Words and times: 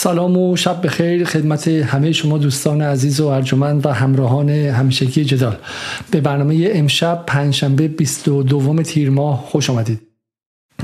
سلام 0.00 0.36
و 0.36 0.56
شب 0.56 0.86
بخیر 0.86 1.24
خدمت 1.24 1.68
همه 1.68 2.12
شما 2.12 2.38
دوستان 2.38 2.82
عزیز 2.82 3.20
و 3.20 3.26
ارجمند 3.26 3.86
و 3.86 3.88
همراهان 3.92 4.50
همیشگی 4.50 5.24
جدال. 5.24 5.56
به 6.10 6.20
برنامه 6.20 6.70
امشب 6.72 7.24
پنجشنبه 7.26 7.88
22 7.88 8.82
تیر 8.82 9.10
ماه 9.10 9.44
خوش 9.46 9.70
آمدید. 9.70 10.07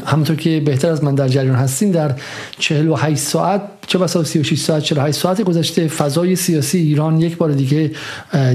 همونطور 0.07 0.37
که 0.37 0.61
بهتر 0.61 0.91
از 0.91 1.05
من 1.05 1.15
در 1.15 1.29
جریان 1.29 1.57
هستیم 1.57 1.91
در 1.91 2.15
48 2.59 3.17
ساعت 3.17 3.63
چه 3.87 3.99
بسا 3.99 4.25
36 4.25 4.61
ساعت 4.61 4.83
48 4.83 5.19
ساعت 5.19 5.43
گذشته 5.43 5.89
فضای 5.89 6.37
سیاسی 6.37 6.79
ایران 6.79 7.21
یک 7.21 7.37
بار 7.37 7.53
دیگه 7.53 7.91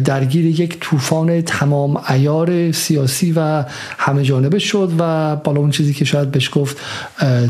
درگیر 0.05 0.45
یک 0.61 0.77
طوفان 0.79 1.41
تمام 1.41 2.01
ایار 2.09 2.71
سیاسی 2.71 3.33
و 3.35 3.65
همه 3.97 4.23
جانبه 4.23 4.59
شد 4.59 4.91
و 4.99 5.35
بالا 5.35 5.59
اون 5.59 5.71
چیزی 5.71 5.93
که 5.93 6.05
شاید 6.05 6.31
بهش 6.31 6.49
گفت 6.53 6.77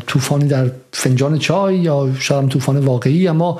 طوفانی 0.07 0.47
در 0.47 0.71
فنجان 0.93 1.37
چای 1.37 1.77
یا 1.77 2.09
شاید 2.19 2.49
طوفان 2.49 2.77
واقعی. 2.77 3.27
اما 3.27 3.59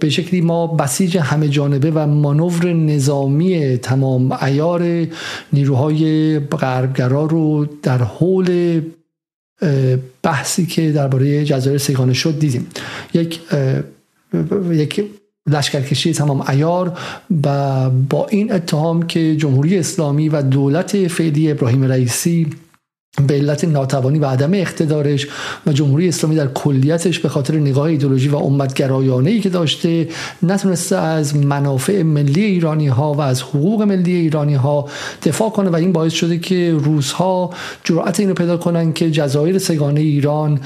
به 0.00 0.10
شکلی 0.10 0.40
ما 0.40 0.66
بسیج 0.66 1.18
همه 1.18 1.48
جانبه 1.48 1.90
و 1.90 2.06
مانور 2.06 2.72
نظامی 2.72 3.76
تمام 3.76 4.32
ایار 4.32 5.06
نیروهای 5.52 6.38
غربگرا 6.38 7.24
رو 7.24 7.66
در 7.82 7.98
حول 7.98 8.80
بحثی 10.22 10.66
که 10.66 10.92
درباره 10.92 11.44
جزایر 11.44 11.78
سگانه 11.78 12.12
شد 12.12 12.38
دیدیم. 12.38 12.66
یک 13.14 13.40
یک 14.70 15.04
لشکرکشی 15.46 16.12
تمام 16.12 16.50
ایار 16.50 16.98
و 17.44 17.90
با 17.90 18.26
این 18.26 18.52
اتهام 18.52 19.02
که 19.02 19.36
جمهوری 19.36 19.78
اسلامی 19.78 20.28
و 20.28 20.42
دولت 20.42 21.08
فعلی 21.08 21.50
ابراهیم 21.50 21.84
رئیسی 21.84 22.46
به 23.16 23.34
علت 23.34 23.64
ناتوانی 23.64 24.18
و 24.18 24.26
عدم 24.26 24.54
اقتدارش 24.54 25.26
و 25.66 25.72
جمهوری 25.72 26.08
اسلامی 26.08 26.36
در 26.36 26.46
کلیتش 26.46 27.18
به 27.18 27.28
خاطر 27.28 27.54
نگاه 27.54 27.84
ایدولوژی 27.84 28.28
و 28.28 28.36
امتگرایانه 28.36 29.30
ای 29.30 29.40
که 29.40 29.48
داشته 29.48 30.08
نتونسته 30.42 30.96
از 30.96 31.36
منافع 31.36 32.02
ملی 32.02 32.44
ایرانی 32.44 32.88
ها 32.88 33.12
و 33.12 33.20
از 33.20 33.42
حقوق 33.42 33.82
ملی 33.82 34.14
ایرانی 34.14 34.54
ها 34.54 34.88
دفاع 35.22 35.50
کنه 35.50 35.70
و 35.70 35.74
این 35.76 35.92
باعث 35.92 36.12
شده 36.12 36.38
که 36.38 36.74
روزها 36.78 37.50
جرأت 37.84 38.20
اینو 38.20 38.34
پیدا 38.34 38.56
کنن 38.56 38.92
که 38.92 39.10
جزایر 39.10 39.58
سگانه 39.58 40.00
ایران 40.00 40.60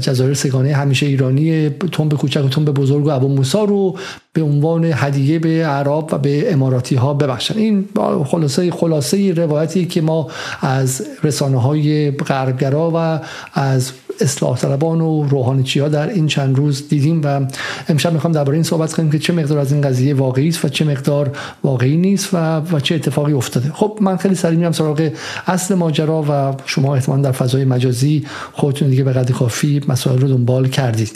جزایر 0.00 0.34
سگانه 0.34 0.74
همیشه 0.74 1.06
ایرانی 1.06 1.70
تنب 1.70 2.14
کوچک 2.14 2.44
و 2.44 2.48
تنب 2.48 2.70
بزرگ 2.70 3.06
و 3.06 3.10
ابو 3.10 3.28
موسی 3.28 3.58
رو 3.58 3.98
به 4.32 4.42
عنوان 4.42 4.84
هدیه 4.84 5.38
به 5.38 5.66
عرب 5.66 6.08
و 6.12 6.18
به 6.18 6.52
اماراتی 6.52 6.94
ها 6.94 7.14
ببخشن. 7.14 7.58
این 7.58 7.88
خلاصه 8.24 8.70
خلاصه 8.70 9.32
روایتی 9.32 9.86
که 9.86 10.00
ما 10.00 10.28
از 10.60 11.06
رسانه 11.22 11.60
های 11.60 12.10
غربگرا 12.10 12.92
و 12.94 13.20
از 13.54 13.92
اصلاح 14.20 14.58
طلبان 14.58 15.00
و 15.00 15.22
روحانیچی 15.28 15.80
ها 15.80 15.88
در 15.88 16.08
این 16.08 16.26
چند 16.26 16.56
روز 16.56 16.88
دیدیم 16.88 17.20
و 17.24 17.46
امشب 17.88 18.12
می‌خوام 18.12 18.32
درباره 18.32 18.54
این 18.56 18.62
صحبت 18.62 18.92
کنیم 18.92 19.10
که 19.10 19.18
چه 19.18 19.32
مقدار 19.32 19.58
از 19.58 19.72
این 19.72 19.80
قضیه 19.80 20.14
واقعی 20.14 20.48
است 20.48 20.64
و 20.64 20.68
چه 20.68 20.84
مقدار 20.84 21.30
واقعی 21.64 21.96
نیست 21.96 22.28
و, 22.32 22.60
و 22.72 22.80
چه 22.80 22.94
اتفاقی 22.94 23.32
افتاده. 23.32 23.72
خب 23.72 23.98
من 24.00 24.16
خیلی 24.16 24.34
سریع 24.34 24.58
میرم 24.58 24.72
سراغ 24.72 25.10
اصل 25.46 25.74
ماجرا 25.74 26.24
و 26.28 26.54
شما 26.66 26.94
احتمال 26.94 27.22
در 27.22 27.32
فضای 27.32 27.64
مجازی 27.64 28.26
خودتون 28.52 28.88
دیگه 28.88 29.04
به 29.04 29.12
قدر 29.12 29.32
کافی 29.32 29.80
مسائل 29.88 30.18
رو 30.18 30.28
دنبال 30.28 30.68
کردید. 30.68 31.12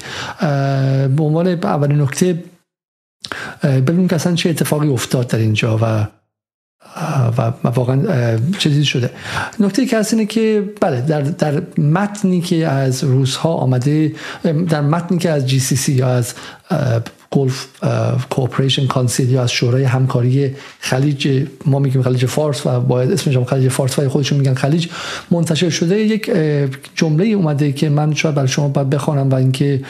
به 1.16 1.22
عنوان 1.22 1.46
اولین 1.48 2.00
نکته 2.00 2.51
ببینیم 3.62 4.08
که 4.08 4.14
اصلا 4.14 4.34
چه 4.34 4.50
اتفاقی 4.50 4.88
افتاد 4.88 5.26
در 5.26 5.38
اینجا 5.38 5.78
و 5.82 6.06
و 7.38 7.52
واقعا 7.68 8.38
چیزی 8.58 8.84
شده 8.84 9.10
نکته 9.60 9.86
که 9.86 9.98
هست 9.98 10.14
اینه 10.14 10.26
که 10.26 10.64
بله 10.80 11.00
در, 11.00 11.20
در 11.20 11.62
متنی 11.78 12.40
که 12.40 12.66
از 12.66 13.04
روزها 13.04 13.54
آمده 13.54 14.12
در 14.68 14.80
متنی 14.80 15.18
که 15.18 15.30
از 15.30 15.48
GCC 15.48 15.92
یا 15.92 16.08
از 16.08 16.34
Gulf 17.32 17.66
Cooperation 18.30 18.86
Council 18.86 19.30
یا 19.30 19.42
از 19.42 19.52
شورای 19.52 19.84
همکاری 19.84 20.54
خلیج 20.80 21.46
ما 21.66 21.78
میگیم 21.78 22.02
خلیج 22.02 22.26
فارس 22.26 22.66
و 22.66 22.80
باید 22.80 23.12
اسمش 23.12 23.36
هم 23.36 23.44
خلیج 23.44 23.68
فارس 23.68 23.98
و 23.98 24.08
خودشون 24.08 24.38
میگن 24.38 24.54
خلیج 24.54 24.88
منتشر 25.30 25.70
شده 25.70 25.98
یک 25.98 26.30
جمله 26.94 27.24
اومده 27.24 27.72
که 27.72 27.88
من 27.88 28.14
شاید 28.14 28.34
برای 28.34 28.48
شما 28.48 28.68
باید 28.68 28.90
بخوانم 28.90 29.30
و 29.30 29.34
اینکه 29.34 29.80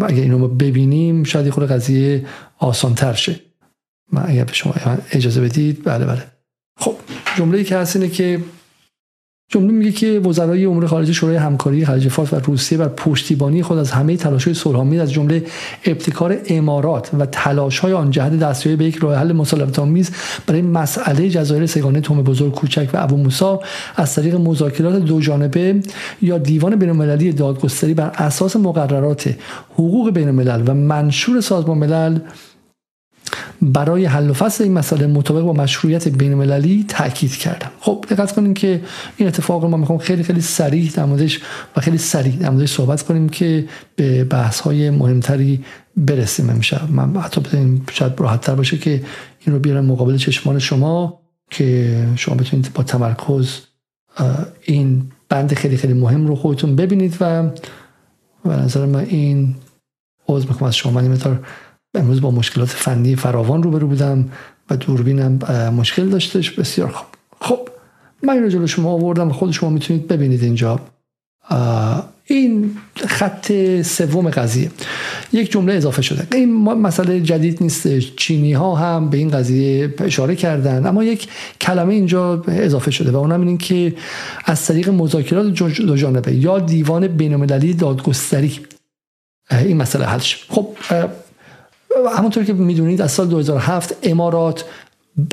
اگه 0.00 0.22
اینو 0.22 0.48
ببینیم 0.48 1.24
شاید 1.24 1.50
خود 1.50 1.70
قضیه 1.70 2.24
آسان 2.58 2.94
تر 2.94 3.14
شه. 3.14 3.40
من 4.12 4.30
اگر 4.30 4.44
به 4.44 4.52
شما 4.52 4.74
اجازه 5.10 5.40
بدید 5.40 5.84
بله 5.84 6.06
بله. 6.06 6.26
خب 6.78 6.96
جمله 7.36 7.64
که 7.64 7.76
هست 7.76 7.96
اینه 7.96 8.08
که 8.08 8.40
جمله 9.54 9.72
میگه 9.72 9.92
که 9.92 10.20
وزرای 10.20 10.64
امور 10.64 10.86
خارجه 10.86 11.12
شورای 11.12 11.36
همکاری 11.36 11.86
خلیج 11.86 12.08
فارس 12.08 12.32
و 12.32 12.36
روسیه 12.36 12.78
بر 12.78 12.88
پشتیبانی 12.88 13.62
خود 13.62 13.78
از 13.78 13.90
همه 13.90 14.16
تلاش‌های 14.16 14.54
صلح‌آمیز 14.54 15.00
از 15.00 15.12
جمله 15.12 15.42
ابتکار 15.84 16.36
امارات 16.46 17.10
و 17.18 17.26
تلاش‌های 17.26 17.92
آن 17.92 18.10
جهت 18.10 18.38
دستیابی 18.38 18.76
به 18.76 18.84
یک 18.84 18.96
راه 18.96 19.16
حل 19.16 19.32
مسالمت‌آمیز 19.32 20.10
برای 20.46 20.62
مسئله 20.62 21.28
جزایر 21.28 21.66
سگانه 21.66 22.00
توم 22.00 22.22
بزرگ 22.22 22.54
کوچک 22.54 22.88
و 22.92 23.02
ابو 23.02 23.16
موسی 23.16 23.56
از 23.96 24.14
طریق 24.14 24.34
مذاکرات 24.34 24.96
دو 24.96 25.20
جانبه 25.20 25.80
یا 26.22 26.38
دیوان 26.38 26.76
بین‌المللی 26.76 27.32
دادگستری 27.32 27.94
بر 27.94 28.10
اساس 28.14 28.56
مقررات 28.56 29.34
حقوق 29.72 30.10
بین‌الملل 30.10 30.62
و 30.66 30.74
منشور 30.74 31.40
سازمان 31.40 31.78
ملل 31.78 32.18
برای 33.62 34.04
حل 34.04 34.30
و 34.30 34.32
فصل 34.32 34.64
این 34.64 34.72
مسئله 34.72 35.06
مطابق 35.06 35.42
با 35.42 35.52
مشروعیت 35.52 36.08
بین 36.08 36.32
المللی 36.32 36.84
تاکید 36.88 37.36
کردم. 37.36 37.70
خب 37.80 38.04
دقت 38.10 38.32
کنیم 38.32 38.54
که 38.54 38.80
این 39.16 39.28
اتفاق 39.28 39.62
رو 39.62 39.68
ما 39.68 39.76
می‌خوام 39.76 39.98
خیلی 39.98 40.22
خیلی 40.22 40.40
سریع 40.40 40.90
در 40.90 41.06
و 41.76 41.80
خیلی 41.80 41.98
سریع 41.98 42.36
در 42.36 42.66
صحبت 42.66 43.02
کنیم 43.02 43.28
که 43.28 43.64
به 43.96 44.24
بحث 44.24 44.60
های 44.60 44.90
مهمتری 44.90 45.64
برسیم 45.96 46.50
امشب. 46.50 46.90
من 46.90 47.20
حتی 47.20 47.40
بتونیم 47.40 47.86
شاید 47.92 48.12
راحت 48.18 48.50
باشه 48.50 48.78
که 48.78 49.02
این 49.46 49.54
رو 49.54 49.58
بیارم 49.58 49.84
مقابل 49.84 50.16
چشمان 50.16 50.58
شما 50.58 51.20
که 51.50 51.98
شما 52.16 52.34
بتونید 52.34 52.70
با 52.74 52.82
تمرکز 52.82 53.60
این 54.62 55.02
بند 55.28 55.54
خیلی 55.54 55.76
خیلی 55.76 55.94
مهم 55.94 56.26
رو 56.26 56.36
خودتون 56.36 56.76
ببینید 56.76 57.16
و 57.20 57.42
به 58.44 58.56
نظر 58.56 58.86
من 58.86 59.04
این 59.04 59.54
عوض 60.28 60.46
می‌خوام 60.46 60.68
از 60.68 60.76
شما 60.76 60.92
من 60.92 61.18
امروز 61.94 62.20
با 62.20 62.30
مشکلات 62.30 62.68
فنی 62.68 63.16
فراوان 63.16 63.62
روبرو 63.62 63.86
بودم 63.86 64.28
و 64.70 64.76
دوربینم 64.76 65.38
مشکل 65.76 66.08
داشتش. 66.08 66.50
بسیار 66.50 66.88
خوب. 66.88 67.06
خب 67.40 67.68
من 68.22 68.34
این 68.34 68.42
رو 68.42 68.48
جلو 68.48 68.66
شما 68.66 68.90
آوردم 68.92 69.32
خود 69.32 69.50
شما 69.50 69.70
می‌تونید 69.70 70.08
ببینید 70.08 70.42
اینجا. 70.42 70.80
این 72.24 72.76
خط 72.96 73.52
سوم 73.82 74.30
قضیه 74.30 74.70
یک 75.32 75.52
جمله 75.52 75.74
اضافه 75.74 76.02
شده. 76.02 76.26
این 76.32 76.54
مسئله 76.62 77.20
جدید 77.20 77.62
نیست. 77.62 77.98
چینی 77.98 78.52
ها 78.52 78.74
هم 78.74 79.10
به 79.10 79.16
این 79.16 79.30
قضیه 79.30 79.94
اشاره 79.98 80.36
کردن. 80.36 80.86
اما 80.86 81.04
یک 81.04 81.28
کلمه 81.60 81.94
اینجا 81.94 82.44
اضافه 82.48 82.90
شده 82.90 83.10
و 83.10 83.16
اونم 83.16 83.46
این 83.46 83.58
که 83.58 83.94
از 84.44 84.66
طریق 84.66 84.88
مذاکرات 84.88 85.46
دو 85.46 85.96
جانبه 85.96 86.34
یا 86.34 86.58
دیوان 86.58 87.06
بینالمللی 87.08 87.74
دادگستری. 87.74 88.60
این 89.50 89.76
مسئله 89.76 90.04
حل 90.06 90.18
شد 90.18 90.38
خب 90.48 90.68
همونطور 92.16 92.44
که 92.44 92.52
می‌دونید 92.52 93.02
از 93.02 93.12
سال 93.12 93.26
2007 93.26 93.96
امارات 94.02 94.64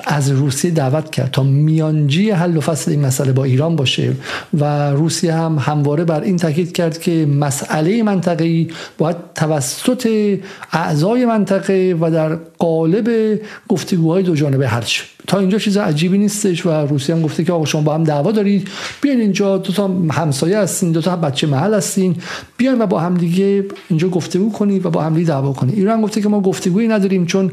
از 0.04 0.32
روسیه 0.32 0.72
دعوت 0.72 1.12
کرد 1.12 1.32
تا 1.32 1.44
میانجی 1.44 2.32
حل 2.32 2.58
و 2.58 2.62
فصل 2.62 2.92
این 2.92 3.06
مسئله 3.06 3.32
با 3.32 3.44
ایران 3.44 3.76
باشه 3.76 4.14
و 4.54 4.92
روسیه 4.92 5.34
هم 5.34 5.58
همواره 5.60 6.04
بر 6.04 6.22
این 6.22 6.38
تاکید 6.38 6.72
کرد 6.72 7.00
که 7.00 7.26
مسئله 7.26 8.04
منطقه‌ای 8.04 8.68
باید 8.98 9.16
توسط 9.36 10.38
اعضای 10.72 11.26
منطقه 11.26 11.96
و 12.02 12.12
در 12.12 12.36
قالب 12.58 13.40
گفتگوهای 13.68 14.24
دو 14.24 14.36
جانبه 14.36 14.68
حل 14.68 14.82
شد 14.82 15.06
تا 15.28 15.40
اینجا 15.40 15.60
چیز 15.60 15.78
عجیبی 15.78 16.18
نیستش 16.18 16.66
و 16.66 16.70
روسیه 16.70 17.16
هم 17.16 17.22
گفته 17.22 17.44
که 17.44 17.54
آقا 17.54 17.66
شما 17.66 17.82
با 17.82 17.94
هم 17.94 18.04
دعوا 18.04 18.32
دارید 18.32 18.68
بیاین 19.02 19.20
اینجا 19.20 19.58
دو 19.58 19.74
تا 19.74 19.88
همسایه 20.12 20.58
هستین 20.58 20.92
دو 20.92 21.02
تا 21.02 21.16
بچه 21.16 21.48
محل 21.48 21.74
هستین 21.74 22.16
بیاین 22.58 22.82
و 22.82 22.86
با 22.86 23.00
هم 23.00 23.18
دیگه 23.18 23.66
اینجا 23.90 24.10
گفتگو 24.10 24.52
کنید 24.52 24.86
و 24.86 24.90
با 24.90 25.02
هم 25.02 25.14
دیگه 25.14 25.28
دعوا 25.28 25.54
کنید 25.54 25.76
ایران 25.76 26.02
گفته 26.02 26.22
که 26.22 26.30
ما 26.30 26.42
گفتگویی 26.42 26.88
نداریم 26.88 27.26
چون 27.26 27.52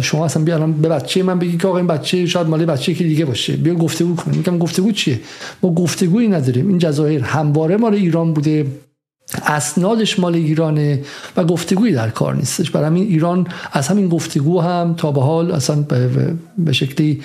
شما 0.00 0.24
اصلا 0.24 0.44
بیارم 0.44 0.72
به 0.72 0.88
بچه 0.88 1.22
من 1.22 1.38
بگی 1.38 1.56
که 1.56 1.68
آقا 1.68 1.76
این 1.76 1.86
بچه 1.86 2.26
شاید 2.26 2.46
مال 2.46 2.64
بچه 2.64 2.94
که 2.94 3.04
دیگه 3.04 3.24
باشه. 3.24 3.56
بیا 3.56 3.74
گفتگو 3.74 4.14
کنیم. 4.14 4.36
میگم 4.36 4.58
گفتگو 4.58 4.92
چیه؟ 4.92 5.20
ما 5.62 5.74
گفتگویی 5.74 6.28
نداریم. 6.28 6.68
این 6.68 6.78
جزایر 6.78 7.22
همواره 7.22 7.76
مال 7.76 7.94
ایران 7.94 8.32
بوده. 8.32 8.66
اسنادش 9.34 10.18
مال 10.18 10.34
ایرانه 10.34 11.04
و 11.36 11.44
گفتگویی 11.44 11.92
در 11.92 12.10
کار 12.10 12.34
نیستش. 12.34 12.70
برای 12.70 12.86
همین 12.86 13.06
ایران 13.06 13.46
از 13.72 13.88
همین 13.88 14.08
گفتگو 14.08 14.60
هم 14.60 14.94
تا 14.96 15.12
به 15.12 15.22
حال 15.22 15.52
اصلا 15.52 15.86
به 16.58 16.72
شکلی 16.72 17.22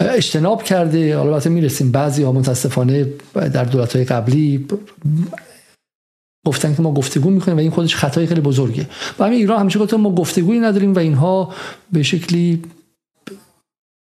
اجتناب 0.00 0.62
کرده. 0.62 1.18
البته 1.18 1.50
می‌رسیم 1.50 1.90
بعضی 1.92 2.22
ها 2.22 2.32
متاسفانه 2.32 3.06
در 3.34 3.64
دولت 3.64 3.96
های 3.96 4.04
قبلی 4.04 4.66
گفتن 6.46 6.74
که 6.74 6.82
ما 6.82 6.94
گفتگو 6.94 7.30
می‌کنیم 7.30 7.56
و 7.56 7.60
این 7.60 7.70
خودش 7.70 7.96
خطای 7.96 8.26
خیلی 8.26 8.40
بزرگه. 8.40 8.86
و 9.18 9.24
همین 9.24 9.38
ایران 9.38 9.60
همیشه 9.60 9.78
گفته 9.78 9.96
ما 9.96 10.14
گفتگویی 10.14 10.60
نداریم 10.60 10.94
و 10.94 10.98
اینها 10.98 11.52
به 11.92 12.02
شکلی 12.02 12.62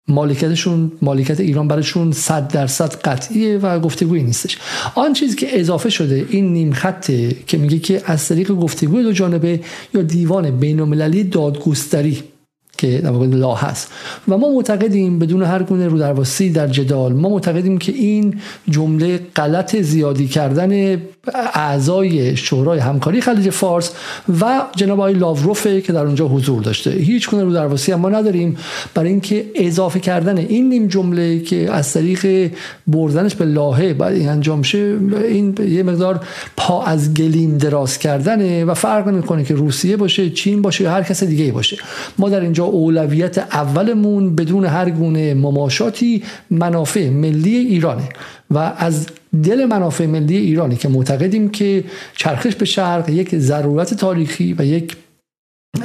مالکیتشون 0.08 0.92
مالکیت 1.02 1.40
ایران 1.40 1.68
برایشون 1.68 2.12
100 2.12 2.48
درصد 2.48 2.96
قطعیه 2.96 3.58
و 3.58 3.80
گفتگویی 3.80 4.24
نیستش. 4.24 4.58
آن 4.96 5.14
چیزی 5.14 5.36
که 5.36 5.60
اضافه 5.60 5.90
شده 5.90 6.26
این 6.30 6.54
نیم 6.54 6.74
خطه 6.74 7.36
که 7.48 7.58
میگه 7.58 7.80
که 7.80 8.02
از 8.06 8.28
طریق 8.28 8.52
گفتگوی 8.52 9.04
دو 9.04 9.12
جانبه 9.12 9.60
یا 9.94 10.02
دیوان 10.02 10.52
بین 10.52 10.80
المللی 10.80 11.24
دادگستری 11.24 12.24
که 12.78 12.98
در 12.98 13.10
واقع 13.10 13.25
لا 13.25 13.54
هست. 13.54 13.92
و 14.28 14.38
ما 14.38 14.50
معتقدیم 14.50 15.20
بدون 15.20 15.44
هر 15.44 15.64
گونه 15.64 15.88
رودرواسی 15.88 16.50
در 16.50 16.68
جدال 16.68 17.14
ما 17.14 17.30
معتقدیم 17.30 17.78
که 17.78 17.92
این 17.92 18.40
جمله 18.70 19.20
غلط 19.36 19.75
زیادی 19.75 20.28
کردن 20.28 21.02
اعضای 21.54 22.38
شورای 22.38 22.80
همکاری 22.80 23.22
خلیج 23.22 23.50
فارس 23.50 23.92
و 24.42 24.62
جناب 24.75 25.00
آقای 25.00 25.14
لاوروفه 25.14 25.81
که 25.81 25.94
در 25.94 26.06
اونجا 26.06 26.28
حضور 26.28 26.62
داشته. 26.62 26.92
هیچ 26.92 27.30
گونه 27.30 27.44
رودرواسی 27.44 27.92
هم 27.92 28.00
ما 28.00 28.10
نداریم. 28.10 28.58
برای 28.94 29.10
اینکه 29.10 29.46
اضافه 29.56 30.00
کردن 30.00 30.38
این 30.38 30.70
نیم 30.70 30.88
جمله 30.88 31.40
که 31.40 31.72
از 31.72 31.94
طریق 31.94 32.52
بردنش 32.88 33.36
به 33.36 33.46
لاهه 33.46 33.94
بعد 33.94 34.14
این 34.14 34.30
انجام 34.30 34.62
شه 34.62 34.98
این 35.28 35.56
یه 35.68 35.84
مقدار 35.84 36.20
پا 36.58 36.84
از 36.84 37.14
گلیم 37.14 37.58
دراز 37.58 38.00
کردنه 38.00 38.66
و 38.66 38.74
فرق 38.74 39.08
نمی‌کنه 39.08 39.44
که 39.44 39.56
روسیه 39.56 39.98
باشه 39.98 40.30
چین 40.30 40.62
باشه 40.62 40.84
یا 40.84 40.92
هر 40.92 41.04
کس 41.04 41.24
دیگه 41.24 41.52
باشه. 41.52 41.78
ما 42.18 42.30
در 42.30 42.40
اینجا 42.40 42.62
اولویت 42.63 43.38
اولمون 43.38 44.36
بدون 44.36 44.65
هر 44.65 44.89
گونه 44.89 45.33
مماشاتی 45.33 46.24
منافع 46.50 47.10
ملی 47.10 47.56
ایرانه. 47.56 48.10
و 48.51 48.57
از 48.77 49.07
دل 49.44 49.65
منافع 49.65 50.06
ملی 50.06 50.38
ایرانی 50.38 50.75
که 50.75 50.89
معتقدیم 50.89 51.50
که 51.50 51.83
چرخش 52.15 52.56
به 52.56 52.65
شرق 52.65 53.10
یک 53.10 53.36
ضرورت 53.36 53.94
تاریخی 53.94 54.56
و 54.60 54.65
یک 54.65 54.95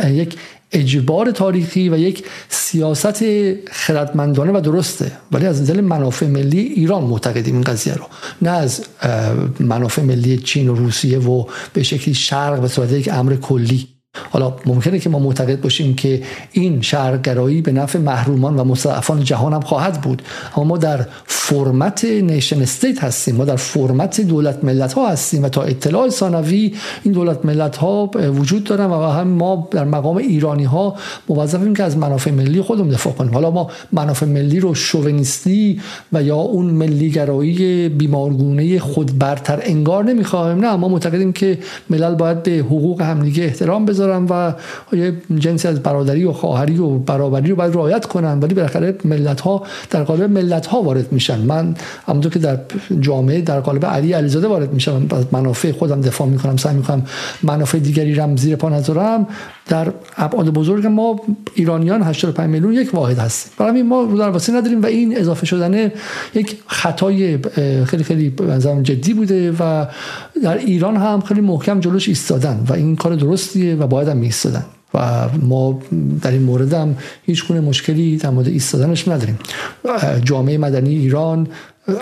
یک 0.04 0.36
اجبار 0.72 1.30
تاریخی 1.30 1.88
و 1.88 1.98
یک 1.98 2.24
سیاست 2.48 3.24
خردمندانه 3.70 4.52
و 4.52 4.60
درسته. 4.60 5.12
ولی 5.32 5.46
از 5.46 5.70
دل 5.70 5.80
منافع 5.80 6.26
ملی 6.26 6.60
ایران 6.60 7.04
معتقدیم 7.04 7.54
این 7.54 7.62
قضیه 7.62 7.94
رو. 7.94 8.04
نه 8.42 8.50
از 8.50 8.86
منافع 9.60 10.02
ملی 10.02 10.38
چین 10.38 10.68
و 10.68 10.74
روسیه 10.74 11.18
و 11.18 11.44
به 11.72 11.82
شکلی 11.82 12.14
شرق 12.14 12.60
به 12.60 12.68
صورت 12.68 12.92
یک 12.92 13.08
امر 13.12 13.34
کلی. 13.36 13.88
حالا 14.30 14.52
ممکنه 14.66 14.98
که 14.98 15.08
ما 15.10 15.18
معتقد 15.18 15.60
باشیم 15.60 15.94
که 15.94 16.22
این 16.52 16.80
شهرگرایی 16.80 17.62
به 17.62 17.72
نفع 17.72 17.98
محرومان 17.98 18.56
و 18.56 18.64
مستضعفان 18.64 19.24
جهان 19.24 19.52
هم 19.52 19.60
خواهد 19.60 20.00
بود. 20.00 20.22
اما 20.56 20.64
ما 20.64 20.78
در 20.78 21.06
فرمت 21.26 22.04
نیشن 22.04 22.62
استیت 22.62 23.04
هستیم. 23.04 23.36
ما 23.36 23.44
در 23.44 23.56
فرمت 23.56 24.20
دولت 24.20 24.64
ملت 24.64 24.92
ها 24.92 25.08
هستیم 25.08 25.42
و 25.42 25.48
تا 25.48 25.62
اطلاع 25.62 26.08
ثانوی 26.08 26.74
این 27.02 27.12
دولت 27.12 27.44
ملت 27.44 27.76
ها 27.76 28.10
وجود 28.14 28.64
دارن 28.64 28.86
و 28.86 29.02
هم 29.02 29.28
ما 29.28 29.68
در 29.70 29.84
مقام 29.84 30.16
ایرانی 30.16 30.64
ها 30.64 30.94
موظفیم 31.28 31.74
که 31.74 31.82
از 31.82 31.96
منافع 31.96 32.30
ملی 32.30 32.62
خودمون 32.62 32.88
دفاع 32.88 33.12
کنیم. 33.12 33.34
حالا 33.34 33.50
ما 33.50 33.70
منافع 33.92 34.26
ملی 34.26 34.60
رو 34.60 34.74
شوونیستی 34.74 35.80
و 36.12 36.22
یا 36.22 36.36
اون 36.36 36.66
ملیگرایی 36.66 37.88
بیمارگونه 37.88 38.78
خود 38.78 39.18
برتر 39.18 39.58
انگار 39.62 40.04
نمی‌خوایم 40.04 40.58
نه. 40.58 40.76
ما 40.76 40.88
معتقدیم 40.88 41.32
که 41.32 41.58
ملل 41.90 42.14
باید 42.14 42.42
به 42.42 42.50
حقوق 42.50 43.00
همدیگه 43.00 43.44
احترام 43.44 43.84
بذارن 43.84 44.07
و 44.08 44.54
یه 44.92 45.12
جنسی 45.38 45.68
از 45.68 45.82
برادری 45.82 46.24
و 46.24 46.32
خواهری 46.32 46.78
و 46.78 46.88
برابری 46.88 47.50
رو 47.50 47.56
باید 47.56 47.74
رعایت 47.74 48.06
کنن 48.06 48.40
ولی 48.40 48.54
بالاخره 48.54 48.96
ملت 49.04 49.40
ها 49.40 49.62
در 49.90 50.02
قالب 50.02 50.30
ملت 50.30 50.66
ها 50.66 50.82
وارد 50.82 51.12
میشن. 51.12 51.38
من 51.38 51.74
همونطور 52.06 52.32
که 52.32 52.38
در 52.38 52.58
جامعه 53.00 53.40
در 53.40 53.60
قالب 53.60 53.86
علی 53.86 54.12
علیزاده 54.12 54.48
وارد 54.48 54.72
میشم 54.72 55.06
از 55.10 55.24
منافع 55.32 55.72
خودم 55.72 56.00
دفاع 56.00 56.28
می‌کنم 56.28 56.56
سعی 56.56 56.76
می‌کنم 56.76 57.02
منافع 57.42 57.78
دیگری 57.78 58.14
رم 58.14 58.36
زیر 58.36 58.56
پا 58.56 58.68
نذارم. 58.68 59.26
در 59.68 59.92
ابعاد 60.16 60.50
بزرگ 60.50 60.86
ما 60.86 61.20
ایرانیان 61.54 62.02
85 62.02 62.50
میلیون 62.50 62.72
یک 62.72 62.94
واحد 62.94 63.18
هستیم. 63.18 63.52
برای 63.58 63.82
ما 63.82 64.02
رو 64.02 64.18
در 64.18 64.28
واسه 64.28 64.52
نداریم 64.52 64.82
و 64.82 64.86
این 64.86 65.18
اضافه 65.18 65.46
شدن 65.46 65.92
یک 66.34 66.56
خطای 66.66 67.38
خیلی 67.84 68.04
خیلی 68.04 68.34
جدی 68.82 69.14
بوده 69.14 69.52
و 69.60 69.86
در 70.42 70.58
ایران 70.58 70.96
هم 70.96 71.20
خیلی 71.20 71.40
محکم 71.40 71.80
جلوش 71.80 72.08
ایستادن 72.08 72.64
و 72.68 72.72
این 72.72 72.96
کار 72.96 73.14
درستیه 73.14 73.74
و 73.74 73.86
باید 73.86 74.08
هم 74.08 74.20
ایستادن. 74.20 74.64
و 74.94 75.28
ما 75.42 75.80
در 76.22 76.30
این 76.30 76.42
مورد 76.42 76.72
هم 76.72 76.96
هیچ 77.22 77.46
گونه 77.48 77.60
مشکلی 77.60 78.16
در 78.16 78.30
مورد 78.30 78.48
ایستادنش 78.48 79.08
نداریم. 79.08 79.38
جامعه 80.24 80.58
مدنی 80.58 80.96
ایران 80.96 81.46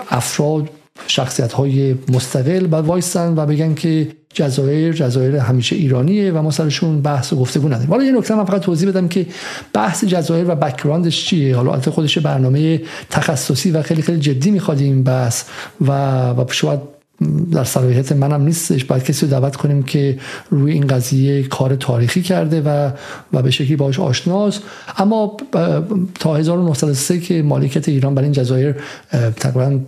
افراد 0.09 0.69
شخصیت 1.07 1.53
های 1.53 1.95
مستقل 2.09 2.67
و 2.71 2.75
وایستن 2.75 3.33
و 3.35 3.45
بگن 3.45 3.73
که 3.73 4.07
جزایر 4.33 4.93
جزایر 4.93 5.35
همیشه 5.35 5.75
ایرانیه 5.75 6.31
و 6.31 6.41
ما 6.41 6.51
سرشون 6.51 7.01
بحث 7.01 7.33
و 7.33 7.35
گفتگو 7.35 7.67
نداریم. 7.67 7.89
حالا 7.89 8.03
یه 8.03 8.11
نکته 8.11 8.35
من 8.35 8.45
فقط 8.45 8.61
توضیح 8.61 8.89
بدم 8.89 9.07
که 9.07 9.25
بحث 9.73 10.03
جزایر 10.03 10.45
و 10.51 10.55
background 10.55 11.13
ش 11.13 11.25
چیه؟ 11.25 11.55
حالا 11.55 11.71
البته 11.71 11.91
خودش 11.91 12.17
برنامه 12.17 12.81
تخصصی 13.09 13.71
و 13.71 13.81
خیلی 13.81 14.01
خیلی 14.01 14.19
جدی 14.19 14.51
می‌خواد 14.51 14.79
این 14.79 15.03
بحث 15.03 15.43
و 15.81 15.91
و 16.29 16.45
شاید 16.51 16.96
در 17.51 17.63
صلاحیت 17.63 18.11
منم 18.11 18.41
نیستش 18.41 18.85
باید 18.85 19.03
کسی 19.03 19.25
رو 19.25 19.31
دعوت 19.31 19.55
کنیم 19.55 19.83
که 19.83 20.19
روی 20.49 20.71
این 20.71 20.87
قضیه 20.87 21.43
کار 21.43 21.75
تاریخی 21.75 22.21
کرده 22.21 22.61
و 22.61 22.91
و 23.33 23.41
به 23.41 23.51
شکلی 23.51 23.75
باش 23.75 23.99
آشناست 23.99 24.61
اما 24.97 25.37
تا 26.19 26.35
1903 26.35 27.19
که 27.19 27.41
مالکیت 27.41 27.89
ایران 27.89 28.15
برای 28.15 28.25
این 28.25 28.33
جزایر 28.33 28.75
تقریبا 29.35 29.79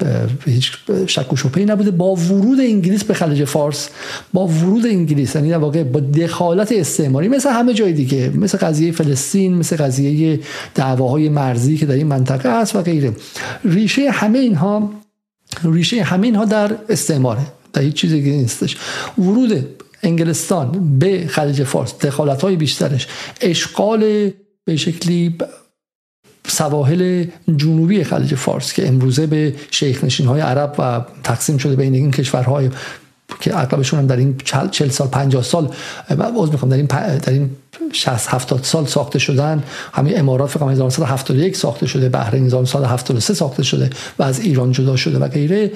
هیچ 0.46 0.72
شک 1.08 1.34
و 1.34 1.36
شبهه‌ای 1.36 1.66
نبوده. 1.66 1.92
با 1.92 2.16
ورود 2.16 2.60
انگلیس 2.60 3.04
به 3.04 3.14
خلیج 3.14 3.44
فارس 3.44 3.90
با 4.34 4.48
ورود 4.48 4.86
انگلیس 4.86 5.36
یعنی 5.36 5.54
واقع 5.54 5.84
با 5.84 6.00
دخالت 6.00 6.72
استعماری 6.72 7.28
مثل 7.28 7.50
همه 7.50 7.74
جای 7.74 7.94
دیگه 7.94 8.32
مثل 8.36 8.58
قضیه 8.58 8.92
فلسطین 8.92 9.56
مثل 9.56 9.75
قضیه 9.75 10.40
دعواهای 10.75 11.30
مرزی 11.30 11.78
که 11.78 11.86
در 11.86 11.96
این 11.96 12.08
منطقه 12.08 12.62
هست 12.62 12.75
و 12.75 12.82
غیره. 12.82 13.14
ریشه 13.66 14.12
همه 14.12 14.40
اینها 14.40 14.92
ریشه 15.64 16.04
همین 16.04 16.36
ها 16.36 16.46
در 16.46 16.76
استعماره. 16.90 17.42
در 17.74 17.82
هیچ 17.82 17.96
چیزی 17.96 18.22
نیستش. 18.22 18.78
ورود 19.18 19.84
انگلستان 20.04 21.00
به 21.00 21.28
خلیج 21.28 21.64
فارس 21.64 21.94
دخالت 21.94 22.42
های 22.42 22.56
بیشترش 22.56 23.08
اشغال 23.42 24.32
به 24.66 24.76
شکلی 24.76 25.36
سواحل 26.48 27.26
جنوبی 27.56 28.04
خلیج 28.04 28.36
فارس 28.36 28.74
که 28.74 28.88
امروزه 28.88 29.28
به 29.28 29.56
شیخ 29.72 30.04
نشین 30.04 30.26
های 30.26 30.42
عرب 30.42 30.76
و 30.80 31.02
تقسیم 31.24 31.58
شده 31.58 31.76
بین 31.76 31.94
این 31.94 32.12
کشورهای 32.12 32.70
که 33.40 33.60
اغلبشون 33.60 34.00
هم 34.00 34.08
در 34.08 34.18
این 34.18 34.36
40 34.72 34.90
سال 34.90 35.08
50 35.08 35.44
سال 35.44 35.70
عذر 36.10 36.52
می‌خوام 36.52 36.72
در 36.72 36.78
این 36.78 36.86
در 36.86 37.34
این 37.34 37.50
60 37.94 38.28
70 38.28 38.64
سال 38.64 38.86
ساخته 38.86 39.20
شدن. 39.20 39.64
همین 39.94 40.20
امارات 40.20 40.50
فقط 40.50 40.62
1971 40.62 41.58
ساخته 41.58 41.88
شده 41.88 42.10
بحرین 42.10 42.46
1973 42.46 43.34
ساخته 43.34 43.64
شده 43.64 43.90
و 44.20 44.24
از 44.24 44.40
ایران 44.40 44.72
جدا 44.72 44.96
شده 44.96 45.20
و 45.20 45.28
غیره. 45.28 45.72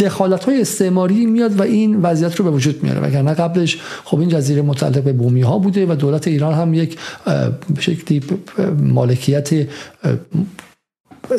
دخالت 0.00 0.44
های 0.44 0.60
استعماری 0.60 1.26
میاد 1.26 1.60
و 1.60 1.62
این 1.62 2.02
وضعیت 2.02 2.36
رو 2.36 2.44
به 2.44 2.50
وجود 2.50 2.82
میاره. 2.82 3.00
وگرنه 3.00 3.34
قبلش 3.34 3.78
خب 4.04 4.20
این 4.20 4.28
جزیره 4.28 4.62
متعلق 4.62 5.02
به 5.02 5.12
بومی 5.12 5.42
ها 5.42 5.58
بوده 5.58 5.86
و 5.86 5.94
دولت 5.94 6.28
ایران 6.28 6.54
هم 6.54 6.74
یک 6.74 6.98
شکلی 7.78 8.22
مالکیت 8.78 9.68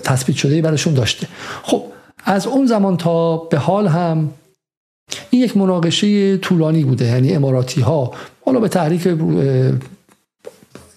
تثبیت 0.03 0.37
شده 0.37 0.61
براشون 0.61 0.93
داشته. 0.93 1.27
خب 1.63 1.83
از 2.25 2.47
اون 2.47 2.65
زمان 2.65 2.97
تا 2.97 3.37
به 3.37 3.57
حال 3.57 3.87
هم 3.87 4.29
این 5.29 5.41
یک 5.41 5.57
مناقشه 5.57 6.37
طولانی 6.37 6.83
بوده 6.83 7.05
یعنی 7.05 7.33
اماراتی 7.33 7.81
ها. 7.81 8.13
حالا 8.45 8.59
به 8.59 8.67
تحریک 8.67 9.07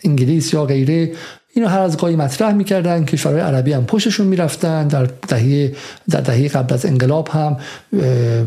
انگلیس 0.05 0.55
یا 0.55 0.65
غیره 0.65 1.13
اینو 1.57 1.69
هر 1.69 1.81
از 1.81 1.97
گاهی 1.97 2.17
مطرح 2.17 2.53
می‌کردن 2.53 3.05
کشورهای 3.05 3.41
عربی 3.41 3.73
هم 3.73 3.85
پشتشون 3.85 4.27
می‌رفتن 4.27 4.89
در 4.89 5.09
دهه 5.29 5.73
در 6.11 6.21
دهه 6.21 6.49
قبل 6.49 6.75
از 6.75 6.87
انقلاب 6.87 7.29
هم 7.29 7.57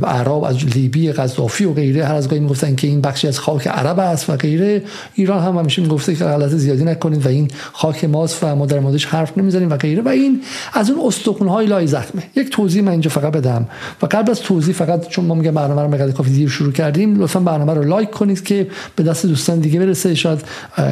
عرب 0.03 0.43
از 0.43 0.65
لیبی 0.65 1.11
قذافی 1.11 1.65
و 1.65 1.73
غیره 1.73 2.05
هر 2.05 2.15
از 2.15 2.29
گاهی 2.29 2.41
می‌گفتن 2.41 2.75
که 2.75 2.87
این 2.87 3.01
بخشی 3.01 3.27
از 3.27 3.39
خاک 3.39 3.67
عرب 3.67 3.99
است 3.99 4.29
و 4.29 4.35
غیره. 4.35 4.81
ایران 5.13 5.43
هم 5.43 5.57
همیشه 5.57 5.81
می‌گفته 5.81 6.15
که 6.15 6.23
غلط 6.23 6.49
زیادی 6.49 6.83
نکنید 6.83 7.25
و 7.25 7.29
این 7.29 7.51
خاک 7.73 8.05
ماست 8.05 8.43
و 8.43 8.55
ما 8.55 8.65
در 8.65 8.79
موردش 8.79 9.05
حرف 9.05 9.37
نمی‌زنیم 9.37 9.69
و 9.69 9.77
غیره. 9.77 10.01
و 10.01 10.07
این 10.07 10.41
از 10.73 10.89
اون 10.89 11.07
استخونهای 11.07 11.65
لای 11.65 11.87
زخمه 11.87 12.23
یک 12.35 12.49
توضیح 12.49 12.83
من 12.83 12.91
اینجا 12.91 13.09
فقط 13.09 13.33
بدم 13.33 13.65
و 14.01 14.05
قبل 14.05 14.31
از 14.31 14.39
توضیح 14.39 14.73
فقط 14.73 15.07
چون 15.07 15.25
ما 15.25 15.35
میگه 15.35 15.51
برنامه 15.51 15.81
رو 15.81 15.87
مقدار 15.87 16.11
کافی 16.11 16.31
دیر 16.31 16.49
شروع 16.49 16.71
کردیم 16.71 17.21
لطفا 17.21 17.39
برنامه 17.39 17.73
رو 17.73 17.83
لایک 17.83 18.11
کنید 18.11 18.43
که 18.43 18.67
به 18.95 19.03
دست 19.03 19.25
دوستان 19.25 19.59
دیگه 19.59 19.79
برسه. 19.79 20.15
شاید 20.15 20.39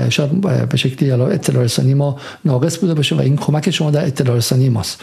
شاید 0.09 0.41
به 0.69 0.77
شکلی 0.77 1.11
اطلاع 1.11 1.63
رسانی 1.63 1.93
ما 1.93 2.04
ناقص 2.45 2.77
بوده 2.77 2.93
باشه 2.93 3.15
و 3.15 3.19
این 3.19 3.35
کمک 3.35 3.69
شما 3.69 3.91
در 3.91 4.05
اطلاع 4.05 4.37
رسانی 4.37 4.69
ماست. 4.69 5.01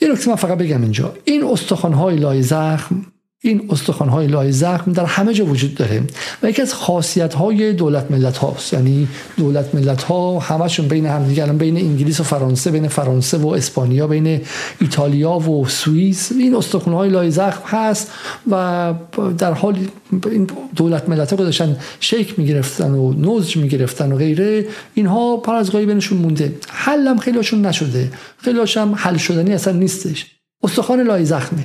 یه 0.00 0.12
نکته 0.12 0.30
من 0.30 0.36
فقط 0.36 0.58
بگم 0.58 0.82
اینجا. 0.82 1.14
این 1.24 1.42
های 1.82 2.16
لای 2.16 2.42
زخم 2.42 3.06
این 3.44 3.68
استخوان 3.70 4.08
های 4.08 4.26
لای 4.26 4.52
زخم 4.52 4.92
در 4.92 5.04
همه 5.04 5.34
جا 5.34 5.44
وجود 5.44 5.74
داره 5.74 6.02
و 6.42 6.50
یکی 6.50 6.62
از 6.62 6.74
خاصیت 6.74 7.34
های 7.34 7.72
دولت 7.72 8.10
ملت 8.10 8.36
هاست 8.36 8.72
یعنی 8.72 9.08
دولت 9.36 9.74
ملت 9.74 10.02
ها 10.02 10.38
همشون 10.38 10.88
بین 10.88 11.06
همدیگه 11.06 11.42
الان 11.42 11.58
بین 11.58 11.76
انگلیس 11.76 12.20
و 12.20 12.22
فرانسه 12.22 12.70
بین 12.70 12.88
فرانسه 12.88 13.38
و 13.38 13.48
اسپانیا 13.48 14.06
بین 14.06 14.40
ایتالیا 14.80 15.32
و 15.32 15.68
سوئیس. 15.68 16.32
این 16.32 16.56
استخوان 16.56 16.96
های 16.96 17.10
لای 17.10 17.30
زخم 17.30 17.62
هست 17.66 18.10
و 18.50 18.94
در 19.38 19.52
حال 19.52 19.78
این 20.30 20.50
دولت 20.76 21.08
ملت 21.08 21.30
ها 21.30 21.36
گذاشتن 21.36 21.76
شیک 22.00 22.38
می‌گرفتن 22.38 22.90
و 22.90 23.12
نوزج 23.12 23.56
می‌گرفتن 23.56 24.12
و 24.12 24.16
غیره. 24.16 24.66
اینها 24.94 25.36
پر 25.36 25.54
از 25.54 25.72
گاهی 25.72 25.86
بینشون 25.86 26.18
مونده. 26.18 26.56
حلم 26.68 27.18
خیلیشون 27.18 27.66
نشده. 27.66 28.12
خیلیشون 28.38 28.94
حل 28.94 29.16
شدنی 29.16 29.54
اصلا 29.54 29.72
نیستش. 29.72 30.26
استخوان 30.62 31.00
لای 31.00 31.24
زخمه. 31.24 31.64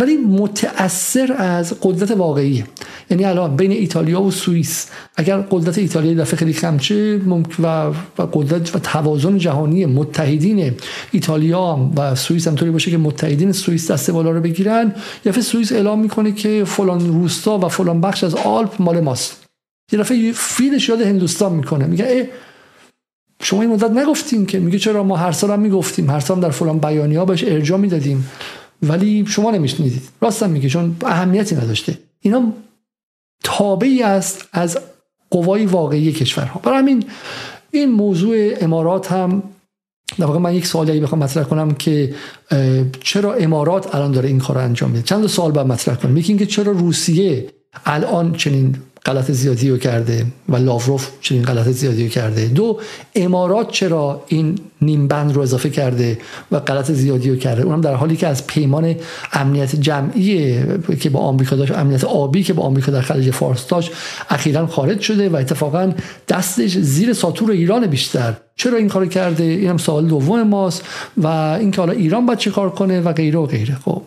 ولی 0.00 0.16
متأثر 0.16 1.34
از 1.38 1.74
قدرت 1.82 2.10
واقعی. 2.10 2.64
یعنی 3.10 3.24
الان 3.24 3.56
بین 3.56 3.70
ایتالیا 3.70 4.22
و 4.22 4.30
سوئیس 4.30 4.86
اگر 5.16 5.40
قدرت 5.40 5.78
ایتالیا 5.78 6.22
دفعه 6.22 6.36
خیلی 6.36 6.52
کمچه 6.52 7.20
و, 7.58 7.64
و 8.18 8.22
قدرت 8.32 8.76
و 8.76 8.78
توازن 8.78 9.38
جهانی 9.38 9.86
متحدین 9.86 10.74
ایتالیا 11.10 11.90
و 11.96 12.14
سوئیس 12.14 12.48
هم 12.48 12.54
طوری 12.54 12.70
باشه 12.70 12.90
که 12.90 12.98
متحدین 12.98 13.52
سوئیس 13.52 13.90
دست 13.90 14.10
بالا 14.10 14.30
رو 14.30 14.40
بگیرن. 14.40 14.94
یه 15.24 15.32
سوئیس 15.32 15.72
اعلام 15.72 16.00
می‌کنه 16.00 16.32
که 16.32 16.64
فلان 16.66 17.08
روستا 17.08 17.58
و 17.58 17.68
فلان 17.68 18.00
بخش 18.00 18.24
از 18.24 18.34
آلپ 18.34 18.82
مال 18.82 19.00
ماست. 19.00 19.44
یه 19.92 19.98
دفعه 19.98 20.32
فیلش 20.32 20.88
یاد 20.88 21.00
هندوستان 21.00 21.52
می‌کنه. 21.52 21.86
میگه 21.86 22.30
شما 23.42 23.62
این 23.62 23.70
مدت 23.70 23.90
نگفتیم 23.90 24.46
که؟ 24.46 24.58
میگه 24.58 24.78
چرا 24.78 25.04
ما 25.04 25.16
هر 25.16 25.32
سال 25.32 25.50
هم 25.50 25.60
می‌گفتیم 25.60 26.10
هر 26.10 26.20
سال 26.20 26.40
در 26.40 26.50
فلان 26.50 26.78
بیانیه 26.78 27.18
ها 27.18 27.24
بهش 27.24 27.44
ارجاع 27.44 27.78
می‌دادیم. 27.78 28.30
ولی 28.82 29.26
شما 29.26 29.50
نمیشنیدید. 29.50 30.02
راستم 30.20 30.50
میگه 30.50 30.68
چون 30.68 30.96
اهمیتی 31.06 31.54
نداشته. 31.54 31.98
اینا 32.20 32.52
تابعی 33.44 34.02
است 34.02 34.48
از 34.52 34.78
قوای 35.30 35.66
واقعی 35.66 36.12
کشورها. 36.12 36.60
برای 36.60 36.78
همین 36.78 37.04
این 37.70 37.90
موضوع 37.90 38.54
امارات 38.60 39.12
هم 39.12 39.42
در 40.18 40.24
واقع 40.24 40.38
من 40.38 40.54
یک 40.54 40.66
سوالی 40.66 41.00
بخوام 41.00 41.22
مطرح 41.22 41.44
کنم 41.44 41.74
که 41.74 42.14
چرا 43.00 43.34
امارات 43.34 43.94
الان 43.94 44.12
داره 44.12 44.28
این 44.28 44.38
کار 44.38 44.56
رو 44.56 44.62
انجام 44.62 44.90
میده؟ 44.90 45.02
چند 45.02 45.26
سوال 45.26 45.52
باید 45.52 45.66
مطرح 45.66 45.94
کنم. 45.94 46.16
یکی 46.16 46.32
اینکه 46.32 46.46
چرا 46.46 46.72
روسیه 46.72 47.46
الان 47.86 48.32
چنین 48.32 48.76
غلط 49.06 49.30
زیادی 49.30 49.70
رو 49.70 49.76
کرده 49.76 50.26
و 50.48 50.56
لاوروف 50.56 51.08
چنین 51.20 51.42
غلط 51.42 51.68
زیادی 51.68 52.04
رو 52.04 52.10
کرده. 52.10 52.48
دو 52.48 52.80
امارات 53.14 53.70
چرا 53.70 54.24
این 54.28 54.58
نیم 54.80 55.08
بند 55.08 55.34
رو 55.34 55.42
اضافه 55.42 55.70
کرده 55.70 56.18
و 56.52 56.60
غلط 56.60 56.90
زیادی 56.90 57.30
رو 57.30 57.36
کرده؟ 57.36 57.62
اونم 57.62 57.80
در 57.80 57.94
حالی 57.94 58.16
که 58.16 58.26
از 58.26 58.46
پیمان 58.46 58.94
امنیت 59.32 59.76
جمعی 59.76 60.58
که 61.00 61.10
با 61.10 61.20
آمریکا 61.20 61.56
داشت 61.56 61.72
امنیت 61.72 62.04
آبی 62.04 62.42
که 62.42 62.52
با 62.52 62.62
آمریکا 62.62 62.92
در 62.92 63.00
خلیج 63.00 63.30
فارس 63.30 63.66
داشت 63.66 63.90
اخیرا 64.30 64.66
خارج 64.66 65.00
شده 65.00 65.28
و 65.28 65.36
اتفاقا 65.36 65.92
دستش 66.28 66.78
زیر 66.78 67.12
ساتور 67.12 67.50
ایران 67.50 67.86
بیشتر. 67.86 68.34
چرا 68.56 68.76
این 68.76 68.88
کار 68.88 69.06
کرده؟ 69.06 69.44
اینم 69.44 69.76
سوال 69.76 70.06
دوم 70.06 70.42
ماست. 70.42 70.82
و 71.16 71.26
اینکه 71.60 71.80
حالا 71.80 71.92
ایران 71.92 72.26
باید 72.26 72.38
چه 72.38 72.50
کار 72.50 72.70
کنه 72.70 73.00
و 73.00 73.12
غیره 73.12 73.38
و 73.38 73.46
غیره. 73.46 73.74
خب. 73.84 74.02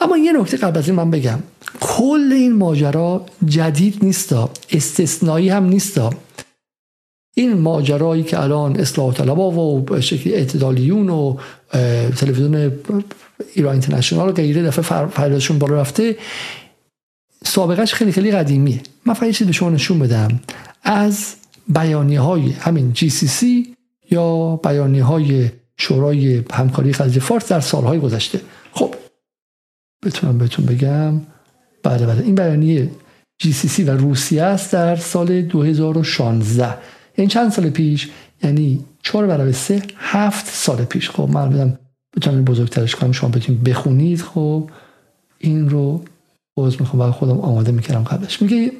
اما 0.00 0.18
یه 0.18 0.32
نکته 0.32 0.56
قبل 0.56 0.78
از 0.78 0.88
این 0.88 0.96
من 0.96 1.10
بگم. 1.10 1.38
کل 1.82 2.32
این 2.32 2.52
ماجرا 2.52 3.26
جدید 3.44 4.04
نیستا 4.04 4.50
استثنایی 4.70 5.48
هم 5.48 5.64
نیستا. 5.64 6.10
این 7.34 7.58
ماجرایی 7.58 8.22
که 8.22 8.40
الان 8.40 8.80
اصلاح 8.80 9.14
طلبا 9.14 9.50
و 9.50 10.00
شکل 10.00 10.30
اعتدالیون 10.30 11.10
و 11.10 11.36
تلویزیون 12.16 12.72
ایران 13.54 13.72
اینترنشنال 13.72 14.28
و 14.28 14.32
غیره 14.32 14.62
دفعه 14.62 15.06
فریادشون 15.06 15.58
بالا 15.58 15.80
رفته 15.80 16.16
سابقش 17.44 17.94
خیلی 17.94 18.12
خیلی 18.12 18.30
قدیمیه. 18.30 18.80
من 19.06 19.14
فقط 19.14 19.30
چیز 19.30 19.46
به 19.46 19.52
شما 19.52 19.70
نشون 19.70 19.98
بدم. 19.98 20.40
از 20.82 21.34
بیانی 21.68 22.16
های 22.16 22.50
همین 22.50 22.94
سی 22.94 23.74
یا 24.10 24.56
بیانی 24.56 25.00
های 25.00 25.50
شورای 25.76 26.44
همکاری 26.52 26.92
خلیج 26.92 27.18
فارس 27.18 27.48
در 27.48 27.60
سالهای 27.60 27.98
گذشته. 27.98 28.40
خب 28.72 28.94
بتونم 30.04 30.38
بهتون 30.38 30.66
بگم. 30.66 31.31
بله 31.82 32.06
بله. 32.06 32.22
این 32.22 32.34
بیانیه 32.34 32.90
جی 33.38 33.52
سی 33.52 33.68
سی 33.68 33.84
و 33.84 33.90
روسیه 33.90 34.42
است 34.42 34.72
در 34.72 34.96
سال 34.96 35.42
2016 35.42 36.74
این 37.14 37.28
چند 37.28 37.52
سال 37.52 37.70
پیش؟ 37.70 38.10
یعنی 38.42 38.84
4 39.02 39.26
برابر 39.26 39.52
3 39.52 39.82
هفت 39.96 40.46
سال 40.46 40.84
پیش. 40.84 41.10
خب 41.10 41.28
من 41.32 41.50
بدم 41.50 41.78
بتونم 42.16 42.44
بزرگترش 42.44 42.96
کنم 42.96 43.12
شما 43.12 43.30
بتونید 43.30 43.64
بخونید. 43.64 44.20
خب 44.20 44.70
این 45.38 45.70
رو 45.70 46.04
باز 46.56 46.80
می‌خوام 46.80 46.98
برای 46.98 47.12
خودم 47.12 47.40
آماده 47.40 47.72
می‌کردم 47.72 48.04
قبلش. 48.04 48.42
میگه 48.42 48.72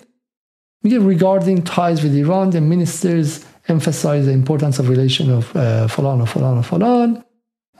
میگه 0.85 0.99
regarding 0.99 1.61
ties 1.61 1.99
with 2.01 2.15
Iran 2.25 2.51
the 2.51 2.61
ministers 2.61 3.29
emphasize 3.69 4.27
the 4.27 4.33
importance 4.33 4.79
of 4.79 4.89
relation 4.89 5.27
of 5.31 5.57
uh, 5.57 5.87
فلان 5.89 6.21
و 6.21 6.25
فلان 6.25 6.59
و 6.59 6.63
فلان 6.63 7.19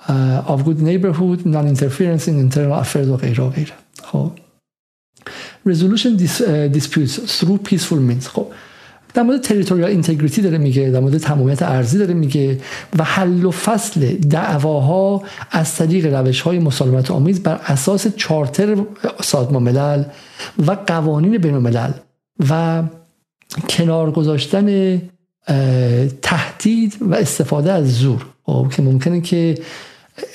uh, 0.07 0.53
of 0.53 0.65
good 0.65 0.81
neighborhood 0.81 1.47
non-interference 1.47 2.27
in 2.29 2.37
internal 2.47 2.85
affairs 2.85 3.09
و 3.09 3.17
غیره 3.17 3.45
و 3.45 3.51
غیره 3.51 3.73
خب 4.03 4.33
resolution 5.65 6.13
uh, 6.15 6.69
disputes 6.69 7.15
through 7.39 7.59
peaceful 7.59 8.01
means. 8.09 8.29
خب 8.29 8.47
در 9.15 9.23
مورد 9.23 9.41
تریتوریال 9.41 9.91
اینتگریتی 9.91 10.43
داره 10.43 10.59
میگه 10.59 10.91
در 10.91 11.01
مورد 11.01 11.19
تمامیت 11.19 11.63
ارزی 11.63 11.99
داره 11.99 12.15
میگه 12.15 12.61
و 12.99 13.05
حل 13.05 13.45
و 13.45 13.51
فصل 13.51 14.15
دعواها 14.15 15.23
از 15.51 15.75
طریق 15.75 16.15
روش 16.15 16.41
های 16.41 16.59
مسالمت 16.59 17.11
آمیز 17.11 17.43
بر 17.43 17.61
اساس 17.67 18.07
چارتر 18.17 18.77
سازمان 19.23 19.63
ملل 19.63 20.05
و 20.67 20.77
قوانین 20.87 21.39
بین 21.39 21.55
الملل 21.55 21.93
و 22.51 22.83
کنار 23.69 24.11
گذاشتن 24.11 24.99
تهدید 26.23 26.97
و 27.01 27.15
استفاده 27.15 27.73
از 27.73 27.99
زور. 27.99 28.27
خب، 28.47 28.69
که 28.77 28.83
ممکنه 28.83 29.21
که 29.21 29.59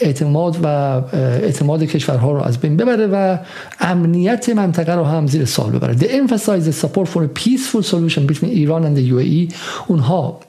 اعتماد 0.01 0.57
و 0.63 0.67
اعتماد 1.15 1.83
کشورها 1.83 2.31
رو 2.31 2.41
از 2.43 2.57
بین 2.57 2.77
ببره 2.77 3.07
و 3.07 3.37
امنیت 3.79 4.49
منطقه 4.49 4.95
رو 4.95 5.03
هم 5.03 5.27
زیر 5.27 5.45
سال 5.45 5.71
ببره. 5.71 5.97
The 5.97 6.05
emphasize 6.05 6.85
support 6.85 7.07
for 7.07 7.23
a 7.23 7.39
peaceful 7.43 7.83
solution 7.83 8.27
between 8.27 8.51
Iran 8.51 8.83
and 8.85 8.97
the 8.97 9.11
UAE 9.11 9.53
اونها 9.87 10.39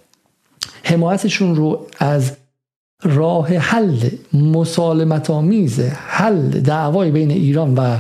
حمایتشون 0.85 1.57
رو 1.57 1.87
از 1.99 2.33
راه 3.03 3.49
حل 3.49 4.09
مسالمت 4.33 5.31
آمیز 5.31 5.81
حل 6.07 6.49
دعوای 6.49 7.11
بین 7.11 7.31
ایران 7.31 7.75
و 7.75 7.99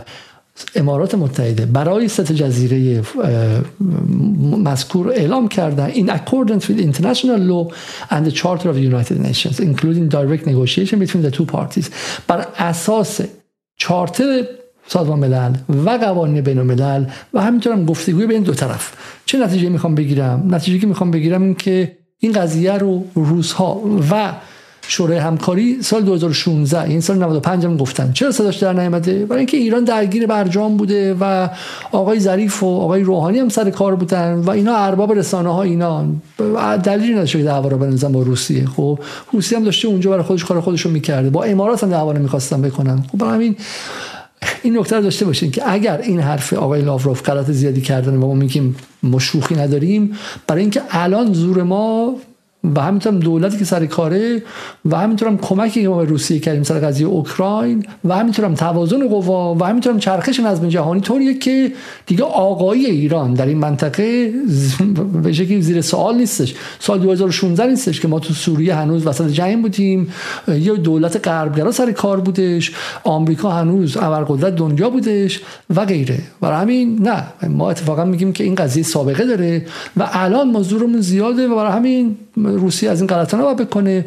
امارات 0.75 1.15
متحده 1.15 1.67
برای 1.67 2.09
ست 2.09 2.33
جزیره 2.33 3.03
مذکور 4.65 5.09
اعلام 5.11 5.49
کردن. 5.49 5.91
In 5.91 6.09
accordance 6.09 6.63
with 6.63 6.79
international 6.81 7.41
law 7.51 7.73
and 8.11 8.27
the 8.27 8.33
charter 8.33 8.69
of 8.69 8.75
the 8.75 8.87
United 8.93 9.19
Nations 9.29 9.61
including 9.61 10.09
direct 10.09 10.47
negotiation 10.47 10.99
between 10.99 11.23
the 11.23 11.37
two 11.37 11.45
parties. 11.45 11.87
بر 12.27 12.47
اساس 12.59 13.21
چارتر 13.77 14.45
سازمان 14.87 15.19
ملل 15.19 15.55
و 15.85 15.91
قوانین 15.91 16.41
بین 16.41 16.59
الملل 16.59 17.05
و 17.35 17.43
همینطور 17.43 17.73
هم 17.73 17.85
گفتگوی 17.85 18.27
بین 18.27 18.43
دو 18.43 18.55
طرف. 18.55 18.93
چه 19.27 19.39
نتیجه 19.39 19.69
می‌خوام 19.69 19.95
بگیرم؟ 19.95 20.55
نتیجه 20.55 20.79
که 20.79 20.87
می‌خوام 20.87 21.11
بگیرم 21.11 21.43
این 21.43 21.55
که 21.55 21.97
این 22.19 22.33
قضیه 22.33 22.73
رو 22.73 23.05
روزها 23.15 23.83
و 24.11 24.33
شورای 24.91 25.19
همکاری 25.19 25.83
سال 25.83 26.03
2016 26.03 26.83
این 26.83 27.01
سال 27.01 27.19
95 27.19 27.65
هم 27.65 27.77
گفتن. 27.77 28.13
چرا 28.13 28.31
صداش 28.31 28.57
در 28.57 28.73
نیامده؟ 28.73 29.27
برای 29.27 29.39
اینکه 29.39 29.57
ایران 29.57 29.85
درگیر 29.85 30.27
برجام 30.27 30.77
بوده 30.77 31.17
و 31.21 31.49
آقای 31.93 32.21
ظریف 32.21 32.63
و 32.63 32.67
آقای 32.67 33.03
روحانی 33.03 33.39
هم 33.39 33.49
سر 33.49 33.71
کار 33.71 33.97
بودن 33.97 34.35
و 34.35 34.51
اینا 34.51 34.77
ارباب 34.77 35.13
رسانه 35.13 35.55
ها 35.55 35.63
اینا. 35.63 36.05
دلیلی 36.85 37.15
نداشته 37.15 37.39
که 37.39 37.45
دعوا 37.45 37.69
رو 37.69 37.79
بنظرم 37.79 38.13
با 38.13 38.23
روسیه. 38.23 38.67
خب 38.67 38.99
روسیه 39.33 39.59
هم 39.59 39.65
داشته 39.65 39.89
اونجا 39.89 40.11
برای 40.11 40.23
خودش 40.23 40.45
کار 40.45 40.61
خودش 40.61 40.81
رو 40.81 40.91
می‌کرده. 40.91 41.31
با 41.31 41.45
امارات 41.45 41.85
هم 41.85 41.91
دعوا 41.91 42.13
نمی‌خواستن 42.13 42.63
بکنن. 42.63 43.03
خب 43.13 43.19
برای 43.19 43.35
همین 43.35 43.57
این 44.63 44.79
نکته 44.79 45.01
داشته 45.01 45.25
باشین 45.25 45.51
که 45.51 45.73
اگر 45.73 45.99
این 45.99 46.21
حرف 46.21 46.53
آقای 46.53 46.83
لاوروف 46.83 47.23
غلط 47.23 47.51
زیادی 47.51 47.81
کردن 47.81 48.15
و 48.15 48.27
ما 48.27 48.35
میگیم 48.35 48.77
ما 49.03 49.19
شوخی 49.19 49.55
نداریم 49.55 50.13
برای 50.47 50.61
اینکه 50.63 50.83
الان 50.91 51.33
زور 51.33 51.63
ما 51.63 52.15
و 52.65 52.81
همینطور 52.81 53.13
دولتی 53.13 53.59
که 53.59 53.65
سر 53.65 53.87
کاره 53.87 54.43
و 54.85 54.97
همینطور 54.97 55.29
هم 55.29 55.39
کمکی 55.39 55.83
که 55.83 55.89
ما 55.89 55.97
به 55.97 56.05
روسیه 56.05 56.39
کردیم 56.39 56.63
سر 56.63 56.79
قضیه 56.79 57.07
اوکراین 57.07 57.87
و 58.05 58.17
همینطور 58.17 58.45
هم 58.45 58.55
توازن 58.55 59.09
قوا 59.09 59.55
و 59.55 59.65
همینطور 59.65 59.93
هم 59.93 59.99
چرخش 59.99 60.41
نظم 60.41 60.69
جهانی 60.69 61.01
طوریه 61.01 61.35
که 61.35 61.73
دیگه 62.07 62.25
آقایی 62.25 62.87
ایران 62.87 63.35
در 63.35 63.47
این 63.47 63.59
منطقه 63.59 64.33
به 65.23 65.33
شکلی 65.33 65.63
زیر 65.63 65.81
سوال 65.81 66.17
نیستش. 66.17 66.55
سال 66.79 66.99
2016 66.99 67.67
نیستش 67.67 68.01
که 68.01 68.09
ما 68.09 68.21
تو 68.21 68.35
سوریه 68.35 68.75
هنوز 68.75 69.07
وسط 69.07 69.29
جنگ 69.29 69.63
بودیم. 69.63 70.13
یا 70.49 70.75
دولت 70.75 71.29
غربگرا 71.29 71.73
سر 71.73 71.93
کار 71.93 72.21
بودش. 72.21 72.73
آمریکا 73.05 73.51
هنوز 73.51 73.97
ابرقدرت 73.97 74.57
دنیا 74.57 74.91
بودش 74.91 75.41
و 75.77 75.85
غیره. 75.85 76.19
برای 76.41 76.57
همین 76.57 77.03
نه 77.03 77.25
ما 77.49 77.71
اتفاقا 77.71 78.05
میگیم 78.05 78.33
که 78.33 78.45
این 78.45 78.55
قضیه 78.55 78.83
سابقه 78.83 79.25
داره 79.25 79.67
و 79.97 80.09
الان 80.13 80.51
ما 80.51 80.63
زورمون 80.63 81.01
زیاده 81.01 81.49
و 81.49 81.57
برای 81.57 81.73
همین 81.73 82.17
روسیه 82.47 82.91
از 82.91 83.01
این 83.01 83.07
غلطا 83.07 83.37
نباید 83.37 83.57
بکنه 83.57 84.05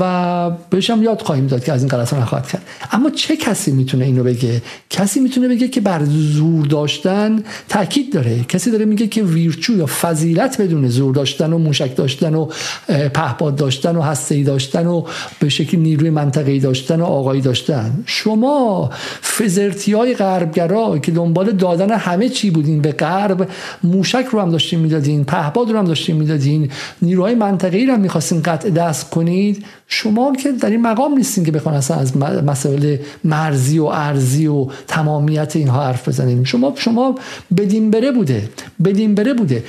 و 0.00 0.50
بهش 0.70 0.90
هم 0.90 1.02
یاد 1.02 1.22
خواهیم 1.22 1.46
داد 1.46 1.64
که 1.64 1.72
از 1.72 1.82
این 1.82 1.88
غلطا 1.88 2.18
نخواهد 2.18 2.48
کرد. 2.48 2.62
اما 2.92 3.10
چه 3.10 3.36
کسی 3.36 3.72
می‌تونه 3.72 4.04
اینو 4.04 4.24
بگه؟ 4.24 4.62
کسی 4.90 5.20
می‌تونه 5.20 5.48
بگه 5.48 5.68
که 5.68 5.80
بر 5.80 6.04
زور 6.04 6.66
داشتن 6.66 7.44
تاکید 7.68 8.12
داره. 8.12 8.44
کسی 8.44 8.70
داره 8.70 8.84
میگه 8.84 9.06
که 9.06 9.22
ویرچو 9.22 9.76
یا 9.76 9.86
فضیلت 9.86 10.60
بدون 10.60 10.88
زور 10.88 11.14
داشتن 11.14 11.52
و 11.52 11.58
موشک 11.58 11.96
داشتن 11.96 12.34
و 12.34 12.48
پهپاد 13.14 13.56
داشتن 13.56 13.96
و 13.96 14.02
هسته 14.02 14.42
داشتن 14.42 14.86
و 14.86 15.04
به 15.38 15.48
شکل 15.48 15.78
نیروی 15.78 16.10
منطقه‌ای 16.10 16.58
داشتن 16.58 17.00
و 17.00 17.04
آقایی 17.04 17.40
داشتن. 17.40 18.02
شما 18.06 18.90
فزرتی 19.38 19.92
های 19.92 20.14
غربگرا 20.14 20.98
که 20.98 21.12
دنبال 21.12 21.50
دادن 21.50 21.90
همه 21.90 22.28
چی 22.28 22.50
بودین 22.50 22.80
به 22.80 22.92
غرب 22.92 23.48
موشک 23.84 24.24
رو 24.32 24.40
هم 24.40 24.50
داشتین 24.50 24.78
می‌دادین 24.78 25.24
پهپاد 25.24 25.70
رو 25.70 25.78
هم 25.78 25.84
داشتین 25.84 26.16
می‌دادین 26.16 26.70
نیروهای 27.02 27.34
منطقه‌ای 27.34 27.73
رو 27.82 27.94
هم 27.94 28.00
می‌خواستین 28.00 28.42
قطع 28.42 28.70
دست 28.70 29.10
کنید 29.10 29.64
شما 29.88 30.32
که 30.32 30.52
در 30.52 30.70
این 30.70 30.82
مقام 30.82 31.14
نیستین 31.14 31.44
که 31.44 31.52
بخوان 31.52 31.74
اصلا 31.74 31.96
از 31.96 32.16
مسائل 32.16 32.96
مرزی 33.24 33.78
و 33.78 33.84
ارزی 33.84 34.46
و 34.46 34.66
تمامیت 34.88 35.56
اینها 35.56 35.82
حرف 35.82 36.08
بزنیم 36.08 36.44
شما 36.44 36.72
شما 36.76 37.14
بدین 37.56 37.90
بره 37.90 38.12
بوده 38.12 38.48
بدین 38.84 39.14
بره 39.14 39.34
بوده. 39.34 39.64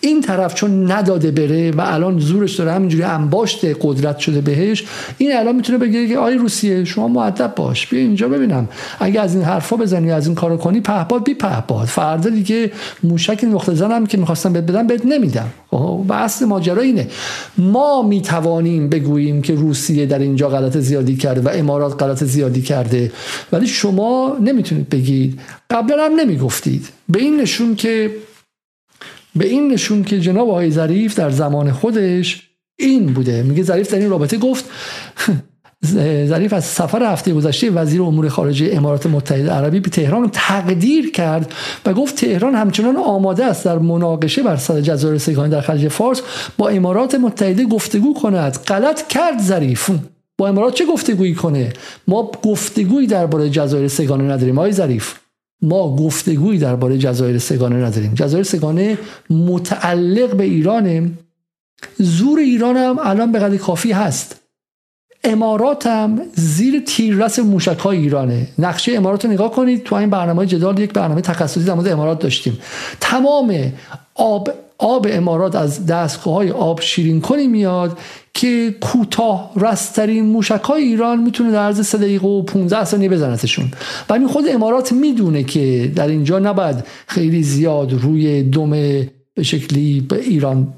این 0.00 0.20
طرف 0.20 0.54
چون 0.54 0.92
نداده 0.92 1.30
بره 1.30 1.70
و 1.70 1.80
الان 1.80 2.18
زورش 2.18 2.54
داره 2.54 2.72
همینجوری 2.72 3.02
انباشت 3.02 3.64
قدرت 3.80 4.18
شده 4.18 4.40
بهش 4.40 4.84
این 5.18 5.36
الان 5.36 5.56
می‌تونه 5.56 5.78
بگه 5.78 6.08
که 6.08 6.18
آی 6.18 6.34
روسیه 6.34 6.84
شما 6.84 7.08
مؤدب 7.08 7.52
باش 7.56 7.86
بیا 7.86 8.00
اینجا 8.00 8.28
ببینم. 8.28 8.68
اگه 9.00 9.20
از 9.20 9.34
این 9.34 9.44
حرفا 9.44 9.76
بزنی 9.76 10.10
از 10.10 10.26
این 10.26 10.34
کارو 10.34 10.56
کنی 10.56 10.80
پهپاد 10.80 11.24
بی 11.24 11.34
پهپاد. 11.34 11.86
فردا 11.86 12.30
دیگه 12.30 12.72
موشک 13.02 13.44
نقطه 13.44 13.74
زنم 13.74 14.06
که 14.06 14.18
می‌خواستم 14.18 14.52
بهت 14.52 14.64
بدم 14.64 14.86
بهت 14.86 15.06
نمیدم. 15.06 15.48
خب، 15.70 16.04
و 16.08 16.12
اصل 16.12 16.44
ماجرا 16.44 16.82
اینه. 16.82 17.06
ما 17.58 18.02
می‌توانیم 18.02 18.88
بگوییم 18.88 19.42
که 19.42 19.54
روسیه 19.54 20.06
در 20.06 20.18
اینجا 20.18 20.48
غلط 20.48 20.76
زیادی 20.76 21.16
کرده 21.16 21.40
و 21.40 21.48
امارات 21.54 22.02
غلط 22.02 22.24
زیادی 22.24 22.62
کرده. 22.62 23.12
ولی 23.52 23.66
شما 23.66 24.36
نمی‌تونید 24.40 24.88
بگید. 24.88 25.40
قبلا 25.70 26.04
هم 26.04 26.12
نمی‌گفتید. 26.20 26.88
به 27.08 27.18
این 27.20 27.40
نشون 27.40 27.76
که 27.76 28.10
به 29.36 29.46
این 29.46 29.72
نشون 29.72 30.04
که 30.04 30.20
جناب 30.20 30.48
آقای 30.48 30.70
ظریف 30.70 31.14
در 31.14 31.30
زمان 31.30 31.72
خودش 31.72 32.48
این 32.78 33.06
بوده. 33.06 33.42
میگه 33.42 33.62
ظریف 33.62 33.92
در 33.92 33.98
این 33.98 34.10
رابطه 34.10 34.36
گفت 34.38 34.64
ظریف 36.26 36.52
از 36.52 36.64
سفر 36.64 37.12
هفته 37.12 37.34
گذشته 37.34 37.70
وزیر 37.70 38.02
امور 38.02 38.28
خارجه 38.28 38.70
امارات 38.72 39.06
متحده 39.06 39.50
عربی 39.50 39.80
به 39.80 39.90
تهران 39.90 40.30
تقدیر 40.32 41.10
کرد 41.10 41.52
و 41.86 41.94
گفت 41.94 42.16
تهران 42.16 42.54
همچنان 42.54 42.96
آماده 42.96 43.44
است 43.44 43.64
در 43.64 43.78
مناقشه 43.78 44.42
بر 44.42 44.56
سر 44.56 44.80
جزایر 44.80 45.18
سگانی 45.18 45.50
در 45.50 45.60
خلیج 45.60 45.88
فارس 45.88 46.22
با 46.58 46.68
امارات 46.68 47.14
متحده 47.14 47.64
گفتگو 47.64 48.14
کند. 48.14 48.58
غلط 48.66 49.06
کرد 49.08 49.42
ظریف. 49.42 49.90
با 50.38 50.48
امارات 50.48 50.74
چه 50.74 50.86
گفتگویی 50.86 51.34
کنه؟ 51.34 51.72
ما 52.08 52.30
گفتگویی 52.44 53.06
درباره 53.06 53.50
جزایر 53.50 53.88
سگانه 53.88 54.24
نداریم 54.24 54.58
آقای 54.58 54.72
ظریف. 54.72 55.14
ما 55.62 55.96
گفتگویی 55.96 56.58
درباره 56.58 56.98
جزایر 56.98 57.38
سگانه 57.38 57.76
نداریم. 57.76 58.14
جزایر 58.14 58.44
سگانه 58.44 58.98
متعلق 59.30 60.36
به 60.36 60.44
ایرانه. 60.44 61.10
زور 61.98 62.38
ایران 62.38 62.76
هم 62.76 62.96
الان 63.02 63.32
به 63.32 63.38
قدر 63.38 63.56
کافی 63.56 63.92
هست. 63.92 64.47
امارات 65.24 65.86
هم 65.86 66.20
زیر 66.34 66.82
تیررس 66.86 67.38
موشک 67.38 67.78
های 67.78 67.98
ایرانه. 67.98 68.48
نقشه 68.58 68.92
امارات 68.92 69.24
رو 69.24 69.30
نگاه 69.30 69.50
کنید. 69.50 69.82
تو 69.84 69.94
این 69.94 70.10
برنامه 70.10 70.46
جدال 70.46 70.78
یک 70.78 70.92
برنامه 70.92 71.20
تخصصی 71.20 71.64
در 71.64 71.74
مورد 71.74 71.88
امارات 71.88 72.18
داشتیم. 72.18 72.58
تمام 73.00 73.72
آب 74.14 74.50
آب 74.78 75.06
امارات 75.10 75.56
از 75.56 75.86
دستگاه 75.86 76.34
های 76.34 76.50
آب 76.50 76.80
شیرین 76.80 77.20
کنی 77.20 77.46
میاد 77.46 77.98
که 78.34 78.74
کوتاه 78.80 79.52
رسترین 79.56 80.24
موشک 80.24 80.60
های 80.64 80.82
ایران 80.82 81.22
می‌تونه 81.22 81.50
در 81.50 81.58
عرض 81.58 81.86
3 81.86 81.98
دقیقه 81.98 82.26
و 82.26 82.42
15 82.42 82.84
ثانیه 82.84 83.08
بزنتشون. 83.08 83.70
و 84.08 84.12
این 84.12 84.28
خود 84.28 84.44
امارات 84.48 84.92
می‌دونه 84.92 85.44
که 85.44 85.92
در 85.96 86.08
اینجا 86.08 86.38
نباید 86.38 86.76
خیلی 87.06 87.42
زیاد 87.42 87.92
روی 87.92 88.42
دم 88.42 88.70
به 89.34 89.42
شکلی 89.42 90.06
ایران 90.12 90.68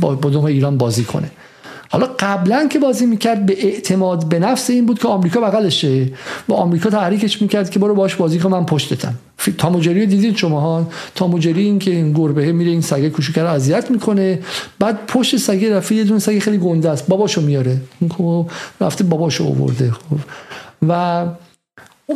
با 0.00 0.14
دم 0.14 0.44
ایران 0.44 0.78
بازی 0.78 1.04
کنه. 1.04 1.30
حالا 1.92 2.06
قبلا 2.18 2.66
که 2.68 2.78
بازی 2.78 3.06
می‌کرد 3.06 3.46
به 3.46 3.66
اعتماد 3.66 4.28
به 4.28 4.38
نفس 4.38 4.70
این 4.70 4.86
بود 4.86 4.98
که 4.98 5.08
آمریکا 5.08 5.40
بغلشه. 5.40 6.08
و 6.48 6.52
آمریکا 6.52 6.90
تحریکش 6.90 7.42
می‌کرد 7.42 7.70
که 7.70 7.78
برو 7.78 7.94
باش 7.94 8.16
بازی 8.16 8.38
کن 8.38 8.50
من 8.50 8.64
پشتتم. 8.64 9.14
تاموجری 9.58 10.06
دیدید 10.06 10.36
شما 10.36 10.60
ها؟ 10.60 10.86
تاموجری 11.14 11.62
این 11.64 11.78
که 11.78 11.90
این 11.90 12.12
گربه 12.12 12.52
میره 12.52 12.70
این 12.70 12.80
سگه 12.80 13.10
کوچیک 13.10 13.38
رو 13.38 13.46
اذیت 13.46 13.90
می‌کنه. 13.90 14.38
بعد 14.78 15.06
پشت 15.06 15.36
سگه 15.36 15.76
رفته 15.76 15.94
یه 15.94 16.04
دونه 16.04 16.20
سگه 16.20 16.40
خیلی 16.40 16.58
گنده 16.58 16.90
است. 16.90 17.06
باباشو 17.08 17.40
میاره. 17.40 17.80
خب 18.18 18.50
رفته 18.80 19.04
باباشو 19.04 19.44
آورده 19.44 19.90
خب. 19.90 20.18
و 20.88 21.24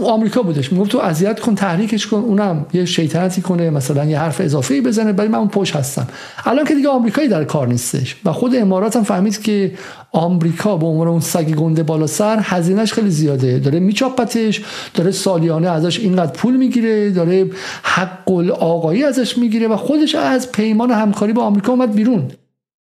آمریکا 0.05 0.43
بودش. 0.43 0.73
می‌گفت 0.73 0.91
تو 0.91 0.99
اذیت 0.99 1.41
کن 1.41 1.55
تحریکش 1.55 2.07
کن 2.07 2.17
اونم 2.17 2.67
یه 2.73 2.85
شیطنتی 2.85 3.43
کنه 3.43 3.71
مثلا 3.71 4.05
یه 4.05 4.19
حرف 4.19 4.41
اضافه 4.41 4.75
ای 4.75 4.81
بزنه 4.81 5.13
ولی 5.13 5.29
من 5.29 5.39
اون 5.39 5.49
پشت 5.49 5.77
هستم. 5.77 6.09
الان 6.45 6.65
که 6.65 6.75
دیگه 6.75 6.89
آمریکایی 6.89 7.29
در 7.29 7.45
کار 7.45 7.69
نیستش. 7.69 8.17
و 8.25 8.33
خود 8.33 8.57
امارات 8.57 8.97
هم 8.97 9.03
فهمید 9.03 9.43
که 9.43 9.73
آمریکا 10.13 10.77
به 10.77 10.87
عنوان 10.87 11.09
اون 11.09 11.21
سگ 11.21 11.55
گنده 11.55 11.83
بالا 11.83 12.07
سر 12.07 12.39
هزینهش 12.43 12.93
خیلی 12.93 13.11
زیاده. 13.11 13.59
داره 13.59 13.81
میچاپتش 13.81 14.63
داره 14.95 15.11
سالیانه 15.11 15.71
ازش 15.71 16.01
اینقدر 16.01 16.33
پول 16.33 16.57
می‌گیره 16.57 17.11
داره 17.11 17.51
حق 17.83 18.31
آقایی 18.51 19.05
ازش 19.05 19.39
می‌گیره 19.39 19.69
و 19.69 19.77
خودش 19.77 20.15
از 20.15 20.53
پیمان 20.53 20.91
همکاری 20.91 21.33
با 21.33 21.43
آمریکا 21.43 21.73
اومد 21.73 21.95
بیرون. 21.95 22.31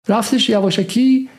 رفتش 0.10 0.50
یواشکی 0.50 1.30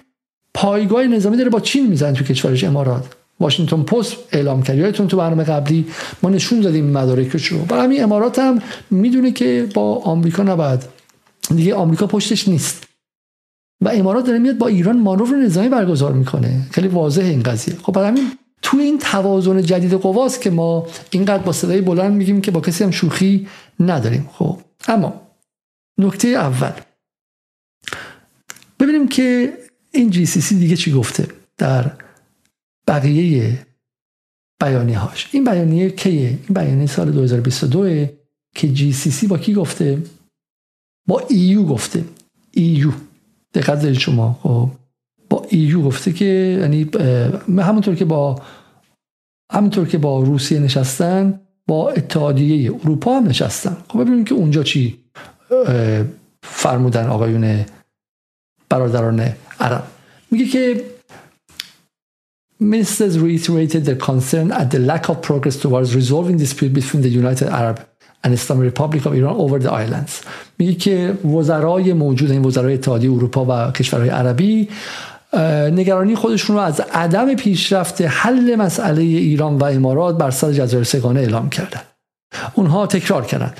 پایگاه 0.54 1.06
نظامی 1.06 1.36
داره 1.36 1.50
با 1.50 1.60
چین 1.60 1.86
می‌زنه 1.86 2.12
تو 2.12 2.24
کشورش 2.24 2.64
امارات. 2.64 3.15
واشنگتن 3.40 3.82
پست 3.82 4.16
اعلام 4.32 4.62
کرد. 4.62 4.78
یادتون 4.78 5.08
تو 5.08 5.16
برنامه 5.16 5.44
قبلی 5.44 5.86
ما 6.22 6.30
نشون 6.30 6.60
دادیم 6.60 6.86
مدارکش 6.90 7.46
رو. 7.46 7.58
برای 7.58 7.84
همین 7.84 8.02
امارات 8.02 8.38
هم 8.38 8.62
می‌دونه 8.90 9.32
که 9.32 9.68
با 9.74 9.96
آمریکا 9.96 10.42
نباید. 10.42 10.80
دیگه 11.56 11.74
آمریکا 11.74 12.06
پشتش 12.06 12.48
نیست. 12.48 12.86
و 13.80 13.88
امارات 13.88 14.26
داره 14.26 14.38
میاد 14.38 14.58
با 14.58 14.66
ایران 14.66 15.00
مانور 15.00 15.36
نظامی 15.36 15.68
برگزار 15.68 16.12
می‌کنه. 16.12 16.66
خیلی 16.70 16.88
واضحه 16.88 17.28
این 17.28 17.42
قضیه. 17.42 17.76
خب 17.82 17.92
برای 17.92 18.08
همین 18.08 18.32
تو 18.62 18.76
این 18.76 18.98
توازن 18.98 19.62
جدید 19.62 19.92
قواست 19.92 20.40
که 20.40 20.50
ما 20.50 20.86
اینقدر 21.10 21.42
با 21.42 21.52
صدای 21.52 21.80
بلند 21.80 22.12
میگیم 22.12 22.40
که 22.40 22.50
با 22.50 22.60
کسی 22.60 22.84
هم 22.84 22.90
شوخی 22.90 23.48
نداریم. 23.80 24.30
خب 24.32 24.58
اما 24.88 25.20
نکته 25.98 26.28
اول. 26.28 26.72
ببینیم 28.80 29.08
که 29.08 29.52
این 29.92 30.10
GCC 30.10 30.58
دیگه 30.58 30.76
چی 30.76 30.92
گفته 30.92 31.28
در 31.58 31.90
بقیه 32.86 33.66
بیانیه 34.60 34.98
هاش 34.98 35.28
این 35.32 35.44
بیانیه 35.44 35.90
کیه؟ 35.90 36.28
این 36.28 36.54
بیانیه 36.54 36.86
سال 36.86 37.10
2022 37.10 38.06
که 38.54 38.72
GCC 38.72 39.26
با 39.26 39.38
کی 39.38 39.54
گفته؟ 39.54 40.02
با 41.08 41.22
EU 41.28 41.62
گفته. 41.62 42.04
EU 42.52 42.90
دقت 43.54 43.82
دارید 43.82 43.98
شما. 43.98 44.38
خب. 44.42 44.70
با 45.30 45.46
EU 45.48 45.82
گفته 45.82 46.12
که 46.12 46.58
یعنی 46.60 46.90
همونطور 47.48 47.94
که 47.94 48.04
با 48.04 48.42
همونطور 49.52 49.88
که 49.88 49.98
با 49.98 50.20
روسیه 50.20 50.60
نشستن 50.60 51.40
با 51.66 51.90
اتحادیه 51.90 52.74
اروپا 52.74 53.16
هم 53.16 53.26
نشستن. 53.26 53.76
خب 53.88 54.00
ببینیم 54.00 54.24
که 54.24 54.34
اونجا 54.34 54.62
چی 54.62 54.98
فرمودن 56.42 57.06
آقایون 57.06 57.64
برادران 58.68 59.32
عرب. 59.60 59.84
میگه 60.30 60.44
که 60.46 60.84
Ministers 62.58 63.18
reiterated 63.18 63.84
their 63.84 63.96
concern 63.96 64.50
at 64.50 64.70
the 64.70 64.78
lack 64.78 65.08
of 65.10 65.20
progress 65.20 65.56
towards 65.58 65.94
resolving 65.94 66.38
dispute 66.38 66.72
between 66.72 67.02
the 67.02 67.10
United 67.10 67.48
Arab 67.48 67.86
and 68.24 68.32
Islamic 68.32 68.64
Republic 68.64 69.04
of 69.06 69.12
Iran 69.14 69.36
over 69.36 69.58
the 69.58 69.70
islands. 69.70 70.22
میگه 70.58 70.74
که 70.74 71.18
وزرای 71.24 71.92
موجود 71.92 72.30
این 72.30 72.44
وزرای 72.44 72.74
اتحادیه 72.74 73.12
اروپا 73.12 73.44
و 73.44 73.72
کشورهای 73.72 74.08
عربی 74.08 74.68
نگرانی 75.72 76.14
خودشون 76.14 76.56
رو 76.56 76.62
از 76.62 76.80
عدم 76.80 77.34
پیشرفت 77.34 78.00
حل 78.00 78.56
مسئله 78.56 79.02
ایران 79.02 79.58
و 79.58 79.64
امارات 79.64 80.18
بر 80.18 80.30
سر 80.30 80.52
جزایر 80.52 80.84
سگانه 80.84 81.20
اعلام 81.20 81.50
کردن 81.50 81.80
اونها 82.54 82.86
تکرار 82.86 83.26
کردن 83.26 83.54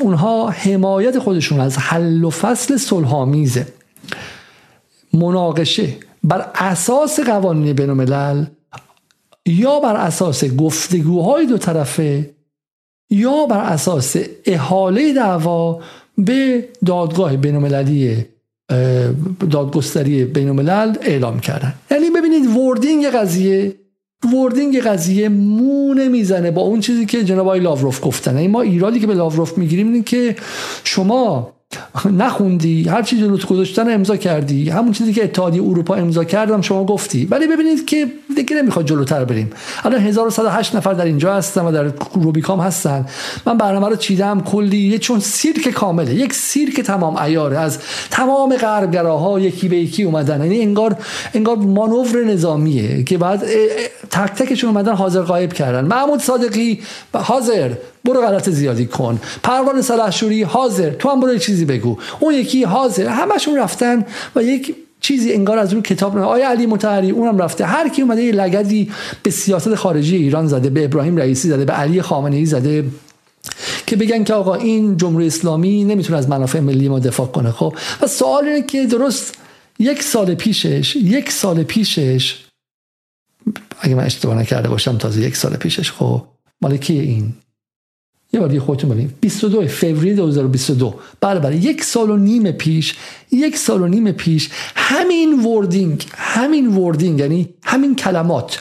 اونها 0.00 0.50
حمایت 0.50 1.18
خودشون 1.18 1.60
از 1.60 1.78
حل 1.78 2.24
و 2.24 2.30
فصل 2.30 2.76
صلحآمیز 2.76 3.58
مناقشه 5.12 5.88
بر 6.24 6.50
اساس 6.54 7.20
قوانین 7.20 7.72
بین 7.72 7.90
الملل 7.90 8.44
یا 9.46 9.80
بر 9.80 9.96
اساس 9.96 10.44
گفتگوهای 10.44 11.46
دو 11.46 11.58
طرفه 11.58 12.30
یا 13.10 13.46
بر 13.46 13.60
اساس 13.60 14.16
احاله 14.44 15.12
دعوا 15.12 15.80
به 16.18 16.68
دادگاه 16.86 17.36
بین 17.36 17.54
المللی 17.54 18.26
دادگستری 19.50 20.24
بین 20.24 20.48
الملل 20.48 20.94
اعلام 21.02 21.40
کردن. 21.40 21.74
یعنی 21.90 22.10
ببینید 22.10 22.56
wording 22.56 23.06
قضیه 23.06 23.76
wording 24.34 24.80
قضیه 24.80 25.28
مو 25.28 26.08
نمی‌زنه 26.08 26.50
با 26.50 26.62
اون 26.62 26.80
چیزی 26.80 27.06
که 27.06 27.24
جناب 27.24 27.46
آقای 27.46 27.60
لاوروف 27.60 28.00
گفتن. 28.02 28.34
یعنی 28.34 28.48
ما 28.48 28.60
ایرادی 28.60 29.00
که 29.00 29.06
به 29.06 29.14
لاوروف 29.14 29.58
می‌گیریم 29.58 29.92
اینه 29.92 30.02
که 30.02 30.36
شما 30.84 31.52
نخوندی 32.18 32.88
هر 32.88 33.02
چیزی 33.02 33.22
رو 33.22 33.38
گذاشتن 33.38 33.94
امضا 33.94 34.16
کردی. 34.16 34.70
همون 34.70 34.92
چیزی 34.92 35.12
که 35.12 35.24
اتحادیه 35.24 35.62
اروپا 35.62 35.94
امضا 35.94 36.24
کرده‌م 36.24 36.60
شما 36.60 36.84
گفتی. 36.84 37.26
ولی 37.26 37.46
ببینید 37.46 37.86
که 37.86 38.06
دیگه 38.36 38.56
نمی‌خواد 38.56 38.86
جلوتر 38.86 39.24
بریم. 39.24 39.50
الان 39.84 40.00
1108 40.00 40.76
نفر 40.76 40.92
در 40.92 41.04
اینجا 41.04 41.34
هستن 41.34 41.60
و 41.60 41.72
در 41.72 41.92
روبیکا 42.14 42.49
هم 42.49 42.60
هستن. 42.60 43.06
من 43.46 43.58
برنامه 43.58 43.88
رو 43.88 43.96
چیدم 43.96 44.40
کلی. 44.40 44.98
چون 44.98 45.20
سیرک 45.20 45.68
کامله. 45.68 46.14
یک 46.14 46.32
سیرک 46.32 46.80
تمام 46.80 47.18
عیاره 47.18 47.58
از 47.58 47.78
تمام 48.10 48.56
غربگراها 48.56 49.40
یکی 49.40 49.68
به 49.68 49.76
یکی 49.76 50.02
اومدن. 50.02 50.44
یعنی 50.44 50.60
انگار 50.60 50.96
انگار 51.34 51.56
مانور 51.56 52.24
نظامیه 52.24 53.02
که 53.02 53.18
بعد 53.18 53.42
تک 54.10 54.32
تکشون 54.34 54.70
اومدن 54.70 54.92
حاضر 54.92 55.22
غایب 55.22 55.52
کردن. 55.52 55.84
محمود 55.84 56.20
صادقی 56.20 56.80
حاضر. 57.12 57.70
برو 58.04 58.20
غلط 58.20 58.50
زیادی 58.50 58.86
کن. 58.86 59.20
پروان 59.42 59.82
سلحشوری 59.82 60.42
حاضر. 60.42 60.90
تو 60.90 61.08
هم 61.08 61.20
برو 61.20 61.38
چیزی 61.38 61.64
بگو. 61.64 61.98
اون 62.20 62.34
یکی 62.34 62.64
حاضر. 62.64 63.08
همشون 63.08 63.58
رفتن 63.58 64.04
و 64.36 64.42
یک 64.42 64.74
چیزی 65.00 65.32
انگار 65.32 65.58
از 65.58 65.72
اون 65.72 65.82
کتاب 65.82 66.18
آیا 66.18 66.50
علی 66.50 66.66
متحری 66.66 67.10
اونم 67.10 67.38
رفته. 67.38 67.64
هر 67.64 67.88
کی 67.88 68.02
اومده 68.02 68.22
یه 68.22 68.32
لگدی 68.32 68.90
به 69.22 69.30
سیاست 69.30 69.74
خارجی 69.74 70.16
ایران 70.16 70.46
زده 70.46 70.70
به 70.70 70.84
ابراهیم 70.84 71.16
رئیسی 71.16 71.48
زده 71.48 71.64
به 71.64 71.72
علی 71.72 72.02
خامنه 72.02 72.36
ای 72.36 72.46
زده 72.46 72.84
که 73.86 73.96
بگن 73.96 74.24
که 74.24 74.34
آقا 74.34 74.54
این 74.54 74.96
جمهوری 74.96 75.26
اسلامی 75.26 75.84
نمی‌تونه 75.84 76.18
از 76.18 76.28
منافع 76.28 76.60
ملی 76.60 76.88
ما 76.88 76.98
دفاع 76.98 77.26
کنه. 77.26 77.50
خب 77.50 77.74
و 78.02 78.06
سوال 78.06 78.44
اینه 78.44 78.66
که 78.66 78.86
درست 78.86 79.34
یک 79.78 80.02
سال 80.02 80.34
پیشش 80.34 80.96
یک 80.96 81.32
سال 81.32 81.62
پیشش 81.62 82.44
اگه 83.80 83.94
من 83.94 84.04
اشتباه 84.04 84.34
نکرده 84.34 84.68
باشم 84.68 84.98
تازه 84.98 85.20
یک 85.20 85.36
سال 85.36 85.56
پیشش 85.56 85.92
خب 85.92 86.22
مال 86.62 86.76
کیه 86.76 87.02
این؟ 87.02 87.32
یه 88.32 88.40
بار 88.40 88.48
دیگه 88.48 88.60
خودتون 88.60 88.90
ببینید. 88.90 89.14
22 89.20 89.66
فوریه 89.66 90.14
2022 90.14 90.94
بله 91.20 91.40
بله. 91.40 91.56
یک 91.56 91.84
سال 91.84 92.10
و 92.10 92.16
نیم 92.16 92.52
پیش 92.52 92.96
یک 93.30 93.56
سال 93.56 93.82
و 93.82 93.86
نیم 93.86 94.12
پیش 94.12 94.50
همین 94.76 95.44
وردینگ 95.44 96.06
همین 96.14 96.76
وردینگ 96.76 97.18
یعنی 97.18 97.48
همین 97.62 97.96
کلمات. 97.96 98.58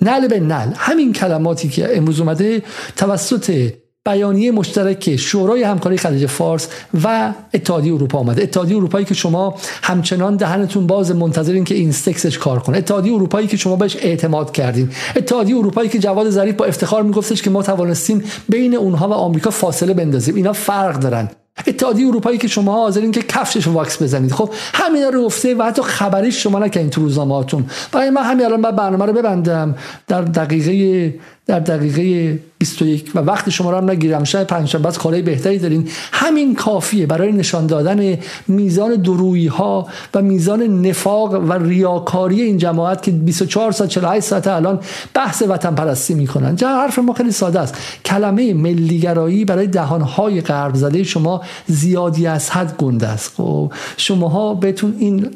نل 0.00 0.28
به 0.28 0.40
نل 0.40 0.72
همین 0.76 1.12
کلماتی 1.12 1.68
که 1.68 1.96
امروز 1.96 2.20
اومده 2.20 2.62
توسط 2.96 3.72
بیانیه 4.08 4.50
مشترک 4.50 5.16
شورای 5.16 5.62
همکاری 5.62 5.96
خلیج 5.96 6.26
فارس 6.26 6.68
و 7.04 7.32
اتحادیه 7.54 7.94
اروپا 7.94 8.18
آمده. 8.18 8.42
اتحادیه 8.42 8.76
اروپایی 8.76 9.04
که 9.04 9.14
شما 9.14 9.54
همچنان 9.82 10.36
دهنتون 10.36 10.86
باز 10.86 11.16
منتظرین 11.16 11.64
که 11.64 11.74
این 11.74 11.88
استکسش 11.88 12.38
کار 12.38 12.58
کنه. 12.58 12.78
اتحادیه 12.78 13.14
اروپایی 13.14 13.46
که 13.46 13.56
شما 13.56 13.76
بهش 13.76 13.96
اعتماد 14.00 14.52
کردین. 14.52 14.90
اتحادیه 15.16 15.56
اروپایی 15.56 15.88
که 15.88 15.98
جواد 15.98 16.30
ظریف 16.30 16.54
با 16.54 16.64
افتخار 16.64 17.02
میگفتش 17.02 17.42
که 17.42 17.50
ما 17.50 17.62
توانستیم 17.62 18.24
بین 18.48 18.74
اونها 18.74 19.08
و 19.08 19.12
آمریکا 19.12 19.50
فاصله 19.50 19.94
بندازیم. 19.94 20.34
اینا 20.34 20.52
فرق 20.52 20.98
دارن. 20.98 21.30
اتحادیه 21.66 22.06
اروپایی 22.06 22.38
که 22.38 22.48
شما 22.48 22.72
حاضرین 22.72 23.12
که 23.12 23.22
کفشش 23.22 23.66
واکس 23.66 24.02
بزنید. 24.02 24.32
خب 24.32 24.50
همینا 24.74 25.08
رو 25.08 25.24
گفته 25.24 25.54
و 25.54 25.62
حتی 25.62 25.82
خبریش 25.82 26.42
شما 26.42 26.58
نکنید 26.58 26.90
تو 26.90 27.00
روزنامه‌هاتون. 27.00 27.64
برای 27.92 28.10
من 28.10 28.22
همین 28.22 28.46
الان 28.46 28.62
برنامه 28.62 29.06
رو 29.06 29.12
ببندم. 29.12 29.74
در 30.06 30.22
دقیقه 30.22 31.14
در 31.48 31.60
دقیقه 31.60 32.38
21 32.58 33.10
و 33.14 33.18
وقت 33.18 33.50
شما 33.50 33.70
رو 33.70 33.76
هم 33.76 33.90
نگیرم. 33.90 34.24
شاید 34.24 34.46
پنجشنبه 34.46 34.88
بس 34.88 34.98
کارهای 34.98 35.22
بهتری 35.22 35.58
دارین. 35.58 35.88
همین 36.12 36.54
کافیه 36.54 37.06
برای 37.06 37.32
نشان 37.32 37.66
دادن 37.66 38.18
میزان 38.48 38.94
درویی 38.94 39.46
ها 39.46 39.86
و 40.14 40.22
میزان 40.22 40.86
نفاق 40.86 41.34
و 41.34 41.52
ریاکاری 41.52 42.42
این 42.42 42.58
جماعت 42.58 43.02
که 43.02 43.10
24 43.10 43.72
ساعت 43.72 43.90
48 43.90 44.26
ساعت 44.26 44.46
الان 44.46 44.80
بحث 45.14 45.42
وطن 45.48 45.74
پرستی 45.74 46.14
می‌کنن. 46.14 46.56
جا 46.56 46.68
حرف 46.68 46.98
ما 46.98 47.12
خیلی 47.12 47.32
ساده 47.32 47.60
است. 47.60 47.76
کلمه 48.04 48.54
ملیگرایی 48.54 49.44
برای 49.44 49.66
دهانهای 49.66 50.40
غرب 50.40 50.74
زده 50.74 51.02
شما 51.02 51.42
زیادی 51.66 52.26
از 52.26 52.50
حد 52.50 52.76
گنده 52.76 53.08
است. 53.08 53.32
خب 53.36 53.72
شماها 53.96 54.54
بهتون 54.54 54.94
این 54.98 55.30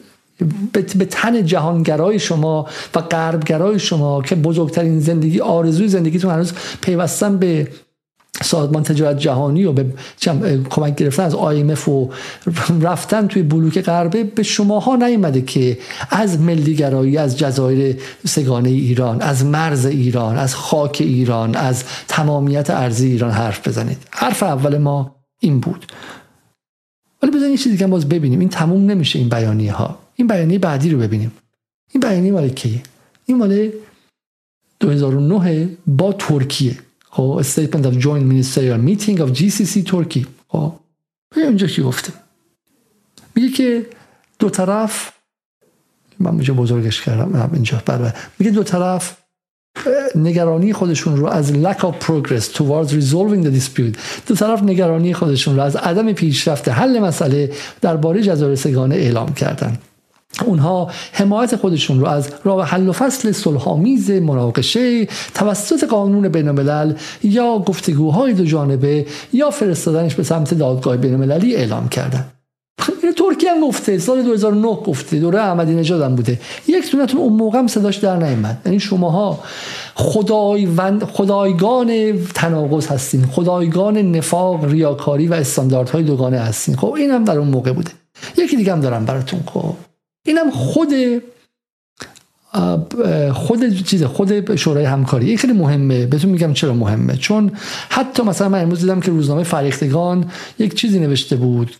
به 0.72 1.04
تن 1.04 1.44
جهانگرای 1.44 2.18
شما 2.18 2.66
و 2.94 3.00
غربگرای 3.00 3.78
شما 3.78 4.22
که 4.22 4.34
بزرگترین 4.34 5.00
زندگی 5.00 5.40
آرزوی 5.40 5.88
زندگیتون 5.88 6.30
هنوز 6.30 6.52
پیوستن 6.80 7.38
به 7.38 7.68
سازمان 8.42 8.82
تجارت 8.82 9.18
جهانی 9.18 9.64
و 9.64 9.72
به 9.72 9.86
کمک 10.70 10.94
گرفتن 10.94 11.22
از 11.22 11.34
IMF 11.34 11.88
و 11.88 12.08
رفتن 12.80 13.26
توی 13.26 13.42
بلوک 13.42 13.80
غربه 13.80 14.24
به 14.24 14.42
شماها 14.42 14.96
نیومده 14.96 15.42
که 15.42 15.78
از 16.10 16.40
ملیگرایی 16.40 17.16
از 17.16 17.38
جزایر 17.38 17.96
سگانه 18.26 18.68
ایران 18.68 19.22
از 19.22 19.44
مرز 19.44 19.86
ایران 19.86 20.36
از 20.38 20.54
خاک 20.54 20.98
ایران 21.00 21.54
از 21.54 21.84
تمامیت 22.08 22.70
ارزی 22.70 23.06
ایران 23.06 23.30
حرف 23.30 23.68
بزنید. 23.68 23.98
حرف 24.10 24.42
اول 24.42 24.78
ما 24.78 25.16
این 25.40 25.60
بود. 25.60 25.86
ولی 27.22 27.32
بزنید 27.32 27.50
یه 27.50 27.56
چیزی 27.56 27.76
که 27.76 27.86
باز 27.86 28.08
ببینیم. 28.08 28.40
این 28.40 28.48
تموم 28.48 28.90
نمیشه 28.90 29.18
این 29.18 29.28
بیانیه 29.28 29.72
ها 29.72 30.01
این 30.16 30.26
بیانیه 30.26 30.58
بعدی 30.58 30.90
رو 30.90 30.98
ببینیم. 30.98 31.32
این 31.92 32.00
بیانیه 32.00 32.32
مال 32.32 32.48
کیه؟ 32.48 32.82
این 33.26 33.36
مال 33.36 33.70
2009 34.80 35.68
با 35.86 36.12
ترکیه. 36.12 36.78
خب 37.10 37.42
statement 37.42 37.84
of 37.84 37.94
joint 38.02 38.24
ministerial 38.32 38.80
meeting 38.88 39.18
of 39.18 39.38
GCC 39.38 39.82
ترکی. 39.86 40.26
خب 40.48 40.74
اینجا 41.36 41.66
چی 41.66 41.82
گفته. 41.82 42.12
میگه 43.34 43.48
که 43.48 43.86
دو 44.38 44.50
طرف 44.50 45.12
من 46.18 46.30
اینجا 46.30 46.54
بزرگش 46.54 47.02
کردم 47.02 47.50
اینجا 47.52 47.82
بله 47.86 48.14
میگه 48.38 48.52
دو 48.52 48.62
طرف 48.62 49.16
نگرانی 50.14 50.72
خودشون 50.72 51.16
رو 51.16 51.26
از 51.26 51.52
lack 51.52 51.78
of 51.78 51.94
progress 52.06 52.56
towards 52.56 52.90
resolving 52.90 53.44
the 53.44 53.60
dispute. 53.60 53.98
دو 54.26 54.34
طرف 54.34 54.62
نگرانی 54.62 55.14
خودشون 55.14 55.56
رو 55.56 55.62
از 55.62 55.76
عدم 55.76 56.12
پیشرفت 56.12 56.68
حل 56.68 56.98
مسئله 56.98 57.52
درباره 57.80 58.22
جزایر 58.22 58.54
سگانه 58.54 58.94
اعلام 58.94 59.34
کردن. 59.34 59.78
اونها 60.46 60.90
حمایت 61.12 61.56
خودشون 61.56 62.00
رو 62.00 62.06
از 62.06 62.30
راه 62.44 62.66
حل 62.66 62.88
و 62.88 62.92
فصل 62.92 63.32
صلحآمیز 63.32 64.10
مناقشه 64.10 65.08
توسط 65.34 65.84
قانون 65.84 66.28
بین 66.28 66.94
یا 67.22 67.58
گفتگوهای 67.58 68.32
دو 68.32 68.44
جانبه 68.44 69.06
یا 69.32 69.50
فرستادنش 69.50 70.14
به 70.14 70.22
سمت 70.22 70.54
دادگاه 70.54 70.96
بین 70.96 71.32
اعلام 71.32 71.88
کردن. 71.88 72.26
این 73.02 73.12
ترکیه 73.12 73.50
هم 73.50 73.60
گفته 73.60 73.98
سال 73.98 74.22
2009 74.22 74.68
گفته 74.68 75.18
دوره 75.18 75.40
احمدی 75.40 75.74
نژاد 75.74 76.02
هم 76.02 76.14
بوده. 76.14 76.40
یک 76.68 76.90
دونتون 76.90 77.20
اون 77.20 77.32
موقع 77.32 77.58
هم 77.58 77.66
صداش 77.66 77.96
در 77.96 78.16
نیامد 78.16 78.60
یعنی 78.66 78.80
شماها 78.80 79.38
خدای 79.94 80.68
خدایگان 81.12 82.18
تناقض 82.34 82.86
هستین 82.86 83.26
خدایگان 83.26 83.98
نفاق 83.98 84.64
ریاکاری 84.64 85.28
و 85.28 85.34
استانداردهای 85.34 86.02
دوگانه 86.02 86.38
هستین. 86.38 86.76
خب 86.76 86.92
این 86.92 87.10
هم 87.10 87.24
در 87.24 87.38
اون 87.38 87.48
موقع 87.48 87.72
بوده. 87.72 87.90
یکی 88.38 88.56
دیگه 88.56 88.72
هم 88.72 88.80
دارم 88.80 89.04
براتون. 89.04 89.40
خب 89.46 89.74
اینم 90.26 90.50
خود 90.50 90.92
خود 93.32 93.82
چیز 93.84 94.04
خود 94.04 94.56
شورای 94.56 94.84
همکاری. 94.84 95.28
این 95.28 95.38
خیلی 95.38 95.52
مهمه. 95.52 96.06
بهتون 96.06 96.30
میگم 96.30 96.52
چرا 96.52 96.74
مهمه. 96.74 97.16
چون 97.16 97.52
حتی 97.88 98.22
مثلا 98.22 98.48
من 98.48 98.62
امروز 98.62 98.80
دیدم 98.80 99.00
که 99.00 99.10
روزنامه 99.10 99.42
فریختگان 99.42 100.30
یک 100.58 100.74
چیزی 100.74 101.00
نوشته 101.00 101.36
بود 101.36 101.76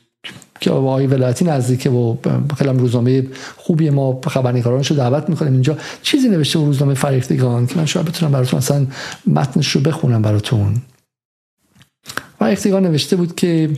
که 0.60 0.70
آقای 0.70 1.06
ولایتی 1.06 1.44
نزدیکه 1.44 1.90
و 1.90 2.16
خیلی 2.58 2.70
روزنامه 2.70 3.26
خوبی 3.56 3.90
ما 3.90 4.20
خبرنگارانش 4.26 4.90
رو 4.90 4.96
دعوت 4.96 5.28
می‌کنیم 5.28 5.52
اینجا. 5.52 5.78
چیزی 6.02 6.28
نوشته 6.28 6.58
بود 6.58 6.66
روزنامه 6.66 6.94
فریختگان 6.94 7.66
که 7.66 7.76
من 7.76 7.86
شاید 7.86 8.06
بتونم 8.06 8.32
براتون 8.32 8.58
مثلا 8.58 8.86
متنش 9.26 9.68
رو 9.68 9.80
بخونم 9.80 10.22
براتون. 10.22 10.82
فریختگان 12.38 12.82
نوشته 12.82 13.16
بود 13.16 13.34
که 13.34 13.70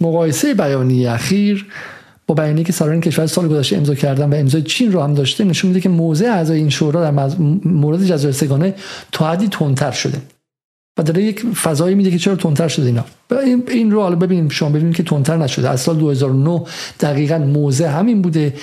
مقایسه 0.00 0.54
بیانی 0.54 1.06
اخیر 1.06 1.66
با 2.30 2.34
بیانیه 2.34 2.64
که 2.64 2.72
سران 2.72 3.00
کشور 3.00 3.26
سال 3.26 3.48
گذشته 3.48 3.76
امضا 3.76 3.94
کردن 3.94 4.32
و 4.32 4.34
امضای 4.34 4.62
چین 4.62 4.92
رو 4.92 5.00
هم 5.00 5.14
داشته 5.14 5.44
نشون 5.44 5.68
میده 5.68 5.80
که 5.80 5.88
موضع 5.88 6.26
اعضای 6.26 6.58
این 6.58 6.70
شورا 6.70 7.10
در 7.10 7.10
مورد 7.64 8.04
جزایر 8.04 8.34
سگانه 8.34 8.74
تا 9.12 9.30
حدی 9.30 9.48
تندتر 9.48 9.90
شده. 9.90 10.22
و 10.98 11.02
داره 11.02 11.22
یک 11.22 11.46
فضایی 11.46 11.94
میده 11.94 12.10
که 12.10 12.18
چرا 12.18 12.36
تندتر 12.36 12.68
شده 12.68 12.86
اینا. 12.86 13.04
این, 13.32 13.62
این 13.68 13.90
رو 13.90 14.02
حالا 14.02 14.16
ببینیم 14.16 14.48
شما 14.48 14.68
ببینید 14.68 14.96
که 14.96 15.02
تندتر 15.02 15.36
نشده. 15.36 15.68
از 15.70 15.80
سال 15.80 15.96
2009 15.96 16.62
دقیقا 17.00 17.38
موزه 17.38 17.88
همین 17.88 18.22
بوده. 18.22 18.54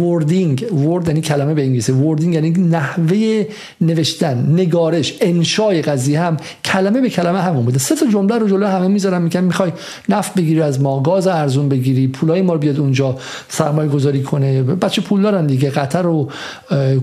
وردینگ 0.00 0.66
ورد 0.88 1.08
یعنی 1.08 1.20
کلمه 1.20 1.54
به 1.54 1.62
انگلیسی. 1.62 1.92
وردینگ 1.92 2.34
یعنی 2.34 2.50
نحوه 2.50 3.46
نوشتن 3.80 4.52
نگارش 4.52 5.14
انشای 5.20 5.82
قضیه 5.82 6.20
هم. 6.20 6.36
کلمه 6.64 7.00
به 7.00 7.10
کلمه 7.10 7.40
همون 7.40 7.64
بوده. 7.64 7.78
سه 7.78 7.96
تا 7.96 8.06
جمله 8.06 8.38
رو 8.38 8.48
جلو 8.48 8.66
همه 8.66 8.88
می‌ذارم 8.88 9.22
میگن 9.22 9.44
می‌خوای 9.44 9.72
نفت 10.08 10.34
بگیری 10.34 10.60
از 10.60 10.80
ما 10.80 11.02
گاز 11.02 11.26
ارزون 11.26 11.68
بگیری 11.68 12.08
پولای 12.08 12.42
ما 12.42 12.52
رو 12.52 12.58
بیاد 12.58 12.78
اونجا 12.78 13.18
سرمایه 13.48 13.88
گذاری 13.88 14.22
کنه. 14.22 14.62
بچه 14.62 15.02
پول 15.02 15.22
دارن 15.22 15.46
دیگه. 15.46 15.70
قطر 15.70 16.06
و 16.06 16.28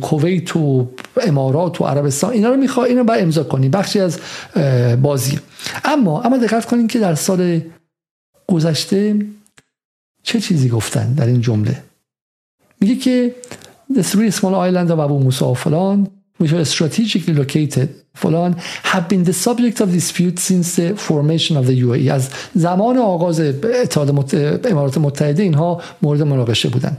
کویت 0.01 0.55
و 0.55 0.87
امارات 1.27 1.81
و 1.81 1.85
عربستان 1.85 2.31
اینا 2.31 2.49
رو 2.49 2.55
می‌خوای 2.55 2.89
اینو 2.89 3.03
بعد 3.03 3.21
امضا 3.21 3.43
کنی. 3.43 3.69
بخشی 3.69 3.99
از 3.99 4.19
بازی. 5.01 5.39
اما 5.85 6.21
اما 6.21 6.37
دقت 6.37 6.65
کنید 6.65 6.91
که 6.91 6.99
در 7.07 7.15
سال 7.15 7.61
گذشته 8.47 9.15
چه 10.23 10.39
چیزی 10.39 10.69
گفتن 10.69 11.13
در 11.13 11.25
این 11.25 11.41
جمله؟ 11.41 11.83
میگه 12.81 12.95
که 12.95 13.35
the 13.93 14.01
three 14.01 14.31
small 14.31 14.55
islands 14.67 14.91
of 14.91 14.99
Abu 14.99 15.31
Musa 15.31 15.53
فلان 15.53 16.07
which 16.41 16.51
are 16.51 16.65
strategically 16.65 17.33
located 17.33 17.87
فلان 18.15 18.55
have 18.83 19.07
been 19.09 19.29
the 19.29 19.33
subject 19.33 19.81
of 19.81 19.87
dispute 19.91 20.39
since 20.39 20.75
the 20.75 20.95
formation 21.07 21.55
of 21.57 21.65
the 21.67 21.81
UAE 21.85 22.07
از 22.11 22.29
زمان 22.55 22.97
آغاز 22.97 23.39
اتحاد 23.39 24.09
امارات 24.65 24.97
متحده 24.97 25.43
اینها 25.43 25.81
مورد 26.01 26.21
مناقشه 26.21 26.69
بودن. 26.69 26.97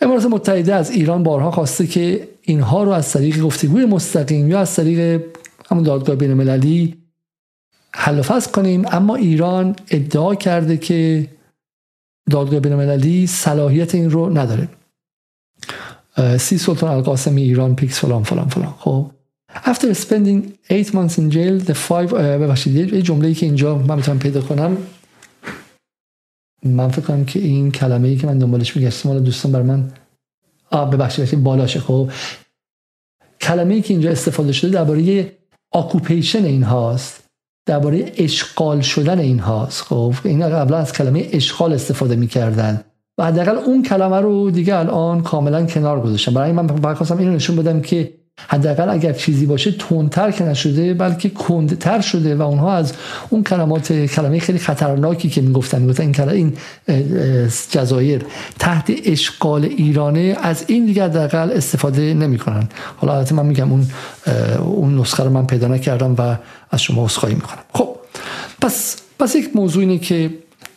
امارات 0.00 0.24
متحده 0.24 0.74
از 0.74 0.90
ایران 0.90 1.22
بارها 1.22 1.50
خواسته 1.50 1.86
که 1.86 2.28
اینها 2.42 2.84
رو 2.84 2.90
از 2.90 3.12
طریق 3.12 3.40
گفتگوی 3.40 3.84
مستقیم 3.84 4.50
یا 4.50 4.60
از 4.60 4.74
طریق 4.74 5.22
همون 5.70 5.84
دادگاه 5.84 6.16
بین 6.16 6.30
المللی 6.30 7.07
حل 7.94 8.18
و 8.18 8.22
فصل 8.22 8.50
کنیم. 8.50 8.84
اما 8.92 9.16
ایران 9.16 9.76
ادعا 9.90 10.34
کرده 10.34 10.76
که 10.76 11.28
دادگاه 12.30 12.60
بین 12.60 12.72
المللی 12.72 13.26
صلاحیت 13.26 13.94
این 13.94 14.10
رو 14.10 14.38
نداره. 14.38 14.68
سی 16.38 16.58
سلطان 16.58 16.90
القاسمی 16.90 17.42
ایران 17.42 17.76
پیکس 17.76 18.00
فلان 18.00 18.22
فلان 18.22 18.48
فلان. 18.48 18.74
خب 18.78 19.10
After 19.54 19.94
spending 19.94 20.40
eight 20.70 20.88
months 20.92 21.18
in 21.18 21.30
jail 21.30 21.60
the 21.68 21.74
five 21.88 22.12
ببخشید 22.14 22.94
یه 22.94 23.02
جمله‌ای 23.02 23.34
که 23.34 23.46
اینجا 23.46 23.78
من 23.78 23.96
می‌تونم 23.96 24.18
پیدا 24.18 24.40
کنم. 24.40 24.76
من 26.62 26.88
فکر 26.88 27.02
کنم 27.02 27.24
که 27.24 27.40
این 27.40 27.70
کلمه 27.70 28.08
ای 28.08 28.16
که 28.16 28.26
من 28.26 28.38
دنبالش 28.38 28.76
میگشتم 28.76 29.08
حالا 29.08 29.20
دوستان 29.20 29.52
بر 29.52 29.62
من 29.62 29.92
آه 30.70 30.90
ببخشید 30.90 31.42
بالاشه 31.42 31.80
خب. 31.80 32.10
کلمه 33.40 33.74
ای 33.74 33.82
که 33.82 33.94
اینجا 33.94 34.10
استفاده 34.10 34.52
شده 34.52 34.70
درباره 34.70 35.32
آکوپیشن 35.70 36.44
این 36.44 36.62
هاست 36.62 37.27
درباره 37.68 38.12
اشغال 38.16 38.80
شدن 38.80 39.18
این 39.18 39.38
هاست 39.38 39.82
خب 39.82 40.14
این 40.24 40.48
قبلا 40.48 40.76
از 40.76 40.92
کلمه 40.92 41.26
اشغال 41.32 41.72
استفاده 41.72 42.16
می‌کردن. 42.16 42.80
و 43.18 43.24
حداقل 43.24 43.56
اون 43.56 43.82
کلمه 43.82 44.20
رو 44.20 44.50
دیگه 44.50 44.76
الان 44.76 45.22
کاملا 45.22 45.66
کنار 45.66 46.00
گذاشتم. 46.00 46.34
برای 46.34 46.52
من 46.52 46.94
خواستم 46.94 47.18
اینو 47.18 47.32
نشون 47.32 47.56
بدم 47.56 47.80
که 47.80 48.12
حداقل 48.48 48.88
اگر 48.88 49.12
چیزی 49.12 49.46
باشه 49.46 49.72
تندتر 49.72 50.30
که 50.30 50.44
نشده 50.44 50.94
بلکه 50.94 51.28
کندتر 51.28 52.00
شده 52.00 52.34
و 52.34 52.42
اونها 52.42 52.72
از 52.72 52.92
اون 53.30 53.42
کلمات 53.42 53.92
کلمه 53.92 54.38
خیلی 54.38 54.58
خطرناکی 54.58 55.28
که 55.28 55.40
می‌گفتن. 55.40 55.82
می‌گفتن 55.82 56.02
این 56.02 56.12
کلمه 56.12 56.32
این 56.32 56.52
جزایر 57.70 58.22
تحت 58.58 58.92
اشغال 59.04 59.64
ایرانه 59.64 60.36
از 60.42 60.64
این 60.66 60.86
دیگه 60.86 61.04
حداقل 61.04 61.50
استفاده 61.50 62.14
نمی‌کنن. 62.14 62.68
حالا 62.96 63.14
البته 63.14 63.34
من 63.34 63.46
میگم 63.46 63.72
اون 63.72 63.86
اون 64.58 64.98
نسخه 64.98 65.24
رو 65.24 65.30
من 65.30 65.46
پیدا 65.46 65.68
نکردم 65.68 66.14
و 66.18 66.36
از 66.70 66.82
شما 66.82 67.04
عذرخواهی 67.04 67.34
می‌کنم. 67.34 67.62
خب 67.72 67.96
پس 68.60 68.96
پس 69.18 69.34
یک 69.34 69.56
موضوع 69.56 69.80
اینه 69.80 69.98
که 69.98 70.30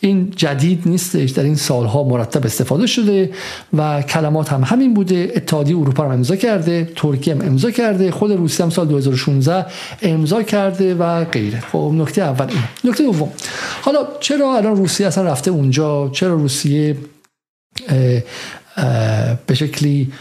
این 0.03 0.33
جدید 0.35 0.81
نیستش 0.85 1.29
در 1.29 1.43
این 1.43 1.55
سالها 1.55 2.03
مرتب 2.03 2.45
استفاده 2.45 2.87
شده 2.87 3.31
و 3.73 4.01
کلمات 4.01 4.53
هم 4.53 4.63
همین 4.63 4.93
بوده. 4.93 5.31
اتحادیه 5.35 5.77
اروپا 5.77 6.03
هم 6.03 6.11
امضا 6.11 6.35
کرده 6.35 6.91
ترکیه 6.95 7.35
هم 7.35 7.41
امضا 7.41 7.71
کرده 7.71 8.11
خود 8.11 8.31
روسیه 8.31 8.65
هم 8.65 8.69
سال 8.69 8.87
2016 8.87 9.65
امضا 10.01 10.43
کرده 10.43 10.95
و 10.95 11.25
غیره. 11.25 11.59
خب 11.59 11.91
نکته 11.95 12.21
اول 12.21 12.47
این 12.49 12.63
نکته 12.83 13.03
دوم. 13.03 13.31
حالا 13.81 14.07
چرا 14.19 14.57
الان 14.57 14.75
روسیه 14.75 15.07
اصلا 15.07 15.23
رفته 15.23 15.51
اونجا؟ 15.51 16.09
چرا 16.09 16.33
روسیه 16.33 16.97
به 19.47 19.53
شکلی 19.53 20.11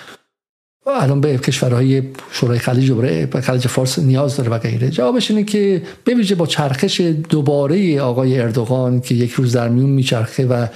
الان 0.87 1.21
به 1.21 1.39
کشورهای 1.39 2.03
شورای 2.33 2.59
خلیج 2.59 2.91
و 2.91 3.41
خلیج 3.41 3.67
فارس 3.67 3.99
نیاز 3.99 4.37
داره 4.37 4.51
و 4.51 4.59
غیره. 4.59 4.91
جوابش 4.91 5.31
اینه 5.31 5.45
که 5.45 5.83
به 6.05 6.35
با 6.35 6.47
چرخش 6.47 7.01
دوباره 7.29 8.01
آقای 8.01 8.41
اردوغان 8.41 9.01
که 9.01 9.15
یک 9.15 9.33
روز 9.33 9.53
در 9.53 9.69
میون 9.69 9.91
میچرخه 9.91 10.47
و 10.47 10.67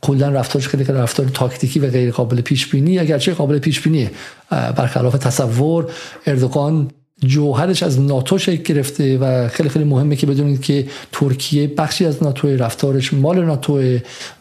کلا 0.00 0.28
رفتارش 0.28 0.68
خیلی 0.68 0.84
رفتار 0.84 1.26
تاکتیکی 1.26 1.80
و 1.80 1.90
غیر 1.90 2.10
قابل 2.10 2.40
پیش 2.40 2.66
بینی 2.66 2.98
اگرچه 2.98 3.34
قابل 3.34 3.58
پیش 3.58 3.80
بینیه 3.80 4.10
برخلاف 4.50 5.18
تصور 5.18 5.90
اردوغان 6.26 6.90
جوهرش 7.26 7.82
از 7.82 8.00
ناتو 8.00 8.38
شکل 8.38 8.62
گرفته 8.62 9.18
و 9.18 9.48
خیلی 9.48 9.68
خیلی 9.68 9.84
مهمه 9.84 10.16
که 10.16 10.26
بدونید 10.26 10.62
که 10.62 10.86
ترکیه 11.12 11.66
بخشی 11.66 12.04
از 12.04 12.22
ناتو 12.22 12.48
رفتارش 12.48 13.14
مال 13.14 13.44
ناتو 13.44 13.80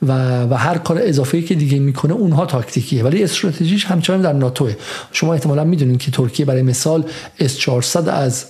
و, 0.01 0.43
و 0.43 0.53
هر 0.53 0.77
کار 0.77 0.99
اضافه 1.01 1.41
که 1.41 1.55
دیگه 1.55 1.79
می‌کنه 1.79 2.13
اونها 2.13 2.45
تاکتیکیه. 2.45 3.03
ولی 3.03 3.23
استراتژیش 3.23 3.85
همچنان 3.85 4.21
در 4.21 4.33
ناتو 4.33 4.69
شما 5.11 5.33
احتمالا 5.33 5.63
می‌دونید 5.63 5.99
که 5.99 6.11
ترکیه 6.11 6.45
برای 6.45 6.61
مثال 6.61 7.03
اس 7.39 7.57
400 7.57 8.09
از 8.09 8.45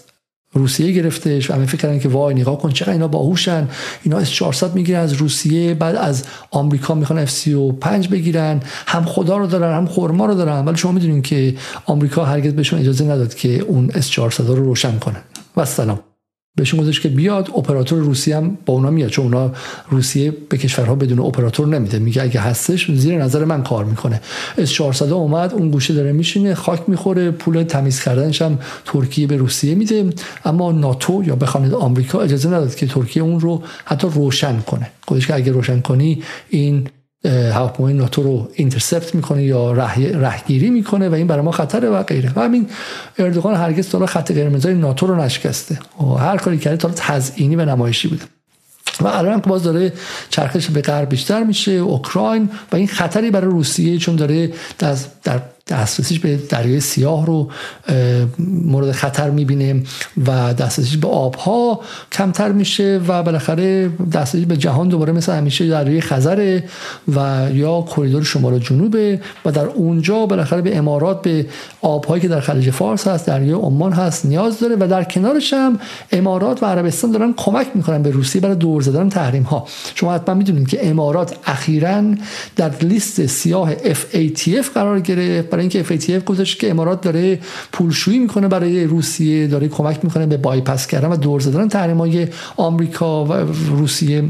روسیه 0.54 0.92
گرفتش 0.92 1.50
و 1.50 1.54
همه 1.54 1.66
فکر 1.66 1.78
کردن 1.78 2.00
که 2.00 2.10
وای 2.10 2.36
نگاه 2.36 2.58
کن 2.58 2.70
چقدر 2.70 2.92
اینا 2.92 3.08
باهوشن. 3.08 3.68
اینا 4.04 4.18
اس 4.18 4.32
400 4.32 4.76
می‌گیرن 4.76 5.00
از 5.00 5.14
روسیه 5.14 5.74
بعد 5.74 5.96
از 5.96 6.24
آمریکا 6.52 6.94
می‌خوان 6.96 7.20
اف 7.20 7.30
35 7.30 8.10
بگیرن. 8.10 8.62
هم 8.88 9.06
خدا 9.06 9.38
رو 9.38 9.48
دارن 9.48 9.78
هم 9.78 9.88
خرما 9.88 10.26
رو 10.26 10.34
دارن. 10.34 10.66
ولی 10.66 10.78
شما 10.78 10.92
می‌دونین 10.92 11.22
که 11.22 11.56
آمریکا 11.86 12.26
هرگز 12.26 12.54
بهشون 12.54 12.80
اجازه 12.80 13.06
نداد 13.06 13.34
که 13.34 13.60
اون 13.60 13.92
اس 13.94 14.10
400 14.10 14.48
رو 14.48 14.56
روشن 14.56 15.00
کنن. 15.00 15.22
و 15.58 15.66
سلام. 15.66 16.00
بهشون 16.56 16.80
گذاشت 16.80 17.02
که 17.02 17.10
بیاد 17.10 17.50
اپراتور 17.58 18.00
روسیه 18.00 18.38
هم 18.38 18.58
با 18.66 18.74
اونا 18.74 18.90
میاد 18.90 19.10
چون 19.10 19.26
اونا 19.26 19.52
روسیه 19.90 20.32
به 20.50 20.58
کشورها 20.58 20.96
بدون 20.96 21.20
اپراتور 21.20 21.68
نمیده. 21.68 22.00
میگه 22.00 22.24
اگه 22.24 22.40
هستش 22.40 22.92
زیر 22.92 23.24
نظر 23.24 23.46
من 23.46 23.64
کار 23.64 23.86
می‌کنه. 23.86 24.22
اس 24.58 24.72
400 24.72 25.12
اومد 25.12 25.54
اون 25.54 25.72
گوشه 25.72 25.94
داره 25.94 26.12
میشینه 26.12 26.56
خاک 26.56 26.82
می‌خوره 26.88 27.32
پول 27.32 27.64
تمیز 27.64 28.04
کردنش 28.04 28.42
هم 28.42 28.60
ترکیه 28.86 29.28
به 29.28 29.38
روسیه 29.38 29.76
میده. 29.76 30.10
اما 30.46 30.72
ناتو 30.72 31.24
یا 31.26 31.36
بخواید 31.36 31.74
آمریکا 31.74 32.20
اجازه 32.20 32.50
نداد 32.50 32.76
که 32.76 32.88
ترکیه 32.88 33.24
اون 33.24 33.40
رو 33.40 33.64
حتی 33.86 34.08
روشن 34.14 34.60
کنه. 34.60 34.92
خودش 35.08 35.28
که 35.28 35.36
اگه 35.36 35.52
روشن 35.52 35.82
کنی 35.82 36.24
این 36.50 36.88
هواپیمای 37.26 37.94
ناتو 37.94 38.24
رو 38.24 38.50
اینترسپت 38.54 39.16
می‌کنه 39.16 39.44
یا 39.44 39.72
رهگیری 39.72 40.70
می‌کنه 40.70 41.10
و 41.10 41.14
این 41.14 41.28
برای 41.28 41.42
ما 41.42 41.52
خطره 41.52 41.90
و 41.90 42.04
غیره. 42.04 42.32
و 42.36 42.42
همین 42.42 42.68
اردوغان 43.18 43.56
هرگز 43.56 43.90
تا 43.90 44.06
خط 44.06 44.32
قرمزای 44.32 44.74
ناتو 44.74 45.08
رو 45.08 45.22
نشکسته. 45.22 45.80
و 46.00 46.04
هر 46.04 46.38
کاری 46.38 46.58
کرده 46.58 46.78
تا 46.78 46.90
تزئینی 46.96 47.56
و 47.56 47.66
نمایشی 47.66 48.08
بوده. 48.08 48.24
و 49.02 49.08
الان 49.08 49.40
باز 49.40 49.64
داره 49.64 49.94
چرخش 50.30 50.68
به 50.70 50.82
غرب 50.82 51.10
بیشتر 51.10 51.44
میشه 51.44 51.72
اوکراین 51.72 52.50
و 52.72 52.76
این 52.76 52.88
خطری 52.88 53.32
برای 53.32 53.52
روسیه 53.52 53.98
چون 53.98 54.16
داره 54.16 54.54
در 55.24 55.42
دسترسیش 55.70 56.20
به 56.20 56.36
دریای 56.50 56.80
سیاه 56.80 57.26
رو 57.26 57.50
مورد 58.40 58.92
خطر 58.92 59.30
می‌بینه 59.30 59.84
و 60.28 60.54
دسترسیش 60.54 60.98
به 60.98 61.08
آبها 61.08 61.80
کمتر 62.12 62.52
میشه 62.52 63.02
و 63.08 63.24
بالاخره 63.24 63.90
دسترسیش 63.90 64.46
به 64.46 64.58
جهان 64.58 64.88
دوباره 64.88 65.14
مثل 65.14 65.34
همیشه 65.34 65.68
دریای 65.68 66.02
خزره 66.02 66.64
و 67.16 67.48
یا 67.54 67.82
کریدور 67.96 68.24
شمال 68.24 68.60
جنوبه 68.60 69.22
و 69.46 69.52
در 69.52 69.66
اونجا 69.66 70.26
بالاخره 70.26 70.62
به 70.62 70.78
امارات 70.78 71.22
به 71.22 71.46
آبهایی 71.82 72.22
که 72.22 72.28
در 72.28 72.40
خلیج 72.40 72.70
فارس 72.70 73.08
هست 73.08 73.26
دریای 73.26 73.52
عمان 73.52 73.94
هست 73.94 74.26
نیاز 74.26 74.60
داره 74.60 74.76
و 74.80 74.88
در 74.88 75.04
کنارش 75.04 75.54
هم 75.54 75.80
امارات 76.12 76.64
و 76.64 76.66
عربستان 76.66 77.12
دارن 77.12 77.34
کمک 77.38 77.68
می‌کنن 77.76 78.04
به 78.04 78.12
روسیه 78.12 78.42
برای 78.42 78.56
دور 78.56 78.82
زدن 78.82 79.10
تحریم 79.10 79.44
ها 79.44 79.68
شما 79.96 80.14
حتما 80.14 80.36
می‌دونید 80.36 80.68
که 80.68 80.90
امارات 80.90 81.36
اخیرا 81.46 82.04
در 82.56 82.72
لیست 82.82 83.26
سیاه 83.26 83.76
FATF 83.76 84.66
قرار 84.74 85.00
گرفت. 85.00 85.50
برای 85.60 85.70
اینکه 85.72 85.84
FATF 85.84 86.24
گفتش 86.24 86.56
که 86.56 86.70
امارات 86.70 87.02
داره 87.02 87.40
پولشویی 87.72 88.20
می‌کنه 88.20 88.48
برای 88.48 88.84
روسیه 88.84 89.48
داره 89.48 89.68
کمک 89.68 90.00
می‌کنه 90.04 90.26
به 90.26 90.38
بایپاس 90.38 90.88
کردن 90.88 91.08
و 91.08 91.16
دور 91.16 91.40
زدن 91.40 91.68
تحریم‌های 91.68 92.28
آمریکا 92.58 93.26
و 93.26 93.34
روسیه. 93.70 94.24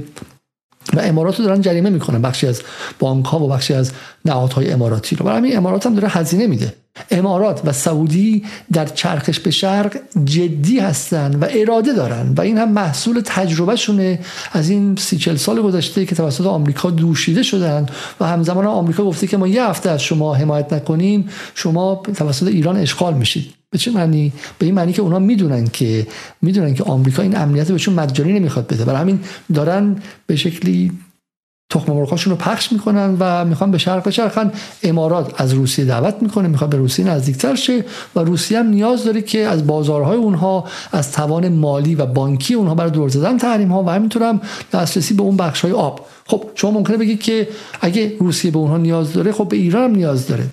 و 0.93 0.99
امارات 0.99 1.39
رو 1.39 1.45
دارن 1.45 1.61
جریمه 1.61 1.89
می‌کنن 1.89 2.21
بخشی 2.21 2.47
از 2.47 2.61
بانک 2.99 3.25
ها 3.25 3.39
و 3.39 3.47
بخشی 3.47 3.73
از 3.73 3.91
نهادهای 4.25 4.71
اماراتی 4.71 5.15
رو. 5.15 5.25
برای 5.25 5.37
همین 5.37 5.57
امارات 5.57 5.85
هم 5.85 5.95
داره 5.95 6.07
هزینه 6.07 6.47
میده. 6.47 6.73
امارات 7.11 7.61
و 7.65 7.73
سعودی 7.73 8.43
در 8.73 8.85
چرخش 8.85 9.39
به 9.39 9.51
شرق 9.51 9.97
جدی 10.25 10.79
هستند 10.79 11.43
و 11.43 11.47
اراده 11.49 11.93
دارن 11.93 12.33
و 12.37 12.41
این 12.41 12.57
هم 12.57 12.71
محصول 12.71 13.21
تجربهشونه. 13.25 14.19
از 14.51 14.69
این 14.69 14.95
سی 14.95 15.17
چل 15.17 15.35
سال 15.35 15.61
گذشته 15.61 16.05
که 16.05 16.15
توسط 16.15 16.45
آمریکا 16.45 16.89
دوشیده 16.89 17.43
شدن 17.43 17.85
و 18.19 18.27
همزمان 18.27 18.65
آمریکا 18.65 19.03
گفته 19.03 19.27
که 19.27 19.37
ما 19.37 19.47
یه 19.47 19.65
هفته 19.65 19.89
از 19.89 20.03
شما 20.03 20.35
حمایت 20.35 20.73
نکنیم 20.73 21.29
شما 21.55 22.03
توسط 22.15 22.47
ایران 22.47 22.77
اشغال 22.77 23.13
میشید. 23.13 23.58
به 23.71 23.77
چه 23.77 23.91
معنی؟ 23.91 24.33
به 24.59 24.65
این 24.65 24.75
معنی 24.75 24.93
که 24.93 25.01
اونا 25.01 25.19
می‌دونن 25.19 25.67
که 25.67 26.07
می‌دونن 26.41 26.73
که 26.73 26.83
آمریکا 26.83 27.21
این 27.21 27.37
امنیت 27.37 27.71
بهشون 27.71 27.93
مجانی 27.93 28.33
نمی‌خواد 28.33 28.67
بده. 28.67 28.85
برای 28.85 28.99
همین 28.99 29.19
دارن 29.53 29.95
به 30.27 30.35
شکلی 30.35 30.91
تخم 31.71 31.93
مرغاشون 31.93 32.31
رو 32.31 32.37
پخش 32.37 32.71
می‌کنن 32.71 33.17
و 33.19 33.45
می‌خوان 33.45 33.71
به 33.71 33.77
شرق 33.77 34.07
بچرخن. 34.07 34.51
امارات 34.83 35.41
از 35.41 35.53
روسیه 35.53 35.85
دعوت 35.85 36.15
می‌کنه 36.21 36.47
می‌خواد 36.47 36.69
به 36.69 36.77
روسیه 36.77 37.05
نزدیکتر 37.05 37.55
شه 37.55 37.85
و 38.15 38.19
روسیه 38.19 38.59
هم 38.59 38.67
نیاز 38.67 39.05
داره 39.05 39.21
که 39.21 39.39
از 39.39 39.67
بازارهای 39.67 40.17
اونها 40.17 40.67
از 40.91 41.11
توان 41.11 41.49
مالی 41.49 41.95
و 41.95 42.05
بانکی 42.05 42.53
اونها 42.53 42.75
برای 42.75 42.91
دور 42.91 43.09
زدن 43.09 43.37
تحریم 43.37 43.71
ها 43.71 43.83
و 43.83 43.89
همینطور 43.89 44.23
هم 44.23 44.41
دسترسی 44.73 45.13
به 45.13 45.23
اون 45.23 45.37
بخش 45.37 45.61
های 45.61 45.71
آب. 45.71 46.05
خب 46.25 46.43
شما 46.55 46.71
ممکنه 46.71 46.97
بگید 46.97 47.21
که 47.21 47.47
اگه 47.81 48.13
روسیه 48.19 48.51
به 48.51 48.57
اونها 48.57 48.77
نیاز 48.77 49.13
داره 49.13 49.31
خب 49.31 49.47
به 49.49 49.57
ایران 49.57 49.83
هم 49.89 49.95
نیاز 49.95 50.27
داره. 50.27 50.45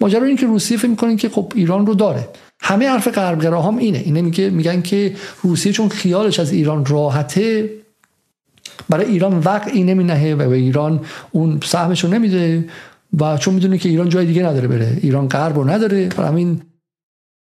ماجرا 0.00 0.26
این 0.26 0.36
که 0.36 0.46
روسیه 0.46 0.76
فکر 0.76 0.88
می‌کنه 0.88 1.16
که 1.16 1.28
خب 1.28 1.52
ایران 1.54 1.86
رو 1.86 1.94
داره. 1.94 2.28
همه 2.62 2.88
حرف 2.88 3.08
غربگراها 3.08 3.68
هم 3.68 3.78
اینه. 3.78 3.98
اینه 3.98 4.22
میگه 4.22 4.50
میگن 4.50 4.82
که 4.82 5.16
روسیه 5.42 5.72
چون 5.72 5.88
خیالش 5.88 6.40
از 6.40 6.52
ایران 6.52 6.84
راحته 6.84 7.70
برای 8.88 9.06
ایران 9.06 9.38
وقعی 9.38 9.84
نمی 9.84 10.04
نهه 10.04 10.34
و 10.34 10.48
به 10.48 10.56
ایران 10.56 11.04
اون 11.30 11.60
سهمش 11.64 12.04
رو 12.04 12.10
نمیده 12.10 12.68
و 13.20 13.36
چون 13.38 13.54
می‌دونه 13.54 13.78
که 13.78 13.88
ایران 13.88 14.08
جای 14.08 14.26
دیگه 14.26 14.42
نداره 14.42 14.68
بره. 14.68 14.98
ایران 15.02 15.28
غرب 15.28 15.56
رو 15.56 15.70
نداره. 15.70 16.08
برای 16.08 16.28
همین 16.28 16.62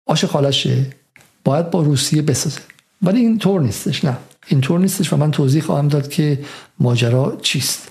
آش 0.06 0.24
خالشه. 0.24 0.86
باید 1.44 1.70
با 1.70 1.82
روسیه 1.82 2.22
بسازه. 2.22 2.60
ولی 3.02 3.20
این 3.20 3.38
طور 3.38 3.60
نیستش 3.60 4.04
نه. 4.04 4.16
این 4.48 4.60
طور 4.60 4.80
نیستش 4.80 5.12
و 5.12 5.16
من 5.16 5.30
توضیح 5.30 5.62
خواهم 5.62 5.88
داد 5.88 6.08
که 6.08 6.40
ماجرا 6.78 7.38
چیست. 7.42 7.88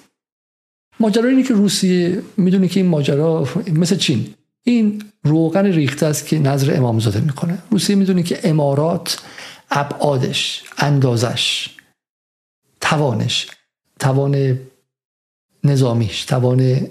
ماجرا 1.00 1.30
اینه 1.30 1.44
که 1.44 1.54
روسیه 1.54 2.22
می‌دونه 2.38 2.68
که 2.68 2.80
این 2.80 2.90
ماجرا 2.90 3.48
مثل 3.74 3.96
چین. 3.96 4.34
این 4.70 5.04
روغن 5.24 5.66
ریخته 5.66 6.06
است 6.06 6.28
که 6.28 6.40
نظر 6.40 6.78
امامزاده 6.78 7.20
می‌کنه. 7.22 7.58
روسیه 7.72 7.96
می‌دونه 7.96 8.24
که 8.24 8.40
امارات 8.44 9.18
ابعادش 9.72 10.64
اندازش 10.78 11.70
توانش 12.82 13.48
توان 14.00 14.60
نظامیش 15.64 16.26
توان 16.26 16.88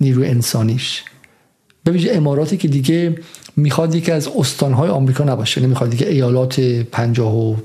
نیرو 0.00 0.22
انسانیش. 0.22 1.02
به 1.84 2.16
اماراتی 2.16 2.56
که 2.56 2.68
دیگه 2.68 3.18
می‌خواد 3.56 3.94
یکی 3.94 4.12
از 4.12 4.28
استانهای 4.28 4.88
آمریکا 4.88 5.24
نباشه 5.24 5.60
نمی‌خواد 5.60 5.90
دیگه 5.90 6.06
ایالات 6.06 6.60
پنجاه 6.60 7.36
و 7.36 7.56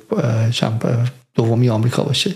دومی 1.34 1.70
آمریکا 1.70 2.04
باشه. 2.04 2.36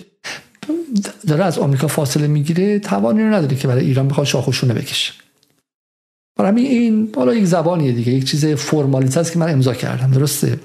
داره 1.28 1.44
از 1.44 1.60
آمریکا 1.60 1.88
فاصله 1.88 2.28
می‌گیره 2.28 2.80
توانی 2.80 3.24
رو 3.24 3.34
نداره 3.34 3.56
که 3.56 3.68
برای 3.68 3.86
ایران 3.86 4.08
بخواد 4.08 4.28
شاخوشونه 4.28 4.74
بکشه. 4.74 5.14
برای 6.36 6.66
این 6.66 7.06
بالا 7.12 7.34
یک 7.34 7.46
زبانیه 7.46 7.92
دیگه 7.92 8.12
یک 8.12 8.26
چیز 8.26 8.46
فرمالیته 8.46 9.20
است 9.20 9.32
که 9.32 9.40
من 9.40 9.52
امضا 9.52 9.74
کردم 9.74 10.12
درسته؟ 10.12 10.60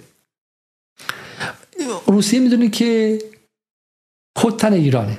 روسیه 2.07 2.41
می‌دونه 2.41 2.69
که 2.69 3.19
خودتن 4.37 4.73
ایرانه 4.73 5.19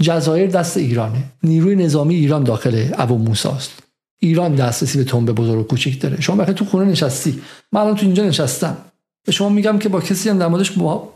جزایر 0.00 0.50
دست 0.50 0.76
ایرانه 0.76 1.24
نیروی 1.42 1.76
نظامی 1.76 2.14
ایران 2.14 2.44
داخل 2.44 2.88
ابو 2.98 3.18
موساست 3.18 3.82
ایران 4.20 4.54
دسترسی 4.54 4.98
به 4.98 5.04
تنبه 5.04 5.32
بزرگ 5.32 5.60
و 5.60 5.62
کوچیک 5.62 6.00
داره. 6.00 6.20
شما 6.20 6.36
وقتی 6.36 6.54
تو 6.54 6.64
خونه 6.64 6.84
نشستی. 6.84 7.42
من 7.72 7.80
الان 7.80 7.96
تو 7.96 8.06
اینجا 8.06 8.24
نشستم. 8.24 8.76
به 9.24 9.32
شما 9.32 9.48
میگم 9.48 9.78
که 9.78 9.88
با 9.88 10.00
کسی 10.00 10.28
هم 10.28 10.38
در 10.38 10.48
موردش 10.48 10.72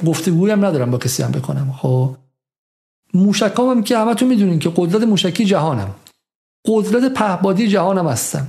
گفتگویی 0.07 0.53
هم 0.53 0.65
ندارم 0.65 0.91
با 0.91 0.99
کسی 0.99 1.23
هم 1.23 1.31
بکنم. 1.31 1.75
خب؟ 1.79 2.17
موشکام 3.15 3.71
هم 3.71 3.83
که 3.83 3.99
همتون 3.99 4.29
می‌دونین 4.29 4.59
که 4.59 4.73
قدرت 4.77 5.03
موشکی 5.03 5.45
جهانم. 5.45 5.95
قدرت 6.67 7.15
پهبادی 7.15 7.69
جهانم 7.69 8.09
هستم. 8.09 8.47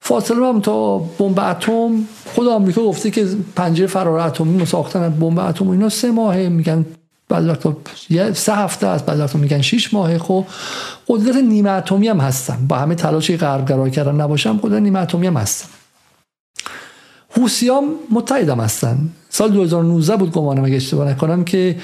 فاصله 0.00 0.46
هم 0.46 0.60
تا 0.60 0.98
بمب 0.98 1.40
اتم 1.40 2.04
خود 2.34 2.48
آمریکا 2.48 2.82
گفته 2.82 3.10
که 3.10 3.28
پنجره 3.56 3.86
فرار 3.86 4.18
اتمی 4.18 4.66
ساختن 4.66 5.08
بمب 5.08 5.38
اتم 5.38 5.68
اینا 5.68 5.88
سه 5.88 6.10
ماهه 6.10 6.48
میگن 6.48 6.86
بعد 7.28 7.76
یه 8.10 8.32
سه 8.32 8.54
هفته 8.54 8.86
است 8.86 9.06
بعد 9.06 9.34
میگن 9.34 9.60
6 9.60 9.94
ماهه. 9.94 10.18
خب 10.18 10.44
قدرت 11.08 11.36
نیمه 11.36 11.70
اتمی 11.70 12.08
هم 12.08 12.20
هستم. 12.20 12.66
با 12.68 12.76
همه 12.76 12.94
تلاشی 12.94 13.36
غرب 13.36 13.90
کردن 13.90 14.14
نباشم 14.20 14.58
قدرت 14.62 14.82
نیمه 14.82 15.00
اتمی 15.00 15.26
هم 15.26 15.36
هستم. 15.36 15.68
حوسیام 17.30 17.84
متحدم 18.10 18.60
هستن. 18.60 18.98
سال 19.28 19.50
2019 19.50 20.16
بود 20.16 20.32
گمانم 20.32 20.64
اگه 20.64 20.76
اشتباه 20.76 21.08
نکنم 21.08 21.44
که 21.44 21.76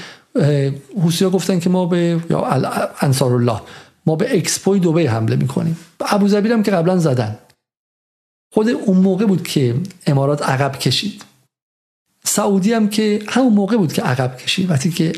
حوسیا 1.03 1.31
گفتن 1.31 1.59
که 1.59 1.71
ما 1.71 1.87
به 1.87 2.21
یا 2.31 2.45
انصار 3.01 3.33
الله 3.33 3.61
ما 4.07 4.17
به 4.17 4.37
اکسپوی 4.37 4.81
دوبه 4.81 5.11
حمله 5.11 5.37
می‌کنیم. 5.37 5.77
ابوظبی 6.01 6.53
هم 6.53 6.63
که 6.63 6.71
قبلا 6.71 6.99
زدن. 6.99 7.39
خود 8.53 8.69
اون 8.69 8.97
موقع 8.97 9.27
بود 9.27 9.43
که 9.43 9.81
امارات 10.07 10.43
عقب 10.43 10.79
کشید. 10.79 11.25
سعودی 12.25 12.73
هم 12.73 12.89
که 12.89 13.23
همون 13.29 13.53
موقع 13.53 13.77
بود 13.77 13.93
که 13.93 14.03
عقب 14.03 14.37
کشید 14.37 14.71
وقتی 14.71 14.91
که 14.91 15.13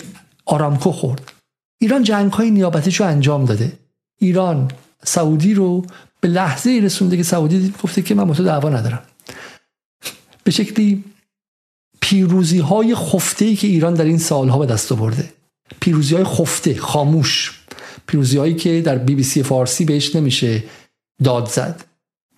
آرامکو 0.45 0.93
خورد. 0.93 1.33
ایران 1.81 2.03
جنگ 2.03 2.33
های 2.33 2.51
نیابتیش 2.51 3.01
رو 3.01 3.07
انجام 3.07 3.45
داده. 3.45 3.73
ایران 4.19 4.71
سعودی 5.05 5.55
رو 5.55 5.87
به 6.21 6.29
لحظه 6.29 6.81
رسونده 6.83 7.17
که 7.17 7.23
سعودی 7.23 7.75
گفته 7.83 8.03
که 8.03 8.15
من 8.15 8.33
تو 8.33 8.45
دعوا 8.45 8.69
ندارم. 8.69 9.03
به 10.45 10.51
شکلی 10.51 11.05
پیروزی 12.01 12.59
های 12.59 12.95
خفته 12.95 13.45
ای 13.45 13.57
که 13.57 13.67
ایران 13.67 13.95
در 13.95 14.05
این 14.05 14.19
سالها 14.19 14.59
به 14.59 14.67
دست 14.67 14.93
آورده. 14.93 15.33
پیروزی 15.81 16.15
های 16.15 16.25
خفته 16.25 16.77
خاموش. 16.77 17.62
پیروزی 18.13 18.39
هایی 18.39 18.55
که 18.55 18.81
در 18.81 18.99
بی 18.99 19.15
بی 19.15 19.23
سی 19.23 19.43
فارسی 19.43 19.85
بهش 19.85 20.17
نمیشه 20.17 20.63
داد 21.25 21.49
زد. 21.49 21.85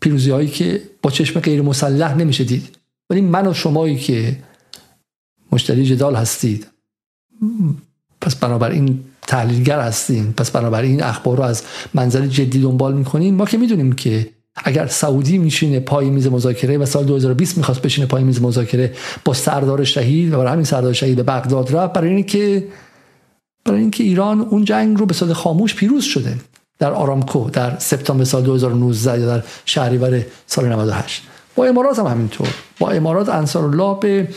پیروزی 0.00 0.30
هایی 0.30 0.48
که 0.48 0.82
با 1.02 1.10
چشم 1.10 1.40
غیر 1.40 1.62
مسلح 1.62 2.16
نمیشه 2.16 2.44
دید. 2.44 2.76
ولی 3.10 3.20
من 3.20 3.46
و 3.46 3.54
شمایی 3.54 3.96
که 3.96 4.36
مشتری 5.52 5.86
جدال 5.86 6.14
هستید 6.14 6.66
پس 8.20 8.36
بنابراین 8.36 9.00
تحلیلگر 9.22 9.80
هستیم 9.80 10.34
پس 10.36 10.50
بنابراین 10.50 11.02
اخبار 11.02 11.36
رو 11.36 11.42
از 11.42 11.62
منظر 11.94 12.26
جدی 12.26 12.60
دنبال 12.60 12.94
می‌کنیم. 12.94 13.34
ما 13.34 13.44
که 13.44 13.58
می‌دونیم 13.58 13.92
که 13.92 14.30
اگر 14.64 14.86
سعودی 14.86 15.38
میشینه 15.38 15.80
پای 15.80 16.10
میز 16.10 16.26
مذاکره 16.26 16.78
و 16.78 16.86
سال 16.86 17.04
2020 17.04 17.56
می‌خواست 17.56 17.82
بشینه 17.82 18.06
پای 18.06 18.24
میز 18.24 18.42
مذاکره 18.42 18.94
با 19.24 19.34
سردار 19.34 19.84
شهید 19.84 20.32
و 20.32 20.36
برای 20.36 20.52
همین 20.52 20.64
سردار 20.64 20.92
شهید 20.92 21.16
به 21.16 21.22
بغداد 21.22 21.76
رفت 21.76 21.92
برای 21.92 22.10
اینکه 22.10 22.64
برای 23.64 23.80
اینکه 23.80 24.04
ایران 24.04 24.40
اون 24.40 24.64
جنگ 24.64 24.98
رو 24.98 25.06
به 25.06 25.14
صورت 25.14 25.32
خاموش 25.32 25.74
پیروز 25.74 26.04
شده 26.04 26.36
در 26.78 26.92
آرامکو 26.92 27.50
در 27.50 27.78
سپتامبر 27.78 28.24
سال 28.24 28.42
2019 28.42 29.20
یا 29.20 29.26
در 29.26 29.42
شهریور 29.64 30.22
سال 30.46 30.68
98 30.72 31.22
با 31.56 31.64
امارات 31.64 31.98
هم 31.98 32.06
همینطور. 32.06 32.48
با 32.78 32.90
امارات 32.90 33.28
انصار 33.28 33.64
الله 33.64 34.00
به 34.00 34.28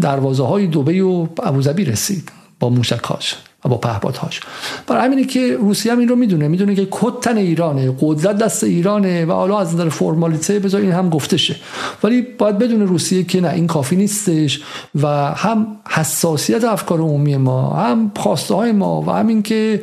دروازه 0.00 0.42
های 0.42 0.66
دوبه 0.66 1.02
و 1.02 1.26
ابوظبی 1.42 1.84
رسید 1.84 2.32
با 2.60 2.68
موشکاش 2.68 3.36
و 3.64 3.68
با 3.68 3.76
پهپادهاش. 3.76 4.40
برای 4.86 5.04
همینه 5.04 5.24
که 5.24 5.56
روسیه 5.56 5.92
هم 5.92 5.98
این 5.98 6.08
رو 6.08 6.16
می‌دونه. 6.16 6.48
می‌دونه 6.48 6.74
که 6.74 6.88
کتن 6.90 7.36
ایرانه 7.36 7.94
قدرت 8.00 8.38
دست 8.38 8.64
ایرانه 8.64 9.24
و 9.24 9.32
حالا 9.32 9.58
از 9.58 9.74
نظر 9.74 9.88
فرمالیته 9.88 10.58
بذار 10.58 10.80
این 10.80 10.92
هم 10.92 11.10
گفته 11.10 11.36
شه 11.36 11.56
ولی 12.02 12.22
باید 12.22 12.58
بدون 12.58 12.86
روسیه 12.86 13.22
که 13.22 13.40
نه 13.40 13.48
این 13.48 13.66
کافی 13.66 13.96
نیستش 13.96 14.62
و 15.02 15.08
هم 15.34 15.66
حساسیت 15.88 16.64
افکار 16.64 16.98
عمومی 16.98 17.36
ما 17.36 17.70
هم 17.70 18.12
خواسته 18.16 18.54
های 18.54 18.72
ما 18.72 19.02
و 19.02 19.10
همین 19.10 19.42
که 19.42 19.82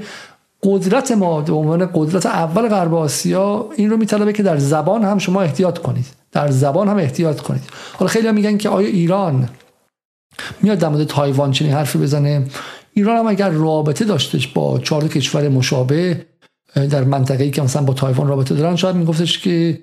قدرت 0.63 1.11
ما 1.11 1.41
به 1.41 1.53
عنوان 1.53 1.89
قدرت 1.93 2.25
اول 2.25 2.67
غرب 2.67 2.93
آسیا 2.93 3.69
این 3.75 3.89
رو 3.89 3.97
میطلبه 3.97 4.33
که 4.33 4.43
در 4.43 4.57
زبان 4.57 5.03
هم 5.03 5.17
شما 5.17 5.41
احتیاط 5.41 5.77
کنید. 5.77 6.05
در 6.31 6.51
زبان 6.51 6.87
هم 6.87 6.97
احتیاط 6.97 7.41
کنید. 7.41 7.63
حالا 7.93 8.09
خیلی 8.09 8.31
میگن 8.31 8.57
که 8.57 8.69
آیا 8.69 8.87
ایران 8.87 9.49
میاد 10.61 10.77
در 10.77 10.89
مورد 10.89 11.03
تایوان 11.03 11.51
چنین 11.51 11.71
حرفی 11.71 11.97
بزنه؟ 11.97 12.43
ایران 12.97 13.17
هم 13.17 13.27
اگر 13.27 13.49
رابطه 13.49 14.05
داشتش 14.05 14.47
با 14.47 14.79
چهار 14.79 15.07
کشور 15.07 15.49
مشابه 15.49 16.25
در 16.75 17.03
منطقه‌ای 17.03 17.51
که 17.51 17.61
مثلا 17.61 17.81
با 17.81 17.93
تایوان 17.93 18.27
رابطه 18.27 18.55
دارن 18.55 18.75
شاید 18.75 18.95
میگفتش 18.95 19.39
که 19.39 19.79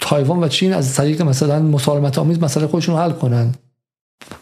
تایوان 0.00 0.44
و 0.44 0.48
چین 0.48 0.72
از 0.72 0.94
طریق 0.94 1.22
مثلا 1.22 1.62
مسالمت 1.62 2.18
آمیز 2.18 2.42
مسئله 2.42 2.66
خودشون 2.66 2.96
حل 2.96 3.10
کنن. 3.10 3.54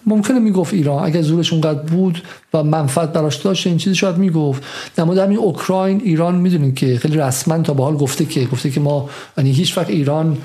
ممکنه 0.07 0.39
می‌گفت 0.39 0.75
ایران. 0.75 1.05
اگر 1.05 1.23
زورشون 1.23 1.61
قد 1.61 1.83
بود 1.83 2.23
و 2.55 2.63
منفعت 2.63 3.13
براش 3.13 3.37
داشت 3.37 3.67
این 3.67 3.79
چیزی 3.79 3.97
شاید 3.97 4.17
می‌گفت. 4.17 4.63
در 4.97 5.05
مورد 5.05 5.19
اوکراین 5.19 6.01
ایران 6.05 6.35
می‌دونیم 6.35 6.75
که 6.75 6.99
خیلی 6.99 7.17
رسما 7.17 7.59
تا 7.59 7.75
به 7.75 7.83
حال 7.83 7.97
گفته 7.97 8.25
که 8.25 8.45
گفته 8.45 8.71
که 8.71 8.81
ما 8.81 9.11
یعنی 9.39 9.53
هیچ 9.53 9.79
وقت 9.79 9.91
ایران 9.91 10.39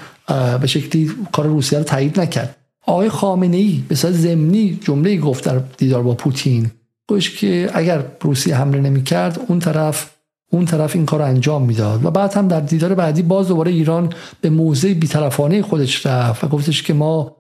به 0.62 0.68
شکلی 0.68 1.12
کار 1.32 1.46
روسیه 1.46 1.80
رو 1.80 1.86
تایید 1.86 2.20
نکرد. 2.20 2.56
آقای 2.88 3.10
خامنه 3.10 3.58
ای 3.58 3.84
به 3.88 3.96
صورت 3.96 4.14
ضمنی 4.14 4.80
جمله 4.82 5.18
گفت 5.18 5.46
در 5.46 5.62
دیدار 5.78 6.04
با 6.04 6.14
پوتین 6.14 6.72
گوش 7.08 7.38
که 7.38 7.70
اگر 7.74 8.04
روسیه 8.22 8.56
حمله 8.56 8.80
نمی‌کرد 8.80 9.40
اون 9.48 9.60
طرف 9.60 10.10
اون 10.52 10.66
طرف 10.66 10.96
این 10.96 11.06
کار 11.06 11.22
انجام 11.22 11.62
می‌داد. 11.62 12.06
و 12.06 12.12
بعد 12.12 12.34
هم 12.34 12.48
در 12.48 12.60
دیدار 12.60 12.96
بعدی 12.96 13.22
باز 13.22 13.48
دوباره 13.48 13.72
ایران 13.72 14.14
به 14.42 14.50
موضع 14.50 14.94
بیطرفانه 14.94 15.62
خودش 15.62 16.06
رفت 16.06 16.44
و 16.44 16.48
گفتش 16.48 16.84
که 16.84 16.94
ما 16.94 17.36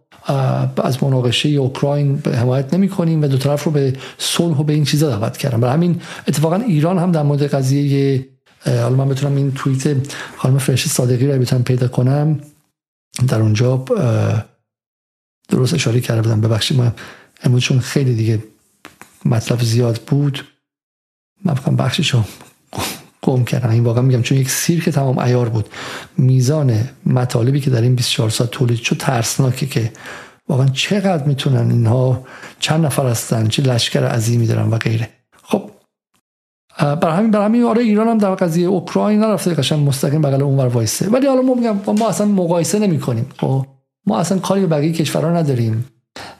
از 0.83 1.03
مناقشه 1.03 1.49
اوکراین 1.49 2.21
حمایت 2.35 2.73
نمی 2.73 2.89
کنیم 2.89 3.21
و 3.21 3.27
دو 3.27 3.37
طرف 3.37 3.63
رو 3.63 3.71
به 3.71 3.93
صلح 4.17 4.57
و 4.57 4.63
به 4.63 4.73
این 4.73 4.83
چیزا 4.83 5.09
دعوت 5.09 5.37
کردن. 5.37 5.59
برای 5.59 5.73
همین 5.73 6.01
اتفاقا 6.27 6.55
ایران 6.55 6.99
هم 6.99 7.11
در 7.11 7.23
مورد 7.23 7.43
قضیه 7.43 8.25
حالا 8.65 8.95
من 8.95 9.09
بتونم 9.09 9.35
این 9.35 9.51
توییت 9.51 9.97
خانم 10.37 10.57
فرش 10.57 10.87
صادقی 10.87 11.27
رو 11.27 11.39
بتونم 11.39 11.63
پیدا 11.63 11.87
کنم 11.87 12.39
در 13.27 13.41
اونجا 13.41 13.85
درست 15.51 15.73
اشاره 15.73 16.01
کرده 16.01 16.21
بودم 16.21 16.41
ببخشید 16.41 16.77
ما 16.77 16.91
امروز 17.43 17.61
چون 17.61 17.79
خیلی 17.79 18.15
دیگه 18.15 18.43
مطلب 19.25 19.61
زیاد 19.61 20.01
بود 20.07 20.45
من 21.45 21.53
فکرم 21.53 21.75
بخششو 21.75 22.23
گم 23.21 23.43
کردم. 23.43 23.69
این 23.69 23.83
واقعا 23.83 24.01
میگم 24.03 24.21
چون 24.21 24.37
یک 24.37 24.49
سیرک 24.49 24.89
تمام 24.89 25.17
ایار 25.17 25.49
بود. 25.49 25.69
میزان 26.17 26.89
مطالبی 27.05 27.59
که 27.59 27.69
در 27.69 27.81
این 27.81 27.95
24 27.95 28.29
ساعت 28.29 28.51
تولید 28.51 28.79
شد 28.79 28.97
ترسناکه 28.97 29.65
که 29.65 29.91
واقعا 30.49 30.67
چقدر 30.67 31.23
می‌تونن 31.23 31.71
اینها 31.71 32.23
چند 32.59 32.85
نفر 32.85 33.07
هستن 33.07 33.47
چه 33.47 33.63
لشکر 33.63 34.03
عظیمی 34.03 34.47
دارن 34.47 34.69
و 34.69 34.77
غیره. 34.77 35.09
خب 35.43 35.71
برای 36.79 37.17
همین 37.17 37.31
برای 37.31 37.45
همین 37.45 37.63
آره 37.63 37.81
ایران 37.81 38.07
هم 38.07 38.17
در 38.17 38.35
قضیه 38.35 38.67
اوکراین 38.67 39.19
نرفته 39.19 39.53
قشنگ 39.53 39.87
مستقیم 39.87 40.21
بغل 40.21 40.41
اونور 40.41 40.67
وایسه 40.67 41.09
ولی 41.09 41.27
حالا 41.27 41.41
ما 41.41 41.53
میگم 41.53 41.79
ما 41.93 42.09
اصلا 42.09 42.27
مقایسه 42.27 42.79
نمی 42.79 42.99
کنیم 42.99 43.25
خب؟ 43.37 43.65
ما 44.05 44.17
اصلا 44.19 44.39
کاری 44.39 44.65
بقیه 44.65 44.91
کشورها 44.91 45.31
نداریم. 45.31 45.85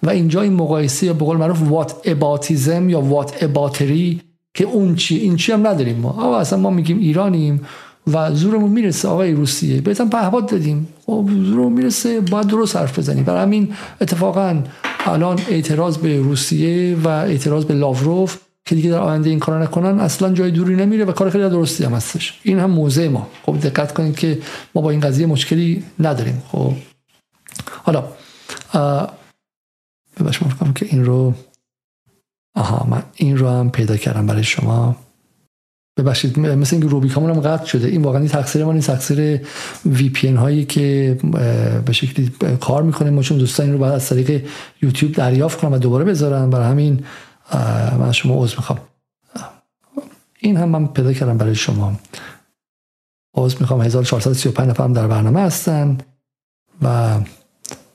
و 0.03 0.09
اینجا 0.09 0.41
این 0.41 0.53
مقایسه 0.53 1.05
یا 1.05 1.13
به 1.13 1.25
قول 1.25 1.37
معروف 1.37 1.61
وات 1.69 1.95
اباتیزم 2.05 2.89
یا 2.89 3.01
وات 3.01 3.43
اباتری 3.43 4.21
که 4.53 4.63
اون 4.63 4.95
چی 4.95 5.15
این 5.17 5.35
چی 5.35 5.51
هم 5.51 5.67
نداریم 5.67 5.95
ما. 5.95 6.11
اما 6.11 6.37
اصلا 6.37 6.59
ما 6.59 6.69
میگیم 6.69 6.99
ایرانیم 6.99 7.61
و 8.07 8.35
زورمون 8.35 8.71
می‌رسه 8.71 9.07
آقای 9.07 9.31
روسیه. 9.31 9.81
بهتن 9.81 10.09
پهباد 10.09 10.49
دادیم. 10.49 10.87
خب 11.05 11.29
زورمون 11.29 11.73
می‌رسه 11.73 12.19
باید 12.19 12.47
درست 12.47 12.75
حرف 12.75 12.99
بزنیم. 12.99 13.23
برای 13.23 13.41
همین 13.41 13.73
اتفاقا 14.01 14.63
الان 15.05 15.39
اعتراض 15.49 15.97
به 15.97 16.17
روسیه 16.17 16.97
و 17.03 17.07
اعتراض 17.07 17.65
به 17.65 17.73
لاوروف 17.73 18.37
که 18.65 18.75
دیگه 18.75 18.89
در 18.89 18.99
آینده 18.99 19.29
این 19.29 19.39
کار 19.39 19.63
نکنن 19.63 19.99
اصلا 19.99 20.33
جای 20.33 20.51
دوری 20.51 20.75
نمیره 20.75 21.05
و 21.05 21.11
کار 21.11 21.29
خیلی 21.29 21.49
درستی 21.49 21.83
هم 21.83 21.93
هستش. 21.93 22.39
این 22.43 22.59
هم 22.59 22.71
موضع 22.71 23.07
ما. 23.07 23.27
خب 23.45 23.59
دقت 23.59 23.93
کنید 23.93 24.15
که 24.15 24.37
ما 24.75 24.81
با 24.81 24.91
این 24.91 24.99
قضیه 24.99 25.25
مشکلی 25.25 25.83
نداریم. 25.99 26.43
خب 26.51 26.73
حالا 27.83 28.03
ببخشید 30.17 30.53
کنم 30.53 30.73
که 30.73 30.85
این 30.85 31.05
رو 31.05 31.33
آها 32.55 32.87
من 32.89 33.03
این 33.15 33.37
رو 33.37 33.49
هم 33.49 33.71
پیدا 33.71 33.97
کردم 33.97 34.27
برای 34.27 34.43
شما. 34.43 34.95
ببخشید 35.97 36.39
مثل 36.39 36.75
اینکه 36.75 36.89
روبیکامون 36.89 37.29
هم 37.29 37.39
قطع 37.41 37.65
شده. 37.65 37.87
این 37.87 38.01
واقعا 38.01 38.27
تقصیر 38.27 38.65
ما 38.65 38.73
نیست. 38.73 38.87
تقصیر 38.87 39.47
وی 39.85 40.09
پی 40.09 40.27
هایی 40.27 40.65
که 40.65 41.19
به 41.85 41.93
شکلی 41.93 42.31
کار 42.61 42.83
می‌کنه 42.83 43.09
ما 43.09 43.21
چون 43.21 43.37
دوستان 43.37 43.65
این 43.65 43.73
رو 43.73 43.79
بعد 43.79 43.93
از 43.93 44.09
طریق 44.09 44.49
یوتیوب 44.81 45.11
دریافت 45.11 45.59
کنم 45.59 45.73
و 45.73 45.77
دوباره 45.77 46.05
بذارم. 46.05 46.49
برای 46.49 46.67
همین 46.67 47.05
من 47.99 48.11
شما 48.11 48.43
عضو 48.43 48.55
می‌خوام. 48.55 48.79
این 50.39 50.57
هم 50.57 50.69
من 50.69 50.87
پیدا 50.87 51.13
کردم 51.13 51.37
برای 51.37 51.55
شما. 51.55 51.99
عضو 53.35 53.57
می‌خوام. 53.59 53.81
1435 53.81 54.69
نفر 54.69 54.87
در 54.87 55.07
برنامه 55.07 55.39
هستن 55.39 55.97
و 56.81 57.19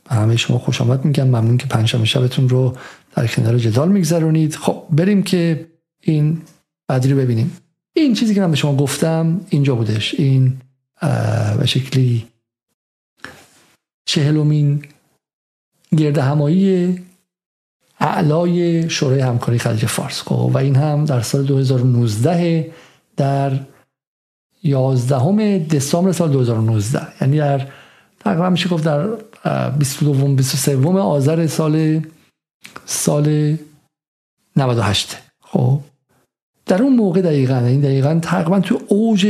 همه 0.09 0.37
شما 0.37 0.59
خوش 0.59 0.81
آمد 0.81 1.05
میگم. 1.05 1.27
ممنون 1.27 1.57
که 1.57 1.67
پنجشنبه 1.67 2.05
شبتون 2.05 2.49
رو 2.49 2.77
در 3.15 3.27
کنار 3.27 3.59
جدال 3.59 3.89
میگذرونید. 3.89 4.55
خب 4.55 4.83
بریم 4.91 5.23
که 5.23 5.67
این 6.01 6.43
بعدی 6.89 7.09
رو 7.09 7.17
ببینیم. 7.17 7.57
این 7.93 8.15
چیزی 8.15 8.35
که 8.35 8.41
من 8.41 8.51
به 8.51 8.57
شما 8.57 8.77
گفتم 8.77 9.41
اینجا 9.49 9.75
بودش. 9.75 10.15
این 10.15 10.57
به 11.59 11.67
شکلی 11.67 12.27
چهلومین 14.05 14.85
گرد 15.97 16.19
همایی 16.19 16.99
اعلای 18.01 18.91
شورای 18.91 19.21
همکاری 19.21 19.59
خلیج 19.59 19.87
فارس. 19.87 20.23
خب، 20.23 20.51
و 20.55 20.59
این 20.59 20.77
هم 20.77 21.05
در 21.05 21.21
سال 21.21 21.45
2019 21.45 22.71
در 23.17 23.61
11 24.63 25.59
دسامبر 25.59 26.13
سال 26.13 26.31
2019 26.31 27.07
یعنی 27.21 27.39
در 27.39 27.69
تقریبا 28.27 28.51
میشه 28.51 28.69
گفت 28.69 28.85
در 28.85 29.07
22 29.71 30.35
23 30.35 30.77
آذر 30.87 31.47
سال 31.47 32.03
سال 32.87 33.57
98 34.57 35.19
خب. 35.41 35.81
در 36.67 36.83
اون 36.83 36.97
موقع 36.97 37.21
دقیقا 37.21 37.59
این 37.59 37.81
دقیقا 37.81 38.19
تقریبا 38.23 38.61
تو 38.61 38.81
اوج 38.89 39.27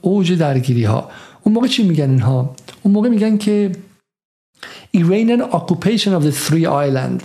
اوج 0.00 0.32
درگیری 0.32 0.84
ها 0.84 1.10
اون 1.42 1.54
موقع 1.54 1.66
چی 1.66 1.82
میگن 1.82 2.10
اینها؟ 2.10 2.56
اون 2.82 2.94
موقع 2.94 3.08
میگن 3.08 3.36
که 3.36 3.72
Iranian 4.96 5.42
occupation 5.52 6.12
of 6.18 6.22
the 6.24 6.32
three 6.32 6.66
island 6.66 7.22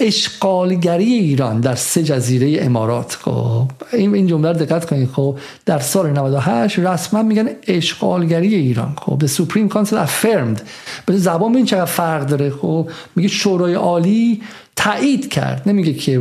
اشغالگری 0.00 1.12
ایران 1.12 1.60
در 1.60 1.74
سه 1.74 2.02
جزیره 2.02 2.64
امارات. 2.64 3.18
خب 3.22 3.70
این 3.92 4.14
این 4.14 4.26
جمله 4.26 4.48
رو 4.48 4.54
دقت 4.54 4.84
کنید. 4.86 5.10
خب 5.12 5.38
در 5.66 5.78
سال 5.78 6.10
98 6.10 6.78
رسما 6.78 7.22
میگن 7.22 7.48
اشغالگری 7.66 8.54
ایران. 8.54 8.94
خب 8.98 9.22
the 9.26 9.30
Supreme 9.30 9.74
Council 9.74 9.94
affirmed. 9.94 10.60
به 11.06 11.16
زبان 11.16 11.56
این 11.56 11.66
چقدر 11.66 11.84
فرق 11.84 12.26
داره؟ 12.26 12.50
خب 12.50 12.88
میگه 13.16 13.28
شورای 13.28 13.74
عالی 13.74 14.42
تایید 14.80 15.28
کرد. 15.28 15.62
نمیگه 15.66 15.94
که 15.94 16.18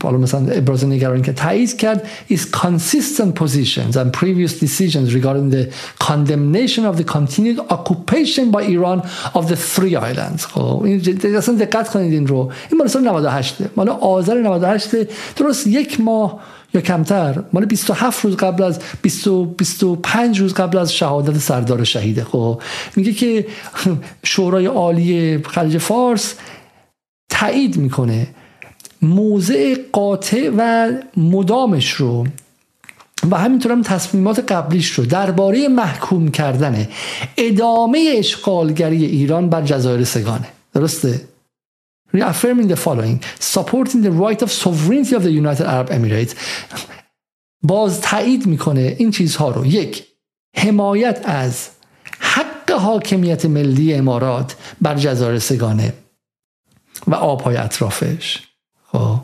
بالا 0.00 0.18
مثلا 0.18 0.52
ابراز 0.52 0.84
نگرانی 0.84 1.22
که 1.22 1.32
تایید 1.32 1.76
کرد. 1.76 2.02
Is 2.30 2.40
consistent 2.52 3.34
positions 3.34 3.96
and 3.96 4.12
previous 4.12 4.52
decisions 4.64 5.14
regarding 5.14 5.48
the 5.50 5.64
condemnation 5.98 6.84
of 6.84 6.96
the 6.98 7.04
continued 7.04 7.58
occupation 7.76 8.50
by 8.50 8.62
Iran 8.76 8.98
of 9.34 9.48
the 9.48 9.56
three 9.56 9.96
islands. 9.96 10.46
خب 10.46 10.86
اصلا 11.36 11.54
دقت 11.54 11.90
کنید 11.90 12.12
این 12.12 12.26
رو. 12.26 12.52
این 12.70 12.78
مال 12.78 12.88
سال 12.88 13.02
98 13.02 13.56
مال 13.76 13.88
آذر 13.88 14.34
98 14.34 14.88
درست 15.36 15.66
یک 15.66 16.00
ماه 16.00 16.40
یا 16.74 16.80
کمتر. 16.80 17.42
مال 17.52 17.64
27 17.64 18.24
روز 18.24 18.36
قبل 18.36 18.62
از 18.62 18.78
20 19.02 19.28
25 19.28 20.40
روز 20.40 20.54
قبل 20.54 20.78
از 20.78 20.92
شهادت 20.92 21.38
سردار 21.38 21.84
شهیده 21.84 22.24
خب 22.24 22.62
میگه 22.96 23.12
که 23.12 23.46
شورای 24.22 24.66
عالی 24.66 25.38
خلیج 25.38 25.78
فارس 25.78 26.34
تایید 27.34 27.76
می‌کنه. 27.76 28.26
موضع 29.02 29.76
قاطع 29.92 30.50
و 30.56 30.92
مدامش 31.16 31.90
رو. 31.92 32.26
و 33.30 33.38
همینطور 33.38 33.72
هم 33.72 33.82
تصمیمات 33.82 34.52
قبلیش 34.52 34.90
رو. 34.90 35.06
درباره 35.06 35.68
محکوم 35.68 36.30
کردن 36.30 36.88
ادامه 37.36 38.14
اشغالگری 38.18 39.04
ایران 39.04 39.48
بر 39.48 39.62
جزایر 39.62 40.04
سگانه. 40.04 40.48
درسته؟ 40.74 41.20
reaffirming 42.16 42.68
the 42.72 42.76
following. 42.76 43.18
Supporting 43.54 44.00
the 44.06 44.14
right 44.24 44.42
of 44.42 44.50
sovereignty 44.50 45.14
of 45.18 45.22
the 45.22 45.34
United 45.42 45.66
Arab 45.66 45.90
Emirates. 45.90 46.34
باز 47.62 48.00
تایید 48.00 48.46
می‌کنه 48.46 48.96
این 48.98 49.10
چیزها 49.10 49.50
رو. 49.50 49.66
یک 49.66 50.04
حمایت 50.56 51.20
از 51.24 51.68
حق 52.18 52.70
حاکمیت 52.72 53.44
ملی 53.44 53.94
امارات 53.94 54.56
بر 54.82 54.94
جزایر 54.94 55.38
سگانه. 55.38 55.92
و 57.06 57.14
آبهای 57.14 57.56
اطرافش 57.56 58.42
خب 58.92 59.20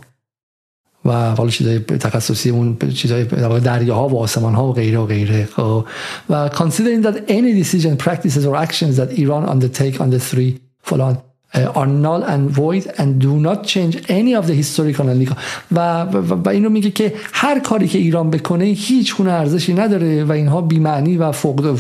و 1.05 1.31
حالا 1.35 1.51
چیزای 1.51 1.79
تخصصی 1.79 2.51
اون 2.51 2.77
چیزای 2.95 3.25
دریاها 3.61 4.09
و 4.09 4.19
آسمان 4.19 4.55
ها 4.55 4.67
و 4.67 4.73
غیره 4.73 4.99
و 4.99 5.07
غیره 5.07 5.45
خب 5.45 5.87
و 6.31 6.49
considering 6.49 7.05
that 7.05 7.17
any 7.29 7.65
decision 7.65 7.97
practices 8.05 8.45
or 8.47 8.57
actions 8.57 8.97
that 8.97 9.19
Iran 9.19 9.49
undertake 9.49 10.01
on 10.01 10.11
the 10.11 10.35
three 10.35 10.61
فلان 10.83 11.19
are 11.55 11.87
null 11.87 12.23
and 12.23 12.49
void 12.51 12.87
and 12.99 13.21
do 13.21 13.35
not 13.41 13.67
change 13.67 13.95
any 14.09 14.35
of 14.35 14.47
the 14.47 14.55
historical 14.55 15.09
and 15.09 15.19
legal. 15.19 15.37
و, 15.73 16.03
و, 16.03 16.35
و 16.45 16.49
اینو 16.49 16.69
میگه 16.69 16.91
که 16.91 17.13
هر 17.33 17.61
کاری 17.61 17.89
که 17.89 17.99
ایران 17.99 18.31
بکنه 18.31 18.65
هیچ 18.65 19.17
گونه 19.17 19.33
ارزشی 19.33 19.75
نداره 19.75 20.25
و 20.25 20.33
اینها 20.33 20.61
بی‌معنی 20.61 21.17
و 21.17 21.33
فاقد, 21.33 21.75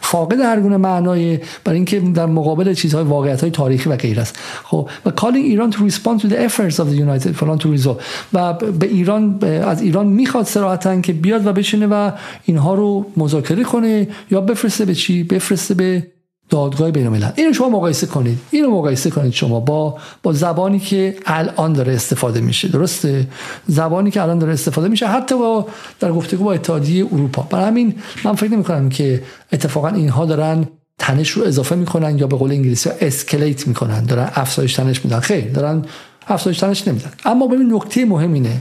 فاقد 0.00 0.40
هر 0.40 0.60
گونه 0.60 0.76
معنای 0.76 1.38
برای 1.64 1.76
اینکه 1.76 2.00
در 2.00 2.26
مقابل 2.26 2.74
چیزهای 2.74 3.04
واقعیت 3.04 3.40
های 3.40 3.50
تاریخی 3.50 3.90
و 3.90 3.96
غیره 3.96 4.22
است. 4.22 4.36
خب 4.64 4.88
و 5.06 5.10
calling 5.10 5.34
ایران 5.34 5.72
to 5.72 5.76
respond 5.76 6.22
to 6.22 6.24
the 6.24 6.36
efforts 6.48 6.78
of 6.78 6.88
the 6.90 6.98
United 6.98 7.28
فلان 7.28 7.58
to 7.58 7.78
resolve. 7.78 8.02
و 8.32 8.52
به 8.52 8.86
ایران 8.86 9.44
از 9.44 9.82
ایران 9.82 10.06
می‌خواد 10.06 10.46
صراحتا 10.46 11.00
که 11.00 11.12
بیاد 11.12 11.46
و 11.46 11.52
بشینه 11.52 11.86
و 11.86 12.10
اینها 12.44 12.74
رو 12.74 13.06
مذاکره 13.16 13.64
کنه 13.64 14.08
یا 14.30 14.40
بفرسته 14.40 14.84
به 14.84 14.94
چی؟ 14.94 15.22
بفرسته 15.24 15.74
به 15.74 16.06
دادگاه 16.48 16.90
بین 16.90 17.06
الملل 17.06 17.30
اینو 17.36 17.52
شما 17.52 17.68
مقایسه 17.68 18.06
کنید. 18.06 18.38
اینو 18.50 18.70
مقایسه 18.70 19.10
کنید 19.10 19.32
شما 19.32 19.60
با 19.60 19.98
با 20.22 20.32
زبانی 20.32 20.78
که 20.78 21.16
الان 21.26 21.72
داره 21.72 21.92
استفاده 21.92 22.40
میشه. 22.40 22.68
درسته؟ 22.68 23.26
زبانی 23.66 24.10
که 24.10 24.22
الان 24.22 24.38
داره 24.38 24.52
استفاده 24.52 24.88
میشه. 24.88 25.06
حتی 25.06 25.34
با 25.34 25.66
در 26.00 26.12
گفتگو 26.12 26.44
با 26.44 26.52
اتحادیه 26.52 27.06
اروپا. 27.06 27.42
برای 27.42 27.66
همین 27.66 27.94
من 28.24 28.34
فکر 28.34 28.50
نمی 28.50 28.64
کنم 28.64 28.88
که 28.88 29.22
اتفاقا 29.52 29.88
اینها 29.88 30.24
دارن 30.24 30.68
تنش 30.98 31.30
رو 31.30 31.44
اضافه 31.44 31.76
می‌کنن 31.76 32.18
یا 32.18 32.26
به 32.26 32.36
قول 32.36 32.50
انگلیسی 32.50 32.88
ها 32.88 32.94
اسکلیت 33.00 33.66
می‌کنن. 33.66 34.04
دارن 34.04 34.30
افزایش 34.34 34.74
تنش 34.74 35.04
میدن. 35.04 35.20
خیر 35.20 35.50
دارن 35.50 35.84
افزایش 36.28 36.58
تنش 36.58 36.88
نمیدن. 36.88 37.10
اما 37.24 37.46
ببین 37.46 37.74
نکته 37.74 38.04
مهم 38.04 38.32
اینه. 38.32 38.58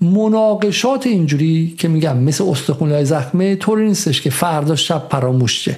مناقشات 0.00 1.06
اینجوری 1.06 1.74
که 1.78 1.88
میگم 1.88 2.18
مثل 2.18 2.44
استخونهای 2.44 3.04
زخمه 3.04 3.56
طوری 3.56 3.88
نیستش 3.88 4.22
که 4.22 4.30
فردا 4.30 4.76
شب 4.76 5.06
فراموش 5.10 5.68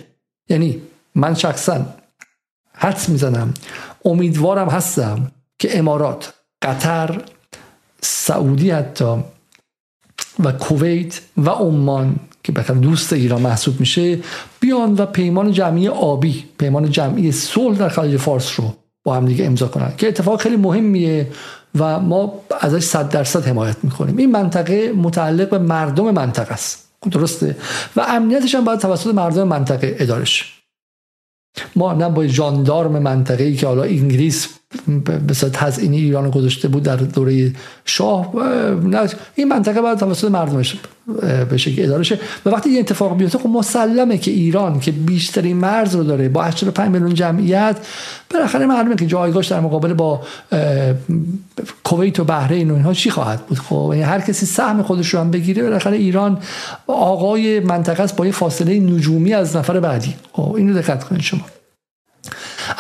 یعنی 0.49 0.79
من 1.15 1.35
شخصا 1.35 1.87
حدس 2.73 3.09
می‌زنم 3.09 3.55
امیدوارم 4.05 4.69
هستم 4.69 5.31
که 5.59 5.79
امارات 5.79 6.35
قطر 6.63 7.23
سعودی 8.01 8.71
حتی 8.71 9.25
و 10.45 10.53
کویت 10.53 11.21
و 11.37 11.51
عمان 11.51 12.17
که 12.43 12.53
بخاطر 12.53 12.75
دوست 12.75 13.13
ایران 13.13 13.43
محسوب 13.43 13.81
میشه 13.81 14.19
بیان 14.61 14.95
و 14.95 15.07
پیمان 15.07 15.53
جمعی 15.53 15.89
آبی 15.89 16.45
پیمان 16.59 16.91
جمعی 16.91 17.33
صلح 17.33 17.79
در 17.79 17.89
خلیج 17.89 18.17
فارس 18.17 18.61
رو 18.61 18.75
با 19.05 19.15
هم 19.15 19.27
دیگه 19.27 19.45
امضا 19.45 19.69
کنن 19.69 19.93
که 19.97 20.09
اتفاق 20.09 20.41
خیلی 20.41 20.57
مهمیه 20.57 21.31
و 21.79 22.01
ما 22.01 22.33
ازش 22.61 22.85
صد 22.85 23.09
درصد 23.09 23.47
حمایت 23.47 23.77
می‌کنیم. 23.83 24.17
این 24.17 24.31
منطقه 24.31 24.93
متعلق 24.93 25.51
به 25.51 25.59
مردم 25.59 26.11
منطقه 26.11 26.53
است. 26.53 26.91
درسته؟ 27.11 27.57
و 27.97 28.01
امنیتش 28.09 28.55
هم 28.55 28.65
باید 28.65 28.79
توسط 28.81 29.15
مردم 29.15 29.49
منطقه 29.49 29.97
ادارش 29.99 30.60
ما 31.77 31.93
نه 31.93 32.09
با 32.09 32.27
جاندارم 32.27 32.99
منطقه 32.99 33.45
ای 33.45 33.57
که 33.57 33.67
حالا 33.67 33.83
انگلیس 33.83 34.60
به 35.05 35.35
تزئینی 35.35 35.97
ایران 35.97 36.31
گذاشته 36.31 36.69
بود 36.69 36.83
در 36.83 36.97
دوره 36.97 37.53
شاه. 37.85 38.33
این 39.35 39.49
منطقه 39.49 39.81
باید 39.81 39.99
توسط 39.99 40.31
مردمش 40.31 40.77
به 41.51 41.57
شکل 41.57 41.85
اداره 41.85 42.03
شه. 42.03 42.19
و 42.47 42.51
وقتی 42.51 42.71
این 42.71 42.79
اتفاق 42.79 43.17
بیفته 43.17 43.39
خب 43.39 43.49
مسلمه 43.49 44.19
که 44.19 44.31
ایران 44.31 44.81
که 44.81 44.91
بیشترین 44.93 45.57
مرز 45.57 45.95
رو 45.95 46.05
داره 46.05 46.29
با 46.29 46.43
85 46.43 46.91
میلیون 46.91 47.15
جمعیت 47.15 47.77
بالاخره 48.35 48.67
معلومه 48.67 48.97
که 48.97 49.07
جایگاهش 49.07 49.47
در 49.47 49.61
مقابل 49.61 49.93
با 49.93 50.21
کویت 51.85 52.21
و 52.21 52.25
بحرین 52.25 52.71
و 52.71 52.75
اینها 52.75 52.95
چی 52.95 53.11
خواهد 53.11 53.47
بود. 53.47 53.59
خب 53.59 53.89
یعنی 53.93 54.03
هر 54.03 54.21
کسی 54.21 54.47
سهم 54.47 54.83
خودش 54.83 55.09
رو 55.09 55.21
هم 55.21 55.31
بگیره 55.31 55.63
بالاخره 55.63 55.97
ایران 55.97 56.39
آقای 56.87 57.61
منطقه 57.61 58.03
است 58.03 58.17
با 58.17 58.27
یه 58.27 58.33
فاصله 58.33 58.81
نجومی 58.81 59.35
از 59.35 59.57
نفر 59.57 59.81
بعدی. 59.81 60.15
خب 60.33 60.53
اینو 60.53 60.75
دقت 60.75 61.05
کنید 61.05 61.23
شما. 61.23 61.41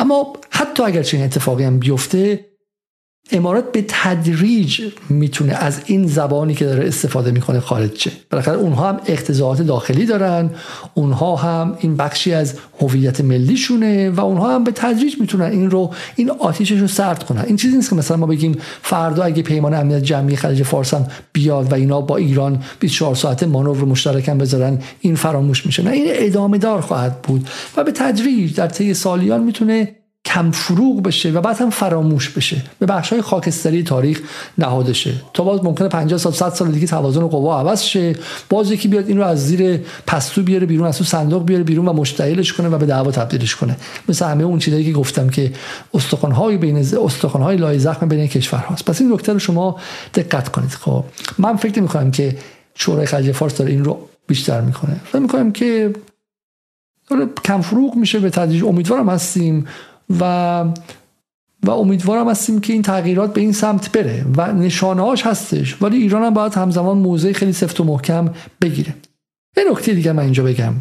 اما 0.01 0.32
حتی 0.51 0.82
اگر 0.82 1.03
چنین 1.03 1.24
اتفاقی 1.24 1.64
هم 1.64 1.78
بیفته 1.78 2.49
امارات 3.33 3.72
به 3.72 3.85
تدریج 3.89 4.81
می‌تونه 5.09 5.53
از 5.53 5.81
این 5.87 6.07
زبانی 6.07 6.55
که 6.55 6.64
داره 6.64 6.89
استفاده 6.89 7.31
می‌کنه 7.31 7.61
خارج 7.61 7.99
شه. 7.99 8.11
بالاخره 8.31 8.57
اونها 8.57 8.89
هم 8.89 9.01
اقتضاعات 9.07 9.62
داخلی 9.62 10.07
دارن 10.07 10.51
اونها 10.95 11.37
هم 11.37 11.76
این 11.81 11.97
بخشی 11.97 12.33
از 12.33 12.55
هویت 12.81 13.20
ملیشونه 13.20 14.11
و 14.11 14.20
اونها 14.20 14.55
هم 14.55 14.64
به 14.64 14.72
تدریج 14.72 15.14
می‌تونن 15.20 15.45
این 15.45 15.70
رو 15.70 15.91
این 16.16 16.31
آتیشش 16.31 16.78
رو 16.78 16.87
سرد 16.87 17.22
کنن. 17.22 17.45
این 17.47 17.57
چیزی 17.57 17.76
نیست 17.76 17.91
که 17.91 17.97
مثلا 17.97 18.16
ما 18.16 18.26
بگیم 18.26 18.59
فردا 18.83 19.22
اگه 19.22 19.43
پیمان 19.43 19.74
امنیت 19.74 20.03
جمعی 20.03 20.37
خلیج 20.37 20.62
فارس 20.62 20.95
هم 20.95 21.07
بیاد 21.33 21.72
و 21.72 21.74
اینا 21.74 22.01
با 22.01 22.16
ایران 22.16 22.62
24 22.81 23.14
ساعته 23.14 23.47
مانور 23.47 23.85
مشترکم 23.85 24.39
بذارن 24.39 24.78
این 25.01 25.14
فراموش 25.14 25.66
میشه. 25.66 25.83
نه 25.83 25.91
این 25.91 26.07
ادامه 26.09 26.59
دار 26.59 26.81
خواهد 26.81 27.22
بود 27.22 27.49
و 27.76 27.85
به 27.85 27.93
تدریج 27.93 28.55
در 28.55 28.68
طی 28.68 28.95
سالیان 28.95 29.41
می‌تونه 29.41 29.99
کم 30.25 30.51
فروغ 30.51 31.03
بشه 31.03 31.31
و 31.31 31.41
بعد 31.41 31.61
هم 31.61 31.71
فراموش 31.71 32.31
بشه. 32.31 32.62
به 32.79 32.87
بخش 32.87 33.12
های 33.12 33.23
خاکستری 33.23 33.83
تاریخ 33.83 34.21
نهاده 34.59 34.93
شه. 34.93 35.14
تا 35.35 35.45
باز 35.45 35.64
ممکنه 35.64 35.89
50 35.89 36.18
سال 36.18 36.33
100 36.33 36.49
سال 36.49 36.71
دیگه 36.71 36.87
توازن 36.87 37.27
قوا 37.27 37.61
عوض 37.61 37.83
شه. 37.83 38.16
باز 38.49 38.71
یکی 38.71 38.89
بیاد 38.89 39.09
این 39.09 39.16
رو 39.16 39.25
از 39.25 39.47
زیر 39.47 39.81
پستو 40.07 40.43
بیاره 40.43 40.66
بیرون 40.66 40.87
از 40.87 40.99
تو 40.99 41.05
صندوق 41.05 41.45
بیاره 41.45 41.62
بیرون 41.62 41.89
و 41.89 41.93
مشتعلش 41.93 42.53
کنه 42.53 42.68
و 42.68 42.79
به 42.79 42.87
دعوا 42.87 43.11
تبدیلش 43.11 43.57
کنه. 43.57 43.77
مثل 44.09 44.27
همه 44.27 44.45
اون 44.45 44.59
چیزایی 44.59 44.85
که 44.85 44.93
گفتم 44.93 45.29
که 45.29 45.53
های 46.23 46.57
بین 46.57 46.87
های 47.35 47.57
لای 47.57 47.79
زخم 47.79 48.09
بین 48.09 48.27
کشورهاست 48.27 48.85
پس 48.85 49.01
این 49.01 49.12
نکته 49.12 49.33
رو 49.33 49.39
شما 49.39 49.77
دقت 50.14 50.49
کنید. 50.49 50.71
خب 50.71 51.05
من 51.39 51.57
فکر 51.57 51.81
نمی 51.81 52.11
که 52.11 52.39
شورای 52.75 53.07
خلیج 53.07 53.33
فارس 53.33 53.55
داره 53.55 53.71
این 53.71 53.85
رو 53.85 54.09
بیشتر 54.27 54.61
می‌کنه. 54.61 54.97
فکر 55.05 55.18
می‌کنم 55.18 55.53
که 55.53 55.93
کم 57.45 57.61
فروغ 57.61 57.97
میشه 57.97 58.18
به 58.18 58.31
تدریج 58.31 58.64
امیدوارم 58.64 59.09
هستیم. 59.09 59.66
و 60.20 60.64
و 61.66 61.70
امیدوارم 61.70 62.30
هستیم 62.30 62.61
که 62.61 62.72
این 62.72 62.82
تغییرات 62.82 63.34
به 63.34 63.40
این 63.40 63.52
سمت 63.52 63.92
بره 63.92 64.24
و 64.36 64.52
نشانه 64.52 65.02
هاش 65.02 65.26
هستش. 65.26 65.82
ولی 65.82 65.96
ایران 65.96 66.22
هم 66.22 66.34
باید 66.34 66.54
همزمان 66.54 66.98
موضع 66.98 67.32
خیلی 67.32 67.52
سفت 67.52 67.80
و 67.80 67.84
محکم 67.84 68.30
بگیره. 68.62 68.94
یه 69.56 69.64
نکته 69.70 69.94
دیگه 69.94 70.12
من 70.12 70.22
اینجا 70.22 70.44
بگم. 70.44 70.74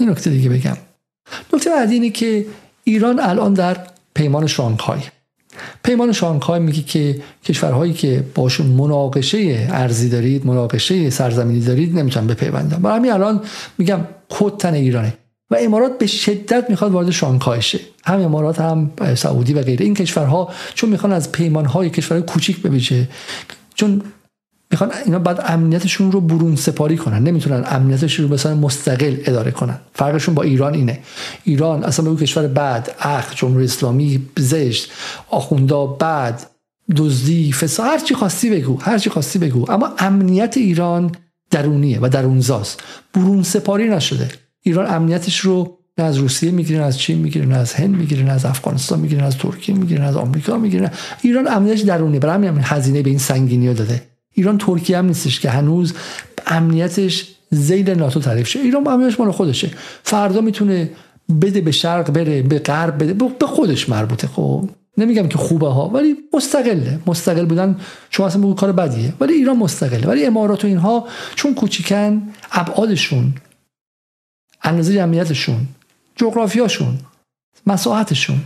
یه 0.00 0.10
نکته 0.10 0.30
دیگه 0.30 0.50
بگم. 0.50 0.76
نکته 1.52 1.70
بعدی 1.70 1.94
اینه 1.94 2.10
که 2.10 2.46
ایران 2.84 3.20
الان 3.20 3.54
در 3.54 3.76
پیمان 4.14 4.46
شانگهای. 4.46 5.00
پیمان 5.82 6.12
شانگهای 6.12 6.60
میگه 6.60 6.82
که 6.82 7.22
کشورهایی 7.44 7.92
که 7.92 8.24
باشون 8.34 8.66
مناقشه 8.66 9.68
ارزی 9.70 10.08
دارید 10.08 10.46
مناقشه 10.46 11.10
سرزمینی 11.10 11.60
دارید 11.60 11.98
نمی‌تونن 11.98 12.26
بپیوندن. 12.26 12.82
برای 12.82 12.98
همین 12.98 13.12
الان 13.12 13.40
میگم 13.78 14.00
کد 14.28 14.66
ایرانه. 14.66 15.14
و 15.50 15.56
امارات 15.60 15.98
به 15.98 16.06
شدت 16.06 16.70
می‌خواد 16.70 16.92
وارد 16.92 17.10
شانگهای 17.10 17.62
شه. 17.62 17.80
هم 18.04 18.20
امارات 18.20 18.60
هم 18.60 18.90
سعودی 19.14 19.54
و 19.54 19.62
غیره. 19.62 19.84
این 19.84 19.94
کشورها 19.94 20.52
چون 20.74 20.90
می‌خوان 20.90 21.12
از 21.12 21.32
پیمانهای 21.32 21.90
کشورهای 21.90 22.22
کوچیک 22.22 22.62
ببیشه 22.62 23.08
چون 23.74 24.02
می‌خوان 24.70 24.90
اینا 25.04 25.18
بعد 25.18 25.44
امنیتشون 25.46 26.12
رو 26.12 26.20
برون 26.20 26.56
سپاری 26.56 26.96
کنن. 26.96 27.22
نمی‌تونن 27.22 27.64
امنیتشون 27.66 28.28
رو 28.28 28.34
مثلا 28.34 28.54
مستقل 28.54 29.16
اداره 29.24 29.50
کنن. 29.50 29.78
فرقشون 29.94 30.34
با 30.34 30.42
ایران 30.42 30.74
اینه. 30.74 30.98
ایران 31.44 31.84
اصلا 31.84 32.10
به 32.10 32.22
کشور 32.22 32.46
بعد 32.46 32.94
اخ 33.00 33.34
جمهوری 33.34 33.64
اسلامی 33.64 34.26
زشت 34.38 34.90
آخوندا 35.30 35.86
بعد 35.86 36.46
دزدی 36.96 37.52
فساد 37.52 37.86
هر 37.86 37.98
چی 37.98 38.14
خواستی 38.14 38.50
بگو 38.50 38.80
هر 38.80 38.98
چی 38.98 39.10
خواستی 39.10 39.38
بگو. 39.38 39.70
اما 39.70 39.92
امنیت 39.98 40.56
ایران 40.56 41.12
درونیه 41.50 41.98
و 42.02 42.08
درونزاست. 42.08 42.82
برون 43.14 43.42
سپاری 43.42 43.88
نشده. 43.88 44.28
ایران 44.66 44.94
امنیتش 44.94 45.38
رو 45.38 45.78
نه 45.98 46.04
از 46.04 46.16
روسیه 46.16 46.50
می‌گیره 46.50 46.84
از 46.84 46.98
چین 46.98 47.18
می‌گیره 47.18 47.56
از 47.56 47.74
هند 47.74 47.96
می‌گیره 47.96 48.32
از 48.32 48.44
افغانستان 48.44 49.00
می‌گیره 49.00 49.22
از 49.22 49.38
ترکیه 49.38 49.74
می‌گیره 49.74 50.04
از 50.04 50.16
آمریکا 50.16 50.58
می‌گیره 50.58 50.90
ایران 51.22 51.48
امنیتش 51.48 51.80
درونی 51.80 52.18
برای 52.18 52.46
همین 52.46 52.62
هزینه 52.64 53.02
به 53.02 53.10
این 53.10 53.18
سنگینی 53.18 53.74
داده. 53.74 54.02
ایران 54.32 54.58
ترکیه 54.58 54.98
هم 54.98 55.06
نیستش 55.06 55.40
که 55.40 55.50
هنوز 55.50 55.94
امنیتش 56.46 57.28
زید 57.50 57.90
ناتو 57.90 58.20
تعریف 58.20 58.48
شه. 58.48 58.60
ایران 58.60 58.88
امنیتش 58.88 59.20
مال 59.20 59.30
خودشه. 59.30 59.70
فردا 60.02 60.40
می‌تونه 60.40 60.90
بده 61.42 61.60
به 61.60 61.70
شرق 61.70 62.12
بره 62.12 62.42
به 62.42 62.58
غرب 62.58 63.02
بده 63.02 63.14
به 63.14 63.46
خودش 63.46 63.88
مربوطه. 63.88 64.26
خب 64.26 64.68
نمیگم 64.98 65.28
که 65.28 65.38
خوبه 65.38 65.68
ها 65.68 65.88
ولی 65.88 66.16
مستقله. 66.34 66.98
مستقل 67.06 67.44
بودن 67.44 67.76
شما 68.10 68.26
اصلا 68.26 68.52
کار 68.52 68.72
بدیه. 68.72 69.12
ولی 69.20 69.32
ایران 69.32 69.56
مستقله. 69.56 70.06
ولی 70.06 70.26
امارات 70.26 70.64
و 70.64 70.66
اینها 70.66 71.06
چون 71.34 71.54
کوچیکن 71.54 72.22
ابعادشون 72.52 73.34
اندازه 74.64 74.94
جمعیتشون 74.94 75.68
جغرافیاشون 76.16 76.98
مساحتشون 77.66 78.40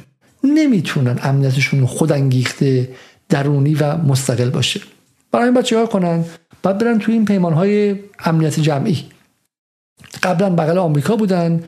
نمی‌تونن 0.44 1.18
امنیتشون 1.22 1.86
خودانگیخته 1.86 2.90
درونی 3.28 3.74
و 3.74 3.96
مستقل 3.96 4.50
باشه. 4.50 4.80
برای 5.32 5.44
این 5.44 5.54
بچه 5.54 5.78
ها 5.78 5.86
کنن؟ 5.86 6.24
باید 6.62 6.78
برن 6.78 6.98
توی 6.98 7.14
این 7.14 7.24
پیمان 7.24 7.52
های 7.52 7.96
امنیت 8.18 8.60
جمعی. 8.60 9.04
قبلا 10.22 10.50
بغل 10.50 10.78
آمریکا 10.78 11.16
بودن. 11.16 11.64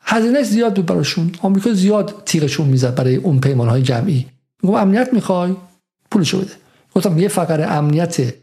هزینه 0.00 0.42
زیاد 0.42 0.76
بود 0.76 0.86
براشون. 0.86 1.32
آمریکا 1.42 1.72
زیاد 1.72 2.22
تیغشون 2.26 2.66
می‌زد 2.66 2.94
برای 2.94 3.16
اون 3.16 3.40
پیمان 3.40 3.68
های 3.68 3.82
جمعی. 3.82 4.26
گفتم 4.62 4.76
امنیت 4.76 5.12
می‌خوای؟ 5.12 5.54
پولشو 6.10 6.40
بده. 6.40 6.52
گفتم 6.94 7.18
یه 7.18 7.28
فقر 7.28 7.76
امنیت 7.78 8.34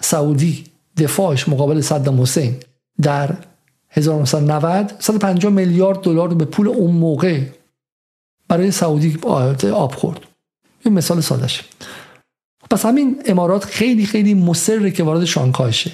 سعودی 0.00 0.64
دفاعش 0.96 1.48
مقابل 1.48 1.80
صدام 1.80 2.22
حسین 2.22 2.56
در 3.02 3.36
1990 3.90 4.92
150 4.98 5.52
میلیارد 5.52 6.00
دلار 6.00 6.34
به 6.34 6.44
پول 6.44 6.68
اون 6.68 6.90
موقع 6.90 7.40
برای 8.48 8.70
سعودی 8.70 9.18
آب 9.72 9.94
خورد. 9.94 10.20
یه 10.84 10.92
مثال 10.92 11.20
سادش 11.20 11.64
پس 12.70 12.86
همین 12.86 13.22
امارات 13.26 13.64
خیلی 13.64 14.06
خیلی 14.06 14.34
مصره 14.34 14.90
که 14.90 15.02
وارد 15.02 15.24
شانگهای 15.24 15.72
شه 15.72 15.90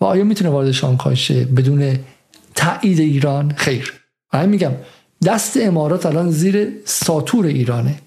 و 0.00 0.04
آیا 0.04 0.24
می‌تونه 0.24 0.50
وارد 0.50 0.70
شانگهای 0.70 1.16
شه 1.16 1.44
بدون 1.44 1.98
تایید 2.54 3.00
ایران؟ 3.00 3.54
خیر. 3.56 3.94
من 4.32 4.48
میگم 4.48 4.72
دست 5.24 5.56
امارات 5.56 6.06
الان 6.06 6.30
زیر 6.30 6.68
ساتور 6.84 7.46
ایرانه. 7.46 7.98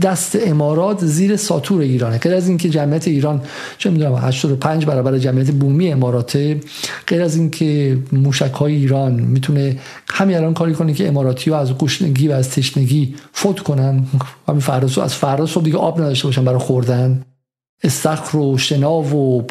دست 0.00 0.38
امارات 0.40 1.04
زیر 1.04 1.36
ساتور 1.36 1.80
ایرانه. 1.80 2.18
غیر 2.18 2.34
از 2.34 2.48
اینکه 2.48 2.70
جمعیت 2.70 3.08
ایران 3.08 3.42
چه 3.78 3.90
می‌دونم 3.90 4.14
85 4.14 4.86
برابر 4.86 5.18
جمعیت 5.18 5.50
بومی 5.50 5.92
اماراته 5.92 6.60
غیر 7.06 7.22
از 7.22 7.36
اینکه 7.36 7.98
موشک 8.12 8.52
های 8.52 8.74
ایران 8.74 9.12
می‌تونه 9.12 9.80
همین 10.08 10.36
الان 10.36 10.54
کاری 10.54 10.74
کنه 10.74 10.94
که 10.94 11.08
اماراتی 11.08 11.50
ها 11.50 11.58
از 11.58 11.78
گشنگی 11.78 12.28
و 12.28 12.32
از 12.32 12.50
تشنگی 12.50 13.14
فوت 13.32 13.60
کنن. 13.60 14.04
همین 14.48 14.60
فردا 14.60 15.02
از 15.02 15.14
فردا 15.14 15.46
صبح 15.46 15.64
دیگه 15.64 15.76
آب 15.76 16.00
نداشته 16.00 16.28
باشن 16.28 16.44
برای 16.44 16.58
خوردن. 16.58 17.22
استخر 17.84 18.38
و 18.38 18.58
شناو 18.58 19.10
و 19.10 19.42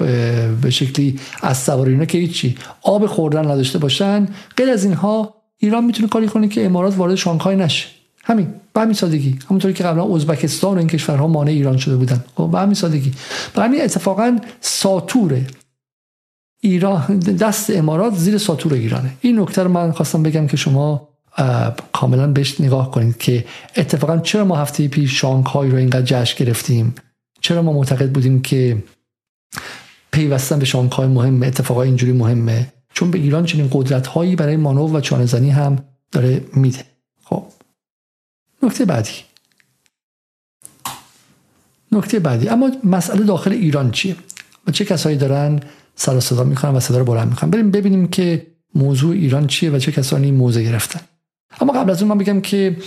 به 0.61 0.69
شکلی 0.69 1.19
از 1.41 1.57
سواری 1.57 2.05
که 2.05 2.17
هیچی. 2.17 2.55
آب 2.81 3.05
خوردن 3.05 3.45
نداشته 3.45 3.79
باشن. 3.79 4.27
غیر 4.57 4.69
از 4.69 4.83
اینها 4.83 5.33
ایران 5.57 5.85
می‌تونه 5.85 6.09
کاری 6.09 6.27
کنه 6.27 6.47
که 6.47 6.65
امارات 6.65 6.97
وارد 6.97 7.15
شانگهای 7.15 7.55
نشه. 7.55 7.87
همین. 8.23 8.47
به 8.73 8.81
همین 8.81 8.93
سادگی. 8.93 9.39
همونطوری 9.49 9.73
که 9.73 9.83
قبلا 9.83 10.15
ازبکستان 10.15 10.75
و 10.75 10.77
این 10.77 10.87
کشورها 10.87 11.27
مانع 11.27 11.51
ایران 11.51 11.77
شده 11.77 11.95
بودن. 11.95 12.23
خب 12.35 12.49
به 12.51 12.59
همین 12.59 12.73
سادگی. 12.73 13.13
به 13.55 13.61
همین 13.61 13.81
اتفاقا 13.81 14.39
ساتور 14.61 15.41
ایران 16.61 17.19
دست 17.19 17.69
امارات 17.69 18.15
زیر 18.15 18.37
ساتور 18.37 18.73
ایرانه. 18.73 19.13
این 19.21 19.39
نکته 19.39 19.63
رو 19.63 19.69
من 19.69 19.91
خواستم 19.91 20.23
بگم 20.23 20.47
که 20.47 20.57
شما 20.57 21.07
کاملا 21.93 22.27
بهش 22.27 22.61
نگاه 22.61 22.91
کنید 22.91 23.17
که 23.17 23.45
اتفاقا 23.75 24.17
چرا 24.17 24.45
ما 24.45 24.55
هفته 24.55 24.87
پیش 24.87 25.19
شانگهای 25.19 25.69
رو 25.69 25.77
اینقدر 25.77 26.01
جشن 26.05 26.45
گرفتیم؟ 26.45 26.95
چرا 27.41 27.61
ما 27.61 27.73
معتقد 27.73 28.11
بودیم 28.11 28.41
که 28.41 28.83
پیوستن 30.11 30.59
به 30.59 30.65
شانگهای 30.65 31.07
مهمه 31.07 31.47
اتفاقای 31.47 31.87
اینجوری 31.87 32.13
مهمه؟ 32.13 32.73
چون 32.93 33.11
به 33.11 33.17
ایران 33.17 33.45
چنین 33.45 33.69
قدرت 33.71 34.07
هایی 34.07 34.35
برای 34.35 34.57
مانو 34.57 34.97
و 34.97 35.01
چانهزنی 35.01 35.49
هم 35.49 35.79
داره 36.11 36.41
میده. 36.53 36.83
خب 37.23 37.43
نکته 38.63 38.85
بعدی. 38.85 39.11
نکته 41.91 42.19
بعدی. 42.19 42.49
اما 42.49 42.71
مسئله 42.83 43.23
داخل 43.23 43.51
ایران 43.51 43.91
چیه؟ 43.91 44.15
و 44.67 44.71
چه 44.71 44.85
کسایی 44.85 45.17
دارن 45.17 45.59
سر 45.95 46.19
صدا 46.19 46.43
می‌کنن 46.43 46.71
و 46.71 46.79
صدا 46.79 46.97
رو 46.97 47.05
بلند 47.05 47.29
می‌کنن 47.29 47.49
بریم 47.49 47.71
ببینیم 47.71 48.07
که 48.07 48.47
موضوع 48.75 49.11
ایران 49.13 49.47
چیه 49.47 49.71
و 49.71 49.79
چه 49.79 49.91
کسانی 49.91 50.31
موضع 50.31 50.63
گرفتن. 50.63 50.99
اما 51.61 51.73
قبل 51.73 51.91
از 51.91 52.01
اون 52.01 52.11
من 52.11 52.17
بگم 52.17 52.41
که 52.41 52.77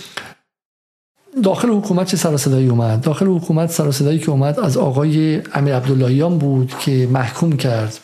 داخل 1.43 1.69
حکومت 1.69 2.07
چه 2.07 2.17
سر 2.17 2.49
اومد؟ 2.49 3.01
داخل 3.01 3.27
حکومت 3.27 3.71
سر 3.71 4.17
که 4.17 4.29
اومد 4.29 4.59
از 4.59 4.77
آقای 4.77 5.41
امیر 5.53 5.75
عبداللهیان 5.75 6.37
بود 6.37 6.73
که 6.79 7.09
محکوم 7.11 7.57
کرد 7.57 7.99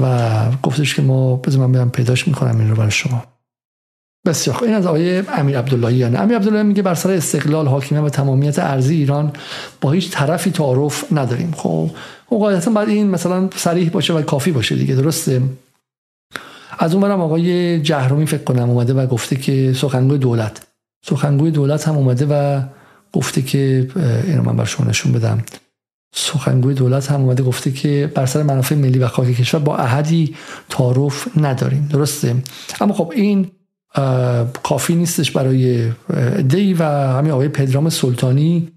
و 0.00 0.52
گفتش 0.62 0.94
که 0.94 1.02
ما 1.02 1.36
بذار 1.36 1.66
من 1.66 1.72
برم 1.72 1.90
پیداش 1.90 2.28
می‌کنم 2.28 2.60
این 2.60 2.70
رو 2.70 2.76
برای 2.76 2.90
شما. 2.90 3.24
بسیار 4.28 4.64
این 4.64 4.74
از 4.74 4.86
آقای 4.86 5.18
امیر 5.18 5.58
عبداللهیان 5.58 6.16
امیر 6.16 6.36
عبداللهیان 6.36 6.66
میگه 6.66 6.82
بر 6.82 6.94
سر 6.94 7.10
استقلال 7.10 7.66
حاکمیت 7.68 8.02
و 8.02 8.08
تمامیت 8.08 8.58
ارزی 8.58 8.94
ایران 8.94 9.32
با 9.80 9.92
هیچ 9.92 10.10
طرفی 10.10 10.50
تعارف 10.50 11.04
نداریم. 11.12 11.52
خب 11.56 11.90
قاعدتا 12.30 12.70
بعد 12.70 12.88
این 12.88 13.10
مثلا 13.10 13.48
صریح 13.56 13.90
باشه 13.90 14.14
و 14.14 14.22
کافی 14.22 14.52
باشه 14.52 14.76
دیگه 14.76 14.94
درسته؟ 14.94 15.42
از 16.78 16.94
اون 16.94 17.02
برم 17.02 17.20
آقای 17.20 17.80
جهرومی 17.80 18.26
فکر 18.26 18.44
کنم 18.44 18.70
اومده 18.70 18.94
و 18.94 19.06
گفته 19.06 19.36
که 19.36 19.72
سخنگوی 19.72 20.18
دولت. 20.18 20.66
سخنگوی 21.06 21.50
دولت 21.50 21.88
هم 21.88 21.96
اومده 21.96 22.26
و 22.30 22.62
گفته 23.12 23.42
که 23.42 23.88
اینو 24.24 24.42
من 24.42 24.56
بر 24.56 24.64
شما 24.64 24.86
نشون 24.86 25.12
بدم. 25.12 25.42
سخنگوی 26.14 26.74
دولت 26.74 27.10
هم 27.10 27.20
اومده 27.20 27.42
گفته 27.42 27.70
که 27.72 28.12
بر 28.14 28.26
سر 28.26 28.42
منافع 28.42 28.74
ملی 28.74 28.98
و 28.98 29.08
خاک 29.08 29.26
کشور 29.26 29.60
با 29.60 29.76
احدی 29.76 30.36
تعارف 30.68 31.28
نداریم. 31.36 31.88
درسته؟ 31.92 32.36
اما 32.80 32.94
خب 32.94 33.12
این 33.16 33.50
کافی 34.62 34.94
نیستش 34.94 35.30
برای 35.30 35.92
دی 36.48 36.74
و 36.74 36.82
همین 36.82 37.32
آقای 37.32 37.48
پدرام 37.48 37.88
سلطانی 37.88 38.68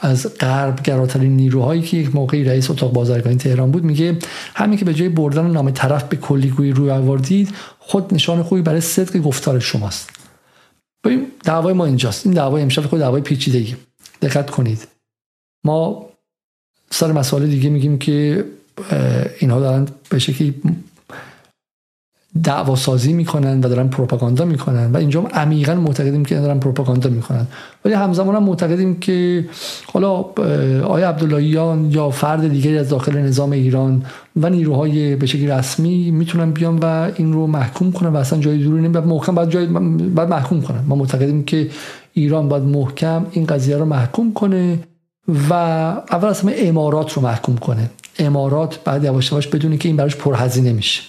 از 0.00 0.38
غرب 0.38 0.82
گراترین 0.82 1.36
نیروهایی 1.36 1.82
که 1.82 1.96
یک 1.96 2.14
موقعی 2.14 2.44
رئیس 2.44 2.70
اتاق 2.70 2.92
بازرگانی 2.92 3.36
تهران 3.36 3.70
بود 3.70 3.84
میگه 3.84 4.18
همین 4.54 4.78
که 4.78 4.84
به 4.84 4.94
جای 4.94 5.08
بردن 5.08 5.50
نام 5.50 5.70
طرف 5.70 6.04
به 6.04 6.16
کلیگویی 6.16 6.72
روی 6.72 6.90
آوردید 6.90 7.54
خود 7.78 8.14
نشان 8.14 8.42
خوبی 8.42 8.62
برای 8.62 8.80
صدق 8.80 9.16
گفتار 9.16 9.60
شماست. 9.60 10.10
ببین 11.04 11.26
دعوای 11.44 11.72
ما 11.72 11.86
اینجاست. 11.86 12.26
این 12.26 12.34
دعوای 12.34 12.62
امشب 12.62 12.86
خود 12.86 13.00
دعوای 13.00 13.22
پیچیدگی. 13.22 13.76
دقت 14.22 14.50
کنید. 14.50 14.88
ما 15.64 16.06
سر 16.90 17.12
مسائل 17.12 17.46
دیگه 17.46 17.70
میگیم 17.70 17.98
که 17.98 18.44
اینها 19.38 19.60
دارن 19.60 19.86
به 20.10 20.18
شکلی 20.18 20.54
دعوا 22.44 22.76
سازی 22.76 23.12
می‌کنن 23.12 23.60
و 23.60 23.68
دارن 23.68 23.88
پروپاگاندا 23.88 24.44
می‌کنن 24.44 24.92
و 24.92 24.96
اینجا 24.96 25.22
عمیقا 25.22 25.74
معتقدیم 25.74 26.24
که 26.24 26.34
دارن 26.34 26.58
پروپاگاندا 26.58 27.10
می‌کنن. 27.10 27.46
ولی 27.84 27.94
همزمان 27.94 28.36
هم 28.36 28.42
معتقدیم 28.42 29.00
که 29.00 29.44
حالا 29.92 30.12
آیا 30.82 31.08
عبداللهیان 31.08 31.90
یا 31.90 32.10
فرد 32.10 32.48
دیگری 32.48 32.78
از 32.78 32.88
داخل 32.88 33.18
نظام 33.18 33.50
ایران 33.50 34.02
و 34.36 34.50
نیروهای 34.50 35.16
به 35.16 35.26
شکلی 35.26 35.46
رسمی 35.46 36.10
می‌تونن 36.10 36.50
بیان 36.50 36.78
و 36.78 37.10
این 37.16 37.32
رو 37.32 37.46
محکوم 37.46 37.92
کنن 37.92 38.08
و 38.08 38.16
اصلا 38.16 38.38
جای 38.38 38.58
دوری 38.58 38.82
نمیاد 38.82 39.06
محکم 39.06 39.34
بعد 39.34 39.50
جای 39.50 39.66
بعد 39.66 40.28
محکوم 40.28 40.62
کنن. 40.62 40.84
ما 40.88 40.94
معتقدیم 40.94 41.44
که 41.44 41.70
ایران 42.12 42.48
باید 42.48 42.62
محکم 42.62 43.26
این 43.30 43.46
قضیه 43.46 43.76
رو 43.76 43.84
محکوم 43.84 44.32
کنه 44.32 44.78
و 45.50 45.52
اول 45.52 46.28
از 46.28 46.40
همه 46.40 46.54
امارات 46.56 47.12
رو 47.12 47.22
محکوم 47.22 47.56
کنه. 47.56 47.90
امارات 48.18 48.78
بعد 48.84 49.04
یواش 49.04 49.32
یواش 49.32 49.46
بدونی 49.48 49.78
که 49.78 49.88
این 49.88 49.96
براش 49.96 50.16
پرهزینه 50.16 50.72
میشه. 50.72 51.02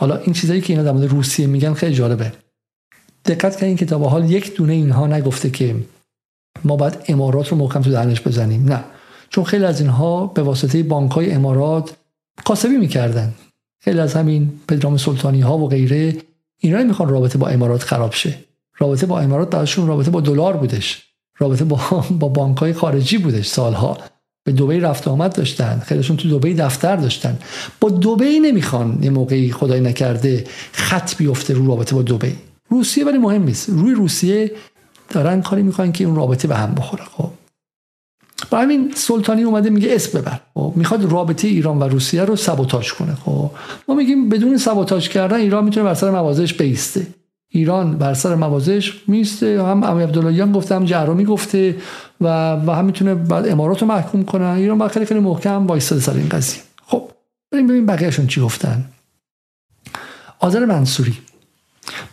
حالا 0.00 0.16
این 0.16 0.32
چیزایی 0.32 0.60
که 0.60 0.72
اینا 0.72 0.82
در 0.82 0.92
مورد 0.92 1.10
روسیه 1.10 1.46
میگن 1.46 1.74
خیلی 1.74 1.94
جالبه. 1.94 2.32
دقت 3.24 3.60
کنید 3.60 3.78
که 3.78 3.86
تا 3.86 3.98
به 3.98 4.08
حال 4.08 4.30
یک 4.30 4.56
دونه 4.56 4.72
اینها 4.72 5.06
نگفته 5.06 5.50
که 5.50 5.76
ما 6.64 6.76
باید 6.76 6.98
امارات 7.08 7.48
رو 7.48 7.56
محکم 7.56 7.82
تو 7.82 7.90
دهنش 7.90 8.20
بزنیم. 8.20 8.64
نه. 8.64 8.84
چون 9.30 9.44
خیلی 9.44 9.64
از 9.64 9.80
اینها 9.80 10.26
به 10.26 10.42
واسطه 10.42 10.82
بانک 10.82 11.12
های 11.12 11.32
امارات 11.32 11.96
کاسبی 12.44 12.76
می‌کردن. 12.76 13.34
خیلی 13.80 14.00
از 14.00 14.14
همین 14.14 14.60
پدرام 14.68 14.96
سلطانی 14.96 15.40
ها 15.40 15.58
و 15.58 15.68
غیره 15.68 16.16
اینا 16.58 16.82
می‌خوان 16.82 17.08
رابطه 17.08 17.38
با 17.38 17.48
امارات 17.48 17.82
خراب 17.82 18.12
شه. 18.12 18.38
رابطه 18.78 19.06
با 19.06 19.20
امارات 19.20 19.50
براشون 19.50 19.86
رابطه 19.86 20.10
با 20.10 20.20
دلار 20.20 20.56
بودش. 20.56 21.02
رابطه 21.38 21.64
با 21.64 22.04
با 22.10 22.28
بانک 22.28 22.58
های 22.58 22.72
خارجی 22.72 23.18
بودش 23.18 23.46
سالها. 23.46 23.98
به 24.48 24.54
دبی 24.54 24.80
رفت 24.80 25.08
آمد 25.08 25.32
داشتن. 25.34 25.82
خیلیشون 25.86 26.16
تو 26.16 26.38
دبی 26.38 26.54
دفتر 26.54 26.96
داشتن. 26.96 27.38
با 27.80 27.90
دبی 27.90 28.40
نمی‌خوان 28.40 28.98
یه 29.02 29.10
موقعی 29.10 29.52
خدای 29.52 29.80
نکرده 29.80 30.44
خط 30.72 31.16
بیفته 31.16 31.54
رو 31.54 31.66
رابطه 31.66 31.94
با 31.94 32.02
دبی 32.02 32.36
روسیه 32.68 33.04
ولی 33.04 33.18
مهم 33.18 33.42
نیست. 33.42 33.68
روی 33.68 33.94
روسیه 33.94 34.52
دارن 35.08 35.42
کاری 35.42 35.62
می‌کنن 35.62 35.92
که 35.92 36.04
اون 36.04 36.16
رابطه 36.16 36.48
به 36.48 36.56
هم 36.56 36.74
بخوره 36.74 37.02
خب. 37.04 37.30
با 38.50 38.58
همین 38.58 38.92
سلطانی 38.94 39.42
اومده 39.42 39.70
میگه 39.70 39.94
اسم 39.94 40.20
ببر. 40.20 40.40
خب 40.54 40.72
می‌خواد 40.76 41.12
رابطه 41.12 41.48
ایران 41.48 41.78
و 41.78 41.84
روسیه 41.84 42.24
رو 42.24 42.36
سبوتاژ 42.36 42.92
کنه 42.92 43.14
خب. 43.14 43.50
ما 43.88 43.94
میگیم 43.94 44.28
بدون 44.28 44.56
سبوتاژ 44.56 45.08
کردن 45.08 45.36
ایران 45.36 45.64
می‌تونه 45.64 45.84
بر 45.84 45.94
سر 45.94 46.10
موازش 46.10 46.54
بیسته. 46.54 47.06
ایران 47.48 47.98
بر 47.98 48.14
سر 48.14 48.34
موازش 48.34 49.02
میسته 49.06 49.62
هم 49.62 49.82
امیر 49.84 50.04
عبداللهیان 50.04 50.52
گفته 50.52 50.74
هم 50.74 50.84
جهرومی 50.84 51.24
گفته 51.24 51.76
و 52.20 52.54
و 52.56 52.70
هم 52.70 52.84
می‌تونه 52.84 53.14
بعد 53.14 53.48
امارات 53.48 53.82
رو 53.82 53.88
محکوم 53.88 54.24
کنن 54.24 54.44
ایران 54.44 54.78
باید 54.78 54.92
خیلی 54.92 55.06
خیلی 55.06 55.20
محکم 55.20 55.66
وایساده 55.66 56.00
سر 56.00 56.12
این 56.12 56.28
قضیه. 56.28 56.60
خب 56.86 57.10
بریم 57.52 57.66
ببین 57.66 57.86
بقیهشون 57.86 58.26
چی 58.26 58.40
گفتن. 58.40 58.84
آذر 60.38 60.64
منصوری 60.64 61.18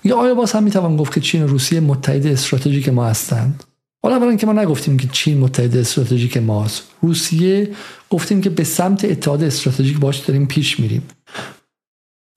میگه 0.03 0.15
آیا 0.15 0.35
باز 0.35 0.51
هم 0.51 0.63
می‌توان 0.63 0.97
گفت 0.97 1.13
که 1.13 1.21
چین 1.21 1.43
و 1.43 1.47
روسیه 1.47 1.79
متحد 1.79 2.27
استراتژیک 2.27 2.89
ما 2.89 3.05
هستند؟ 3.05 3.63
حالا 4.03 4.15
اولا 4.15 4.35
که 4.35 4.45
ما 4.45 4.53
نگفتیم 4.53 4.97
که 4.97 5.07
چین 5.11 5.37
متحد 5.37 5.77
استراتژیک 5.77 6.37
ماست. 6.37 6.83
روسیه 7.01 7.71
گفتیم 8.09 8.41
که 8.41 8.49
به 8.49 8.63
سمت 8.63 9.05
اتحاد 9.05 9.43
استراتژیک 9.43 9.99
باش 9.99 10.17
داریم 10.17 10.45
پیش 10.47 10.79
میریم. 10.79 11.03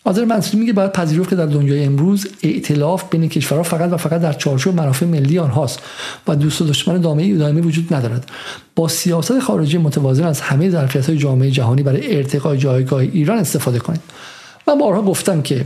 آذر 0.09 0.25
منصوری 0.25 0.59
میگه 0.59 0.73
باید 0.73 0.93
پذیرفت 0.93 1.31
که 1.31 1.37
در 1.37 1.47
دنیای 1.47 1.85
امروز 1.85 2.27
ائتلاف 2.43 3.05
بین 3.11 3.29
کشورها 3.29 3.63
فقط 3.63 3.93
و 3.93 3.97
فقط 3.97 4.21
در 4.21 4.33
چارچوب 4.33 4.75
منافع 4.75 5.07
ملی 5.07 5.39
آنهاست 5.39 5.81
و 6.29 6.37
دوست 6.37 6.63
و 6.63 6.65
دشمن 6.65 7.01
دامه 7.01 7.37
دائمی 7.37 7.61
وجود 7.61 7.95
ندارد. 7.95 8.31
با 8.77 8.89
سیاست 8.89 9.39
خارجی 9.39 9.79
متوازن 9.79 10.25
از 10.25 10.41
همه 10.41 10.71
ظرفیت 10.71 11.09
های 11.09 11.19
جامعه 11.19 11.51
جهانی 11.51 11.83
برای 11.83 12.17
ارتقای 12.17 12.59
جایگاه 12.59 13.01
ایران 13.01 13.39
استفاده 13.39 13.79
کنید. 13.79 14.01
من 14.69 14.79
بارها 14.79 15.03
گفتم 15.03 15.43
که 15.43 15.65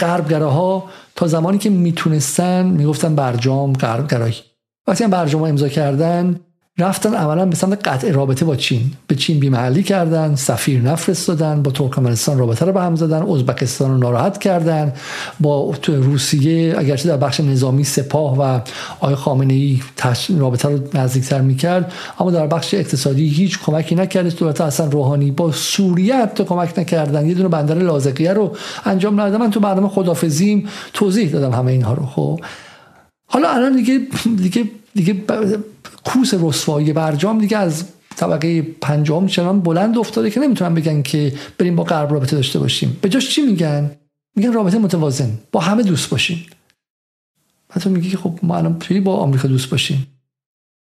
غربگراها 0.00 0.90
تا 1.16 1.26
زمانی 1.26 1.58
که 1.58 1.70
می‌تونستن 1.70 2.66
می‌گفتن 2.66 3.14
برجام 3.14 3.72
غربگرایی. 3.72 4.34
وقتی 4.86 5.04
هم 5.04 5.10
برجام 5.10 5.42
امضا 5.42 5.68
کردن 5.68 6.40
رفتن 6.78 7.14
عملا 7.14 7.46
به 7.46 7.56
سمت 7.56 7.88
قطع 7.88 8.10
رابطه 8.10 8.44
با 8.44 8.56
چین. 8.56 8.90
به 9.06 9.14
چین 9.14 9.40
بیمحلی 9.40 9.82
کردن 9.82 10.34
سفیر 10.34 10.80
نفرستادن 10.80 11.62
با 11.62 11.70
ترکمنستان 11.70 12.38
رابطه 12.38 12.64
رو 12.64 12.72
به 12.72 12.80
هم 12.80 12.96
زدن 12.96 13.22
ازبکستان 13.22 13.90
رو 13.90 13.98
ناراحت 13.98 14.38
کردن. 14.38 14.92
با 15.40 15.74
روسیه 15.86 16.74
اگرچه 16.78 17.08
در 17.08 17.16
بخش 17.16 17.40
نظامی 17.40 17.84
سپاه 17.84 18.38
و 18.38 18.60
آقای 19.00 19.14
خامنه 19.14 19.54
ای 19.54 19.80
رابطه 20.38 20.68
رو 20.68 20.78
نزدیکتر 20.94 21.40
می‌کرد 21.40 21.92
اما 22.20 22.30
در 22.30 22.46
بخش 22.46 22.74
اقتصادی 22.74 23.28
هیچ 23.28 23.58
کمکی 23.58 23.94
نکرد. 23.94 24.36
دولت 24.36 24.60
اصلا 24.60 24.86
روحانی 24.86 25.30
با 25.30 25.52
سوریه 25.52 26.16
حتی 26.16 26.44
کمک 26.44 26.78
نکردن. 26.78 27.26
یه 27.26 27.34
دونه 27.34 27.48
بندر 27.48 27.74
لازقیه 27.74 28.32
رو 28.32 28.56
انجام 28.84 29.20
ندادن. 29.20 29.36
من 29.36 29.50
تو 29.50 29.60
برنامه 29.60 29.88
خدافزیم 29.88 30.68
توضیح 30.92 31.30
دادم 31.30 31.52
همه 31.52 31.72
اینها 31.72 31.94
رو. 31.94 32.06
خب 32.06 32.40
حالا 33.26 33.50
الان 33.50 33.76
دیگه 33.76 34.00
دیگه 34.36 34.64
دیگه 34.94 35.24
کوس 36.04 36.34
رسوایی 36.34 36.92
برجام 36.92 37.38
دیگه 37.38 37.58
از 37.58 37.84
طبقه 38.16 38.62
پنجم 38.62 39.26
چنان 39.26 39.60
بلند 39.60 39.98
افتاده 39.98 40.30
که 40.30 40.40
نمی‌تونن 40.40 40.74
بگن 40.74 41.02
که 41.02 41.32
بریم 41.58 41.76
با 41.76 41.84
غرب 41.84 42.12
رابطه 42.12 42.36
داشته 42.36 42.58
باشیم. 42.58 42.98
به 43.00 43.08
جاش 43.08 43.30
چی 43.30 43.42
میگن؟ 43.42 43.90
میگن 44.36 44.52
رابطه 44.52 44.78
متوازن. 44.78 45.30
با 45.52 45.60
همه 45.60 45.82
دوست 45.82 46.10
باشیم. 46.10 46.46
حتی 47.70 47.90
میگی 47.90 48.10
که 48.10 48.16
خب 48.16 48.38
ما 48.42 48.56
الان 48.56 48.82
با 49.04 49.16
آمریکا 49.16 49.48
دوست 49.48 49.70
باشیم. 49.70 50.06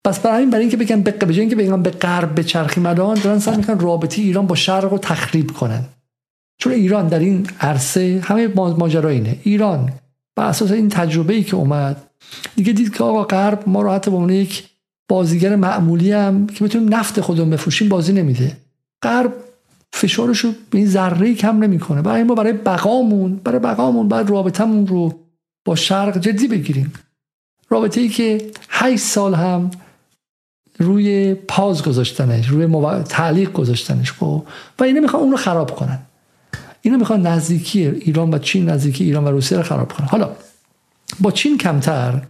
پس 0.04 0.20
برای 0.20 0.40
این 0.40 0.50
برای 0.50 0.62
اینکه 0.62 0.76
بگن 0.76 1.02
به 1.02 1.12
جای 1.12 1.40
اینکه 1.40 1.56
بگن 1.56 1.82
به 1.82 1.90
غرب 1.90 2.34
به 2.34 2.44
چرخی 2.44 2.80
مدان 2.80 3.20
دارن 3.20 3.38
سعی 3.38 3.56
می‌کنن 3.56 3.78
رابطه 3.78 4.22
ایران 4.22 4.46
با 4.46 4.54
شرق 4.54 4.84
رو 4.84 4.98
تخریب 4.98 5.50
کنن. 5.50 5.84
چون 6.58 6.72
ایران 6.72 7.08
در 7.08 7.18
این 7.18 7.46
عرصه 7.60 8.20
همه 8.24 8.48
ماجرا 8.56 9.08
اینه. 9.10 9.38
ایران 9.42 9.92
بر 10.36 10.44
اساس 10.44 10.70
این 10.70 10.88
تجربه 10.88 11.34
ای 11.34 11.44
که 11.44 11.56
اومد 11.56 11.96
دیگه 12.56 12.72
دید 12.72 12.96
که 12.96 13.04
آقا 13.04 13.22
غرب 13.22 13.62
ما 13.66 13.82
رو 13.82 13.90
حتی 13.90 14.10
به 14.10 14.34
یک 14.34 14.64
بازیگر 15.08 15.56
معمولی 15.56 16.12
هم 16.12 16.46
که 16.46 16.64
بتونیم 16.64 16.94
نفت 16.94 17.20
خودمون 17.20 17.50
بفروشیم 17.50 17.88
بازی 17.88 18.12
نمیده. 18.12 18.56
غرب 19.02 19.32
فشارش 19.92 20.38
رو 20.38 20.52
به 20.70 20.78
این 20.78 20.86
ذره 20.86 21.34
کم 21.34 21.58
نمی‌کنه. 21.58 22.02
برای 22.02 22.22
ما 22.22 22.34
برای 22.34 22.52
بقامون 22.52 23.36
برای 23.36 23.58
بقامون 23.58 24.08
بعد 24.08 24.30
رابطمون 24.30 24.86
رو 24.86 25.14
با 25.64 25.74
شرق 25.74 26.18
جدی 26.18 26.48
بگیریم. 26.48 26.92
رابطه 27.70 28.00
ای 28.00 28.08
که 28.08 28.50
8 28.68 29.02
سال 29.02 29.34
هم 29.34 29.70
روی 30.78 31.34
پاز 31.34 31.82
گذاشتنش 31.82 32.48
روی 32.48 32.66
مو... 32.66 33.02
تعلیق 33.02 33.52
گذاشتنش 33.52 34.12
خب. 34.12 34.42
و 34.78 34.84
اینا 34.84 35.00
می‌خوان 35.00 35.22
اون 35.22 35.30
رو 35.30 35.36
خراب 35.36 35.76
کنن. 35.76 35.98
اینا 36.82 36.96
می‌خوان 36.96 37.26
نزدیکی 37.26 37.86
ایران 37.86 38.34
و 38.34 38.38
چین 38.38 38.68
نزدیکی 38.68 39.04
ایران 39.04 39.24
و 39.24 39.28
روسیه 39.28 39.58
رو 39.58 39.64
خراب 39.64 39.92
کنن. 39.92 40.06
حالا 40.06 40.30
با 41.20 41.30
چین 41.30 41.58
کمتر 41.58 42.22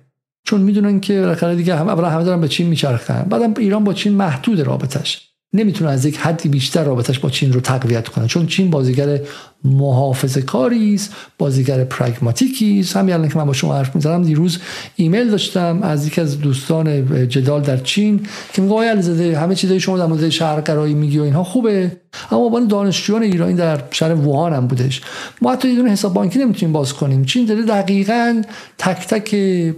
چون 0.44 0.60
می‌دونن 0.60 1.00
که 1.00 1.20
بالاخره 1.20 1.54
دیگه 1.56 1.76
هم 1.76 1.88
اولا 1.88 2.10
همه 2.10 2.24
دارن 2.24 2.40
به 2.40 2.48
چین 2.48 2.66
میچرخن. 2.66 3.22
بعدم 3.22 3.54
ایران 3.58 3.84
با 3.84 3.92
چین 3.92 4.12
محدود 4.12 4.60
رابطش 4.60 5.31
نمی‌تونه 5.55 5.90
از 5.90 6.05
یک 6.05 6.16
حدی 6.16 6.48
بیشتر 6.48 6.84
رابطش 6.84 7.18
با 7.18 7.30
چین 7.30 7.53
رو 7.53 7.61
تقویت 7.61 8.09
کنه. 8.09 8.26
چون 8.26 8.46
چین 8.46 8.70
بازیگر 8.70 9.20
محافظ 9.64 10.38
کاری 10.38 10.94
است 10.94 11.14
بازیگر 11.38 11.84
پرگماتیکی 11.84 12.80
است. 12.80 12.96
همین 12.96 13.14
الان 13.14 13.28
که 13.28 13.38
من 13.38 13.44
با 13.44 13.53
شما 13.53 13.74
حرف 13.74 13.94
می‌زنم 13.94 14.22
دیروز 14.22 14.59
ایمیل 14.96 15.30
داشتم 15.30 15.78
از 15.82 16.07
یکی 16.07 16.20
از 16.20 16.40
دوستان 16.40 17.28
جدال 17.28 17.61
در 17.61 17.76
چین 17.76 18.20
که 18.53 18.62
میگه 18.62 18.74
آقای 18.74 18.88
علیزاده 18.88 19.38
همه 19.38 19.55
چیزای 19.55 19.80
شما 19.80 19.98
در 19.98 20.07
مورد 20.07 20.28
شهرگرایی 20.28 20.94
میگی 20.94 21.18
و 21.18 21.22
اینها 21.22 21.44
خوبه 21.44 21.92
اما 22.30 22.48
با 22.48 22.61
دانشجویان 22.61 23.22
ایرانی 23.22 23.55
در 23.55 23.82
شهر 23.90 24.14
ووهان 24.14 24.53
هم 24.53 24.66
بودش. 24.66 25.00
ما 25.42 25.53
حتی 25.53 25.68
یه 25.68 25.76
دونه 25.76 25.90
حساب 25.90 26.14
بانکی 26.14 26.38
نمی‌تونیم 26.38 26.72
باز 26.72 26.92
کنیم. 26.92 27.24
چین 27.24 27.46
داره 27.46 27.62
دقیقا 27.62 28.42
تک 28.78 29.07
تک 29.07 29.34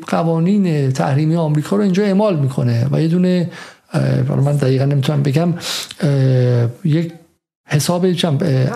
قوانین 0.06 0.92
تحریمی 0.92 1.36
آمریکا 1.36 1.76
رو 1.76 1.82
اینجا 1.82 2.02
اعمال 2.02 2.38
می‌کنه 2.38 2.86
و 2.92 3.02
یه 3.02 3.08
دونه 3.08 3.50
من 4.44 4.56
دقیقا 4.56 4.84
نمی‌تونم 4.84 5.22
بگم. 5.22 5.54
یک 6.84 7.12
حساب 7.68 8.06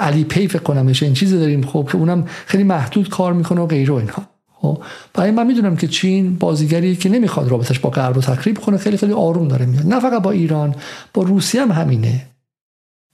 علی 0.00 0.24
پی 0.24 0.48
فکر 0.48 0.62
کنم 0.62 0.86
این 0.86 1.14
چیزی 1.14 1.38
داریم. 1.38 1.62
خب 1.62 1.88
که 1.92 1.96
اونم 1.96 2.24
خیلی 2.46 2.64
محدود 2.64 3.08
کار 3.08 3.32
می‌کنه 3.32 3.60
و 3.60 3.66
غیره 3.66 3.94
اینها 3.94 4.22
خب 4.60 4.82
برای 5.14 5.30
من 5.30 5.46
می‌دونم 5.46 5.76
که 5.76 5.88
چین 5.88 6.36
بازیگری 6.36 6.96
که 6.96 7.08
نمی‌خواد 7.08 7.48
رابطش 7.48 7.78
با 7.78 7.90
غرب 7.90 8.14
رو 8.14 8.22
تخریب 8.22 8.58
کنه 8.58 8.76
خیلی 8.76 8.96
خیلی 8.96 9.12
آروم 9.12 9.48
داره 9.48 9.66
میاد. 9.66 9.86
نه 9.86 10.00
فقط 10.00 10.22
با 10.22 10.30
ایران 10.30 10.74
با 11.14 11.22
روسیه 11.22 11.62
هم 11.62 11.72
همینه. 11.72 12.26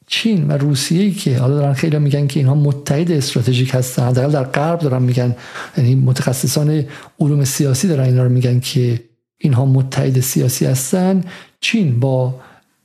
چین 0.06 0.48
و 0.48 0.52
روسیه 0.52 1.10
که 1.10 1.38
حالا 1.38 1.54
دارن 1.54 1.72
خیلی 1.72 1.98
میگن 1.98 2.26
که 2.26 2.40
اینها 2.40 2.54
متحد 2.54 3.10
استراتژیک 3.10 3.74
هستن 3.74 4.02
حداقل 4.02 4.32
در 4.32 4.44
غرب 4.44 4.78
دارن 4.78 5.02
میگن 5.02 5.36
یعنی 5.76 5.94
متخصصان 5.94 6.84
علوم 7.20 7.44
سیاسی 7.44 7.88
دارن 7.88 8.04
اینا 8.04 8.22
رو 8.22 8.28
میگن 8.28 8.60
که 8.60 9.00
اینها 9.38 9.66
متحد 9.66 10.20
سیاسی 10.20 10.66
هستن. 10.66 11.24
چین 11.60 12.00
با 12.00 12.40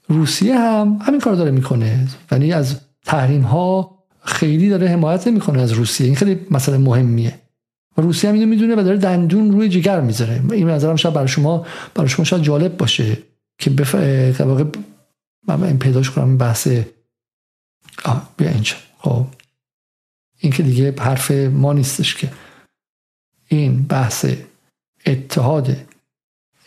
روسیه 0.07 0.59
هم 0.59 0.99
همین 1.01 1.19
کار 1.19 1.35
داره 1.35 1.51
می‌کنه. 1.51 2.07
یعنی 2.31 2.53
از 2.53 2.79
تحریم 3.05 3.41
ها 3.41 3.99
خیلی 4.23 4.69
داره 4.69 4.87
حمایت 4.87 5.27
نمی‌کنه 5.27 5.61
از 5.61 5.71
روسیه. 5.71 6.07
این 6.07 6.15
خیلی 6.15 6.39
مسئله 6.51 6.77
مهمیه. 6.77 7.39
و 7.97 8.01
روسیه 8.01 8.29
هم 8.29 8.35
اینو 8.35 8.47
می‌دونه 8.47 8.75
و 8.75 8.83
داره 8.83 8.97
دندون 8.97 9.51
روی 9.51 9.69
جگر 9.69 10.01
می‌ذاره. 10.01 10.43
این 10.51 10.69
نظرم 10.69 10.95
شاید 10.95 11.15
برای 11.15 11.27
شما 11.27 11.65
برای 11.93 12.09
شما 12.09 12.25
شاید 12.25 12.43
جالب 12.43 12.77
باشه 12.77 13.17
که 13.57 13.69
بف... 13.69 13.95
واقع 14.39 14.63
من 15.47 15.63
این 15.63 15.79
پیداش 15.79 16.11
کنم 16.11 16.37
بحث 16.37 16.67
آه 18.05 18.29
بیا 18.37 18.49
اینجا. 18.49 18.75
خب. 18.97 19.25
این 20.37 20.51
که 20.51 20.63
دیگه 20.63 20.93
حرف 20.99 21.31
ما 21.31 21.73
نیستش 21.73 22.15
که. 22.15 22.31
این 23.47 23.83
بحث 23.83 24.25
اتحاد 25.05 25.77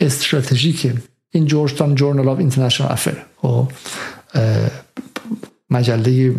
استراتژیک 0.03 0.93
این 1.31 1.47
Georgetown 1.47 1.95
Journal 1.95 2.29
of 2.29 2.39
International 2.39 2.93
Affairs 2.93 3.17
و 3.45 3.67
مجله 5.71 6.35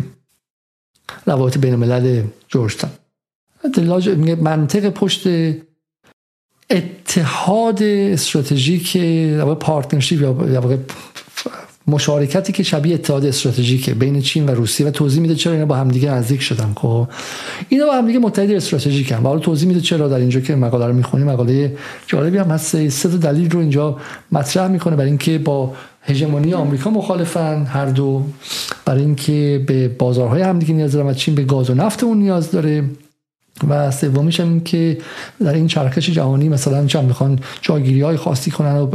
روابط 1.26 1.58
بین 1.58 1.72
الملل 1.72 2.22
جورجتان 2.48 2.90
منطق 4.40 4.88
پشت 4.90 5.26
اتحاد 6.70 7.82
استراتژیک 7.82 8.96
partnership 9.60 10.20
یا 10.20 10.78
مشارکتی 11.86 12.52
که 12.52 12.62
شبیه 12.62 12.94
اتحاد 12.94 13.26
استراتژیکه 13.26 13.94
بین 13.94 14.20
چین 14.20 14.46
و 14.46 14.50
روسیه 14.50 14.86
و 14.86 14.90
توضیح 14.90 15.22
میده 15.22 15.34
چرا 15.34 15.52
اینا 15.52 15.66
با 15.66 15.76
همدیگه 15.76 16.10
نزدیک 16.10 16.42
شدن 16.42 16.72
خب؟ 16.76 17.08
اینا 17.68 17.86
با 17.86 17.92
همدیگه 17.92 18.18
متحد 18.18 18.50
استراتژیکن 18.50 19.16
حالا 19.16 19.38
توضیح 19.38 19.68
میده 19.68 19.80
چرا 19.80 20.08
در 20.08 20.16
اینجا 20.16 20.40
که 20.40 20.54
مقاله 20.54 20.86
رو 20.86 20.92
می‌خونیم 20.92 21.26
مقاله 21.26 21.76
جالبی 22.06 22.38
هم 22.38 22.50
هست 22.50 22.88
سه 22.88 23.08
تا 23.08 23.16
دلیل 23.16 23.50
رو 23.50 23.60
اینجا 23.60 23.96
مطرح 24.32 24.68
می‌کنه 24.68 24.96
برای 24.96 25.08
اینکه 25.08 25.38
با 25.38 25.72
هژمونی 26.02 26.54
آمریکا 26.54 26.90
مخالفن 26.90 27.64
هر 27.64 27.86
دو 27.86 28.22
برای 28.84 29.00
اینکه 29.00 29.64
به 29.66 29.88
بازارهای 29.88 30.42
همدیگه 30.42 30.74
نیاز 30.74 30.92
دارن 30.92 31.06
و 31.06 31.14
چین 31.14 31.34
به 31.34 31.44
گاز 31.44 31.70
و 31.70 31.74
نفت 31.74 32.04
اون 32.04 32.18
نیاز 32.18 32.50
داره. 32.50 32.84
و 33.68 33.90
سومیش 33.90 34.40
هم 34.40 34.60
که 34.60 34.98
در 35.40 35.54
این 35.54 35.66
چرخش 35.66 36.10
جهانی 36.10 36.48
مثلا 36.48 36.86
چند 36.86 37.04
می‌خوان 37.04 37.38
جاگیری 37.62 38.00
های 38.00 38.16
خاصی 38.16 38.50
کنن 38.50 38.76
و 38.76 38.86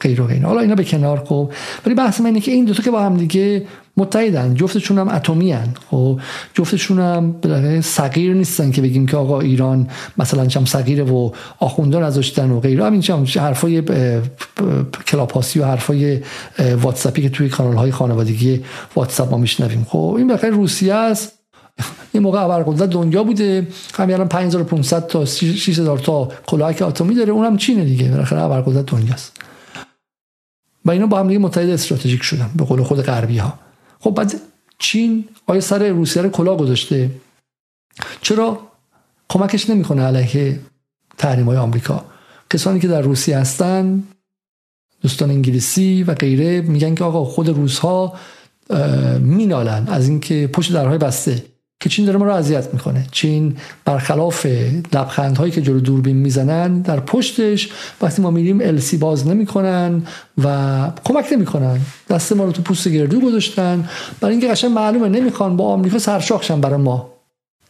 غیر 0.00 0.20
و 0.20 0.26
غیر 0.26 0.46
حالا 0.46 0.60
اینا 0.60 0.74
به 0.74 0.84
کنار 0.84 1.24
خب. 1.24 1.52
ولی 1.86 1.94
بحث 1.94 2.20
من 2.20 2.26
اینه 2.26 2.40
که 2.40 2.52
این 2.52 2.64
دوتا 2.64 2.82
که 2.82 2.90
با 2.90 3.02
هم 3.02 3.16
دیگه 3.16 3.66
متحدن 3.96 4.54
جفتشون 4.54 4.98
هم 4.98 5.08
اتمی 5.08 5.52
هن 5.52 5.68
خب 5.90 6.20
جفتشون 6.54 6.98
هم 6.98 7.34
صغیر 7.80 8.34
نیستن 8.34 8.70
که 8.70 8.82
بگیم 8.82 9.06
که 9.06 9.16
آقا 9.16 9.40
ایران 9.40 9.88
مثلا 10.18 10.46
چم 10.46 10.64
صغیر 10.64 11.02
و 11.02 11.32
آخونده 11.58 11.98
نذاشتن 11.98 12.50
و 12.50 12.60
غیره. 12.60 12.84
همین 12.84 13.00
چم 13.00 13.24
حرفای 13.36 13.82
کلاپاسی 15.06 15.60
و 15.60 15.64
حرفای 15.64 16.20
واتساپی 16.82 17.22
که 17.22 17.28
توی 17.28 17.48
کانال 17.48 17.76
های 17.76 17.92
خانوادگی 17.92 18.64
واتساپ 18.96 19.30
ما 19.30 19.36
میشنویم. 19.36 19.86
خب 19.88 20.14
این 20.18 20.26
بخیر 20.26 20.50
روسیه 20.50 20.94
است. 20.94 21.41
این 22.12 22.22
موقع 22.22 22.44
ابرقدرت 22.44 22.90
دنیا 22.90 23.24
بوده. 23.24 23.66
همین 23.94 24.14
الان 24.14 24.28
5500 24.28 25.06
تا 25.06 25.24
6000 25.24 25.98
تا 25.98 26.28
کلاهک 26.46 26.82
اتمی 26.82 27.14
داره. 27.14 27.32
اونم 27.32 27.56
چینه 27.56 27.84
دیگه. 27.84 28.08
بالاخره 28.08 28.42
ابرقدرت 28.42 28.86
دنیاست. 28.86 29.32
و 30.84 30.90
اینا 30.90 31.06
با 31.06 31.18
هم 31.18 31.28
دیگه 31.28 31.38
متحد 31.38 31.68
استراتژیک 31.68 32.22
شدن 32.22 32.50
به 32.56 32.64
قول 32.64 32.82
خود 32.82 33.02
غربی 33.02 33.38
ها 33.38 33.58
خب 34.00 34.10
بعد 34.10 34.40
چین 34.78 35.24
آیا 35.46 35.60
سر 35.60 35.88
روسیه 35.88 36.22
رو 36.22 36.28
کلاه 36.28 36.56
گذاشته؟ 36.56 37.10
چرا؟ 38.22 38.58
کمکش 39.28 39.70
نمی‌کنه 39.70 40.02
علیه 40.02 40.60
تحریم 41.18 41.46
های 41.46 41.56
آمریکا. 41.56 42.04
کسانی 42.50 42.80
که 42.80 42.88
در 42.88 43.00
روسیه 43.00 43.38
هستن 43.38 44.02
دوستان 45.02 45.30
انگلیسی 45.30 46.02
و 46.02 46.14
غیره 46.14 46.60
میگن 46.60 46.94
که 46.94 47.04
آقا 47.04 47.24
خود 47.24 47.48
روس 47.48 47.78
ها 47.78 48.14
مینالن 49.20 49.88
از 49.88 50.08
اینکه 50.08 50.50
پشت 50.52 50.72
درهای 50.72 50.98
بسته. 50.98 51.44
که 51.82 51.88
چین 51.88 52.04
داره 52.04 52.18
ما 52.18 52.24
رو 52.24 52.32
اذیت 52.32 52.68
می‌کنه. 52.72 53.06
چین 53.10 53.56
برخلاف 53.84 54.46
لبخندهایی 54.92 55.52
که 55.52 55.62
جلو 55.62 55.80
دوربین 55.80 56.16
می‌زنن 56.16 56.80
در 56.80 57.00
پشتش 57.00 57.68
وقتی 58.02 58.22
ما 58.22 58.30
میریم 58.30 58.60
السی 58.60 58.96
باز 58.96 59.26
نمی‌کنن 59.26 60.02
و 60.44 60.90
کمک 61.04 61.26
نمی‌کنن. 61.32 61.80
دست 62.10 62.32
ما 62.32 62.44
رو 62.44 62.52
تو 62.52 62.62
پوست 62.62 62.88
گردو 62.88 63.20
گذاشتن. 63.20 63.88
برای 64.20 64.34
اینکه 64.34 64.48
قشنگ 64.48 64.70
معلومه 64.70 65.08
نمی‌خوان 65.08 65.56
با 65.56 65.64
آمریکا 65.64 65.98
سرشاخشن 65.98 66.60
برای 66.60 66.80
ما. 66.80 67.12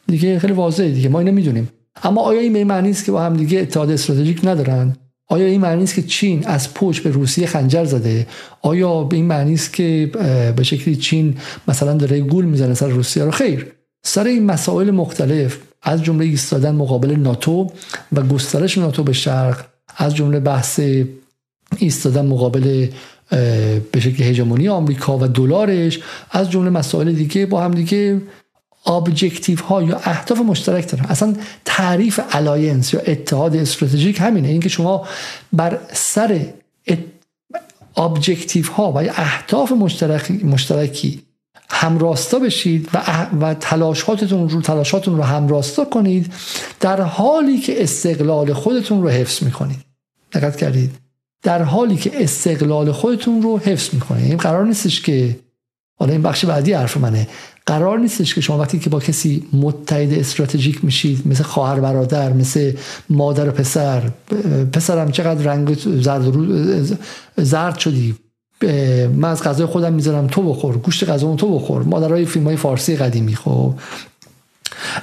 دیگه 0.06 0.38
خیلی 0.38 0.52
واضحه 0.52 0.90
دیگه 0.90 1.08
ما 1.08 1.18
اینو 1.18 1.32
می‌دونیم. 1.32 1.68
اما 2.02 2.20
آیا 2.20 2.40
این 2.40 2.64
معنی 2.64 2.90
است 2.90 3.04
که 3.04 3.12
با 3.12 3.22
هم 3.22 3.36
دیگه 3.36 3.60
اتحاد 3.60 3.90
استراتژیک 3.90 4.40
ندارن؟ 4.44 4.96
آیا 5.28 5.46
این 5.46 5.60
معنی 5.60 5.82
است 5.82 5.94
که 5.94 6.02
چین 6.02 6.46
از 6.46 6.74
پشت 6.74 7.02
به 7.02 7.10
روسیه 7.10 7.46
خنجر 7.46 7.84
زده؟ 7.84 8.26
آیا 8.62 9.02
به 9.02 9.16
این 9.16 9.26
معنی 9.26 9.54
است 9.54 9.72
که 9.72 10.10
به 10.56 10.62
شکلی 10.62 10.96
چین 10.96 11.36
مثلا 11.68 11.94
داره 11.94 12.20
گول 12.20 12.44
می‌زنه 12.44 12.74
سر 12.74 12.88
روسیه؟ 12.88 13.24
رو 13.24 13.30
خیر. 13.30 13.66
سر 14.04 14.24
این 14.24 14.46
مسائل 14.46 14.90
مختلف 14.90 15.58
از 15.82 16.02
جمله 16.02 16.24
ایستادن 16.24 16.74
مقابل 16.74 17.10
ناتو 17.10 17.70
و 18.12 18.22
گسترش 18.22 18.78
ناتو 18.78 19.02
به 19.02 19.12
شرق 19.12 19.64
از 19.96 20.14
جمله 20.14 20.40
بحث 20.40 20.80
ایستادن 21.78 22.26
مقابل 22.26 22.88
به 23.92 24.00
شکل 24.00 24.22
هژمونی 24.22 24.68
آمریکا 24.68 25.18
و 25.18 25.26
دلارش 25.26 26.00
از 26.30 26.50
جمله 26.50 26.70
مسائل 26.70 27.12
دیگه 27.12 27.46
با 27.46 27.62
هم 27.62 27.70
دیگه 27.70 28.22
objective 28.86 29.58
ها 29.58 29.82
یا 29.82 30.00
اهداف 30.04 30.38
مشترک 30.38 30.90
دارن. 30.90 31.04
اصلا 31.04 31.36
تعریف 31.64 32.20
alliance 32.30 32.94
یا 32.94 33.00
اتحاد 33.00 33.56
استراتژیک 33.56 34.20
همینه. 34.20 34.48
اینکه 34.48 34.68
شما 34.68 35.06
بر 35.52 35.78
سر 35.92 36.46
objective 37.96 38.66
ها 38.66 38.92
و 38.92 38.98
اهداف 38.98 39.72
مشترکی, 39.72 40.32
مشترکی 40.32 41.22
همراستا 41.72 42.38
بشید 42.38 42.88
و, 42.94 43.26
و 43.40 43.54
تلاشاتتون 43.54 44.48
رو 44.48 44.62
تلاشاتون 44.62 45.16
رو 45.16 45.22
همراستا 45.22 45.84
کنید 45.84 46.32
در 46.80 47.00
حالی 47.00 47.58
که 47.58 47.82
استقلال 47.82 48.52
خودتون 48.52 49.02
رو 49.02 49.08
حفظ 49.08 49.42
می‌کنید. 49.42 49.78
دقت 50.32 50.56
کردید. 50.56 50.90
در 51.42 51.62
حالی 51.62 51.96
که 51.96 52.10
استقلال 52.14 52.92
خودتون 52.92 53.42
رو 53.42 53.58
حفظ 53.58 53.94
می‌کنید. 53.94 54.24
این 54.24 54.36
قرار 54.36 54.66
نیستش 54.66 55.00
که 55.00 55.38
حالا 55.98 56.12
این 56.12 56.22
بخش 56.22 56.44
بعدی 56.44 56.72
حرف 56.72 56.96
منه. 56.96 57.28
قرار 57.66 57.98
نیستش 57.98 58.34
که 58.34 58.40
شما 58.40 58.58
وقتی 58.58 58.78
که 58.78 58.90
با 58.90 59.00
کسی 59.00 59.48
متحد 59.52 60.12
استراتژیک 60.12 60.84
میشید 60.84 61.26
مثل 61.26 61.44
خواهر 61.44 61.80
برادر 61.80 62.32
مثل 62.32 62.72
مادر 63.10 63.48
و 63.48 63.52
پسر 63.52 64.02
پسرم 64.72 65.10
چقدر 65.10 65.42
رنگ 65.42 65.78
زرد, 65.78 66.98
زرد 67.36 67.78
شدی 67.78 68.14
من 69.16 69.28
از 69.28 69.42
غذای 69.42 69.66
خودم 69.66 69.92
می‌ذارم 69.92 70.26
تو 70.26 70.42
بخور 70.42 70.76
گوشت 70.76 71.08
غذا 71.08 71.34
تو 71.34 71.54
بخور. 71.54 71.82
مادرای 71.82 72.24
فیلم 72.24 72.44
های 72.44 72.56
فارسی 72.56 72.96
قدیمی 72.96 73.34
خب. 73.34 73.74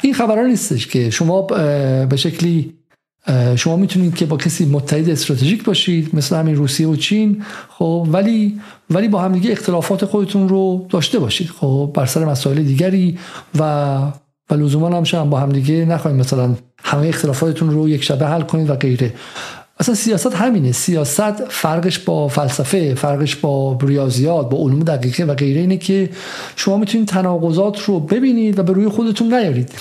این 0.02 0.14
خبرها 0.14 0.44
نیستش 0.44 0.88
که 0.88 1.10
شما 1.10 1.42
به 1.42 2.16
شکلی 2.16 2.74
شما 3.56 3.76
می‌تونید 3.76 4.16
که 4.16 4.26
با 4.26 4.38
کسی 4.38 4.66
متحد 4.66 5.10
استراتژیک 5.10 5.64
باشید 5.64 6.16
مثل 6.16 6.36
همین 6.36 6.56
روسیه 6.56 6.88
و 6.88 6.96
چین 6.96 7.44
خب. 7.70 8.08
ولی 8.12 8.60
ولی 8.90 9.08
با 9.08 9.22
همدیگه 9.22 9.52
اختلافات 9.52 10.06
خودتون 10.06 10.50
رو 10.50 10.86
داشته 10.90 11.20
باشید 11.20 11.50
خب. 11.50 11.92
بر 11.94 12.06
سر 12.06 12.26
مسائل 12.26 12.64
دیگری 12.64 13.18
و 13.60 13.98
و 14.50 14.54
لزوما 14.54 15.04
هم 15.14 15.30
با 15.30 15.40
همدیگه 15.40 15.86
نخواهید 15.86 16.20
مثلا 16.20 16.56
همه 16.84 17.08
اختلافاتتون 17.08 17.70
رو 17.70 17.90
یک 17.90 18.04
شبه 18.04 18.28
حل 18.28 18.42
کنید 18.42 18.70
و 18.70 18.76
غیره. 18.76 19.14
اصلا 19.80 19.96
سیاست 19.96 20.36
همینه. 20.36 20.72
سیاست 20.72 21.50
فرقش 21.50 22.00
با 22.00 22.28
فلسفه 22.28 22.96
فرقش 22.96 23.36
با 23.36 23.78
ریاضیات 23.82 24.50
با 24.50 24.58
علوم 24.58 24.80
دقیقه 24.80 25.24
و 25.24 25.34
غیره 25.34 25.62
اینه 25.62 25.78
که 25.78 26.10
شما 26.56 26.78
می‌تونید 26.78 27.08
تناقضات 27.08 27.82
رو 27.82 28.00
ببینید 28.00 28.60
و 28.60 28.64
به 28.64 28.74
روی 28.74 28.88
خودتون 28.88 29.34
نیارید. 29.34 29.72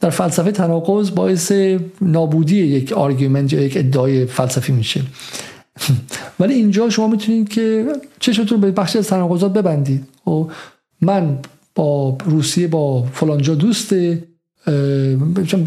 در 0.00 0.10
فلسفه 0.10 0.52
تناقض 0.52 1.10
باعث 1.10 1.52
نابودی 2.00 2.56
یک 2.56 2.92
argument 2.92 3.52
یا 3.52 3.60
یک 3.60 3.76
ادعای 3.76 4.26
فلسفی 4.26 4.72
میشه. 4.72 5.02
ولی 6.40 6.54
اینجا 6.54 6.90
شما 6.90 7.06
می‌تونید 7.06 7.48
که 7.48 7.86
چشمتون 8.20 8.60
به 8.60 8.70
بخشی 8.70 8.98
از 8.98 9.08
تناقضات 9.08 9.52
ببندید. 9.52 10.00
و 10.00 10.30
خب، 10.30 10.50
من 11.00 11.38
با 11.74 12.18
روسیه 12.24 12.68
با 12.68 13.02
فلانجا 13.02 13.54
دوسته. 13.54 14.22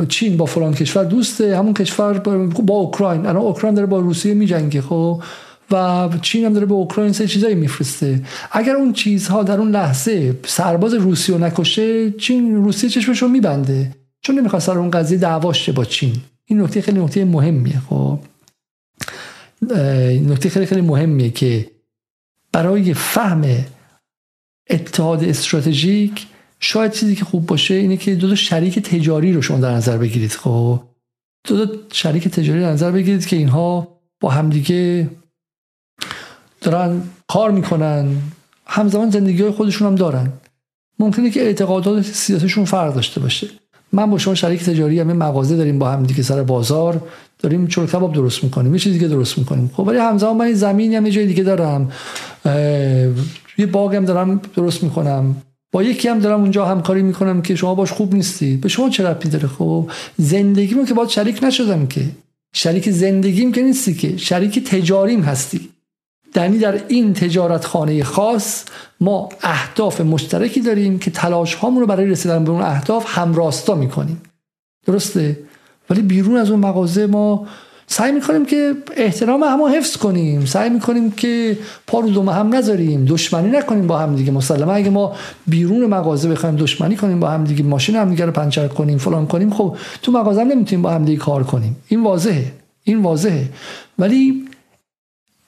چین 0.10 0.38
با 0.38 0.46
فلان 0.46 0.74
کشور 0.74 1.04
دوسته 1.04 1.58
همون 1.58 1.74
کشور 1.74 2.20
با 2.50 2.74
اوکراین. 2.74 3.26
الان 3.26 3.42
اوکراین 3.42 3.76
داره 3.76 3.88
با 3.88 4.00
روسیه 4.00 4.34
میجنگه 4.34 4.82
خب؟ 4.82 5.24
و 5.72 6.10
چین 6.22 6.46
هم 6.46 6.54
داره 6.54 6.66
به 6.66 6.74
اوکراین 6.74 7.12
سه 7.14 7.28
چیزایی 7.28 7.56
میفرسته. 7.56 8.24
اگر 8.52 8.76
اون 8.76 8.94
چیزها 8.94 9.44
در 9.44 9.60
اون 9.60 9.72
لحظه 9.72 10.40
سرباز 10.46 10.94
روسیه 10.94 11.36
رو 11.36 11.44
نکشه 11.44 12.12
چین 12.12 12.56
روسیه 12.56 12.90
چشمش 12.90 13.22
رو 13.22 13.28
میبنده. 13.28 13.92
چون 14.22 14.40
نمی‌خواد 14.40 14.62
سر 14.62 14.78
اون 14.78 14.92
قضیه 14.92 15.18
دعواشه 15.18 15.72
با 15.72 15.86
چین. 15.86 16.16
این 16.46 16.62
نکته 16.62 16.82
خیلی 16.82 17.00
نکته 17.00 17.26
مهمیه 17.26 17.80
خب؟ 17.90 18.20
نکته 20.30 20.50
خیلی 20.50 20.66
خیلی 20.66 20.82
مهمیه 20.82 21.30
که 21.30 21.70
برای 22.52 22.94
فهم 22.94 23.44
اتحاد 24.70 25.24
استراتژیک 25.24 26.28
شاید 26.66 26.92
چیزی 26.92 27.16
که 27.16 27.26
خوب 27.26 27.46
باشه 27.46 27.74
اینه 27.74 27.98
که 27.98 28.16
دو 28.16 28.30
تا 28.30 28.36
شریک 28.36 28.80
تجاری 28.80 29.34
رو 29.34 29.42
شما 29.42 29.58
در 29.58 29.72
نظر 29.72 29.98
بگیرید 29.98 30.32
خب؟ 30.32 30.80
دو 31.48 31.66
تا 31.66 31.74
شریک 31.92 32.28
تجاری 32.28 32.62
در 32.62 32.72
نظر 32.72 32.92
بگیرید 32.92 33.26
که 33.26 33.36
اینها 33.36 33.88
با 34.20 34.30
همدیگه 34.30 35.10
دارن 36.62 37.02
کار 37.28 37.52
می‌کنن 37.52 38.08
همزمان 38.66 39.10
زندگی 39.10 39.42
های 39.42 39.52
خودشون 39.52 39.88
هم 39.88 39.96
دارن. 39.96 40.30
ممکنه 41.00 41.30
که 41.30 41.42
اعتقادات 41.42 42.02
سیاسیشون 42.02 42.66
فرق 42.66 42.94
داشته 42.94 43.20
باشه. 43.20 43.48
من 43.92 44.10
با 44.10 44.18
شما 44.18 44.36
شریک 44.36 44.64
تجاری 44.64 45.00
هم 45.00 45.14
مغازه 45.14 45.58
داریم 45.58 45.80
با 45.80 45.92
هم 45.92 46.04
دیگه 46.04 46.24
سر 46.24 46.44
بازار 46.44 47.02
داریم 47.40 47.68
چور 47.68 47.88
کباب 47.88 48.14
درست 48.14 48.44
می‌کنیم 48.44 48.74
یه 48.74 48.80
چیز 48.80 48.94
دیگه 48.94 49.08
درست 49.08 49.38
می‌کنیم 49.38 49.72
خب؟ 49.74 49.88
ولی 49.88 49.98
همزمان 49.98 50.38
من 50.38 50.54
زمینی 50.54 50.96
هم 50.96 51.06
یه 51.06 51.12
جای 51.12 51.26
دیگه 51.26 51.44
دارم 51.44 51.92
یه 53.58 53.66
باغ 53.66 53.96
هم 53.96 54.06
دارم 54.06 54.42
درست 54.56 54.84
می‌کنم. 54.84 55.36
با 55.74 55.84
یکی 55.84 56.08
هم 56.08 56.20
دارم 56.20 56.42
اونجا 56.42 56.66
همکاری 56.66 57.02
می‌کنم 57.02 57.42
که 57.42 57.56
شما 57.56 57.76
باش 57.76 57.92
خوب 57.92 58.16
نیستی. 58.16 58.58
به 58.58 58.70
شما 58.70 58.90
چه 58.90 59.08
ربطی 59.08 59.30
داره؟ 59.30 59.48
خب 59.48 59.92
زندگیمو 60.18 60.86
که 60.86 60.94
باید 60.94 61.10
شریک 61.10 61.44
نشدم 61.44 61.88
که. 61.88 62.06
شریک 62.56 62.90
زندگیم 62.90 63.52
که 63.52 63.62
نیستی 63.62 63.94
که. 63.94 64.18
شریک 64.18 64.70
تجاریم 64.70 65.22
هستی. 65.22 65.70
یعنی 66.36 66.58
در 66.58 66.82
این 66.88 67.14
تجارت 67.14 67.66
خانه 67.66 68.04
خاص 68.04 68.66
ما 69.02 69.30
اهداف 69.42 70.02
مشترکی 70.02 70.62
داریم 70.62 71.00
که 71.00 71.12
تلاش 71.12 71.56
هامون 71.56 71.82
رو 71.82 71.88
برای 71.88 72.06
رسیدن 72.06 72.44
به 72.44 72.52
اون 72.52 72.62
اهداف 72.62 73.06
همراستا 73.08 73.76
می‌کنیم. 73.76 74.22
درسته؟ 74.86 75.40
ولی 75.90 76.02
بیرون 76.02 76.38
از 76.38 76.52
اون 76.52 76.60
مغازه 76.60 77.08
ما 77.08 77.48
سعی 77.88 78.12
می‌کنیم 78.12 78.46
که 78.46 78.76
احترام 78.98 79.44
هم 79.44 79.62
حفظ 79.62 79.98
کنیم. 79.98 80.46
سعی 80.46 80.70
می‌کنیم 80.70 81.12
که 81.12 81.58
پا 81.88 82.00
رو 82.00 82.10
دوم 82.10 82.30
هم 82.30 82.56
نذاریم. 82.56 83.06
دشمنی 83.06 83.50
نکنیم 83.58 83.88
با 83.88 83.98
هم 83.98 84.16
دیگه. 84.16 84.32
مسلما 84.32 84.74
اگه 84.74 84.90
ما 84.90 85.16
بیرون 85.48 85.86
مغازه 85.86 86.30
بخوایم 86.30 86.56
دشمنی 86.56 86.96
کنیم 86.96 87.20
با 87.20 87.30
هم 87.30 87.44
دیگه 87.44 87.64
ماشین 87.64 87.96
هم 87.96 88.10
دیگه 88.10 88.26
رو 88.26 88.32
پنچر 88.32 88.68
کنیم 88.68 88.98
فلان 88.98 89.28
کنیم 89.28 89.50
خب 89.50 89.78
تو 90.02 90.12
مغازه 90.12 90.42
هم 90.42 90.48
نمی‌تونیم 90.48 90.82
با 90.82 90.92
هم 90.92 91.06
دیگه 91.06 91.18
کار 91.18 91.44
کنیم. 91.44 91.76
این 91.88 92.04
واضحه. 92.04 92.52
این 92.84 93.02
واضحه. 93.02 93.50
ولی 94.00 94.46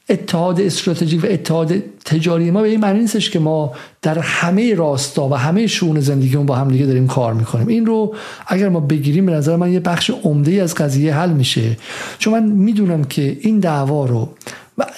اتحاد 0.10 0.62
استراتژیک 0.62 1.24
و 1.24 1.28
اتحاد 1.30 1.74
تجاری 2.06 2.52
ما 2.52 2.62
به 2.62 2.68
این 2.68 2.80
معنی 2.80 3.00
نیستش 3.00 3.30
که 3.30 3.40
ما 3.40 3.74
در 4.02 4.20
همه 4.20 4.76
راستا 4.76 5.28
و 5.28 5.36
همه 5.36 5.68
شون 5.68 6.00
زندگیمون 6.00 6.46
با 6.46 6.56
هم 6.56 6.68
دیگه 6.68 6.86
داریم 6.86 7.08
کار 7.08 7.34
می‌کنیم. 7.34 7.68
این 7.68 7.86
رو 7.86 8.16
اگر 8.48 8.70
ما 8.70 8.80
بگیریم 8.80 9.26
به 9.26 9.32
نظر 9.32 9.56
من 9.56 9.74
یه 9.74 9.80
بخش 9.80 10.10
عمده 10.10 10.52
از 10.52 10.76
قضیه 10.76 11.16
حل 11.16 11.30
میشه. 11.30 11.78
چون 12.20 12.34
من 12.34 12.44
می‌دونم 12.44 13.04
که 13.04 13.38
این 13.42 13.60
دعوا 13.60 14.06
رو 14.06 14.30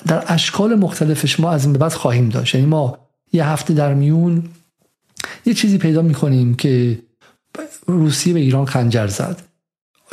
در 0.08 0.24
اشکال 0.28 0.76
مختلفش 0.76 1.39
ما 1.39 1.51
از 1.51 1.64
این 1.64 1.74
به 1.74 1.80
بعد 1.80 1.93
خواهیم 1.93 2.30
داشت. 2.30 2.55
یعنی 2.55 2.68
ما 2.68 2.97
یه 3.34 3.47
هفته 3.47 3.74
در 3.74 3.93
میون 3.93 4.43
یه 5.45 5.53
چیزی 5.53 5.78
پیدا 5.78 6.01
می‌کنیم 6.01 6.55
که 6.55 6.99
روسیه 7.88 8.34
به 8.34 8.39
ایران 8.39 8.66
خنجر 8.66 9.08
زد. 9.08 9.41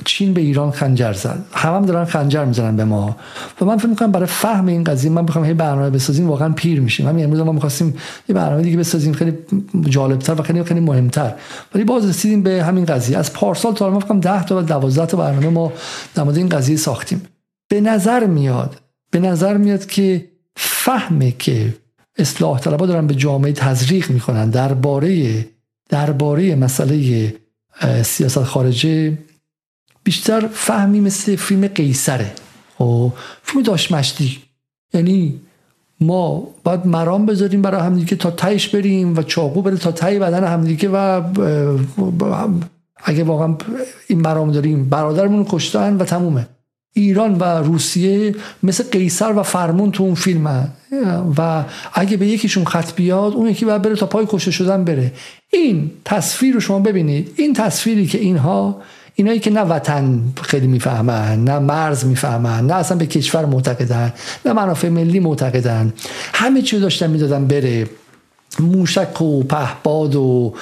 چین 0.05 0.35
به 0.35 0.41
ایران 0.41 0.71
خنجر 0.71 1.13
زد. 1.13 1.45
همه 1.53 1.77
هم 1.77 1.87
دارن 1.87 2.05
خنجر 2.05 2.45
می‌زنن 2.45 2.77
به 2.77 2.85
ما. 2.85 3.17
و 3.61 3.65
من 3.65 3.77
فکر 3.77 3.89
می‌کنم 3.89 4.13
برای 4.13 4.27
فهم 4.27 4.67
این 4.67 4.85
قضیه 4.85 5.11
من 5.11 5.27
بخوام 5.27 5.45
یه 5.45 5.55
برنامه 5.55 5.91
بسازیم 5.91 6.29
واقعا 6.29 6.49
پیر 6.53 6.81
میشیم. 6.81 7.09
همین 7.09 7.25
امروز 7.25 7.41
ما 7.41 7.53
می‌خواستیم 7.53 7.95
یه 8.29 8.35
برنامه 8.35 8.63
دیگه 8.63 8.77
بسازیم 8.77 9.13
خیلی 9.13 9.39
جالبتر 9.89 10.41
و 10.41 10.43
خیلی 10.43 10.65
خیلی 10.65 10.81
مهمتر. 10.81 11.35
ولی 11.75 11.85
باز 11.85 12.09
رسیدیم 12.09 12.43
به 12.43 12.65
همین 12.65 12.85
قضیه. 12.85 13.19
از 13.19 13.33
پارسال 13.33 13.75
تا 13.75 13.87
الان 13.87 14.01
فکر 14.01 14.15
10 14.15 14.45
تا 14.45 14.59
و 14.59 14.63
12 14.63 15.07
تا 15.07 15.17
برنامه 15.17 15.49
ما 15.49 15.73
در 16.15 16.23
مورد 16.23 16.37
این 16.37 16.49
قضیه 16.49 16.77
ساختیم. 16.77 17.23
به 17.69 17.81
نظر 17.81 18.27
میاد 18.27 18.77
به 19.11 19.21
نظر 19.21 19.57
میاد 19.57 19.87
که 19.87 20.25
فهمه 20.57 21.31
که 21.39 21.75
اصلاح 22.19 22.59
طلبا 22.61 22.87
دارن 22.87 23.07
به 23.07 23.15
جامعه 23.15 23.53
تزریق 23.53 24.11
می‌کنن 24.11 24.51
درباره 24.51 25.47
درباره 25.89 26.55
مسئله 26.55 27.35
سیاست 28.03 28.43
خارجه 28.43 29.19
بیشتر 30.05 30.47
فهمی 30.47 31.01
مثل 31.01 31.37
فیلم 31.37 31.67
قیصره. 31.67 32.33
و 32.81 32.85
خب، 32.85 33.13
فیلم 33.43 33.63
داشت 33.63 33.93
مشتی 33.93 34.39
یعنی 34.95 35.41
ما 36.01 36.49
باید 36.65 36.87
مرام 36.87 37.27
بذاریم 37.27 37.63
برای 37.63 37.81
همدیگه 37.81 38.17
تا 38.17 38.31
تایش 38.31 38.69
بریم 38.69 39.17
و 39.17 39.23
چاقو 39.23 39.63
بره 39.63 39.77
تا 39.77 39.93
تای 39.93 40.19
بدن 40.19 40.45
همدیگه 40.45 40.89
و 40.93 41.23
اگه 43.05 43.25
واقعا 43.25 43.57
این 44.09 44.21
مرام 44.21 44.53
داریم 44.53 44.89
برادرمون 44.89 45.47
کشتن 45.49 45.97
و 45.97 46.05
تمومه. 46.05 46.49
ایران 46.97 47.39
و 47.39 47.45
روسیه 47.45 48.35
مثل 48.63 48.85
قیصر 48.85 49.33
و 49.33 49.43
فرمون 49.43 49.91
تو 49.91 50.03
اون 50.03 50.15
فیلم 50.15 50.73
و 51.37 51.65
اگه 51.95 52.17
به 52.17 52.27
یکیشون 52.27 52.65
خط 52.65 52.95
بیاد 52.95 53.33
اون 53.33 53.49
یکی 53.49 53.65
باید 53.65 53.83
بره 53.83 53.97
تا 53.97 54.07
پای 54.07 54.27
کشته 54.29 54.51
شدن 54.51 54.85
بره. 54.85 55.13
این 55.53 55.91
تصویر 56.05 56.55
رو 56.55 56.61
شما 56.61 56.79
ببینید. 56.79 57.33
این 57.37 57.53
تصویری 57.53 58.07
که 58.07 58.19
اینها 58.19 58.83
اینایی 59.15 59.41
که 59.41 59.51
نه 59.51 59.61
وطن 59.61 60.23
خیلی 60.43 60.67
می‌فهمن 60.67 61.45
نه 61.45 61.59
مرز 61.59 62.05
می‌فهمن 62.05 62.67
نه 62.67 62.75
اصلا 62.75 62.97
به 62.97 63.07
کشور 63.07 63.45
معتقدن 63.45 64.13
نه 64.47 64.53
منافع 64.53 64.89
ملی 64.89 65.21
معتقدن. 65.21 65.93
همه 66.35 66.63
چی 66.63 66.81
داشتن 66.81 67.11
می‌دادن 67.11 67.47
بره. 67.47 67.87
موشک 68.61 69.23
و 69.23 69.43
پهباد 69.43 70.15
و 70.15 70.55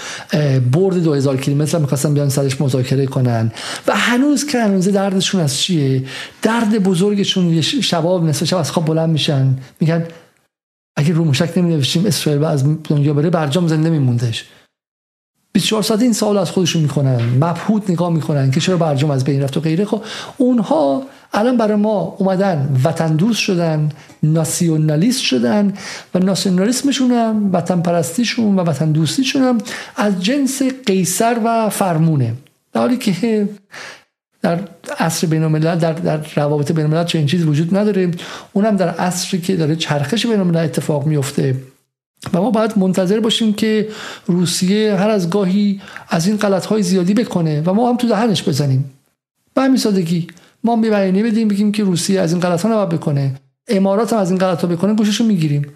برد 0.72 1.02
دو 1.02 1.14
هزار 1.14 1.36
کیلومتر 1.36 1.78
می‌خواستن 1.78 2.14
بیان 2.14 2.28
سرش 2.28 2.60
مذاکره 2.60 3.06
کنن. 3.06 3.52
و 3.86 3.96
هنوز 3.96 4.46
که 4.46 4.62
هنوز 4.62 4.88
دردشون 4.88 5.40
از 5.40 5.58
چیه؟ 5.58 6.04
درد 6.42 6.78
بزرگشون 6.78 7.60
شباب 7.60 8.24
نصف 8.24 8.44
شب 8.44 8.56
از 8.56 8.70
خواب 8.70 8.86
بلند 8.86 9.10
میشن. 9.10 9.56
میگن 9.80 10.04
اگه 10.96 11.12
رو 11.12 11.24
موشک 11.24 11.52
نمی 11.56 11.74
نوشتیم 11.74 12.06
اسرائیل 12.06 12.44
از 12.44 12.64
دنیا 12.84 13.14
بره 13.14 13.30
برجام 13.30 13.68
زنده 13.68 13.90
میموندش. 13.90 14.44
24 15.52 15.82
ساعت 15.82 16.02
این 16.02 16.12
سوال 16.12 16.38
از 16.38 16.50
خودشون 16.50 16.82
می‌کنن 16.82 17.20
مبهوت 17.40 17.90
نگاه 17.90 18.12
می‌کنن 18.12 18.50
که 18.50 18.60
چرا 18.60 18.76
برجام 18.76 19.10
از 19.10 19.24
بین 19.24 19.42
رفت 19.42 19.56
و 19.56 19.60
غیره. 19.60 19.84
خب 19.84 20.02
اونها 20.36 21.02
الان 21.32 21.56
برای 21.56 21.76
ما 21.76 22.16
اومدن 22.18 22.76
وطن 22.84 23.16
دوست 23.16 23.40
شدن 23.40 23.88
ناسیونالیست 24.22 25.22
شدن 25.22 25.72
و 26.14 26.18
ناسیونالیسمشون 26.18 27.10
هم 27.10 27.50
وطن 27.52 27.80
پرستیشون 27.80 28.58
و 28.58 28.62
وطن 28.62 28.92
دوستیشون 28.92 29.42
هم 29.42 29.58
از 29.96 30.22
جنس 30.22 30.62
قیصر 30.86 31.36
و 31.44 31.68
فرمونه. 31.68 32.34
در 32.72 32.80
حالی 32.80 32.96
که 32.96 33.48
در 34.42 34.58
عصر 34.98 35.26
بین 35.26 35.58
در, 35.58 35.74
در 35.92 36.20
روابط 36.36 36.72
بین 36.72 36.84
الملل 36.84 37.04
چنین 37.04 37.26
چیزی 37.26 37.44
وجود 37.44 37.76
نداره. 37.76 38.10
اونم 38.52 38.76
در 38.76 38.88
عصری 38.88 39.40
که 39.40 39.56
داره 39.56 39.76
چرخش 39.76 40.26
بین 40.26 40.56
اتفاق 40.56 41.06
میفته 41.06 41.54
و 42.34 42.40
ما 42.40 42.50
باید 42.50 42.78
منتظر 42.78 43.20
باشیم 43.20 43.52
که 43.52 43.88
روسیه 44.26 44.94
هر 44.94 45.10
از 45.10 45.30
گاهی 45.30 45.80
از 46.08 46.26
این 46.26 46.36
غلط 46.36 46.66
های 46.66 46.82
زیادی 46.82 47.14
بکنه 47.14 47.62
و 47.66 47.72
ما 47.72 47.88
هم 47.90 47.96
تو 47.96 48.08
دهنش 48.08 48.48
بزنیم. 48.48 48.90
به 49.54 49.62
همین 49.62 49.76
سادگی 49.76 50.26
ما 50.64 50.76
بیانی 50.76 51.22
بدیم 51.22 51.48
بگیم 51.48 51.72
که 51.72 51.84
روسیه 51.84 52.20
از 52.20 52.32
این 52.32 52.40
غلط 52.40 52.62
ها 52.62 52.68
نباید 52.68 52.88
بکنه. 52.88 53.34
امارات 53.68 54.12
هم 54.12 54.18
از 54.18 54.30
این 54.30 54.38
غلط 54.38 54.60
ها 54.60 54.68
بکنه 54.68 54.94
گوششو 54.94 55.24
می‌گیریم. 55.24 55.66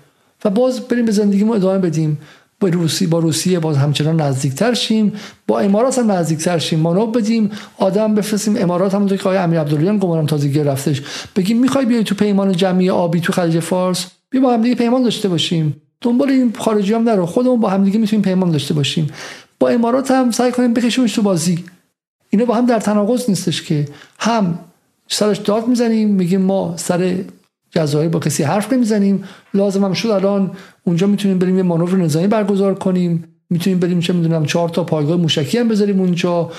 و 0.44 0.50
باز 0.50 0.80
بریم 0.80 1.04
به 1.04 1.12
زندگیمون 1.12 1.56
ادامه 1.56 1.78
بدیم. 1.78 2.18
با 2.60 2.68
روسیه 2.68 3.08
با 3.08 3.18
روسیه 3.18 3.58
باز 3.58 3.76
همچنان 3.76 4.20
نزدیکتر 4.20 4.74
شیم. 4.74 5.12
با 5.46 5.60
امارات 5.60 5.98
هم 5.98 6.12
نزدیکتر 6.12 6.58
شیم. 6.58 6.78
ما 6.78 7.06
بدیم. 7.06 7.50
آدم 7.78 8.14
بفرستیم 8.14 8.56
امارات 8.56 8.94
هم 8.94 9.08
که 9.08 9.14
آقای 9.14 9.36
امیر 9.36 9.60
عبداللهیان 9.60 9.98
گمانم 9.98 10.26
تازگی 10.26 10.58
رفتش. 10.58 11.02
بگیم 11.36 11.60
می‌خوای 11.60 11.86
بیای 11.86 12.04
تو 12.04 12.14
پیمان 12.14 12.52
جمعی 12.52 12.90
آبی 12.90 13.20
تو 13.20 13.32
خلیج 13.32 13.60
فارس؟ 13.60 14.06
بیا 14.30 14.40
با 14.40 14.52
هم 14.52 14.62
دیگه 14.62 14.74
پیمان 14.74 15.02
داشته 15.02 15.28
باشیم. 15.28 15.82
دنبال 16.00 16.30
این 16.30 16.52
خارجی 16.58 16.94
هم 16.94 17.02
نرو. 17.08 17.26
خودمون 17.26 17.60
با 17.60 17.70
همدیگه 17.70 17.98
می‌تونیم 17.98 18.22
پیمان 18.22 18.50
داشته 18.50 18.74
باشیم. 18.74 19.06
با 19.60 19.68
امارات 19.68 20.10
هم 20.10 20.30
سعی 20.30 20.52
کنیم 20.52 20.74
بکشیمش 20.74 21.12
تو 21.12 21.22
بازی. 21.22 21.64
اینا 22.30 22.44
با 22.44 22.54
هم 22.54 22.66
در 22.66 22.80
تناقض 22.80 23.28
نیستش 23.28 23.62
که. 23.62 23.88
هم 24.18 24.58
سرش 25.08 25.38
داد 25.38 25.68
می‌زنیم 25.68 26.08
میگیم 26.08 26.42
ما 26.42 26.76
سر 26.76 27.18
جزایر 27.70 28.08
با 28.08 28.18
کسی 28.18 28.42
حرف 28.42 28.72
نمی‌زنیم. 28.72 29.24
لازم 29.54 29.84
هم 29.84 29.92
شد 29.92 30.08
الان 30.08 30.50
اونجا 30.84 31.06
می‌تونیم 31.06 31.38
بریم 31.38 31.56
یه 31.56 31.62
مانور 31.62 31.96
نظامی 31.96 32.26
برگزار 32.26 32.74
کنیم. 32.74 33.24
می‌تونیم 33.50 33.78
بریم 33.78 34.00
چه 34.00 34.12
می‌دونم 34.12 34.44
چهار 34.46 34.68
تا 34.68 34.84
پایگاه 34.84 35.16
موشکی 35.16 35.58
هم 35.58 35.68
بذاریم 35.68 36.00
اونجا. 36.00 36.50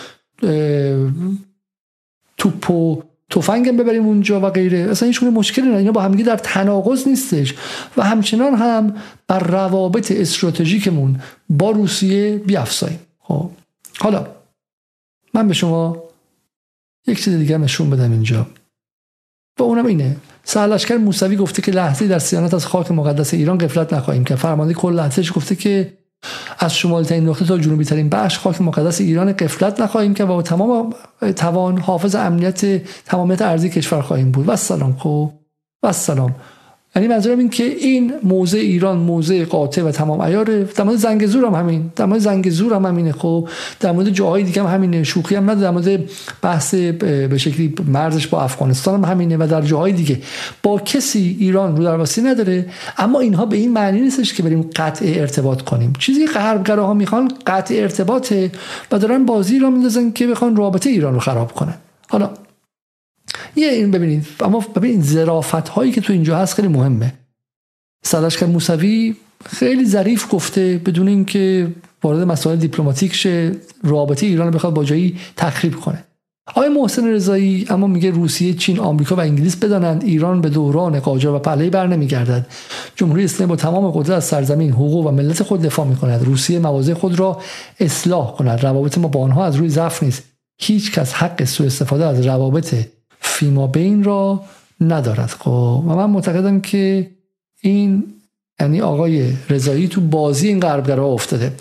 توپ 2.37 2.71
و 2.71 3.03
تفنگ 3.29 3.67
هم 3.67 3.77
ببریم 3.77 4.05
اونجا 4.05 4.41
و 4.41 4.49
غیره. 4.49 4.77
اصلا 4.77 5.07
هیچ 5.07 5.23
مشکلی 5.23 5.67
نه. 5.67 5.77
اینا 5.77 5.91
با 5.91 6.01
همگی 6.01 6.23
در 6.23 6.37
تناقض 6.37 7.07
نیستش. 7.07 7.55
و 7.97 8.03
همچنان 8.03 8.53
هم 8.53 8.95
بر 9.27 9.39
روابط 9.39 10.11
استراتژیکمون 10.11 11.21
با 11.49 11.71
روسیه 11.71 12.37
بیافزاییم 12.37 12.99
خب. 13.19 13.49
حالا 13.99 14.27
من 15.33 15.47
به 15.47 15.53
شما 15.53 16.03
یک 17.07 17.23
چیز 17.23 17.33
دیگه 17.33 17.57
نشون 17.57 17.89
بدم 17.89 18.11
اینجا. 18.11 18.47
و 19.59 19.63
اونم 19.63 19.85
اینه. 19.85 20.17
سرلشکر 20.43 20.97
موسوی 20.97 21.35
گفته 21.35 21.61
که 21.61 21.71
لحظه 21.71 22.07
در 22.07 22.19
سیانت 22.19 22.53
از 22.53 22.65
خاک 22.65 22.91
مقدس 22.91 23.33
ایران 23.33 23.57
قفلت 23.57 23.93
نخواهیم 23.93 24.23
که 24.23 24.35
فرمانده 24.35 24.73
کل 24.73 24.93
لحظهش 24.93 25.33
گفته 25.35 25.55
که 25.55 25.93
از 26.59 26.75
شمال 26.75 27.03
ترین 27.03 27.29
نقطه 27.29 27.45
تا 27.45 27.57
جنوبی 27.57 27.85
ترین 27.85 28.09
بخش 28.09 28.39
خاک 28.39 28.61
مقدس 28.61 29.01
ایران 29.01 29.33
قفلت 29.33 29.81
نخواهیم 29.81 30.13
که 30.13 30.25
با 30.25 30.41
تمام 30.41 30.93
توان 31.35 31.77
حافظ 31.77 32.15
امنیت 32.15 32.83
تمامیت 33.05 33.41
ارضی 33.41 33.69
کشور 33.69 34.01
خواهیم 34.01 34.31
بود. 34.31 34.49
و 34.49 34.55
سلام 34.55 34.97
خب 34.97 35.31
و 35.83 35.91
سلام. 35.91 36.35
یعنی 36.97 37.13
منظورم 37.13 37.39
این 37.39 37.49
که 37.49 37.63
این 37.63 38.13
موزه 38.23 38.57
ایران 38.57 38.97
موزه 38.97 39.45
قاطع 39.45 39.81
و 39.81 39.91
تمام 39.91 40.21
عیاره. 40.21 40.63
در 40.63 40.83
مورد 40.83 40.97
زنگ 40.97 41.25
زور 41.25 41.45
هم 41.45 41.53
همین. 41.53 41.91
در 41.95 42.05
مورد 42.05 42.19
زنگ 42.19 42.49
زور 42.49 42.73
هم 42.73 42.85
همینه. 42.85 43.11
خب 43.11 43.47
در 43.79 43.91
مورد 43.91 44.09
جاهای 44.09 44.43
دیگه 44.43 44.63
هم 44.63 44.73
همینه. 44.73 45.03
شوخی 45.03 45.35
هم 45.35 45.53
در 45.53 45.71
مورد 45.71 45.99
بحث 46.41 46.75
به 46.75 47.37
شکلی 47.37 47.75
مرزش 47.87 48.27
با 48.27 48.43
افغانستان 48.43 49.03
هم 49.03 49.11
همینه 49.11 49.37
و 49.37 49.47
در 49.51 49.61
جاهای 49.61 49.91
دیگه. 49.91 50.19
با 50.63 50.79
کسی 50.79 51.37
ایران 51.39 51.77
رو 51.77 51.83
درواسی 51.83 52.21
نداره. 52.21 52.65
اما 52.97 53.19
اینها 53.19 53.45
به 53.45 53.57
این 53.57 53.73
معنی 53.73 54.01
نیستش 54.01 54.33
که 54.33 54.43
بریم 54.43 54.69
قطع 54.75 55.05
ارتباط 55.05 55.61
کنیم. 55.61 55.93
چیزی 55.99 56.25
که 56.25 56.31
غربگراها 56.31 56.93
می‌خوان 56.93 57.31
قطع 57.47 57.75
ارتباطه 57.75 58.51
و 58.91 58.99
دارن 58.99 59.25
بازی 59.25 59.59
را 59.59 59.69
میندازن 59.69 60.11
که 60.11 60.27
بخوان 60.27 60.55
رابطه 60.55 60.89
ایران 60.89 61.13
رو 61.13 61.19
خراب 61.19 61.51
کنن. 61.51 61.75
حالا 62.09 62.29
یه 63.57 63.67
این 63.67 63.91
ببینید 63.91 64.27
اما 64.39 64.59
ببینید 64.75 65.01
ظرافت 65.01 65.69
هایی 65.69 65.91
که 65.91 66.01
تو 66.01 66.13
اینجا 66.13 66.37
هست 66.37 66.53
خیلی 66.53 66.67
مهمه 66.67 67.13
که 68.39 68.45
موسوی 68.45 69.15
خیلی 69.45 69.85
ظریف 69.85 70.25
گفته 70.29 70.81
بدون 70.85 71.07
اینکه 71.07 71.67
وارد 72.03 72.19
مسائل 72.19 72.57
دیپلماتیک 72.57 73.13
شه 73.13 73.51
رابطه 73.83 74.25
ایران 74.25 74.51
بخواد 74.51 74.73
با 74.73 74.83
جایی 74.83 75.17
تخریب 75.37 75.75
کنه 75.75 76.03
آقای 76.47 76.69
محسن 76.69 77.07
رضایی 77.07 77.65
اما 77.69 77.87
میگه 77.87 78.11
روسیه، 78.11 78.53
چین، 78.53 78.79
آمریکا 78.79 79.15
و 79.15 79.19
انگلیس 79.19 79.55
بدانند 79.55 80.03
ایران 80.03 80.41
به 80.41 80.49
دوران 80.49 80.99
قاجار 80.99 81.35
و 81.35 81.39
پهلوی 81.39 81.69
بر 81.69 81.87
نمیگردد. 81.87 82.47
جمهوری 82.95 83.23
اسلامی 83.23 83.49
با 83.49 83.55
تمام 83.55 83.91
قدرت 83.91 84.17
از 84.17 84.23
سرزمین، 84.23 84.71
حقوق 84.71 85.07
و 85.07 85.11
ملت 85.11 85.43
خود 85.43 85.61
دفاع 85.61 85.87
می‌کند. 85.87 86.25
روسیه 86.25 86.59
مواضع 86.59 86.93
خود 86.93 87.19
را 87.19 87.41
اصلاح 87.79 88.35
کند. 88.35 88.65
روابط 88.65 88.97
ما 88.97 89.07
با 89.07 89.21
آنها 89.21 89.45
از 89.45 89.55
روی 89.55 89.69
ضعف 89.69 90.03
نیست. 90.03 90.23
هیچ 90.61 90.91
کس 90.91 91.13
حق 91.13 91.43
سوء 91.43 91.67
استفاده 91.67 92.05
از 92.05 92.25
روابط 92.25 92.75
فیما 93.27 93.67
بین 93.67 94.03
را 94.03 94.43
ندارد. 94.81 95.29
خب 95.39 95.83
و 95.87 95.95
من 95.95 96.09
معتقدم 96.09 96.61
که 96.61 97.11
این 97.61 98.03
یعنی 98.59 98.81
آقای 98.81 99.33
رضایی 99.49 99.87
تو 99.87 100.01
بازی 100.01 100.47
این 100.47 100.59
غربگرا 100.59 101.05
افتاده. 101.05 101.53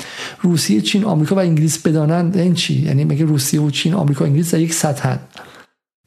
روسیه 0.43 0.81
چین 0.81 1.05
آمریکا 1.05 1.35
و 1.35 1.39
انگلیس 1.39 1.79
بدانند 1.79 2.37
این 2.37 2.55
چی؟ 2.55 2.83
یعنی 2.83 3.05
مگه 3.05 3.25
روسیه 3.25 3.61
و 3.61 3.71
چین 3.71 3.95
آمریکا 3.95 4.25
و 4.25 4.27
انگلیس 4.27 4.55
در 4.55 4.61
یک 4.61 4.75
سطحن 4.75 5.19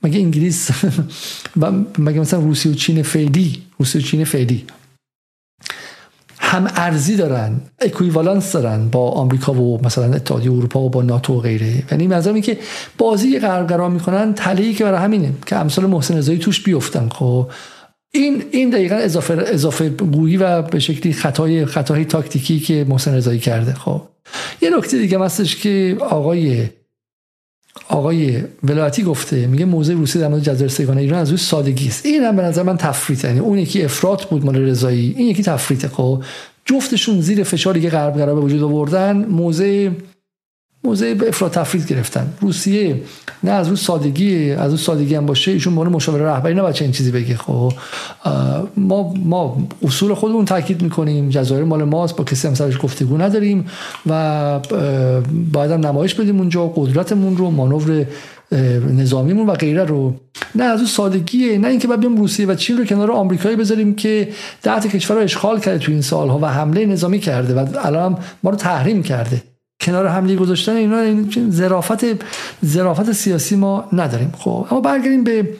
مگه 0.04 0.20
انگلیس 0.20 0.70
و 1.62 1.72
مگه 1.98 2.20
مثلا 2.20 2.40
روسیه 2.40 2.72
و 2.72 2.76
چین 2.76 3.04
فعلی؟ 3.04 3.64
روسیه 3.80 4.02
و 4.02 4.06
چین 4.06 4.24
فعلی. 4.24 4.66
هم 6.50 6.68
ارزی 6.76 7.16
دارن 7.16 7.62
اکویوالانس 7.82 8.52
دارن 8.52 8.90
با 8.90 9.12
آمریکا 9.12 9.54
و 9.54 9.82
مثلا 9.84 10.14
اتحادیه 10.14 10.52
اروپا 10.52 10.80
و 10.80 10.90
با 10.90 11.02
ناتو 11.02 11.34
و 11.34 11.40
غیره. 11.40 11.84
یعنی 11.92 12.08
منظورم 12.08 12.42
که 12.42 12.58
بازی 12.98 13.40
غربگرا 13.40 13.90
می‌کنن 13.90 14.34
تلهی 14.34 14.74
که 14.74 14.84
برای 14.84 15.00
همینه 15.00 15.34
که 15.46 15.56
امثال 15.56 15.86
محسن 15.86 16.18
رضایی 16.18 16.40
توش 16.40 16.64
بیفتن. 16.64 17.10
خب 17.10 17.50
این 18.14 18.44
این 18.52 18.70
دقیقا 18.70 18.96
اضافه 18.96 19.44
اضافه 19.48 19.90
گویی 19.90 20.38
و 20.38 20.62
به 20.62 20.80
شکلی 20.80 21.14
خطای 21.14 21.66
خطای 21.66 22.06
تاکتیکی 22.06 22.60
که 22.60 22.86
محسن 22.90 23.14
رضایی 23.14 23.40
کرده. 23.40 23.74
خب 23.74 24.02
یه 24.62 24.70
نکته 24.78 24.98
دیگه 24.98 25.20
هستش 25.20 25.56
که 25.56 25.98
آقای 26.00 26.70
آقای 27.90 28.44
ولایتی 28.64 29.04
گفته 29.04 29.48
میگه 29.48 29.66
موضع 29.66 29.94
روسیه 29.94 30.22
در 30.22 30.28
مورد 30.28 30.44
جزایر 30.44 30.70
سگانه 30.70 31.02
ایران 31.02 31.20
از 31.20 31.30
روی 31.30 31.38
سادگی 31.38 31.88
است. 31.88 32.06
این 32.06 32.24
هم 32.24 32.36
به 32.36 32.42
نظر 32.42 32.64
من 32.64 32.78
تفریط 32.78 33.24
یعنی 33.26 33.40
اون 33.40 33.58
یکی 33.58 33.84
افراط 33.84 34.26
بود 34.26 34.46
مال 34.46 34.56
رضایی 34.56 35.14
این 35.18 35.28
یکی 35.28 35.44
تفریطه. 35.44 35.88
خب 35.88 36.24
جفتشون 36.66 37.22
زیر 37.22 37.44
فشاری 37.44 37.82
که 37.82 37.90
غرب 37.90 38.14
قرار 38.14 38.36
به 38.36 38.42
وجود 38.42 38.64
آوردن 38.64 39.26
موضع 39.26 39.90
موضع 40.90 41.14
به 41.14 41.28
افراط 41.28 41.54
تفرید 41.54 41.88
گرفتن. 41.88 42.34
روسیه 42.42 43.02
نه 43.44 43.52
از 43.52 43.68
اون 43.68 43.76
سادگی 43.76 44.52
از 44.52 44.68
اون 44.68 44.78
سادگی 44.78 45.16
هم 45.16 45.26
باشه 45.26 45.52
ایشون 45.52 45.76
به 45.76 45.84
مشاور 45.84 46.20
رهبری 46.20 46.54
نه 46.54 46.62
بچه 46.62 46.86
این 46.86 46.92
چیزی 46.92 47.12
بگه 47.12 47.38
خب. 47.38 47.74
ما 48.78 49.14
ما 49.14 49.58
اصول 49.84 50.14
خودمون 50.14 50.46
تاکید 50.46 50.82
می‌کنیم 50.82 51.30
جزایر 51.30 51.64
مال 51.64 51.84
ماست 51.84 52.16
با 52.16 52.24
کسی 52.24 52.48
هم 52.48 52.54
سرش 52.54 52.78
گفتگو 52.84 53.18
نداریم 53.18 53.66
و 54.06 54.60
باید 55.54 55.72
هم 55.72 55.80
نمایش 55.88 56.14
بدیم 56.16 56.38
اونجا 56.38 56.68
قدرتمون 56.68 57.38
رو 57.38 57.52
مانور 57.52 58.06
نظامیمون 58.98 59.48
و 59.48 59.54
غیره 59.54 59.84
رو. 59.84 60.14
نه 60.56 60.64
از 60.64 60.80
اون 60.80 60.88
سادگیه 60.88 61.58
نه 61.58 61.68
اینکه 61.68 61.88
بعد 61.88 62.06
روسیه 62.06 62.48
و 62.48 62.56
چین 62.56 62.78
رو 62.78 62.86
کنار 62.86 63.12
آمریکایی 63.12 63.56
بذاریم 63.56 63.96
که 63.96 64.30
ده 64.64 64.80
کشور 64.80 65.18
رو 65.18 65.24
اشغال 65.24 65.60
کرده 65.60 65.80
تو 65.80 65.92
این 65.92 66.02
سالها 66.02 66.40
و 66.40 66.46
حمله 66.46 66.86
نظامی 66.86 67.20
کرده 67.20 67.54
و 67.54 67.66
الان 67.86 68.18
ما 68.44 68.50
رو 68.50 68.56
تحریم 68.56 69.04
کرده. 69.04 69.42
کنار 69.82 70.08
حمله 70.08 70.36
گذاشتن 70.36 70.76
اینا 70.76 71.00
این 71.00 71.52
ظرافت 71.52 72.06
ظرافت 72.66 73.12
سیاسی 73.12 73.56
ما 73.56 73.90
نداریم. 73.94 74.34
خب 74.38 74.68
اما 74.72 74.82
برگردیم 74.82 75.24
به 75.24 75.54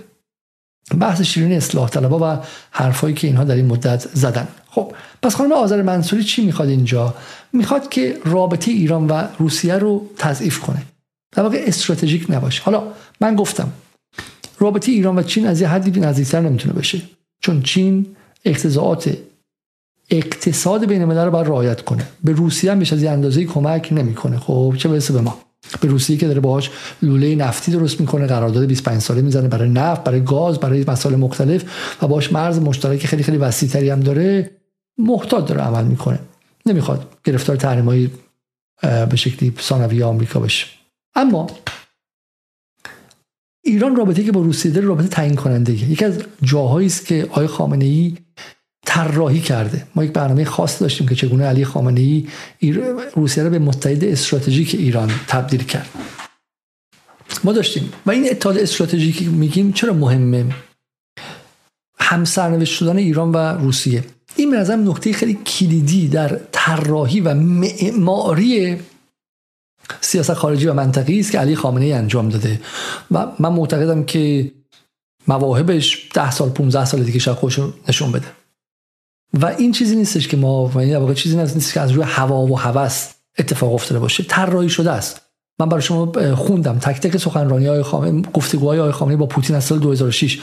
بحث 1.00 1.22
شیرین 1.22 1.52
اصلاح 1.52 1.90
طلبها 1.90 2.20
و 2.22 2.46
حرفایی 2.72 3.16
که 3.16 3.28
اینها 3.28 3.44
در 3.44 3.56
این 3.56 3.66
مدت 3.66 4.08
زدن. 4.14 4.48
خب 4.70 4.94
پس 5.22 5.36
خانم 5.36 5.52
آذر 5.52 5.82
منصوری 5.82 6.24
چی 6.24 6.46
می‌خواد 6.46 6.70
اینجا؟ 6.70 7.16
می‌خواد 7.54 7.90
که 7.90 8.18
رابطه 8.26 8.72
ایران 8.72 9.08
و 9.08 9.24
روسیه 9.40 9.76
رو 9.76 10.10
تضعیف 10.18 10.60
کنه. 10.60 10.82
در 11.32 11.44
واقع 11.44 11.64
استراتژیک 11.68 12.26
نباشه. 12.30 12.64
حالا 12.64 12.84
من 13.22 13.36
گفتم 13.36 13.72
رابطه 14.60 14.92
ایران 14.92 15.20
و 15.20 15.24
چین 15.24 15.48
از 15.48 15.62
یه 15.62 15.68
حدی 15.68 16.00
نزدیکتر 16.00 16.42
نمی‌تونه 16.42 16.74
بشه. 16.74 17.02
چون 17.42 17.62
چین 17.62 18.06
اقتضاعات 18.46 19.18
اقتصاد 20.12 20.86
بین 20.86 21.02
الملل 21.02 21.26
رو 21.26 21.32
باید 21.32 21.48
رعایت 21.48 21.82
کنه. 21.82 22.08
به 22.24 22.32
روسیه 22.32 22.72
هم 22.72 22.80
از 22.80 23.04
اندازه 23.04 23.46
کمک 23.46 23.90
نمی‌کنه. 23.92 24.40
خب 24.40 24.74
چه 24.78 24.90
برسه 24.90 25.14
به 25.14 25.22
ما؟ 25.22 25.38
به 25.82 25.88
روسیه 25.88 26.18
که 26.18 26.28
داره 26.28 26.40
باهاش 26.40 26.72
لوله 27.02 27.36
نفتی 27.36 27.72
درست 27.72 28.02
می‌کنه 28.02 28.28
قرارداد 28.28 28.66
25 28.66 29.02
ساله 29.02 29.22
می‌زنه 29.22 29.48
برای 29.48 29.70
نفت 29.70 30.04
برای 30.04 30.24
گاز 30.24 30.60
برای 30.60 30.86
مسائل 30.88 31.16
مختلف 31.16 31.64
و 32.02 32.08
باهاش 32.08 32.34
مرز 32.34 32.60
مشترک 32.60 33.06
خیلی 33.06 33.24
خیلی 33.24 33.38
وسیعتری 33.38 33.90
هم 33.90 34.00
داره 34.00 34.52
محتاط 34.98 35.48
داره 35.48 35.62
عمل 35.62 35.86
می‌کنه. 35.86 36.20
نمی‌خواد 36.66 37.08
گرفتار 37.24 37.56
تحریمای 37.56 38.10
به 38.82 39.16
شکلی 39.16 39.54
ثانوی 39.60 40.04
آمریکا 40.04 40.40
بشه. 40.40 40.68
اما 41.16 41.48
ایران 43.64 43.96
رابطه 43.96 44.24
که 44.24 44.32
با 44.32 44.42
روسیه 44.42 44.72
داره 44.72 44.88
رابطه 44.88 45.08
تعیین 45.08 45.36
کننده 45.36 45.92
یکی 45.92 46.06
از 46.06 46.20
جاهایی 46.44 46.88
است 46.88 47.06
که 47.06 47.28
آقای 47.32 47.48
خامنه 47.48 47.86
ای 47.86 48.18
طراحی 48.90 49.40
کرده. 49.40 49.88
ما 49.96 50.04
یک 50.04 50.12
برنامه 50.14 50.46
خاص 50.46 50.82
داشتیم 50.82 51.08
که 51.08 51.16
چگونه 51.16 51.46
علی 51.46 51.66
خامنه 51.66 52.00
ای 52.60 52.72
روسیه 53.16 53.44
را 53.44 53.50
به 53.50 53.60
متحد 53.60 54.04
استراتژیک 54.04 54.76
ایران 54.76 55.12
تبدیل 55.28 55.64
کرد. 55.64 55.90
ما 57.44 57.54
داشتیم. 57.54 57.94
و 58.06 58.12
این 58.12 58.30
اتحاد 58.30 58.58
استراتژیکی 58.58 59.26
میگیم 59.26 59.72
چرا 59.72 59.94
مهمه؟ 59.94 60.46
همسرنوشت 62.00 62.74
شدن 62.74 62.98
ایران 62.98 63.32
و 63.32 63.38
روسیه. 63.38 64.04
این 64.36 64.52
به 64.52 64.76
نقطه 64.76 65.14
خیلی 65.14 65.34
کلیدی 65.34 66.08
در 66.08 66.40
طراحی 66.52 67.22
و 67.22 67.34
معماری 67.34 68.78
سیاست 70.02 70.34
خارجی 70.34 70.68
و 70.68 70.74
منطقی 70.74 71.20
است 71.20 71.32
که 71.32 71.40
علی 71.40 71.56
خامنه 71.56 71.86
ای 71.86 71.94
انجام 71.94 72.30
داده. 72.30 72.62
و 73.12 73.28
من 73.40 73.50
معتقدم 73.50 74.04
که 74.04 74.52
مواهبش 75.28 76.10
ده 76.14 76.32
سال 76.32 76.50
15 76.50 76.86
سال 76.86 77.04
دیگه 77.04 77.20
شاید 77.20 77.38
خودش 77.38 77.60
نشون 77.88 78.12
بده. 78.12 78.39
و 79.34 79.46
این 79.46 79.72
چیزی 79.72 79.96
نیستش 79.96 80.28
که 80.28 80.38
ما 80.38 80.66
و 80.66 80.78
این 80.78 80.98
واقع 80.98 81.14
چیزی 81.14 81.38
نیست 81.38 81.74
که 81.74 81.82
از 81.82 81.92
روی 81.92 82.04
هوا 82.04 82.46
و 82.46 82.60
هوس 82.60 83.08
اتفاق 83.40 83.74
افتاده 83.74 84.00
باشه. 84.00 84.24
طراحی 84.24 84.70
شده 84.70 84.92
است. 84.92 85.22
من 85.60 85.70
برای 85.70 85.82
شما 85.82 86.12
خوندم. 86.36 86.80
تک 86.80 87.00
تک 87.00 87.18
سخنرانی 87.18 87.66
های 87.66 87.84
خامنه 87.84 88.22
گفتگوهای 88.34 88.80
آقای 88.80 88.92
خامنه‌ای 88.92 89.18
با 89.18 89.26
پوتین 89.26 89.56
از 89.56 89.64
سال 89.64 89.80
2006 89.80 90.40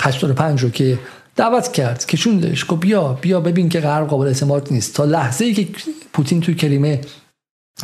85 0.00 0.62
رو 0.62 0.70
که 0.70 0.98
دعوت 1.36 1.72
کرد. 1.72 2.04
که 2.04 2.16
کشوندش. 2.16 2.64
گفت 2.68 2.80
بیا 2.80 3.12
بیا 3.12 3.40
ببین 3.40 3.68
که 3.68 3.80
غرب 3.80 4.08
قابل 4.08 4.26
اعتماد 4.26 4.68
نیست. 4.70 4.94
تا 4.94 5.04
لحظه 5.04 5.44
ای 5.44 5.54
که 5.54 5.68
پوتین 6.12 6.40
توی 6.40 6.54
کریمه 6.54 7.00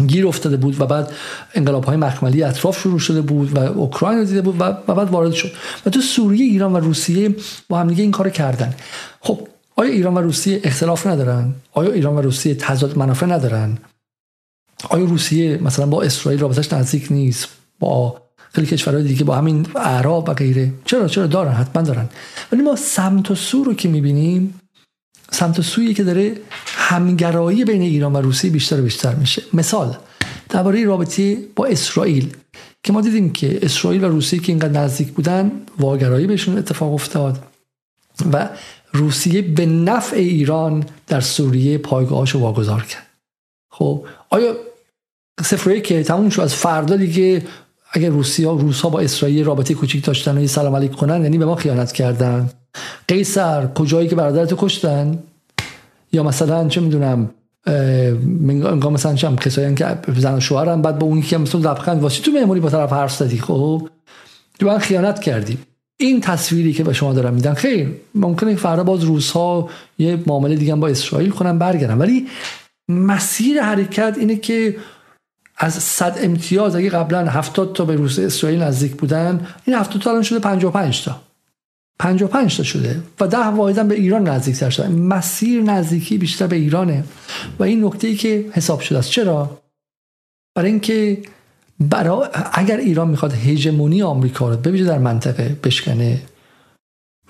گیر 0.06 0.26
افتاده 0.26 0.56
بود 0.56 0.80
و 0.80 0.86
بعد 0.86 1.12
انقلاب 1.54 1.84
های 1.84 1.96
مخملی 1.96 2.42
اطراف 2.42 2.78
شروع 2.80 2.98
شده 2.98 3.20
بود 3.20 3.56
و 3.56 3.58
اوکراین 3.58 4.18
رو 4.18 4.24
دیده 4.24 4.42
بود 4.42 4.56
و, 4.60 4.72
بعد 4.72 5.10
وارد 5.10 5.32
شد. 5.32 5.52
و 5.86 5.90
تو 5.90 6.00
سوریه 6.00 6.44
ایران 6.44 6.72
و 6.72 6.76
روسیه 6.76 7.36
با 7.68 7.78
هم 7.78 7.88
دیگه 7.88 8.02
این 8.02 8.10
کار 8.10 8.30
کردن. 8.30 8.74
خب 9.20 9.48
آیا 9.82 9.92
ایران 9.92 10.14
و 10.14 10.18
روسیه 10.18 10.60
اختلاف 10.64 11.06
ندارن؟ 11.06 11.54
آیا 11.72 11.92
ایران 11.92 12.14
و 12.16 12.20
روسیه 12.20 12.54
تضاد 12.54 12.98
منافع 12.98 13.26
ندارن؟ 13.26 13.78
آیا 14.88 15.04
روسیه 15.04 15.58
مثلا 15.62 15.86
با 15.86 16.02
اسرائیل 16.02 16.40
رابطش 16.40 16.72
نزدیک 16.72 17.06
نیست؟ 17.12 17.48
با 17.80 18.22
خیلی 18.52 18.66
کشورهای 18.66 19.04
دیگه 19.04 19.24
با 19.24 19.36
همین 19.36 19.66
اعراب 19.76 20.28
و 20.28 20.34
غیره؟ 20.34 20.72
چرا؟ 20.84 21.08
چرا؟ 21.08 21.26
دارن 21.26 21.52
حتما 21.52 21.82
دارن. 21.82 22.08
ولی 22.52 22.62
ما 22.62 22.76
سمت 22.76 23.30
و 23.30 23.34
سو 23.34 23.64
رو 23.64 23.74
که 23.74 23.88
می‌بینیم 23.88 24.60
سمت 25.30 25.58
و 25.58 25.62
سویی 25.62 25.94
که 25.94 26.04
داره 26.04 26.36
همگرایی 26.66 27.64
بین 27.64 27.82
ایران 27.82 28.12
و 28.12 28.20
روسیه 28.20 28.50
بیشتر 28.50 28.80
و 28.80 28.82
بیشتر 28.82 29.14
میشه. 29.14 29.42
مثال 29.52 29.96
درباره 30.48 30.84
رابطه 30.84 31.38
با 31.56 31.66
اسرائیل 31.66 32.36
که 32.82 32.92
ما 32.92 33.00
دیدیم 33.00 33.32
که 33.32 33.58
اسرائیل 33.62 34.04
و 34.04 34.08
روسیه 34.08 34.38
که 34.38 34.52
اینقدر 34.52 34.80
نزدیک 34.80 35.08
بودن 35.08 35.52
واگرایی 35.78 36.26
بهشون 36.26 36.58
اتفاق 36.58 36.94
افتاد 36.94 37.44
و 38.32 38.48
روسیه 38.92 39.42
به 39.42 39.66
نفع 39.66 40.16
ایران 40.16 40.84
در 41.06 41.20
سوریه 41.20 41.78
پایگاهاشو 41.78 42.38
واگذار 42.38 42.82
کرد. 42.82 43.06
خب 43.70 44.04
آیا 44.30 44.54
صفر 45.42 45.78
که 45.78 46.02
تموم 46.02 46.28
شد 46.28 46.40
از 46.40 46.54
فردا 46.54 46.96
دیگه 46.96 47.42
اگر 47.92 48.08
روسیه 48.08 48.48
و 48.48 48.58
روس 48.58 48.80
ها 48.80 48.88
با 48.88 49.00
اسرائیل 49.00 49.44
رابطه 49.44 49.74
کوچیک 49.74 50.04
داشتن 50.04 50.38
و 50.38 50.40
یه 50.40 50.46
سلام 50.46 50.76
علیک 50.76 50.92
کنن 50.92 51.22
یعنی 51.22 51.38
به 51.38 51.46
ما 51.46 51.54
خیانت 51.54 51.92
کردن؟ 51.92 52.50
قیصر 53.08 53.66
کجایی 53.66 54.08
که 54.08 54.16
برادرتو 54.16 54.56
کشتن؟ 54.58 55.22
یا 56.12 56.22
مثلا 56.22 56.68
چه 56.68 56.80
می‌دونم 56.80 57.30
انگار 57.66 58.92
مثلا 58.92 59.14
چم 59.14 59.36
کسایی 59.36 59.74
که 59.74 59.98
زن 60.16 60.40
شوهرم 60.40 60.82
بعد 60.82 60.98
با 60.98 61.06
اونی 61.06 61.22
که 61.22 61.38
مثلا 61.38 61.60
لبخند 61.60 62.02
واسه 62.02 62.22
تو 62.22 62.30
مهمونی 62.30 62.60
با 62.60 62.70
طرف 62.70 62.92
حرف 62.92 63.16
زدی 63.16 63.38
خب؟ 63.38 63.88
تو 64.60 64.66
من 64.66 64.78
خیانت 64.78 65.20
کردی. 65.20 65.58
این 66.02 66.20
تصویری 66.20 66.72
که 66.72 66.84
به 66.84 66.92
شما 66.92 67.12
دارم 67.12 67.34
میدن 67.34 67.54
خیر 67.54 67.88
ممکنه 68.14 68.54
فردا 68.54 68.84
باز 68.84 69.04
روس 69.04 69.30
ها 69.30 69.70
یه 69.98 70.18
معامله 70.26 70.56
دیگه 70.56 70.74
با 70.74 70.88
اسرائیل 70.88 71.30
کنن 71.30 71.58
برگردن. 71.58 71.98
ولی 71.98 72.26
مسیر 72.88 73.62
حرکت 73.62 74.16
اینه 74.18 74.36
که 74.36 74.76
از 75.56 75.74
صد 75.74 76.18
امتیاز 76.20 76.76
اگه 76.76 76.90
قبلا 76.90 77.26
70 77.26 77.72
تا 77.72 77.84
به 77.84 77.94
روسیه 77.94 78.26
اسرائیل 78.26 78.62
نزدیک 78.62 78.92
بودن 78.92 79.46
این 79.64 79.76
70 79.76 80.02
تا 80.02 80.10
الان 80.10 80.22
شده 80.22 80.38
55 80.38 81.04
تا. 81.04 81.20
55 81.98 82.56
تا 82.56 82.62
شده 82.62 83.02
و 83.20 83.26
ده 83.26 83.46
واحد 83.46 83.88
به 83.88 83.94
ایران 83.94 84.28
نزدیک 84.28 84.70
شده 84.70 84.88
مسیر 84.88 85.62
نزدیکی 85.62 86.18
بیشتر 86.18 86.46
به 86.46 86.56
ایرانه. 86.56 87.04
و 87.58 87.62
این 87.62 87.84
نکته 87.84 88.08
ای 88.08 88.14
که 88.14 88.50
حساب 88.52 88.80
شده 88.80 88.98
است. 88.98 89.10
چرا؟ 89.10 89.60
برای 90.54 90.70
اینکه 90.70 91.22
برای 91.90 92.28
اگر 92.52 92.76
ایران 92.76 93.08
می‌خواد 93.08 93.32
هژمونی 93.32 94.02
آمریکا 94.02 94.50
رو 94.50 94.56
ببینید 94.56 94.86
در 94.86 94.98
منطقه 94.98 95.56
بشکنه 95.64 96.22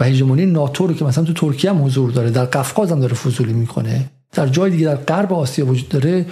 و 0.00 0.04
هژمونی 0.04 0.46
ناتو 0.46 0.86
رو 0.86 0.94
که 0.94 1.04
مثلا 1.04 1.24
تو 1.24 1.32
ترکیه 1.32 1.70
هم 1.70 1.84
حضور 1.84 2.10
داره 2.10 2.30
در 2.30 2.44
قفقاز 2.44 2.92
هم 2.92 3.00
داره 3.00 3.14
فضولی 3.14 3.52
می‌کنه 3.52 4.10
در 4.32 4.46
جای 4.46 4.70
دیگه 4.70 4.84
در 4.84 4.96
غرب 4.96 5.32
آسیا 5.32 5.66
وجود 5.66 5.88
داره 5.88 6.26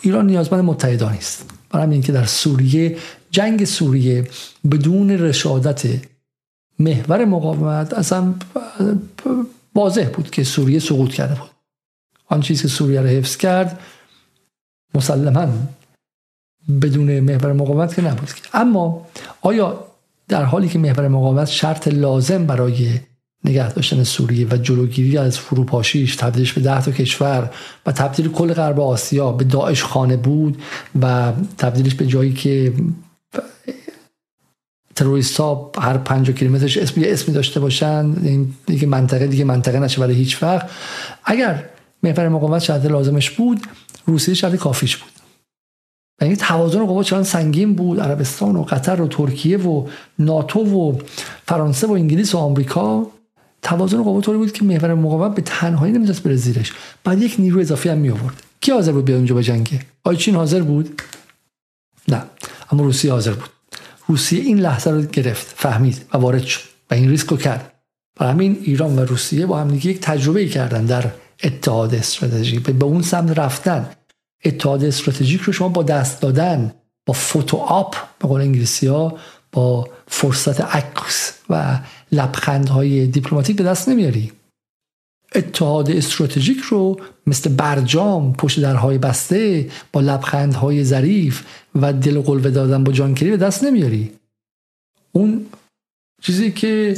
ایران 0.00 0.26
نیازمند 0.26 0.64
متحدان 0.64 1.12
است 1.12 1.50
برای 1.70 1.86
همین 1.86 2.02
که 2.02 2.12
در 2.12 2.24
سوریه 2.24 2.96
جنگ 3.30 3.64
سوریه 3.64 4.28
بدون 4.70 5.10
رشادت 5.10 5.86
محور 6.78 7.24
مقاومت 7.24 7.94
اصلا 7.94 8.34
واضح 9.74 10.08
بود 10.08 10.30
که 10.30 10.44
سوریه 10.44 10.78
سقوط 10.78 11.12
کرده 11.12 11.34
بود. 11.34 11.50
آن 12.28 12.40
چیزی 12.40 12.62
که 12.62 12.68
سوریه 12.68 13.00
رو 13.00 13.06
حفظ 13.06 13.36
کرد 13.36 13.80
مسلما 14.94 15.48
بدون 16.82 17.20
محور 17.20 17.52
مقاومت 17.52 17.94
که 17.94 18.02
نبود. 18.02 18.30
اما 18.54 19.06
آیا 19.40 19.84
در 20.28 20.44
حالی 20.44 20.68
که 20.68 20.78
محور 20.78 21.08
مقاومت 21.08 21.48
شرط 21.48 21.88
لازم 21.88 22.46
برای 22.46 23.00
نگه 23.44 23.72
داشتن 23.72 24.02
سوریه 24.02 24.46
و 24.50 24.56
جلوگیری 24.56 25.18
از 25.18 25.38
فروپاشیش 25.38 26.16
تبدیلش 26.16 26.52
به 26.52 26.60
ده 26.60 26.82
تا 26.82 26.90
کشور 26.90 27.50
و 27.86 27.92
تبدیل 27.92 28.28
کل 28.28 28.52
غرب 28.52 28.80
آسیا 28.80 29.32
به 29.32 29.44
داعش 29.44 29.82
خانه 29.82 30.16
بود 30.16 30.62
و 31.02 31.32
تبدیلش 31.58 31.94
به 31.94 32.06
جایی 32.06 32.32
که 32.32 32.72
تروریست 34.94 35.40
ها 35.40 35.72
هر 35.78 35.98
پنج 35.98 36.30
کیلومترش 36.30 36.76
اسم 36.76 37.00
یه 37.00 37.12
اسمی 37.12 37.34
داشته 37.34 37.60
باشن 37.60 38.12
دیگه 38.66 38.86
منطقه 38.86 39.26
دیگه 39.26 39.44
منطقه 39.44 39.78
نشه 39.78 40.00
برای 40.00 40.14
هیچ 40.14 40.42
وقت. 40.42 40.70
اگر 41.24 41.64
محور 42.02 42.28
مقاومت 42.28 42.62
شرط 42.62 42.84
لازمش 42.84 43.30
بود 43.30 43.60
روسیه 44.06 44.34
شرط 44.34 44.54
کافیش 44.54 44.96
بود. 44.96 45.11
یعنی 46.22 46.36
توازن 46.36 46.86
قوا 46.86 47.02
چنان 47.02 47.22
سنگین 47.22 47.74
بود 47.74 48.00
عربستان 48.00 48.56
و 48.56 48.62
قطر 48.62 49.00
و 49.00 49.08
ترکیه 49.08 49.58
و 49.58 49.86
ناتو 50.18 50.60
و 50.60 50.98
فرانسه 51.46 51.86
و 51.86 51.92
انگلیس 51.92 52.34
و 52.34 52.38
آمریکا. 52.38 53.06
توازن 53.62 54.02
قوا 54.02 54.20
طوری 54.20 54.38
بود 54.38 54.52
که 54.52 54.64
محور 54.64 54.94
مقاومت 54.94 55.34
به 55.34 55.42
تنهایی 55.42 55.92
نمی‌تونست 55.92 56.22
بره 56.22 56.36
زیرش. 56.36 56.72
بعد 57.04 57.22
یک 57.22 57.34
نیرو 57.38 57.60
اضافی 57.60 57.88
هم 57.88 57.98
می 57.98 58.10
آورد 58.10 58.42
کی 58.60 58.72
حاضر 58.72 58.92
بود 58.92 59.04
بیاد 59.04 59.16
اونجا 59.16 59.34
به 59.34 59.42
جنگه 59.42 59.80
آیا 60.04 60.18
چین 60.18 60.34
حاضر 60.34 60.62
بود؟ 60.62 61.02
نه 62.08 62.22
اما 62.72 62.82
روسیه 62.82 63.12
حاضر 63.12 63.32
بود. 63.32 63.50
روسیه 64.08 64.40
این 64.40 64.60
لحظه 64.60 64.90
رو 64.90 65.02
گرفت 65.02 65.54
فهمید 65.56 66.04
و 66.14 66.18
وارد 66.18 66.42
شد 66.42 66.60
و 66.90 66.94
این 66.94 67.10
ریسک 67.10 67.28
رو 67.28 67.36
کرد. 67.36 67.72
برای 68.16 68.32
همین 68.32 68.58
ایران 68.62 68.98
و 68.98 69.04
روسیه 69.04 69.46
با 69.46 69.58
هم 69.58 69.74
یک 69.74 70.00
تجربه 70.00 70.40
ای 70.40 70.48
کردن 70.48 70.84
در 70.84 71.04
اتحاد 71.44 71.94
استراتژیک. 71.94 72.62
به 72.62 72.84
اون 72.84 73.02
سمت 73.02 73.38
رفتن. 73.38 73.86
اتحاد 74.44 74.84
استراتژیک 74.84 75.40
رو 75.40 75.52
شما 75.52 75.68
با 75.68 75.82
دست 75.82 76.20
دادن 76.20 76.74
با 77.06 77.14
فوتو 77.14 77.56
آپ 77.56 77.96
به 78.18 78.28
قول 78.28 78.40
انگلیسی 78.40 78.86
ها 78.86 79.18
با 79.52 79.88
فرصت 80.08 80.60
عکس 80.60 81.38
و 81.50 81.78
لبخندهای 82.12 83.06
دیپلماتیک 83.06 83.56
به 83.56 83.64
دست 83.64 83.88
نمیاری. 83.88 84.32
اتحاد 85.34 85.90
استراتژیک 85.90 86.58
رو 86.58 87.00
مثل 87.26 87.54
برجام 87.54 88.32
پشت 88.32 88.60
درهای 88.60 88.98
بسته 88.98 89.70
با 89.92 90.00
لبخندهای 90.00 90.84
ظریف 90.84 91.42
و 91.74 91.92
دل 91.92 92.16
و 92.16 92.22
قلوه 92.22 92.50
دادن 92.50 92.84
با 92.84 92.92
جانکری 92.92 93.30
به 93.30 93.36
دست 93.36 93.64
نمیاری. 93.64 94.12
اون 95.12 95.46
چیزی 96.22 96.52
که 96.52 96.94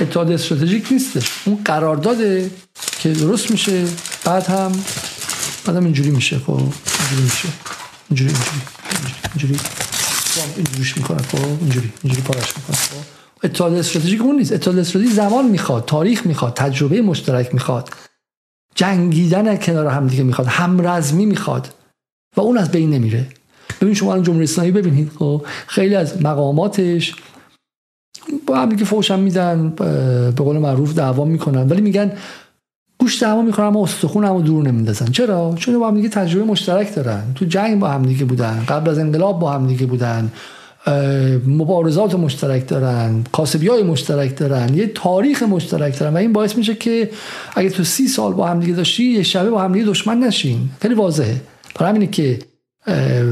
اتحاد 0.00 0.32
استراتژیک 0.32 0.88
نیسته. 0.92 1.22
اون 1.46 1.58
قرارداده 1.64 2.50
که 2.98 3.12
درست 3.12 3.50
میشه 3.50 3.84
بعد 4.24 4.46
هم 4.46 4.72
بعد 5.66 5.76
هم 5.76 5.84
اینجوری 5.84 6.10
میشه 6.10 6.38
خب؟ 6.38 6.52
اینجوری 6.52 7.22
میشه. 7.22 7.48
اینجوری 8.10 8.34
اینجوری 8.34 9.14
اینجوری 9.30 9.58
اینجوریش 10.56 10.96
می‌کنه 10.96 11.22
خب؟ 11.22 11.44
اینجوری 11.60 11.92
اینجوری 12.02 12.22
پارش 12.26 12.56
می‌کنه 12.56 12.76
خب؟ 12.76 12.96
اتحاد 13.44 13.74
استراتژیک 13.74 14.20
اون 14.20 14.36
نیست. 14.36 14.52
اتحاد 14.52 14.78
استراتژیک 14.78 15.14
زمان 15.14 15.44
می‌خواد 15.48 15.84
تاریخ 15.84 16.26
می‌خواد 16.26 16.54
تجربه 16.54 17.02
مشترک 17.02 17.54
می‌خواد. 17.54 17.90
جنگیدن 18.74 19.56
کنار 19.56 19.86
هم 19.86 20.06
دیگه 20.06 20.22
می‌خواد 20.22 20.46
همرزمی 20.46 21.26
می‌خواد. 21.26 21.74
و 22.36 22.40
اون 22.40 22.58
از 22.58 22.70
بین 22.70 22.90
نمیره. 22.90 23.26
ببین 23.80 23.94
شما 23.94 24.12
الان 24.12 24.24
جمهوری 24.24 24.44
اسلامی 24.44 24.70
ببینید 24.70 25.12
خب؟ 25.18 25.46
خیلی 25.66 25.94
از 25.94 26.22
مقاماتش 26.22 27.14
با 28.46 28.56
هم 28.56 28.68
دیگه 28.68 28.84
فوش 28.84 29.10
هم 29.10 29.18
میدن 29.18 29.68
به 29.68 30.30
قول 30.36 30.58
معروف 30.58 30.94
دعوا 30.94 31.24
می‌کنن. 31.24 31.68
ولی 31.68 31.80
میگن 31.80 32.12
گوش 32.98 33.22
دعوا 33.22 33.42
می‌کنن 33.42 33.66
اما 33.66 33.82
استخون 33.84 34.24
هم 34.24 34.42
دور 34.42 34.64
نمیندازن. 34.64 35.06
چرا؟ 35.06 35.54
چون 35.56 35.78
با 35.78 35.88
هم 35.88 35.94
دیگه 35.94 36.08
تجربه 36.08 36.44
مشترک 36.44 36.94
دارن. 36.94 37.22
تو 37.34 37.44
جنگ 37.44 37.80
با 37.80 37.88
هم 37.88 38.02
دیگه 38.02 38.24
بودن 38.24 38.64
قبل 38.68 38.90
از 38.90 38.98
انقلاب 38.98 39.38
با 39.38 39.52
هم 39.52 39.66
دیگه 39.66 39.86
بودن. 39.86 40.32
مبارزات 41.46 42.14
مشترک 42.14 42.68
دارن 42.68 43.24
کاسبی 43.32 43.68
های 43.68 43.82
مشترک 43.82 44.38
دارن 44.38 44.74
یه 44.74 44.86
تاریخ 44.86 45.42
مشترک 45.42 45.98
دارن 45.98 46.14
و 46.14 46.16
این 46.16 46.32
باعث 46.32 46.56
میشه 46.56 46.74
که 46.74 47.10
اگه 47.54 47.70
تو 47.70 47.84
سی 47.84 48.08
سال 48.08 48.32
با 48.32 48.46
هم 48.46 48.60
دیگه 48.60 48.72
داشتی 48.72 49.04
یه 49.04 49.22
شبه 49.22 49.50
با 49.50 49.62
هم 49.62 49.72
دیگه 49.72 49.84
دشمن 49.84 50.18
نشین. 50.18 50.58
خیلی 50.82 50.94
واضحه. 50.94 51.40
برای 51.74 51.90
همینه 51.90 52.06
که 52.06 52.38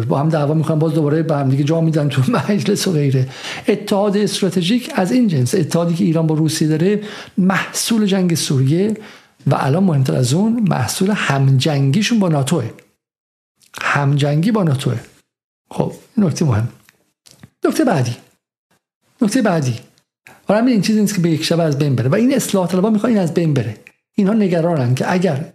با 0.09 0.19
هم 0.19 0.29
دعوا 0.29 0.55
می‌کنن 0.55 0.79
باز 0.79 0.95
دوباره 0.95 1.23
با 1.23 1.37
هم 1.37 1.49
دیگه 1.49 1.65
جا 1.65 1.81
میدن 1.81 2.09
تو 2.09 2.23
مجلس 2.49 2.89
و 2.89 2.93
غیره. 2.93 3.29
اتحاد 3.69 4.17
استراتژیک 4.17 4.91
از 4.95 5.13
این 5.13 5.29
جنس 5.29 5.55
اتحادی 5.55 5.95
که 5.95 6.05
ایران 6.05 6.27
با 6.27 6.35
روسیه 6.35 6.69
داره 6.69 7.01
محصول 7.39 8.07
جنگ 8.07 8.35
سوریه. 8.35 8.97
و 9.47 9.55
الان 9.55 9.85
مهمتر 9.85 10.15
از 10.15 10.35
اون 10.35 10.67
محصول 10.69 11.11
همجنگیشون 11.11 12.19
با 12.19 12.29
ناتوه 12.29 12.71
همجنگی 13.83 14.51
با 14.51 14.63
ناتوه 14.63 15.01
خب 15.71 15.93
نکته 16.19 16.45
مهم. 16.45 16.69
نکته 17.65 17.85
بعدی. 17.85 18.17
نکته 19.23 19.43
بعدی. 19.43 19.75
برای 20.47 20.73
این 20.73 20.83
چیزی 20.83 21.01
نیست 21.01 21.15
که 21.15 21.21
به 21.21 21.31
یک 21.31 21.45
شب 21.45 21.61
از 21.61 21.79
بین 21.79 21.97
بره. 21.97 22.09
و 22.09 22.15
این 22.15 22.35
اصلاح 22.35 22.69
طلبها 22.69 22.91
می‌خوان 22.91 23.13
این 23.13 23.23
از 23.23 23.35
بین 23.35 23.55
بره. 23.55 23.77
اینها 24.15 24.33
نگرانن 24.33 24.95
که 24.95 25.13
اگر 25.13 25.53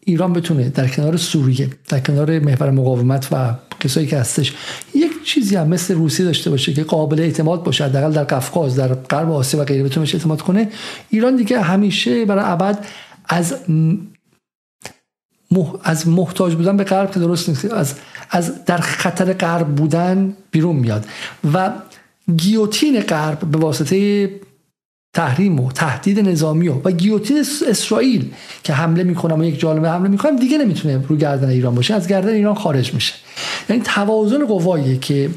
ایران 0.00 0.32
بتونه 0.32 0.68
در 0.68 0.88
کنار 0.88 1.16
سوریه 1.16 1.70
در 1.88 2.00
کنار 2.00 2.38
محور 2.38 2.70
مقاومت 2.70 3.28
و 3.32 3.54
کسایی 3.80 4.06
که 4.06 4.18
هستش 4.18 4.54
یک 4.94 5.24
چیزی 5.24 5.56
هم 5.56 5.68
مثل 5.68 5.94
روسیه 5.94 6.26
داشته 6.26 6.50
باشه 6.50 6.72
که 6.72 6.84
قابل 6.84 7.20
اعتماد 7.20 7.62
باشه 7.62 7.84
حداقل 7.84 8.12
در 8.12 8.24
قفقاز 8.24 8.76
در 8.76 8.94
غرب 8.94 9.30
آسیا 9.30 9.60
و 9.60 9.64
غیره 9.64 9.84
بتونه 9.84 10.08
اعتماد 10.14 10.42
کنه 10.42 10.68
ایران 11.10 11.36
دیگه 11.36 11.60
همیشه 11.60 12.24
برای 12.24 12.44
ابد 12.46 12.86
از 13.28 13.56
از 15.82 16.08
محتاج 16.08 16.54
بودن 16.54 16.76
به 16.76 16.84
غرب 16.84 17.10
که 17.10 17.20
درست 17.20 17.48
نیست. 17.48 17.64
از 17.64 17.94
از 18.30 18.64
در 18.64 18.78
خطر 18.78 19.32
غرب 19.32 19.66
بودن 19.66 20.36
بیرون 20.50 20.76
میاد. 20.76 21.06
و 21.54 21.72
گیوتین 22.36 23.00
غرب 23.00 23.40
به 23.40 23.58
واسطه 23.58 24.30
تحریم 25.14 25.60
و 25.60 25.72
تهدید 25.72 26.20
نظامی 26.20 26.68
و, 26.68 26.74
و 26.84 26.90
گیوتین 26.90 27.44
اسرائیل 27.68 28.32
که 28.62 28.72
حمله 28.72 29.02
می‌کنم 29.02 29.40
و 29.40 29.44
یک 29.44 29.60
جالبه 29.60 29.90
حمله 29.90 30.08
می‌کنم 30.08 30.36
دیگه 30.36 30.58
نمی‌تونه 30.58 31.04
رو 31.08 31.16
گردن 31.16 31.48
ایران 31.48 31.74
باشه. 31.74 31.94
از 31.94 32.08
گردن 32.08 32.32
ایران 32.32 32.54
خارج 32.54 32.94
میشه. 32.94 33.14
یعنی 33.68 33.82
توازن 33.82 34.46
قواییه 34.46 34.98
که 34.98 35.30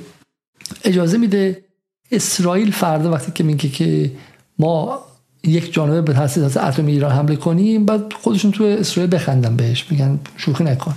اجازه 0.83 1.17
میده 1.17 1.63
اسرائیل 2.11 2.71
فردا 2.71 3.11
وقتی 3.11 3.31
که 3.31 3.43
میگه 3.43 3.69
که 3.69 4.11
ما 4.59 5.05
یک 5.43 5.73
جانبه 5.73 6.01
به 6.01 6.13
تاسیسات 6.13 6.57
اتمی 6.57 6.91
ایران 6.91 7.11
حمله 7.11 7.35
کنیم 7.35 7.85
بعد 7.85 8.13
خودشون 8.21 8.51
تو 8.51 8.63
اسرائیل 8.63 9.15
بخندن 9.15 9.55
بهش 9.55 9.85
میگن 9.89 10.19
شوخی 10.37 10.63
نکن. 10.63 10.95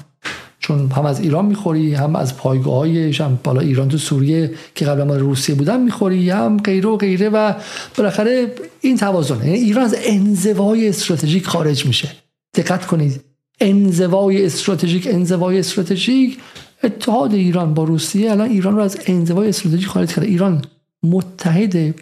چون 0.58 0.90
هم 0.90 1.06
از 1.06 1.20
ایران 1.20 1.46
می‌خوری 1.46 1.94
هم 1.94 2.16
از 2.16 2.36
پایگاه 2.36 2.88
هم 2.88 3.38
بالا 3.44 3.60
ایران 3.60 3.88
تو 3.88 3.98
سوریه 3.98 4.54
که 4.74 4.84
قبل 4.84 5.02
ما 5.02 5.16
روسیه 5.16 5.54
بودن 5.54 5.80
می‌خوری 5.80 6.30
هم 6.30 6.56
غیره 6.56 6.88
و 6.88 6.96
غیره 6.96 7.28
و 7.28 7.54
بالاخره 7.98 8.54
این 8.80 8.96
توازن 8.96 9.36
یعنی 9.36 9.58
ایران 9.58 9.84
از 9.84 9.96
انزوای 10.04 10.88
استراتژیک 10.88 11.46
خارج 11.46 11.86
میشه. 11.86 12.08
دقت 12.54 12.86
کنید. 12.86 13.20
انزوای 13.60 14.46
استراتژیک 14.46 15.08
انزوای 15.10 15.58
استراتژیک 15.58 16.38
اتحاد 16.84 17.34
ایران 17.34 17.74
با 17.74 17.84
روسیه 17.84 18.30
الان 18.30 18.50
ایران 18.50 18.76
رو 18.76 18.82
از 18.82 18.98
انزوای 19.06 19.48
استراتژیک 19.48 19.86
خارج 19.86 20.14
کرده. 20.14 20.26
ایران 20.26 20.62
متحد 21.02 21.94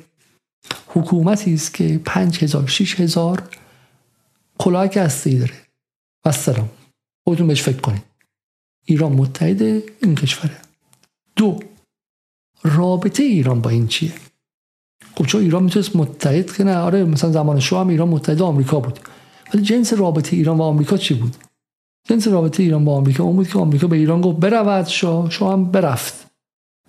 حکومتی 0.88 1.54
است 1.54 1.74
که 1.74 2.00
5000 2.04 2.66
6000 2.66 3.42
کلاهک 4.58 4.96
هستی 4.96 5.38
داره. 5.38 5.54
و 6.24 6.32
سلام 6.32 6.70
خودتون 7.24 7.46
بهش 7.46 7.62
فکر 7.62 7.80
کنید. 7.80 8.02
ایران 8.84 9.12
متحد 9.12 9.62
این 9.62 10.14
کشوره. 10.14 10.56
دو 11.36 11.60
رابطه 12.62 13.22
ایران 13.22 13.60
با 13.60 13.70
این 13.70 13.86
چیه؟ 13.86 14.12
خب 15.14 15.26
چون 15.26 15.42
ایران 15.42 15.62
می‌تونست 15.62 15.96
متحد 15.96 16.50
کنه 16.50 16.76
آره 16.76 17.04
مثلا 17.04 17.30
زمان 17.30 17.60
شو 17.60 17.78
هم 17.78 17.88
ایران 17.88 18.08
متحد 18.08 18.42
آمریکا 18.42 18.80
بود. 18.80 19.00
ولی 19.54 19.62
جنس 19.62 19.92
رابطه 19.92 20.36
ایران 20.36 20.58
و 20.58 20.62
آمریکا 20.62 20.96
چی 20.96 21.14
بود؟ 21.14 21.36
جنس 22.08 22.28
رابطه 22.28 22.62
ایران 22.62 22.84
با 22.84 22.96
آمریکا 22.96 23.24
اون 23.24 23.36
بود 23.36 23.48
که 23.48 23.58
آمریکا 23.58 23.86
به 23.86 23.96
ایران 23.96 24.20
گفت 24.20 24.38
برود 24.38 24.86
شو 24.86 25.30
شو 25.30 25.52
هم 25.52 25.70
برفت. 25.70 26.26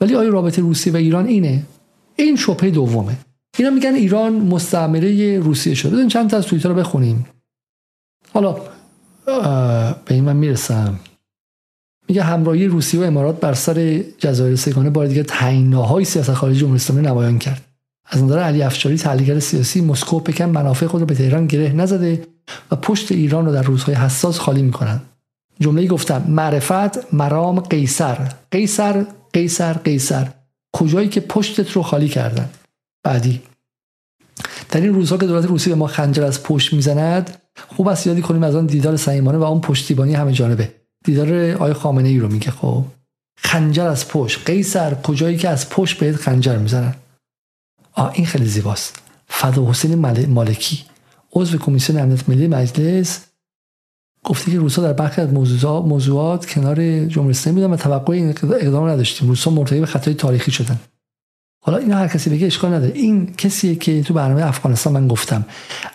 ولی 0.02 0.16
آیا 0.16 0.30
رابطه 0.30 0.62
روسیه 0.62 0.94
و 0.94 0.96
ایران 0.96 1.26
اینه؟ 1.26 1.64
این 2.16 2.36
شبهه 2.36 2.70
دومه. 2.70 3.18
اینا 3.58 3.70
میگن 3.70 3.94
ایران 3.94 4.34
مستعمره 4.34 5.40
روسیه 5.40 5.74
شده. 5.74 5.96
بزن 5.96 6.08
چند 6.08 6.30
تا 6.30 6.38
از 6.38 6.46
توییتر 6.46 6.70
رو 6.70 6.76
بخونیم. 6.76 7.26
حالا 8.34 8.56
به 10.06 10.14
این 10.14 10.24
من 10.24 10.36
می‌رسم. 10.36 11.00
میگه 12.10 12.24
همراهی 12.24 12.68
روسیه 12.68 13.00
و 13.00 13.04
امارات 13.04 13.40
بر 13.40 13.54
سر 13.54 14.04
جزایر 14.18 14.56
سگانه 14.56 14.90
بار 14.90 15.08
دیگه 15.08 15.26
های 15.78 16.06
سیاست 16.06 16.34
خارجی 16.34 16.60
جمهوری 16.60 16.76
اسلامی 16.76 17.02
نمایان 17.02 17.40
کرد. 17.40 17.62
از 18.06 18.24
نظر 18.24 18.40
علی 18.40 18.62
افشاری 18.64 18.98
تحلیلگر 18.98 19.40
سیاسی 19.40 19.82
مسکو 19.82 20.20
پکن 20.20 20.46
منافع 20.46 20.88
خود 20.88 21.02
رو 21.02 21.08
به 21.08 21.16
تهران 21.16 21.48
گره 21.48 21.74
نزده 21.74 22.28
و 22.72 22.76
پشت 22.76 23.12
ایران 23.12 23.46
رو 23.46 23.52
در 23.52 23.62
روزهای 23.62 23.96
حساس 23.96 24.40
خالی 24.40 24.62
می‌کنن 24.62 25.02
جمله 25.60 25.88
گفتم 25.88 26.26
معرفت 26.28 27.14
مرام 27.14 27.60
قیصر. 27.60 28.18
قیصر 28.52 29.06
قیصر 29.34 29.74
قیصر. 29.74 30.28
کجایی 30.74 31.10
که 31.10 31.22
پشتت 31.22 31.72
رو 31.72 31.84
خالی 31.84 32.08
کردن؟ 32.08 32.50
بعدی. 33.04 33.42
در 34.72 34.82
این 34.82 34.94
روزها 34.94 35.18
که 35.18 35.26
دولت 35.28 35.46
روسیه 35.46 35.74
به 35.74 35.80
ما 35.80 35.88
خنجر 35.88 36.24
از 36.24 36.44
پشت 36.44 36.74
می‌زند 36.74 37.38
خوب 37.70 37.88
است 37.88 38.08
یادی 38.08 38.22
کنیم 38.22 38.44
از 38.44 38.56
آن 38.56 38.66
دیدار 38.66 38.98
صمیمانه 38.98 39.38
و 39.38 39.44
اون 39.44 39.62
پشتیبانی 39.62 40.14
همه 40.14 40.32
جانبه. 40.32 40.76
دیدار 41.06 41.58
آی 41.58 41.74
خامنه 41.74 42.10
ای 42.10 42.20
رو 42.20 42.28
میگه 42.28 42.52
خب. 42.52 42.86
خنجر 43.38 43.88
از 43.88 44.08
پشت. 44.08 44.46
قیصر 44.46 44.94
کجایی 44.94 45.38
که 45.38 45.50
از 45.50 45.70
پشت 45.70 46.00
بهت 46.00 46.16
خنجر 46.16 46.58
می‌زنن؟ 46.58 46.96
آ 47.94 48.10
این 48.10 48.26
خیلی 48.26 48.46
زیباست. 48.46 49.02
فدا 49.28 49.70
حسین 49.70 49.96
مالکی 50.26 50.84
عضو 51.34 51.58
کمیسیون 51.58 52.00
امنیت 52.00 52.30
ملی 52.30 52.48
مجلس 52.48 53.26
گفته 54.24 54.52
که 54.52 54.60
روسا 54.60 54.82
در 54.82 54.94
برخی 54.94 55.22
از 55.22 55.34
موضوعات, 55.34 55.86
موضوعات 55.86 56.46
کنار 56.46 57.06
جمهوری 57.06 57.32
اسلامی 57.32 57.62
بودن 57.62 57.74
و 57.74 57.78
توقع 57.78 58.14
این 58.14 58.30
اقدام 58.30 58.88
نداشتیم. 58.88 59.28
روسا 59.28 59.52
مرتکب 59.52 59.80
به 59.80 59.86
خطای 59.86 60.14
تاریخی 60.14 60.52
شدن. 60.52 60.80
حالا 61.66 61.78
اینا 61.78 61.98
هر 61.98 62.08
کسی 62.08 62.30
بگه 62.30 62.48
اشکال 62.48 62.74
نداره. 62.74 62.94
این 62.96 63.34
کسیه 63.34 63.76
که 63.76 64.04
تو 64.04 64.14
برنامه 64.14 64.46
افغانستان 64.46 64.94
من 64.94 65.08
گفتم 65.08 65.46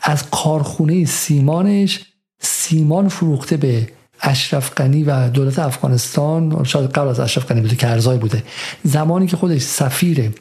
از 0.03 0.31
کارخونه 0.31 1.05
سیمانش 1.05 2.05
سیمان 2.41 3.09
فروخته 3.09 3.57
به 3.57 3.89
اشرف 4.21 4.73
غنی 4.75 5.05
و 5.05 5.29
دولت 5.29 5.59
افغانستان 5.59 6.65
شاید 6.65 6.91
قبل 6.91 7.09
از 7.09 7.21
اشرف 7.21 7.47
غنی 7.47 7.61
بوده 7.61 7.77
که 7.77 7.89
ارزای 7.89 8.19
بوده. 8.19 8.43
زمانی 8.85 9.27
که 9.27 9.37
خودش 9.37 9.63
سفیر 9.63 10.33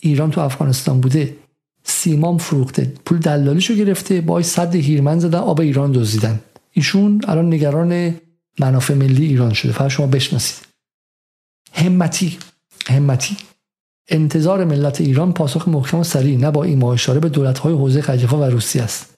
ایران 0.00 0.30
تو 0.30 0.40
افغانستان 0.40 1.00
بوده 1.00 1.36
سیمان 1.84 2.38
فروخته 2.38 2.92
پول 3.04 3.18
دلالیشو 3.18 3.74
گرفته 3.74 4.20
با 4.20 4.42
صد 4.42 4.74
هیرمن 4.74 5.18
زدن 5.18 5.38
آب 5.38 5.60
ایران 5.60 5.92
دزدیدن. 5.92 6.40
ایشون 6.72 7.20
الان 7.28 7.46
نگران 7.54 8.14
منافع 8.58 8.94
ملی 8.94 9.26
ایران 9.26 9.52
شده. 9.52 9.72
فقط 9.72 9.88
شما 9.90 10.06
بشناسید. 10.06 10.66
همتی 11.72 12.38
همتی. 12.86 13.36
انتظار 14.08 14.64
ملت 14.64 15.00
ایران 15.00 15.32
پاسخ 15.32 15.68
محکم 15.68 15.98
و 15.98 16.04
سریع 16.04 16.38
نه 16.38 16.50
با 16.50 16.64
این 16.64 16.82
اشاره 16.84 17.20
به 17.20 17.28
دولت‌های 17.28 17.74
حوزه 17.74 18.02
خلیفه 18.02 18.36
و 18.36 18.44
روسیه 18.44 18.82
است. 18.82 19.14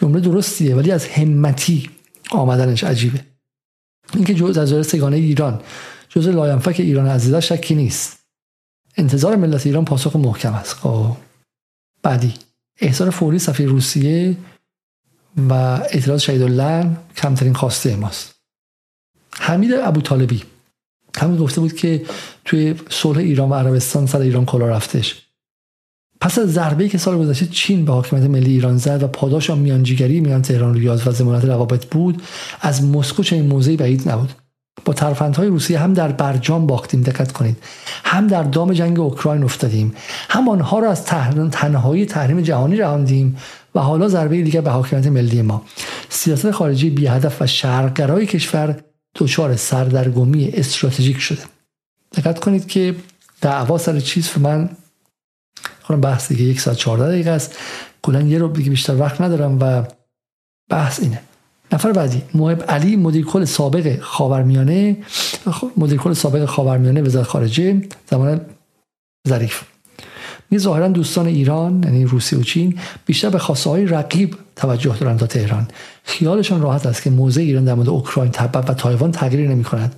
جمله 0.00 0.20
درستیه 0.20 0.76
ولی 0.76 0.90
از 0.90 1.06
همتی 1.06 1.90
آمدنش 2.30 2.84
عجیبه. 2.84 3.20
اینکه 4.14 4.34
جز 4.34 4.58
از 4.58 4.86
سگانه 4.86 5.16
ایران 5.16 5.60
جزء 6.08 6.30
لاینفک 6.30 6.76
ایران 6.78 7.06
عزیزا 7.06 7.40
شکی 7.40 7.74
نیست. 7.74 8.18
انتظار 8.96 9.36
ملت 9.36 9.66
ایران 9.66 9.84
پاسخ 9.84 10.16
محکم 10.16 10.54
است. 10.54 10.72
خب. 10.72 11.16
بعدی 12.02 12.34
احضار 12.80 13.10
فوری 13.10 13.38
سفیر 13.38 13.68
روسیه 13.68 14.36
و 15.48 15.52
اعتراض 15.52 16.22
شدید 16.22 16.42
کمترین 17.16 17.54
خواسته 17.54 17.96
ماست. 17.96 18.34
حمید 19.32 19.72
ابو 19.72 20.00
طالبی 20.00 20.42
همین 21.18 21.36
گفته 21.36 21.60
بود 21.60 21.72
که 21.72 22.02
توی 22.44 22.74
صلح 22.90 23.18
ایران 23.18 23.48
و 23.48 23.54
عربستان 23.54 24.06
سر 24.06 24.20
ایران 24.20 24.44
کلا 24.44 24.66
رفتش. 24.66 25.26
پس 26.20 26.38
از 26.38 26.52
ضربه 26.52 26.88
که 26.88 26.98
سال 26.98 27.18
گذشته 27.18 27.46
چین 27.46 27.84
به 27.84 27.92
حاکمیت 27.92 28.22
ملی 28.22 28.50
ایران 28.50 28.76
زد 28.76 29.02
و 29.02 29.06
پاداش 29.06 29.50
میانجیگری 29.50 30.20
میان 30.20 30.42
تهران 30.42 30.70
و 30.70 30.78
ریاض 30.78 31.06
و 31.06 31.10
ضمانت 31.10 31.44
روابط 31.44 31.86
بود 31.86 32.22
از 32.60 32.84
مسکو 32.84 33.22
چنین 33.22 33.46
موضعی 33.46 33.76
بعید 33.76 34.08
نبود. 34.08 34.32
با 34.84 34.92
ترفندهای 34.92 35.48
روسیه 35.48 35.78
هم 35.78 35.92
در 35.92 36.12
برجام 36.12 36.66
باختیم 36.66 37.02
دقت 37.02 37.32
کنید. 37.32 37.56
هم 38.04 38.26
در 38.26 38.42
دام 38.42 38.72
جنگ 38.72 39.00
اوکراین 39.00 39.42
افتادیم. 39.42 39.94
هم 40.28 40.48
آنها 40.48 40.78
را 40.78 40.90
از 40.90 41.04
تنهایی 41.50 42.06
تحریم 42.06 42.40
جهانی 42.40 42.76
راندیم 42.76 43.36
و 43.74 43.80
حالا 43.80 44.08
ضربه 44.08 44.42
دیگر 44.42 44.60
به 44.60 44.70
حاکمیت 44.70 45.06
ملی 45.06 45.42
ما. 45.42 45.62
سیاست 46.08 46.50
خارجی 46.50 46.90
بی 46.90 47.06
هدف 47.06 47.42
و 47.42 47.46
شرقگرای 47.46 48.26
کشور 48.26 48.76
دچار 49.16 49.56
سردرگمی 49.56 50.50
استراتژیک 50.54 51.18
شده. 51.18 51.42
دقت 52.12 52.40
کنید 52.40 52.66
که 52.66 52.96
دعوا 53.40 53.78
سر 53.78 54.00
چیز 54.00 54.38
من 54.38 54.70
خودم 55.82 56.00
بحث 56.00 56.28
دیگه 56.28 56.42
یک 56.42 56.60
ساعت 56.60 56.76
چهارده 56.76 57.08
دقیقه 57.08 57.30
است 57.30 57.58
کلا 58.02 58.22
یه 58.22 58.38
رو 58.38 58.48
دیگه 58.48 58.70
بیشتر 58.70 58.96
وقت 58.96 59.20
ندارم 59.20 59.58
و 59.60 59.82
بحث 60.70 61.00
اینه. 61.00 61.20
نفر 61.72 61.92
بعدی 61.92 62.22
محب 62.34 62.62
علی 62.62 62.96
مدیر 62.96 63.24
کل 63.24 63.44
سابق 63.44 64.00
خاورمیانه. 64.00 64.96
مدیر 65.76 65.98
کل 65.98 66.12
سابق 66.12 66.44
خاورمیانه 66.44 67.02
وزارت 67.02 67.26
خارجه 67.26 67.88
زمان 68.10 68.40
ظریف. 69.28 69.62
می 70.50 70.58
ظاهرا 70.58 70.88
دوستان 70.88 71.26
ایران 71.26 71.82
یعنی 71.82 72.04
روسیه 72.04 72.38
و 72.38 72.42
چین 72.42 72.78
بیشتر 73.06 73.30
به 73.30 73.38
خاصه 73.38 73.70
های 73.70 73.86
رقیب 73.86 74.36
توجه 74.56 74.96
دارند 75.00 75.18
تا 75.18 75.26
تهران. 75.26 75.68
خیالشان 76.04 76.62
راحت 76.62 76.86
است 76.86 77.02
که 77.02 77.10
موضع 77.10 77.40
ایران 77.40 77.64
در 77.64 77.74
مورد 77.74 77.88
اوکراین 77.88 78.30
تبت 78.30 78.70
و 78.70 78.74
تایوان 78.74 79.12
تغییری 79.12 79.48
نمی 79.48 79.64
کند 79.64 79.94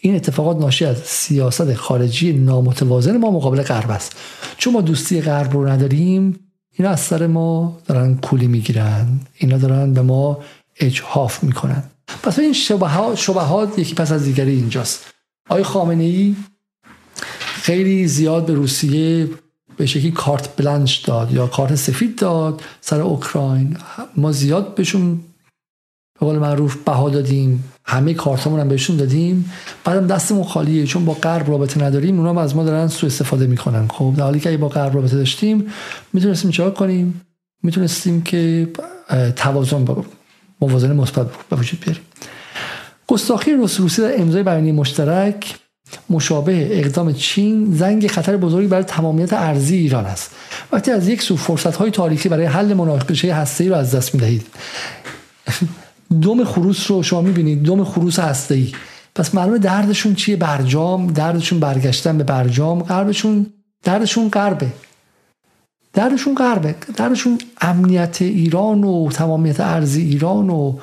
این 0.00 0.14
اتفاقات 0.14 0.56
ناشی 0.56 0.84
از 0.84 0.98
سیاست 0.98 1.74
خارجی 1.74 2.32
نامتوازن 2.32 3.16
ما 3.16 3.30
مقابل 3.30 3.62
غرب 3.62 3.90
است. 3.90 4.16
چون 4.56 4.72
ما 4.72 4.80
دوستی 4.80 5.20
غرب 5.20 5.52
رو 5.52 5.68
نداریم 5.68 6.38
اینا 6.72 6.90
از 6.90 7.00
سر 7.00 7.26
ما 7.26 7.78
دارن 7.86 8.16
کولی 8.16 8.46
می‌گیرن. 8.46 9.06
اینا 9.34 9.58
دارن 9.58 9.94
به 9.94 10.02
ما 10.02 10.38
اجحاف 10.80 11.44
می‌کنن. 11.44 11.82
پس 12.22 12.38
این 12.38 12.52
شبهات 12.52 13.16
شبهات 13.16 13.78
یکی 13.78 13.94
پس 13.94 14.12
از 14.12 14.24
دیگری 14.24 14.50
اینجاست. 14.50 15.04
آقای 15.48 15.62
خامنه 15.62 16.04
ای 16.04 16.36
خیلی 17.42 18.06
زیاد 18.06 18.46
به 18.46 18.54
روسیه 18.54 19.28
به 19.76 19.86
شکلی 19.86 20.10
کارت 20.10 20.56
بلنش 20.56 20.96
داد 20.96 21.32
یا 21.32 21.46
کارت 21.46 21.74
سفید 21.74 22.18
داد 22.18 22.62
سر 22.80 23.00
اوکراین. 23.00 23.76
ما 24.16 24.32
زیاد 24.32 24.74
بهشون 24.74 25.20
به 26.20 26.26
قول 26.26 26.38
معروف 26.38 26.76
بها 26.76 27.10
دادیم. 27.10 27.64
همه 27.84 28.14
کارتامون 28.14 28.60
هم 28.60 28.68
بهشون 28.68 28.96
دادیم. 28.96 29.52
بعدم 29.84 30.06
دستمون 30.06 30.44
خالیه 30.44 30.86
چون 30.86 31.04
با 31.04 31.12
غرب 31.12 31.50
رابطه 31.50 31.82
نداریم. 31.82 32.18
اونا 32.18 32.30
هم 32.30 32.38
از 32.38 32.56
ما 32.56 32.64
دارن 32.64 32.88
سوء 32.88 33.06
استفاده 33.06 33.46
می‌کنن. 33.46 33.88
خب 33.88 34.14
در 34.16 34.22
حالی 34.22 34.40
که 34.40 34.56
با 34.56 34.68
غرب 34.68 34.94
رابطه 34.94 35.16
داشتیم 35.16 35.66
می‌تونستیم 36.12 36.50
چیکار 36.50 36.70
کنیم؟ 36.70 37.20
می‌تونستیم 37.62 38.22
که 38.22 38.68
توازن 39.36 39.86
موازنه 40.60 40.92
مثبت 40.92 41.26
به 41.50 41.56
وجود 41.56 41.80
بیاریم. 41.80 42.02
گستاخی 43.06 43.52
روسی 43.52 44.02
در 44.02 44.20
امضای 44.20 44.42
بیانیه 44.42 44.72
مشترک 44.72 45.58
مشابه 46.10 46.78
اقدام 46.78 47.12
چین 47.12 47.74
زنگ 47.74 48.06
خطر 48.06 48.36
بزرگی 48.36 48.68
برای 48.68 48.84
تمامیت 48.84 49.32
ارزی 49.32 49.76
ایران 49.76 50.06
است. 50.06 50.30
وقتی 50.72 50.90
از 50.90 51.08
یک 51.08 51.22
سو 51.22 51.36
فرصت 51.36 51.90
تاریخی 51.90 52.28
برای 52.28 52.46
حل 52.46 52.74
مناقشه 52.74 53.34
هسته 53.34 53.64
ای 53.64 53.70
رو 53.70 53.76
از 53.76 53.94
دست 53.94 54.14
می‌دهید. 54.14 54.46
دوم 56.22 56.44
خروس 56.44 56.90
رو 56.90 57.02
شما 57.02 57.20
می‌بینید. 57.20 57.62
دوم 57.62 57.84
خروس 57.84 58.18
هسته 58.18 58.66
پس 59.14 59.34
معلومه 59.34 59.58
دردشون 59.58 60.14
چیه؟ 60.14 60.36
برجام. 60.36 61.06
دردشون 61.06 61.60
برگشتن 61.60 62.18
به 62.18 62.24
برجام. 62.24 62.82
قربشون 62.82 63.46
دردشون 63.84 64.28
قربه 64.28 64.72
دردشون 65.92 66.34
قربه 66.34 66.74
دردشون 66.96 67.38
امنیت 67.60 68.22
ایران 68.22 68.84
و 68.84 69.08
تمامیت 69.12 69.60
ارزی 69.60 70.02
ایران 70.02 70.50
و 70.50 70.78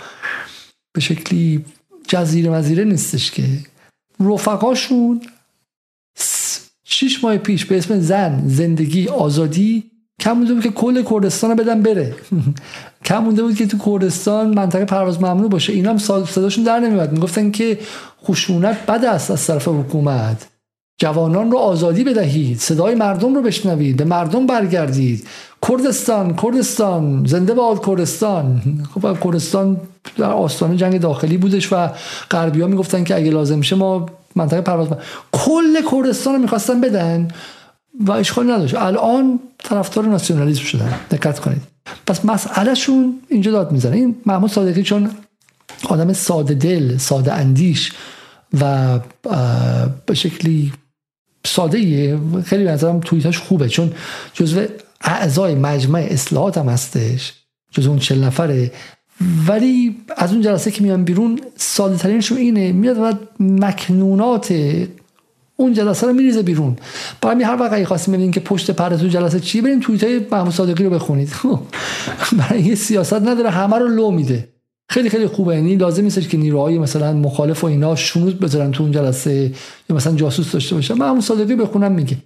به 0.93 1.01
شکلی 1.01 1.65
جزیره 2.07 2.49
مزیره 2.49 2.83
نیستش 2.83 3.31
که. 3.31 3.43
رفقاشون 4.19 5.21
شیش 6.83 7.23
ماه 7.23 7.37
پیش 7.37 7.65
به 7.65 7.77
اسم 7.77 7.99
زن 7.99 8.43
زندگی 8.47 9.07
آزادی 9.07 9.91
کم 10.19 10.45
بود 10.45 10.63
که 10.63 10.69
کل 10.69 11.03
کردستان 11.03 11.49
رو 11.49 11.55
بدن 11.55 11.81
بره. 11.81 12.15
کم 13.05 13.17
مونده 13.17 13.43
بود 13.43 13.55
که 13.55 13.67
تو 13.67 13.77
کردستان 13.85 14.53
منطقه 14.53 14.85
پرواز 14.85 15.21
ممنوع 15.21 15.49
باشه. 15.49 15.73
اینا 15.73 15.89
هم 15.89 15.97
صداشون 16.25 16.63
در 16.63 16.79
نمیاد 16.79 17.11
می‌گفتن 17.11 17.51
که 17.51 17.79
خشونت 18.23 18.85
بد 18.85 19.05
است 19.05 19.31
از 19.31 19.47
طرف 19.47 19.67
حکومت. 19.67 20.47
جوانان 20.97 21.51
رو 21.51 21.57
آزادی 21.57 22.03
بدهید 22.03 22.59
صدای 22.59 22.95
مردم 22.95 23.35
رو 23.35 23.41
بشنوید 23.41 23.97
به 23.97 24.03
مردم 24.03 24.47
برگردید. 24.47 25.27
کردستان 25.69 26.35
کردستان 26.35 27.25
زنده 27.25 27.53
باد 27.53 27.85
کردستان. 27.85 28.61
خب 28.93 29.23
کردستان 29.23 29.81
در 30.17 30.31
آستانه 30.31 30.75
جنگ 30.75 30.99
داخلی 30.99 31.37
بودش 31.37 31.73
و 31.73 31.89
غربی 32.31 32.61
ها 32.61 32.67
می‌گفتن 32.67 33.03
که 33.03 33.15
اگه 33.15 33.31
لازم 33.31 33.61
شه 33.61 33.75
ما 33.75 34.05
منطقه 34.35 34.61
پرواز 34.61 34.87
کل 35.31 35.81
کردستان 35.91 36.33
رو 36.33 36.39
می‌خواستن 36.39 36.81
بدن 36.81 37.27
و 37.99 38.11
اشکال 38.11 38.51
نداشت. 38.51 38.75
الان 38.75 39.39
طرفدار 39.57 40.05
ناسیونالیسم 40.05 40.63
شدن. 40.63 40.93
دقت 41.11 41.39
کنید. 41.39 41.61
پس 42.07 42.25
مسئلهشون 42.25 43.19
اینجا 43.27 43.51
داد 43.51 43.71
می‌زنه. 43.71 43.95
این 43.95 44.15
محمود 44.25 44.51
صادقی 44.51 44.83
چون 44.83 45.11
آدم 45.89 46.13
ساده 46.13 46.53
دل 46.53 46.97
ساده 46.97 47.33
اندیش 47.33 47.93
و 48.61 48.99
به 50.05 50.13
شکلی 50.13 50.73
ساده 51.47 51.77
ایه 51.77 52.19
خیلی 52.45 52.63
به 52.63 52.71
نظرم 52.71 52.99
توییتاش 52.99 53.37
خوبه 53.37 53.69
چون 53.69 53.91
جزو 54.33 54.65
اعضای 55.01 55.55
مجمع 55.55 56.07
اصلاحات 56.09 56.57
هم 56.57 56.69
هستش 56.69 57.33
جزو 57.71 57.89
اون 57.89 57.99
چل 57.99 58.23
نفره. 58.23 58.71
ولی 59.47 59.95
از 60.17 60.31
اون 60.31 60.41
جلسه 60.41 60.71
که 60.71 60.83
میان 60.83 61.03
بیرون 61.03 61.39
ساده 61.55 61.97
ترینشون 61.97 62.37
اینه 62.37 62.71
میاد 62.71 62.97
و 62.97 63.13
مکنونات 63.39 64.53
اون 65.55 65.73
جلسه 65.73 66.07
رو 66.07 66.13
میریزه 66.13 66.41
بیرون. 66.41 66.75
برای 67.21 67.43
هر 67.43 67.57
وقت 67.59 67.83
خواستیم 67.83 68.13
ببینیم 68.13 68.31
که 68.31 68.39
پشت 68.39 68.71
پرده 68.71 68.97
تو 68.97 69.07
جلسه 69.07 69.39
چی 69.39 69.61
بریم 69.61 69.79
توییت 69.79 70.03
های 70.03 70.25
محمود 70.31 70.53
صادقی 70.53 70.83
رو 70.83 70.89
بخونید. 70.89 71.31
برای 72.37 72.61
یه 72.61 72.75
سیاست 72.75 73.13
نداره 73.13 73.49
همه 73.49 73.77
رو 73.77 73.87
لو 73.87 74.11
میده. 74.11 74.49
خیلی 74.89 75.09
خیلی 75.09 75.27
خوبه. 75.27 75.55
یعنی 75.55 75.75
لازم 75.75 76.03
نیست 76.03 76.29
که 76.29 76.37
نیروهای 76.37 76.77
مثلا 76.77 77.13
مخالف 77.13 77.63
و 77.63 77.67
اینا 77.67 77.95
شنود 77.95 78.39
بذارن 78.39 78.71
تو 78.71 78.83
اون 78.83 78.91
جلسه 78.91 79.51
یا 79.89 79.95
مثلا 79.95 80.15
جاسوس 80.15 80.51
داشته 80.51 80.75
باشه. 80.75 80.93
محمود 80.93 81.23
صادقی 81.23 81.55
بخونم 81.55 81.91
میگه. 81.91 82.17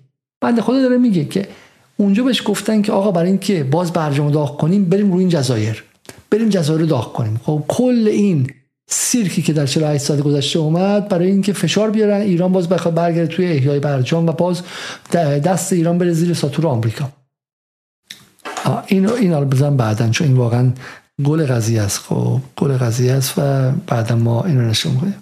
بنده 0.42 0.62
خدا 0.62 0.82
داره 0.82 0.98
میگه 0.98 1.26
که 1.26 1.48
اونجا 1.98 2.24
بهش 2.24 2.42
گفتن 2.46 2.82
که 2.82 2.92
آقا 2.92 3.12
برای 3.12 3.30
اینکه 3.30 3.64
باز 3.64 3.94
برجام 3.94 4.32
داغ 4.32 4.58
کنیم 4.58 4.86
بریم 4.86 5.12
روی 5.12 5.20
این 5.20 5.30
جزایر. 5.30 5.84
بریم 6.30 6.50
جزایر 6.50 6.80
رو 6.80 6.86
داغ 6.86 7.14
کنیم. 7.14 7.42
خب 7.44 7.64
کل 7.68 8.08
این 8.08 8.48
سیرکی 8.90 9.42
که 9.42 9.54
در 9.54 9.66
48 9.66 10.04
سال 10.04 10.22
گذشته 10.22 10.60
اومد 10.60 11.10
برای 11.10 11.32
اینکه 11.32 11.54
فشار 11.54 11.90
بیارن 11.90 12.22
ایران 12.22 12.52
باز 12.52 12.70
بخواد 12.70 12.94
برگرده 12.94 13.36
توی 13.36 13.46
احیای 13.46 13.80
برجام 13.80 14.28
و 14.28 14.32
باز 14.32 14.62
دست 15.14 15.74
ایران 15.74 15.98
بره 15.98 16.14
زیر 16.14 16.34
ساتور 16.34 16.68
آمریکا. 16.68 17.10
اینو 18.88 19.14
اینا 19.14 19.40
رو 19.40 19.46
بزن 19.46 19.78
بعدا 19.78 20.10
چون 20.10 20.28
این 20.28 20.38
واقعا 20.38 20.72
گل 21.26 21.46
قضیه 21.46 21.82
است. 21.82 22.00
خب 22.00 22.40
گل 22.58 22.78
قضیه 22.78 23.14
است 23.14 23.34
و 23.38 23.72
بعدا 23.88 24.16
ما 24.16 24.44
اینو 24.44 24.70
نشون 24.70 24.94
میدیم. 24.94 25.16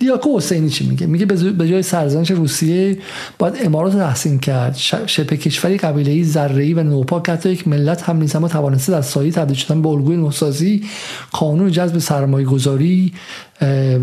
دیاکو 0.00 0.36
حسینی 0.36 0.70
چی 0.70 0.86
میگه؟ 0.86 1.06
میگه 1.06 1.26
به 1.26 1.68
جای 1.68 1.82
سرزنش 1.82 2.30
روسیه 2.30 2.98
باید 3.38 3.54
امارات 3.64 3.96
تحسین 3.96 4.38
کرد. 4.38 4.76
شبه 5.06 5.36
کشوری 5.36 5.78
قبیله‌ای 5.78 6.24
ذره‌ای 6.24 6.74
و 6.74 6.82
نوپاک 6.82 7.28
حتی 7.28 7.50
یک 7.50 7.68
ملت 7.68 8.02
هم 8.02 8.16
نیست 8.16 8.36
اما 8.36 8.48
توانسته 8.48 8.92
در 8.92 9.02
سایه 9.02 9.32
تبدیل 9.32 9.56
شدن 9.56 9.82
به 9.82 9.88
الگوی 9.88 10.16
نوسازی 10.16 10.84
قانون 11.32 11.70
جذب 11.70 11.98
سرمایه 11.98 12.46
گذاری 12.46 13.12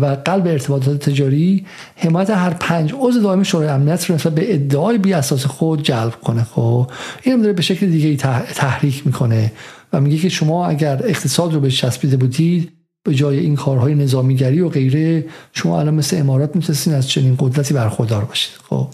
و 0.00 0.16
قلب 0.24 0.46
ارتباطات 0.46 1.04
تجاری 1.10 1.66
حمایت 1.96 2.30
هر 2.30 2.50
پنج 2.50 2.94
عضو 3.00 3.20
دائم 3.20 3.42
شورای 3.42 3.68
امنیت 3.68 4.04
رو 4.04 4.14
نسبت 4.14 4.34
به 4.34 4.54
ادعای 4.54 4.98
بی 4.98 5.12
اساس 5.12 5.46
خود 5.46 5.82
جلب 5.82 6.20
کنه. 6.20 6.44
خب 6.44 6.90
این 7.22 7.40
داره 7.40 7.52
به 7.52 7.62
شکل 7.62 7.86
دیگه 7.86 8.16
تحریک 8.54 9.06
می‌کنه. 9.06 9.52
و 9.92 10.00
میگه 10.00 10.18
که 10.18 10.28
شما 10.28 10.66
اگر 10.66 11.06
اقتصاد 11.06 11.54
رو 11.54 11.60
به 11.60 11.70
چسبیده 11.70 12.16
بودید 12.16 12.72
به 13.02 13.14
جای 13.14 13.38
این 13.38 13.56
کارهای 13.56 13.94
نظامیگری 13.94 14.60
و 14.60 14.68
غیره 14.68 15.28
شما 15.52 15.80
الان 15.80 15.94
مثل 15.94 16.16
امارات 16.16 16.56
می‌تونستین 16.56 16.94
از 16.94 17.08
چنین 17.08 17.36
قدرتی 17.38 17.74
برخوردار 17.74 18.24
باشید. 18.24 18.52
خب. 18.68 18.88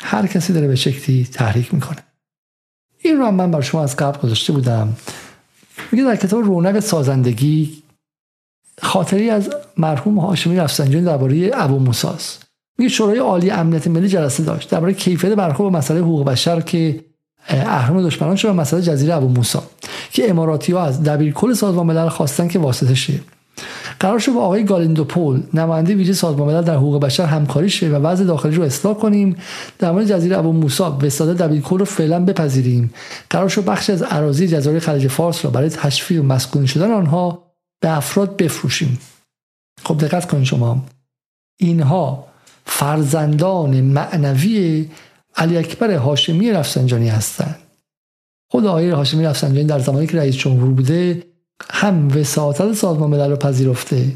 هر 0.00 0.26
کسی 0.26 0.52
داره 0.52 0.68
به 0.68 0.76
شکلی 0.76 1.28
تحریک 1.32 1.74
می‌کنه. 1.74 1.98
این 2.98 3.16
رو 3.16 3.26
هم 3.26 3.34
من 3.34 3.50
بر 3.50 3.60
شما 3.60 3.82
از 3.82 3.96
قبل 3.96 4.20
گذاشته 4.20 4.52
بودم. 4.52 4.96
میگه 5.92 6.04
در 6.04 6.16
کتاب 6.16 6.44
رونق 6.44 6.80
سازندگی 6.80 7.82
خاطری 8.82 9.30
از 9.30 9.50
مرحوم 9.76 10.18
هاشمی 10.18 10.56
رفسنجانی 10.56 11.04
درباره 11.04 11.50
ابو 11.54 11.78
موساس 11.78 12.38
میگه 12.78 12.88
شورای 12.88 13.18
عالی 13.18 13.50
امنیت 13.50 13.86
ملی 13.86 14.08
جلسه 14.08 14.42
داشت 14.42 14.70
درباره 14.70 14.94
کیفیت 14.94 15.32
برخورد 15.32 15.72
با 15.72 15.78
مسئله 15.78 16.00
حقوق 16.00 16.24
بشر 16.24 16.60
که 16.60 17.04
اهرام 17.48 18.02
دشمنان 18.02 18.36
شد 18.36 18.48
مسئله 18.48 18.82
جزیره 18.82 19.14
ابو 19.14 19.28
موسی 19.28 19.58
که 20.10 20.30
اماراتی 20.30 20.72
ها 20.72 20.82
از 20.82 21.04
کل 21.34 21.52
سازمان 21.52 21.86
ملل 21.86 22.08
خواستن 22.08 22.48
که 22.48 22.58
واسطه 22.58 22.94
شه. 22.94 23.20
قرار 24.00 24.18
شد 24.18 24.32
با 24.32 24.40
آقای 24.40 24.64
گالیندوپول 24.64 25.42
نماینده 25.54 25.94
ویژه 25.94 26.12
سازمان 26.12 26.48
ملل 26.48 26.62
در 26.62 26.74
حقوق 26.74 27.02
بشر 27.02 27.24
همکاری 27.24 27.70
شه 27.70 27.88
و 27.88 27.94
وضع 27.94 28.24
داخلی 28.24 28.56
رو 28.56 28.62
اصلاح 28.62 28.94
کنیم. 28.94 29.36
در 29.78 29.92
مورد 29.92 30.06
جزیره 30.06 30.38
ابو 30.38 30.52
موسی 30.52 30.82
وساده 30.82 31.60
کل 31.60 31.78
رو 31.78 31.84
فعلا 31.84 32.24
بپذیریم. 32.24 32.94
قرار 33.30 33.48
شد 33.48 33.64
بخش 33.64 33.90
از 33.90 34.04
اراضی 34.10 34.48
جزایر 34.48 34.78
خلیج 34.78 35.08
فارس 35.08 35.44
را 35.44 35.50
برای 35.50 35.70
تشویق 35.70 36.20
و 36.20 36.26
مسکونی 36.26 36.68
شدن 36.68 36.90
آنها 36.90 37.42
به 37.80 37.96
افراد 37.96 38.36
بفروشیم. 38.36 38.98
خب 39.84 39.98
دقت 39.98 40.26
کنید 40.26 40.44
شما. 40.44 40.82
اینها 41.60 42.24
فرزندان 42.66 43.80
معنوی 43.80 44.88
علی 45.38 45.56
اکبر 45.56 45.94
هاشمی 45.94 46.52
رفسنجانی 46.52 47.08
هستند. 47.08 47.58
خود 48.50 48.66
آقای 48.66 48.90
هاشمی 48.90 49.24
رفسنجانی 49.24 49.64
در 49.64 49.78
زمانی 49.78 50.06
که 50.06 50.16
رئیس 50.16 50.36
جمهور 50.36 50.70
بوده 50.70 51.22
هم 51.70 52.08
وساطت 52.08 52.72
سازمان 52.72 53.10
ملل 53.10 53.30
رو 53.30 53.36
پذیرفته 53.36 54.12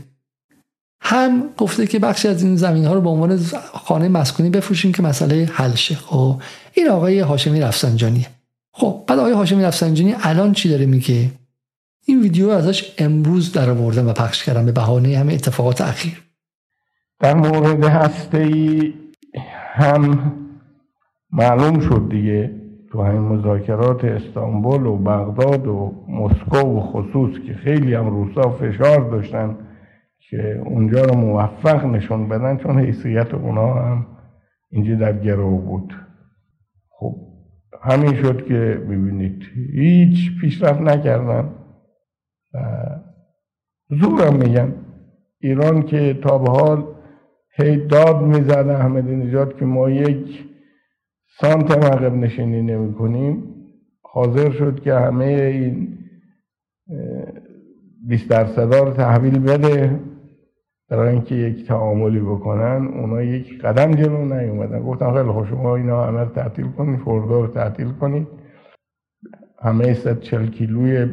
هم 1.02 1.48
گفته 1.56 1.86
که 1.86 1.98
بخشی 1.98 2.28
از 2.28 2.42
این 2.42 2.56
زمین 2.56 2.84
ها 2.84 2.94
رو 2.94 3.00
به 3.00 3.08
عنوان 3.08 3.40
خانه 3.72 4.08
مسکونی 4.08 4.50
بفروشیم 4.50 4.92
که 4.92 5.02
مسئله 5.02 5.50
حل 5.52 5.74
شه. 5.74 5.94
خب 5.94 6.42
این 6.72 6.88
آقای 6.88 7.20
هاشمی 7.20 7.60
رفسنجانیه. 7.60 8.26
خب 8.72 9.04
بعد 9.06 9.18
آقای 9.18 9.32
هاشمی 9.32 9.62
رفسنجانی 9.62 10.14
الان 10.22 10.52
چی 10.52 10.68
داره 10.68 10.86
میگه؟ 10.86 11.30
این 12.06 12.22
ویدیو 12.22 12.48
ازش 12.48 12.92
امروز 12.98 13.52
در 13.52 13.70
آوردن 13.70 14.06
و 14.06 14.12
پخش 14.12 14.44
کردم 14.44 14.66
به 14.66 14.72
بهانه 14.72 15.18
همه 15.18 15.34
اتفاقات 15.34 15.80
اخیر. 15.80 16.22
در 17.20 17.34
مورد 17.34 17.84
هسته 17.84 18.48
هم 19.74 20.32
معلوم 21.32 21.80
شد 21.80 22.08
دیگه 22.10 22.50
تو 22.90 23.02
همین 23.02 23.20
مذاکرات 23.20 24.04
استانبول 24.04 24.86
و 24.86 24.96
بغداد 24.96 25.66
و 25.66 26.04
مسکو 26.08 26.58
و 26.58 26.80
خصوص 26.80 27.38
که 27.46 27.54
خیلی 27.54 27.94
هم 27.94 28.06
روسا 28.06 28.50
فشار 28.50 29.10
داشتن 29.10 29.56
که 30.30 30.62
اونجا 30.66 31.04
رو 31.04 31.14
موفق 31.14 31.84
نشون 31.84 32.28
بدن 32.28 32.56
چون 32.56 32.78
حیثیت 32.78 33.34
اونا 33.34 33.74
هم 33.74 34.06
اینجا 34.70 34.94
در 34.94 35.12
گروه 35.12 35.62
بود. 35.64 35.94
خب 36.90 37.16
همین 37.82 38.14
شد 38.14 38.46
که 38.46 38.80
ببینید 38.90 39.42
هیچ 39.72 40.40
پیشرفت 40.40 40.80
نکردن 40.80 41.54
زورم 43.90 44.36
میگن. 44.36 44.74
ایران 45.40 45.82
که 45.82 46.14
تا 46.14 46.38
به 46.38 46.50
حال 46.50 46.84
هی 47.56 47.86
داد 47.86 48.22
می‌زد 48.22 48.68
احمدی 48.68 49.16
نژاد 49.16 49.56
که 49.56 49.64
ما 49.64 49.90
یک 49.90 50.51
سانت 51.40 51.70
مغرب 51.70 52.14
نشینی 52.14 52.62
نمی 52.62 52.94
کنیم 52.94 53.54
حاضر 54.02 54.50
شد 54.50 54.80
که 54.80 54.94
همه 54.94 55.24
این 55.24 55.98
20 58.08 58.28
درصد 58.28 58.74
رو 58.74 58.90
تحویل 58.90 59.38
بده 59.38 60.00
برای 60.88 61.08
اینکه 61.08 61.34
یک 61.34 61.66
تعاملی 61.66 62.20
بکنن. 62.20 62.86
اونا 62.86 63.22
یک 63.22 63.60
قدم 63.60 63.94
جلو 63.94 64.24
نیومدن. 64.24 64.82
گفتن 64.82 65.12
خیلی 65.14 65.32
خوش 65.32 65.48
شما 65.48 65.76
اینا 65.76 66.04
همه 66.04 66.20
رو 66.20 66.28
تعطیل 66.28 66.68
کنید 66.68 67.00
فردا 67.00 67.40
رو 67.40 67.46
تعطیل 67.46 67.92
کنید. 67.92 68.26
همه 69.62 69.94
140 69.94 70.46
کیلوی 70.46 71.06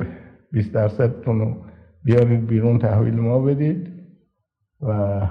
20 0.52 0.74
درصدتون 0.74 1.40
رو 1.40 1.56
بیارید 2.04 2.48
بیرون 2.48 2.80
تحویل 2.80 3.16
ما 3.16 3.40
بدید 3.40 3.88
و 4.82 5.22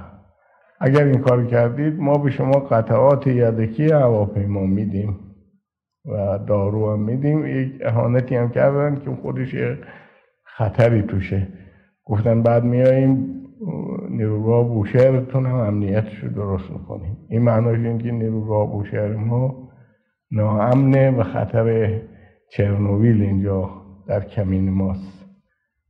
اگر 0.80 1.04
این 1.04 1.18
کار 1.18 1.46
کردید 1.46 2.00
ما 2.00 2.18
به 2.18 2.30
شما 2.30 2.52
قطعات 2.52 3.26
یدکی 3.26 3.92
هواپیما 3.92 4.60
میدیم 4.60 5.16
و 6.04 6.38
دارو 6.46 6.92
هم 6.92 7.00
میدیم. 7.00 7.46
یک 7.46 7.72
احانتی 7.80 8.36
هم 8.36 8.48
کردن 8.50 9.00
که 9.00 9.10
خودش 9.22 9.54
خطری 10.44 11.02
توشه. 11.02 11.48
گفتن 12.04 12.42
بعد 12.42 12.64
میاییم 12.64 13.34
نیروگاه 14.10 14.68
بوشهرتون 14.68 15.46
هم 15.46 15.54
امنیتش 15.54 16.24
رو 16.24 16.28
درست 16.28 16.70
می‌کنیم. 16.70 17.16
این 17.28 17.42
معناش 17.42 17.78
این 17.78 17.98
که 17.98 18.12
نیروگاه 18.12 18.72
بوشهر 18.72 19.14
ما 19.14 19.68
ناامنه 20.30 21.10
و 21.10 21.22
خطر 21.22 22.00
چرنوویل 22.50 23.22
اینجا 23.22 23.70
در 24.06 24.20
کمین 24.20 24.70
ماست. 24.70 25.24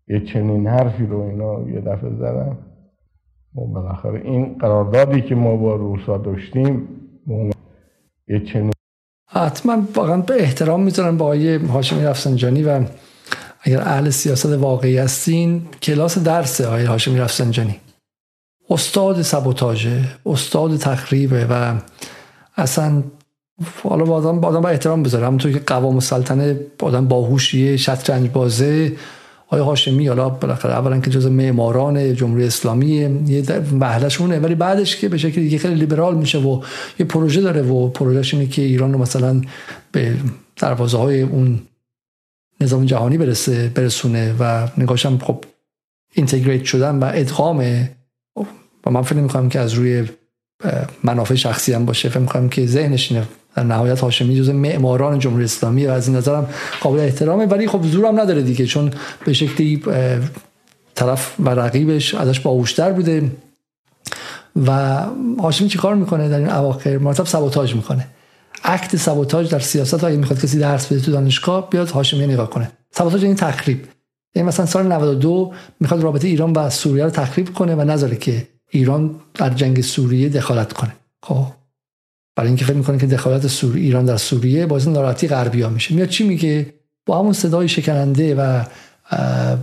یه 0.09 0.21
چنین 0.21 0.67
حرفی 0.67 1.07
رو 1.07 1.21
اینا 1.21 1.71
یه 1.71 1.81
دفعه 1.81 2.11
زدن. 2.11 2.57
بالاخره 3.55 4.21
این 4.25 4.59
قراردادی 4.59 5.23
که 5.23 5.35
ما 5.35 5.57
با 5.57 5.77
روسا 5.77 6.19
داشتیم 6.19 6.89
یه 8.29 8.45
چنین 8.53 8.73
حتما 9.31 9.83
واقعا 9.95 10.17
به 10.17 10.43
احترام 10.43 10.83
می‌ذارن 10.83 11.17
با 11.17 11.25
آقای 11.25 11.57
هاشمی 11.57 12.05
رفسنجانی 12.05 12.63
و 12.63 12.85
اگر 13.61 13.81
اهل 13.81 14.11
سیاست 14.11 14.47
واقعی 14.47 14.99
هستین 14.99 15.63
کلاس 15.83 16.19
درس 16.19 16.61
آقای 16.61 16.85
هاشمی 16.85 17.19
رفسنجانی. 17.19 17.77
استاد 18.71 19.23
سبوتاژه 19.23 20.05
استاد 20.27 20.77
تخریبه 20.77 21.47
و 21.51 21.75
اصلا 22.57 23.03
حالا 23.83 24.05
با 24.05 24.15
آدم 24.15 24.41
با 24.41 24.69
احترام 24.69 25.03
بذاره 25.03 25.27
همونطور 25.27 25.53
که 25.53 25.59
قوام 25.59 25.95
السلطنه 25.95 26.61
آدم 26.83 27.09
باهوشیه 27.09 27.77
شطرنج 27.77 28.31
بازه 28.31 28.93
آقای 29.51 29.61
هاشمی 29.61 30.07
حالا 30.07 30.29
بالاخره 30.29 30.73
اولا 30.73 31.01
که 31.01 31.11
جز 31.11 31.27
معماران 31.27 32.15
جمهوری 32.15 32.45
اسلامی 32.45 32.87
یه 33.27 33.43
وحلشونه 33.81 34.39
ولی 34.39 34.55
بعدش 34.55 34.97
که 34.97 35.09
به 35.09 35.19
شکلی 35.19 35.45
دیگه 35.45 35.59
خیلی 35.59 35.75
لیبرال 35.75 36.17
میشه 36.17 36.39
و 36.39 36.63
یه 36.99 37.07
پروژه 37.07 37.41
داره 37.41 37.63
و 37.63 37.89
پروژهش 37.89 38.35
اینه 38.35 38.47
که 38.47 38.63
ایران 38.63 38.93
رو 38.93 38.99
مثلا 38.99 39.41
به 39.93 40.17
دروازه 40.57 40.99
های 40.99 41.23
اون 41.23 41.61
نظام 42.61 42.85
جهانی 42.85 43.19
برسه 43.19 43.69
برسونه 43.69 44.35
و 44.41 44.69
نگاشم 44.79 45.19
خب 45.19 45.45
اینتگریت 46.15 46.65
شدن 46.65 46.99
و 46.99 47.11
ادغامه 47.15 47.97
و 48.87 48.91
من 48.91 49.03
فکر 49.03 49.49
که 49.49 49.61
از 49.61 49.73
روی 49.73 50.05
منافع 51.05 51.35
شخصی 51.35 51.73
هم 51.73 51.85
باشه 51.85 52.09
فکر 52.09 52.19
می‌کنم 52.19 52.49
که 52.49 52.67
ذهنش 52.67 53.13
اینه. 53.13 53.27
در 53.59 53.65
نهایت 53.65 54.01
هاشمی 54.01 54.37
جز 54.37 54.49
معماران 54.49 55.19
جمهوری 55.19 55.45
اسلامی 55.45 55.87
و 55.87 55.91
از 55.91 56.09
این 56.09 56.17
نظرم 56.17 56.49
قابل 56.81 56.99
احترامه. 56.99 57.47
ولی 57.47 57.69
خب 57.69 57.83
زورم 57.83 58.21
نداره 58.21 58.43
دیگه 58.43 58.67
چون 58.67 58.91
به 59.25 59.33
شکلی 59.33 59.83
طرف 60.95 61.35
و 61.39 61.49
رقیبش 61.49 62.15
ازش 62.15 62.41
باهوشتر 62.41 62.93
بوده. 62.93 63.31
و 64.67 65.01
هاشمی 65.43 65.69
چی 65.69 65.79
کار 65.79 65.95
می‌کنه 65.95 66.29
در 66.29 66.39
این 66.39 66.51
اواخر؟ 66.51 66.99
مرتب 66.99 67.27
سابوتاژ 67.27 67.75
می‌کنه. 67.75 68.07
عکت 68.65 68.97
سابوتاژ 68.97 69.49
در 69.49 69.59
سیاست 69.59 70.05
اگه 70.05 70.17
می‌خواد 70.17 70.43
کسی 70.43 70.59
درس 70.59 70.87
بده 70.87 71.01
تو 71.01 71.13
دانشگاه 71.13 71.71
بیاد 71.71 71.91
هاشمی 71.91 72.27
نگاه 72.27 72.51
کنه. 72.51 72.71
سابوتاژ 72.91 73.25
این 73.25 73.37
تخریب. 73.37 73.85
یعنی 74.35 74.49
مثلا 74.49 74.67
سال 74.67 74.93
92 74.93 75.53
می‌خواد 75.81 76.03
رابطه 76.03 76.29
ایران 76.29 76.53
و 76.53 76.71
سوریه 76.71 77.05
رو 77.05 77.11
تخریب 77.11 77.55
کنه 77.55 77.75
و 77.75 77.81
نذاره 77.81 78.17
که 78.17 78.49
ایران 78.71 79.15
در 79.35 79.51
جنگ 79.51 79.81
سوریه 79.81 80.29
دخالت 80.29 80.73
کنه. 80.73 80.93
خب. 81.23 81.47
برای 82.39 82.49
اینکه 82.49 82.65
فکر 82.65 82.77
می‌کنه 82.77 82.99
که 82.99 83.07
دخالت 83.07 83.47
سوری 83.47 83.83
ایران 83.83 84.05
در 84.05 84.17
سوریه 84.17 84.67
باعث 84.67 84.89
ناراحتی 84.89 85.29
غربیا 85.29 85.69
میشه. 85.69 85.95
میاد 85.95 86.09
چی 86.09 86.25
میگه؟ 86.29 86.67
با 87.07 87.19
همون 87.19 87.33
صدای 87.33 87.69
شکننده 87.69 88.35
و 88.35 88.65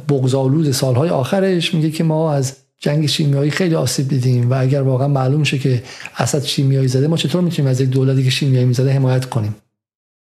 بغضالود 0.09 0.71
سالهای 0.71 1.09
آخرش 1.09 1.73
میگه 1.73 1.91
که 1.91 2.03
ما 2.03 2.33
از 2.33 2.53
جنگ 2.79 3.05
شیمیایی 3.05 3.51
خیلی 3.51 3.75
آسیب 3.75 4.07
دیدیم 4.07 4.51
و 4.51 4.61
اگر 4.61 4.81
واقعا 4.81 5.07
معلوم 5.07 5.43
شه 5.43 5.57
که 5.57 5.83
اسد 6.17 6.43
شیمیایی 6.43 6.87
زده 6.87 7.07
ما 7.07 7.17
چطور 7.17 7.41
می‌تونیم 7.41 7.71
از 7.71 7.81
یک 7.81 7.89
دولتی 7.89 8.23
که 8.23 8.29
شیمیایی 8.29 8.65
می‌زده 8.65 8.91
حمایت 8.91 9.25
کنیم؟ 9.25 9.55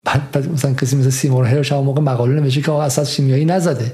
بعد 0.05 0.49
مثلا 0.53 0.73
کسی 0.73 0.95
مثل 0.95 1.09
سیمون 1.09 1.45
هرش 1.45 1.71
هم 1.71 1.79
موقع 1.79 2.01
مقاله 2.01 2.41
نوشته 2.41 2.61
که 2.61 2.71
اسد 2.71 3.03
شیمیایی 3.03 3.45
نزده 3.45 3.93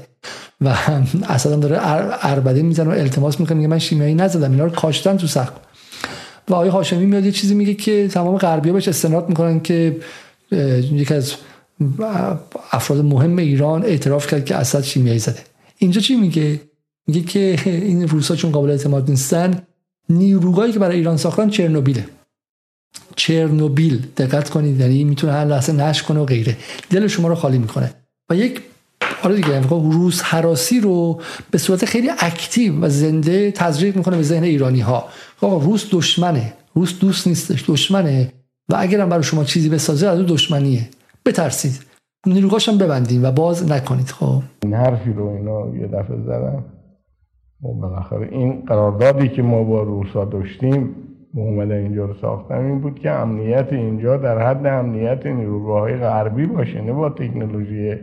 و 0.60 0.68
اسد 1.28 1.52
هم 1.52 1.60
داره 1.60 1.78
اربده 2.22 2.62
می‌زنه 2.62 2.88
و 2.88 2.92
التماس 2.92 3.40
می‌کنه 3.40 3.56
میگه 3.56 3.68
من 3.68 3.78
شیمیایی 3.78 4.14
نزدم 4.14 4.50
اینا 4.50 4.64
رو 4.64 4.70
کاشتن 4.70 5.16
تو 5.16 5.26
سقف. 5.26 5.65
و 6.48 6.54
آقای 6.54 6.68
هاشمی 6.68 7.06
میاد 7.06 7.24
یه 7.24 7.32
چیزی 7.32 7.54
میگه 7.54 7.74
که 7.74 8.08
تمام 8.08 8.36
غربی‌ها 8.36 8.74
بهش 8.74 8.88
استناد 8.88 9.28
می‌کنن 9.28 9.60
که 9.60 9.96
یکی 10.92 11.14
از 11.14 11.34
افراد 12.72 13.04
مهم 13.04 13.36
ایران 13.36 13.82
اعتراف 13.82 14.26
کرد 14.26 14.44
که 14.44 14.54
اسد 14.54 14.82
شیمیایی 14.82 15.18
زده. 15.18 15.40
اینجا 15.78 16.00
چی 16.00 16.16
میگه؟ 16.16 16.60
میگه 17.06 17.20
که 17.20 17.56
این 17.64 18.08
روسا 18.08 18.36
چون 18.36 18.50
قابل 18.50 18.70
اعتماد 18.70 19.10
نیستن 19.10 19.62
نیروگاهی 20.08 20.72
که 20.72 20.78
برای 20.78 20.96
ایران 20.96 21.16
ساختن 21.16 21.50
چرنوبیله. 21.50 22.06
چرنوبیل 23.16 24.06
دقت 24.16 24.50
کنید 24.50 24.80
یعنی 24.80 25.04
می‌تونه 25.04 25.32
هر 25.32 25.44
لحظه 25.44 25.72
نش 25.72 26.02
کنه 26.02 26.20
و 26.20 26.24
غیره. 26.24 26.56
دل 26.90 27.06
شما 27.06 27.28
رو 27.28 27.34
خالی 27.34 27.58
می‌کنه. 27.58 27.94
و 28.30 28.36
یک 28.36 28.60
حالا 29.22 29.34
دیگه 29.34 29.50
یعنی 29.50 29.66
روس 29.68 30.22
حراسی 30.22 30.80
رو 30.80 31.20
به 31.50 31.58
صورت 31.58 31.84
خیلی 31.84 32.10
اکتیو 32.20 32.80
و 32.80 32.88
زنده 32.88 33.50
تزریق 33.50 33.96
می‌کنه 33.96 34.16
به 34.16 34.22
ذهن 34.22 34.42
ایرانی 34.42 34.80
ها 34.80 35.04
آقا 35.40 35.64
روس 35.64 35.88
دشمنه 35.92 36.52
روس 36.74 36.98
دوست 37.00 37.26
نیستش 37.26 37.70
دشمنه 37.70 38.32
و 38.68 38.76
اگرم 38.78 39.08
برای 39.08 39.22
شما 39.22 39.44
چیزی 39.44 39.68
بسازه 39.68 40.08
از 40.08 40.18
اون 40.18 40.26
دشمنیه. 40.28 40.88
بترسید. 41.26 41.72
نیروگاش 42.26 42.68
هم 42.68 42.78
ببندیم 42.78 43.24
و 43.24 43.30
باز 43.30 43.70
نکنید. 43.70 44.08
خب. 44.08 44.42
این 44.62 44.74
حرفی 44.74 45.12
رو 45.12 45.28
اینا 45.28 45.76
یه 45.76 45.86
دفعه 45.86 46.16
زدن. 46.26 46.64
و 47.62 47.72
بالاخره 47.80 48.28
این 48.32 48.62
قراردادی 48.66 49.28
که 49.28 49.42
ما 49.42 49.64
با 49.64 49.82
روسا 49.82 50.24
داشتیم 50.24 50.94
اومدن 51.34 51.76
اینجا 51.76 52.04
رو 52.04 52.14
ساختن 52.20 52.54
این 52.54 52.80
بود 52.80 52.98
که 52.98 53.10
امنیت 53.10 53.72
اینجا 53.72 54.16
در 54.16 54.38
حد 54.38 54.66
امنیت 54.66 55.26
نیروگاه 55.26 55.96
غربی 55.96 56.46
باشه 56.46 56.80
نه 56.80 56.92
با 56.92 57.10
تکنولوژی 57.10 57.96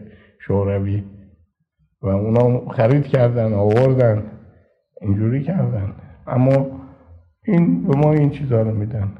شوروی. 0.47 1.03
و 2.01 2.07
اونا 2.07 2.69
خرید 2.69 3.07
کردن 3.07 3.53
آوردن 3.53 4.23
اینجوری 5.01 5.43
کردن. 5.43 5.93
اما 6.27 6.65
این 7.45 7.83
به 7.83 7.97
ما 7.97 8.11
این 8.11 8.29
چیزا 8.29 8.61
رو 8.61 8.71
میدن. 8.71 9.11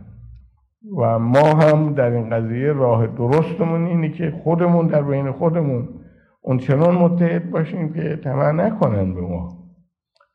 و 0.97 1.19
ما 1.19 1.53
هم 1.53 1.93
در 1.93 2.11
این 2.11 2.29
قضیه 2.29 2.73
راه 2.73 3.07
درستمون 3.07 3.85
اینه 3.85 4.09
که 4.09 4.33
خودمون 4.43 4.87
در 4.87 5.01
بین 5.01 5.31
خودمون 5.31 5.89
اون 6.41 6.57
چنان 6.57 6.95
متحد 6.95 7.51
باشیم 7.51 7.93
که 7.93 8.19
طمع 8.23 8.51
نکنن 8.51 9.13
به 9.13 9.21
ما. 9.21 9.63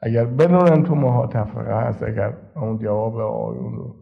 اگر 0.03 0.25
بدونن 0.25 0.83
تو 0.83 0.95
ماها 0.95 1.27
تفرقه 1.27 1.75
هست 1.75 2.03
اگر 2.03 2.33
اون 2.57 2.79
جواب 2.79 3.17
آیون 3.17 3.73
رو 3.77 3.95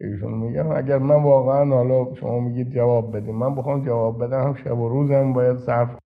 ایشون 0.00 0.32
میگم 0.32 0.70
اگر 0.70 0.98
من 0.98 1.22
واقعا 1.22 1.64
حالا 1.76 2.14
شما 2.14 2.40
میگید 2.40 2.70
جواب 2.70 3.16
بدیم 3.16 3.34
من 3.34 3.54
بخوام 3.54 3.84
جواب 3.84 4.24
بدم 4.24 4.40
هم 4.40 4.54
شب 4.54 4.78
و 4.78 4.88
روزم 4.88 5.32
باید 5.32 5.56
صرف 5.56 5.99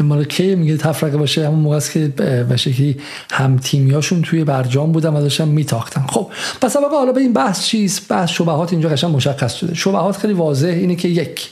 مال 0.00 0.24
کی؟ 0.24 0.54
میگه 0.54 0.76
تفرقه 0.76 1.16
باشه. 1.16 1.46
همون 1.46 1.60
موقع 1.60 1.76
است 1.76 1.92
که 1.92 2.08
به 2.48 2.56
شکلی 2.56 2.96
هم 3.30 3.56
تیمیاشون 3.56 4.22
توی 4.22 4.44
برجام 4.44 4.92
بودن 4.92 5.12
و 5.12 5.20
داشتن 5.20 5.48
میتاختن. 5.48 6.06
خب 6.06 6.30
پس 6.60 6.76
آقا 6.76 6.98
حالا 6.98 7.12
به 7.12 7.20
این 7.20 7.32
بحث 7.32 7.64
چیست؟ 7.64 8.08
بحث 8.08 8.30
شبهات 8.30 8.72
اینجا 8.72 8.88
قشنگ 8.88 9.16
مشخص 9.16 9.54
شده. 9.54 9.74
شبهات 9.74 10.16
خیلی 10.16 10.32
واضح 10.32 10.68
اینه 10.68 10.96
که 10.96 11.08
یک 11.08 11.50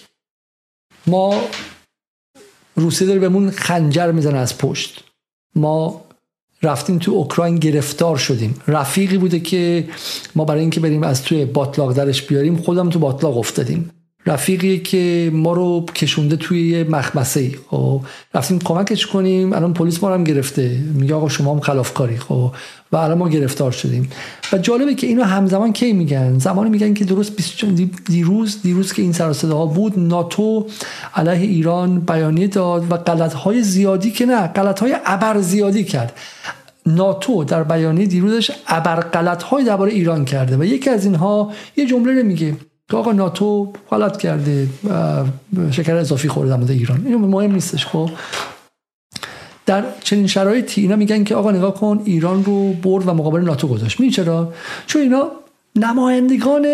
ما 1.06 1.40
روسیه 2.76 3.06
داره 3.06 3.20
بهمون 3.20 3.50
خنجر 3.50 4.12
می‌زنه 4.12 4.38
از 4.38 4.58
پشت. 4.58 5.04
ما 5.54 6.04
رفتیم 6.62 6.98
تو 6.98 7.12
اوکراین 7.12 7.56
گرفتار 7.56 8.16
شدیم. 8.16 8.62
رفیقی 8.68 9.18
بوده 9.18 9.40
که 9.40 9.88
ما 10.34 10.44
برای 10.44 10.60
اینکه 10.60 10.80
بریم 10.80 11.02
از 11.02 11.22
توی 11.22 11.44
باطلاق 11.44 11.92
درش 11.92 12.22
بیاریم 12.22 12.56
خودم 12.56 12.90
تو 12.90 12.98
باطلاق 12.98 13.38
افتادیم. 13.38 13.90
رفیقی 14.28 14.78
که 14.78 15.30
ما 15.34 15.52
رو 15.52 15.86
کشونده 15.94 16.36
توی 16.36 16.68
یه 16.68 16.84
مخمسه 16.84 17.40
ای 17.40 17.55
خب 17.70 18.00
رفتیم 18.34 18.59
کمکش 18.59 19.06
کنیم. 19.06 19.52
الان 19.52 19.74
پلیس 19.74 20.02
ما 20.02 20.09
رو 20.09 20.14
هم 20.14 20.24
گرفته. 20.24 20.80
میگه 20.94 21.14
آقا 21.14 21.28
شما 21.28 21.55
هم 21.55 21.60
خلافکاری. 21.60 22.16
خب 22.16 22.52
و 22.92 22.96
الان 22.96 23.18
ما 23.18 23.28
گرفتار 23.28 23.72
شدیم. 23.72 24.10
و 24.52 24.59
جالبه 24.59 24.94
که 24.94 25.06
اینو 25.06 25.22
همزمان 25.22 25.72
کی 25.72 25.92
میگن؟ 25.92 26.38
زمانی 26.38 26.70
میگن 26.70 26.94
که 26.94 27.05
درست 27.05 27.32
دیروز 28.06 28.62
دیروز 28.62 28.92
که 28.92 29.02
این 29.02 29.12
سر 29.12 29.32
ها 29.48 29.66
بود 29.66 29.98
ناتو 29.98 30.66
علیه 31.14 31.48
ایران 31.48 32.00
بیانیه 32.00 32.46
داد 32.46 32.92
و 32.92 32.96
غلط 32.96 33.32
های 33.32 33.62
زیادی 33.62 34.10
که 34.10 34.26
نه 34.26 34.46
غلط 34.46 34.80
های 34.80 34.96
ابر 35.05 35.40
زیادی 35.40 35.84
کرد. 35.84 36.12
ناتو 36.86 37.44
در 37.44 37.62
بیانیه 37.62 38.06
دیروزش 38.06 38.50
ابر 38.66 39.00
غلط 39.00 39.42
های 39.42 39.64
درباره 39.64 39.92
ایران 39.92 40.24
کرده 40.24 40.56
و 40.56 40.64
یکی 40.64 40.90
از 40.90 41.05
اینها 41.05 41.52
یه 41.76 41.86
جمله 41.86 42.22
میگه. 42.22 42.56
که 42.90 42.97
آقا 42.97 43.12
ناتو 43.12 43.73
غلط 43.90 44.16
کرده 44.16 44.69
شکر 45.70 45.94
اضافی 45.94 46.28
خورده 46.28 46.56
در 46.56 46.73
ایران. 46.73 47.06
اینو 47.06 47.19
مهم 47.19 47.52
نیستش 47.52 47.86
خب. 47.86 48.10
در 49.66 49.85
چنین 50.01 50.27
شرایطی 50.27 50.81
اینا 50.81 50.97
میگن 50.97 51.24
که 51.24 51.35
آقا 51.35 51.51
نگاه 51.51 51.74
کن 51.74 52.02
ایران 52.05 52.44
رو 52.44 52.73
برد 52.73 53.09
و 53.09 53.15
مقابل 53.15 53.40
ناتو 53.40 53.69
گذاشت. 53.69 54.01
می 54.01 54.10
چرا؟ 54.10 54.52
چون 54.86 55.02
اینا 55.02 55.31
نمایندگان 55.77 56.66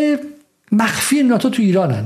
مخفی 0.72 1.22
ناتو 1.22 1.50
تو 1.50 1.62
ایرانن. 1.62 2.04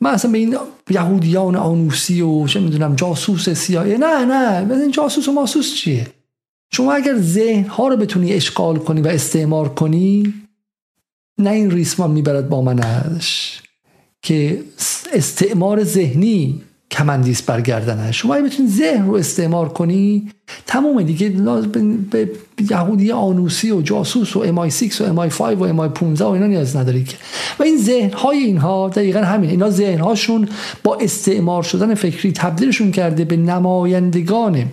من 0.00 0.10
اصلا 0.10 0.30
به 0.30 0.38
این 0.38 0.56
یهودیان 0.90 1.56
آنوسی 1.56 2.20
و 2.20 2.46
چه 2.46 2.60
می‌دونم 2.60 2.94
جاسوس 2.94 3.48
سیاه 3.48 3.86
نه 3.86 4.24
نه. 4.24 4.74
این 4.74 4.90
جاسوس 4.90 5.28
و 5.28 5.32
ماسوس 5.32 5.74
چیه؟ 5.74 6.06
شما 6.72 6.92
اگر 6.92 7.16
ذهن 7.18 7.68
ها 7.68 7.88
رو 7.88 7.96
بتونی 7.96 8.32
اشغال 8.32 8.76
کنی 8.76 9.00
و 9.00 9.08
استعمار 9.08 9.68
کنی 9.68 10.34
نه 11.38 11.50
این 11.50 11.70
ریسمان 11.70 12.10
می‌برد 12.10 12.48
با 12.48 12.62
منش 12.62 13.62
که 14.22 14.60
استعمار 15.12 15.84
ذهنی 15.84 16.60
کمندیس 16.90 17.42
برگردنه. 17.42 18.12
شما 18.12 18.34
اگه 18.34 18.44
بتونی 18.44 18.68
ذهن 18.68 19.06
رو 19.06 19.14
استعمار 19.14 19.68
کنی 19.68 20.30
تمام 20.66 21.02
دیگه. 21.02 21.28
به 22.10 22.30
یهودی 22.70 23.12
آنوسی 23.12 23.70
و 23.70 23.80
جاسوس 23.80 24.36
و 24.36 24.40
امای 24.40 24.70
6 24.70 25.00
و 25.00 25.04
امای 25.04 25.28
5 25.28 25.58
و 25.58 25.62
امای 25.62 25.88
15 25.88 26.24
و 26.24 26.28
اینا 26.28 26.46
نیاز 26.46 26.76
نداری 26.76 27.04
که. 27.04 27.16
و 27.58 27.62
این 27.62 27.78
ذهن 27.78 28.12
های 28.12 28.38
اینها 28.38 28.88
دقیقا 28.88 29.20
همین 29.20 29.50
اینا 29.50 29.70
ذهن 29.70 30.00
هاشون 30.00 30.48
با 30.82 30.96
استعمار 31.00 31.62
شدن 31.62 31.94
فکری 31.94 32.32
تبدیلشون 32.32 32.92
کرده 32.92 33.24
به 33.24 33.36
نمایندگان 33.36 34.64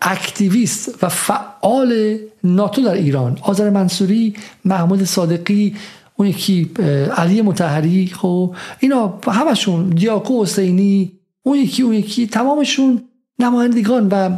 اکتیویست 0.00 1.02
و 1.02 1.08
فعال 1.08 2.18
ناتو 2.44 2.82
در 2.82 2.94
ایران. 2.94 3.38
آذر 3.42 3.70
منصوری 3.70 4.34
محمود 4.64 5.04
صادقی 5.04 5.76
اون 6.16 6.28
یکی 6.28 6.70
علی 7.16 7.42
متحری 7.42 8.06
خب 8.06 8.54
اینا 8.80 9.18
همشون 9.26 9.90
دیاکو 9.90 10.42
حسینی 10.42 11.12
اون 11.42 11.58
یکی 11.58 11.82
اون 11.82 11.94
یکی 11.94 12.26
تمامشون 12.26 13.02
نمایندگان 13.38 14.08
و 14.08 14.36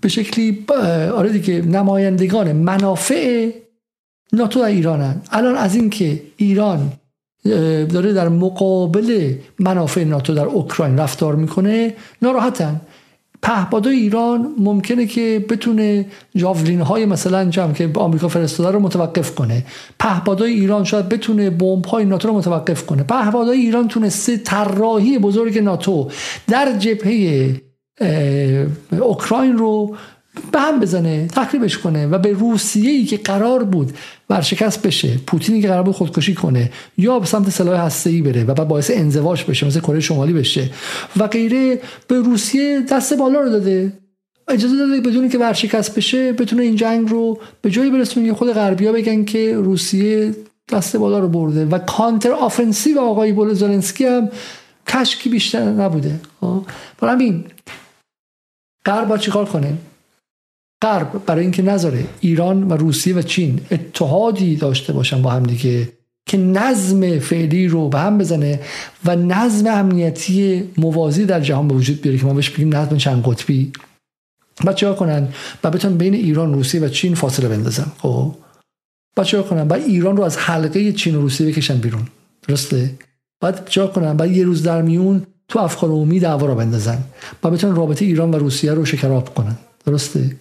به 0.00 0.08
شکلی 0.08 0.64
آره 1.14 1.28
دیگه 1.28 1.62
نمایندگان 1.62 2.52
منافع 2.52 3.50
ناتو 4.32 4.60
در 4.60 4.66
ایرانن. 4.66 5.22
الان 5.30 5.56
از 5.56 5.74
اینکه 5.74 6.22
ایران 6.36 6.92
داره 7.92 8.12
در 8.12 8.28
مقابل 8.28 9.34
منافع 9.58 10.04
ناتو 10.04 10.34
در 10.34 10.44
اوکراین 10.44 10.98
رفتار 10.98 11.34
می‌کنه 11.34 11.94
ناراحتن. 12.22 12.80
پهپادای 13.42 13.96
ایران 13.96 14.54
ممکنه 14.58 15.06
که 15.06 15.44
بتونه 15.50 16.06
جاولین 16.36 16.80
های 16.80 17.06
مثلا 17.06 17.44
جمع 17.44 17.72
که 17.72 17.90
آمریکا 17.94 18.28
فرستاده 18.28 18.70
رو 18.70 18.80
متوقف 18.80 19.34
کنه. 19.34 19.64
پهپادای 19.98 20.52
ایران 20.52 20.84
شاید 20.84 21.08
بتونه 21.08 21.50
بمب 21.50 21.84
های 21.84 22.04
ناتو 22.04 22.28
رو 22.28 22.34
متوقف 22.34 22.86
کنه. 22.86 23.02
پهپادای 23.02 23.58
ایران 23.58 23.88
تونسته 23.88 24.36
طراحی 24.36 25.18
بزرگ 25.18 25.58
ناتو 25.58 26.10
در 26.48 26.72
جبهه 26.78 27.60
اوکراین 29.00 29.58
رو 29.58 29.96
به 30.52 30.60
هم 30.60 30.80
بزنه 30.80 31.26
تخریبش 31.26 31.78
کنه 31.78 32.06
و 32.06 32.18
به 32.18 32.32
روسیه 32.32 32.90
ای 32.90 33.04
که 33.04 33.16
قرار 33.16 33.64
بود 33.64 33.92
ورشکست 34.30 34.82
بشه 34.82 35.18
پوتینی 35.26 35.62
که 35.62 35.68
قرار 35.68 35.82
بود 35.82 35.94
خودکشی 35.94 36.34
کنه 36.34 36.70
یا 36.98 37.18
به 37.18 37.26
سمت 37.26 37.50
سلاح 37.50 37.80
هسته 37.80 38.10
ای 38.10 38.22
بره 38.22 38.44
و 38.44 38.54
بعد 38.54 38.68
باعث 38.68 38.90
انزواج 38.94 39.44
بشه 39.44 39.66
مثل 39.66 39.80
کره 39.80 40.00
شمالی 40.00 40.32
بشه 40.32 40.70
و 41.16 41.26
غیره 41.26 41.80
به 42.08 42.16
روسیه 42.16 42.80
دست 42.80 43.14
بالا 43.14 43.40
رو 43.40 43.50
داده. 43.50 43.92
اجازه 44.48 44.76
داده 44.76 45.00
بدون 45.00 45.28
که 45.28 45.38
ورشکست 45.38 45.94
بشه 45.94 46.32
بتونه 46.32 46.62
این 46.62 46.76
جنگ 46.76 47.08
رو 47.08 47.38
به 47.62 47.70
جایی 47.70 47.90
برسونه 47.90 48.26
که 48.26 48.34
خود 48.34 48.52
غربیا 48.52 48.92
بگن 48.92 49.24
که 49.24 49.54
روسیه 49.56 50.34
دست 50.72 50.96
بالا 50.96 51.18
رو 51.18 51.28
برده 51.28 51.64
و 51.66 51.78
counter 51.78 52.32
offensive 52.32 53.00
آقای 53.00 53.32
بول 53.32 53.54
زلنسکی 53.54 54.04
هم 54.04 54.28
کشکی 54.88 55.28
بیشتر 55.28 55.64
نبوده. 55.64 56.20
خب؟ 56.40 56.62
برای 57.00 57.14
همین 57.14 57.44
غرب 58.86 59.16
چیکار 59.16 59.44
کنه؟ 59.44 59.74
غرب 60.82 61.24
برای 61.26 61.42
اینکه 61.42 61.62
نذاره. 61.62 62.04
ایران 62.20 62.68
و 62.68 62.72
روسیه 62.72 63.14
و 63.14 63.22
چین 63.22 63.60
اتحادی 63.70 64.56
داشته 64.56 64.92
باشن 64.92 65.22
با 65.22 65.30
هم 65.30 65.42
دیگه 65.42 65.88
که 66.26 66.36
نظم 66.36 67.18
فعلی 67.18 67.68
رو 67.68 67.88
به 67.88 67.98
هم 67.98 68.18
بزنه 68.18 68.60
و 69.04 69.16
نظم 69.16 69.66
امنیتی 69.66 70.70
موازی 70.78 71.24
در 71.24 71.40
جهان 71.40 71.68
به 71.68 71.74
وجود 71.74 72.00
بیاره 72.00 72.18
که 72.18 72.24
ما 72.24 72.34
بهش 72.34 72.50
بگیم 72.50 72.76
نظم 72.76 72.96
چند 72.96 73.24
قطبی. 73.26 73.72
بچه 74.66 74.88
ها 74.88 74.94
کنن؟ 74.94 75.28
و 75.64 75.70
بتون 75.70 75.96
بین 75.96 76.14
ایران 76.14 76.54
روسیه 76.54 76.80
و 76.80 76.88
چین 76.88 77.14
فاصله 77.14 77.48
بندازن. 77.48 77.86
خب؟ 77.98 78.34
بچه 79.16 79.36
ها 79.36 79.42
کنن؟ 79.42 79.68
و 79.68 79.72
ایران 79.72 80.16
رو 80.16 80.22
از 80.22 80.38
حلقه 80.38 80.92
چین 80.92 81.14
و 81.14 81.20
روسیه 81.20 81.46
بکشن 81.46 81.78
بیرون. 81.78 82.02
درسته؟ 82.48 82.94
بعد 83.40 83.68
چه 83.68 83.86
کنن؟ 83.86 84.16
بعد 84.16 84.36
یه 84.36 84.44
روز 84.44 84.62
در 84.62 84.82
میون 84.82 85.22
تو 85.48 85.58
افکار 85.58 85.90
عمومی 85.90 86.20
دعوا 86.20 86.46
رو 86.46 86.54
بندازن. 86.54 86.98
و 87.44 87.50
بتونن 87.50 87.76
رابطه 87.76 88.04
ایران 88.04 88.30
و 88.30 88.38
روسیه 88.38 88.72
رو 88.72 88.84
شکراب 88.84 89.34
کنن. 89.34 89.56
درسته؟ 89.86 90.36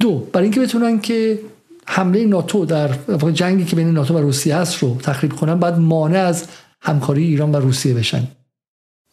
دو 0.00 0.18
برای 0.18 0.44
اینکه 0.44 0.60
بتونن 0.60 1.00
که 1.00 1.40
حمله 1.86 2.24
ناتو 2.24 2.64
در 2.64 2.88
جنگی 3.32 3.64
که 3.64 3.76
بین 3.76 3.90
ناتو 3.90 4.14
و 4.14 4.18
روسیه 4.18 4.56
هست 4.56 4.78
رو 4.82 4.96
تخریب 4.96 5.32
کنن 5.32 5.58
بعد 5.58 5.78
مانع 5.78 6.18
از 6.18 6.44
همکاری 6.80 7.24
ایران 7.24 7.52
و 7.52 7.56
روسیه 7.56 7.94
بشن. 7.94 8.28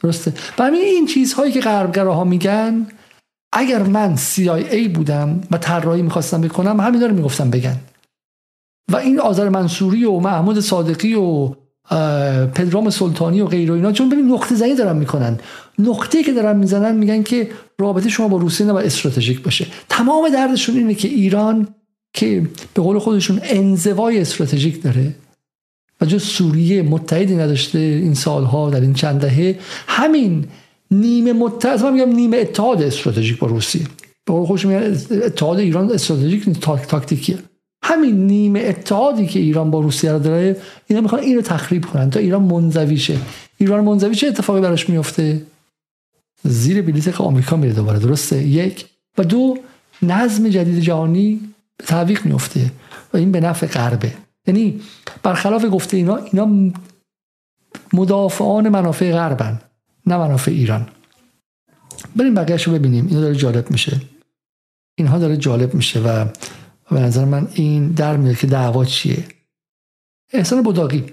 درسته؟ 0.02 0.34
برای 0.58 0.80
این 0.80 1.06
چیزهایی 1.06 1.52
که 1.52 1.62
غربگراها 1.62 2.24
میگن 2.24 2.88
اگر 3.52 3.84
من 3.84 4.18
CIA 4.18 4.88
بودم 4.94 5.42
و 5.52 5.58
طراحی 5.58 6.02
می‌خواستم 6.02 6.42
بکنم 6.42 6.80
همین 6.80 7.02
رو 7.02 7.14
می‌گفتم 7.14 7.50
بگن. 7.50 7.80
و 8.92 8.96
این 8.96 9.20
آذر 9.20 9.50
منصوری 9.50 10.06
و 10.06 10.20
محمود 10.20 10.60
صادقی 10.60 11.14
و 11.14 11.56
پدرام 12.56 12.90
سلطانی 12.90 13.42
و 13.42 13.46
غیر 13.46 13.72
و 13.72 13.76
اینا. 13.76 13.92
چون 13.92 14.10
ببین 14.10 14.32
نقطه 14.32 14.56
زنی 14.56 14.76
دارن 14.76 14.98
می‌کنن. 14.98 15.40
نقطه 15.80 16.24
که 16.24 16.32
دارن 16.34 16.58
می‌زنن 16.58 16.96
میگن 16.96 17.24
که 17.24 17.50
رابطه 17.80 18.10
شما 18.10 18.28
با 18.28 18.38
روسیه 18.38 18.68
نباید 18.68 18.86
استراتژیک 18.86 19.42
باشه. 19.42 19.68
تمام 19.90 20.30
دردشون 20.30 20.76
اینه 20.76 20.94
که 20.94 21.08
ایران 21.08 21.68
که 22.14 22.50
به 22.74 22.82
قول 22.82 23.00
خودشون 23.00 23.40
انزوای 23.44 24.22
استراتژیک 24.22 24.84
داره 24.84 25.16
و 26.02 26.06
جو 26.06 26.20
سوریه 26.20 26.82
متحدی 26.82 27.36
نداشته 27.36 27.80
این 27.80 28.14
سالها 28.14 28.70
در 28.70 28.82
این 28.82 28.94
چند 28.94 29.22
دهه. 29.22 29.60
همین 29.88 30.46
نیمه 30.92 31.34
متحد 31.34 31.84
من 31.84 31.94
میگم 31.94 32.10
نیمه 32.10 32.38
اتحاد 32.38 32.82
استراتژیک 32.82 33.40
با 33.40 33.48
روسیه. 33.48 33.84
به 34.26 34.34
قول 34.34 34.46
خودشون 34.46 34.74
اتحاد 35.12 35.60
ایران 35.60 35.92
استراتژیک 35.92 36.50
تاکتیکیه. 36.60 37.38
همین 37.84 38.28
نیمه 38.28 38.60
اتحادی 38.60 39.28
که 39.28 39.40
ایران 39.40 39.72
با 39.72 39.80
روسیه 39.80 40.12
رو 40.12 40.20
داره 40.20 40.58
اینا 40.88 41.02
می‌خوان 41.02 41.22
اینو 41.22 41.42
تخریب 41.42 41.86
کنن 41.86 42.10
تا 42.10 42.20
ایران 42.20 42.42
منزوی 42.42 42.98
شه. 42.98 43.18
ایران 43.58 43.84
منزوی 43.84 44.16
چه 44.16 44.28
اتفاقی 44.28 44.62
براش 44.62 44.90
میفته 44.90 45.42
زیر 46.44 46.82
بلیط 46.82 47.22
آمریکا 47.22 47.56
میره 47.56 47.74
دوباره 47.74 48.00
درسته؟ 48.00 48.44
یک. 48.44 48.86
و 49.18 49.24
دو 49.24 49.58
نظم 50.02 50.50
جدید 50.50 50.80
جهانی 50.80 51.40
به 51.78 51.86
تعویق 51.86 52.26
میفته 52.26 52.72
و 53.14 53.18
این 53.18 53.32
به 53.32 53.40
نفع 53.40 53.68
غربه. 53.68 54.14
یعنی 54.48 54.82
برخلاف 55.24 55.66
گفته 55.72 55.98
اینا 55.98 56.16
اینا 56.16 56.72
مدافعان 57.94 58.70
منافع 58.70 59.12
غربن 59.12 59.62
نه 60.06 60.18
منافع 60.18 60.52
ایران. 60.52 60.88
بریم 62.16 62.34
بقیهش 62.34 62.64
رو 62.64 62.74
ببینیم. 62.74 63.08
اینا 63.08 63.22
داره 63.22 63.36
جالب 63.36 63.72
میشه. 63.72 64.02
اینها 64.96 65.20
داره 65.20 65.38
جالب 65.38 65.74
میشه 65.74 66.00
و 66.00 66.26
به 66.92 67.00
نظر 67.00 67.26
من 67.26 67.48
این 67.54 67.88
در 67.88 68.18
میاد 68.18 68.38
که 68.38 68.48
دعوا 68.48 68.86
چیه؟ 68.86 69.18
احسان 70.34 70.64
بداقی 70.64 71.04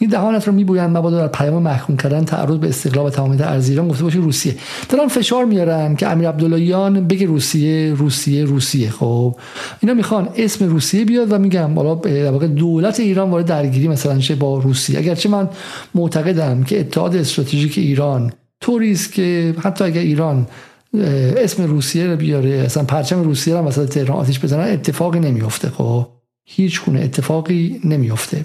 این 0.00 0.10
دهانت 0.10 0.48
رو 0.48 0.54
میبویند 0.54 0.96
مبادا 0.96 1.18
در 1.18 1.28
پیام 1.28 1.62
محکوم 1.62 1.96
کردن 1.96 2.24
تعرض 2.24 2.56
به 2.56 2.68
استقلال 2.68 3.06
و 3.06 3.10
تمامیت 3.10 3.40
ارض 3.40 3.70
ایران 3.70 3.88
گفته 3.88 4.04
باشه 4.04 4.18
روسیه. 4.18 4.54
دارن 4.88 5.08
فشار 5.08 5.44
میارن 5.44 5.96
که 5.96 6.08
امیر 6.08 6.28
عبداللهیان 6.28 7.06
بگه 7.06 7.26
روسیه 7.26 7.94
روسیه 7.94 8.44
روسیه. 8.44 8.90
خب 8.90 9.36
اینا 9.80 9.94
می‌خوان 9.94 10.28
اسم 10.36 10.68
روسیه 10.68 11.04
بیاد 11.04 11.32
و 11.32 11.38
میگم 11.38 11.78
واقع 11.78 12.46
دولت 12.46 13.00
ایران 13.00 13.30
وارد 13.30 13.46
درگیری 13.46 13.88
مثلا 13.88 14.20
شه 14.20 14.34
با 14.34 14.58
روسیه. 14.58 14.98
اگرچه 14.98 15.28
من 15.28 15.48
معتقدم 15.94 16.62
که 16.62 16.80
اتحاد 16.80 17.16
استراتژیک 17.16 17.78
ایران 17.78 18.32
طوری 18.60 18.92
است 18.92 19.12
که 19.12 19.54
حتی 19.62 19.84
اگر 19.84 20.00
ایران 20.00 20.46
اسم 20.94 21.62
روسیه 21.62 22.06
رو 22.06 22.16
بیاره. 22.16 22.50
اصلا 22.50 22.84
پرچم 22.84 23.22
روسیه 23.22 23.54
رو 23.54 23.62
مثلا 23.62 23.86
تهران 23.86 24.18
آتیش 24.18 24.40
بزنن 24.40 24.72
اتفاقی 24.72 25.20
نمیفته 25.20 25.70
خب 25.70 26.06
هیچ 26.44 26.84
گونه 26.84 27.00
اتفاقی 27.00 27.80
نمیفته 27.84 28.44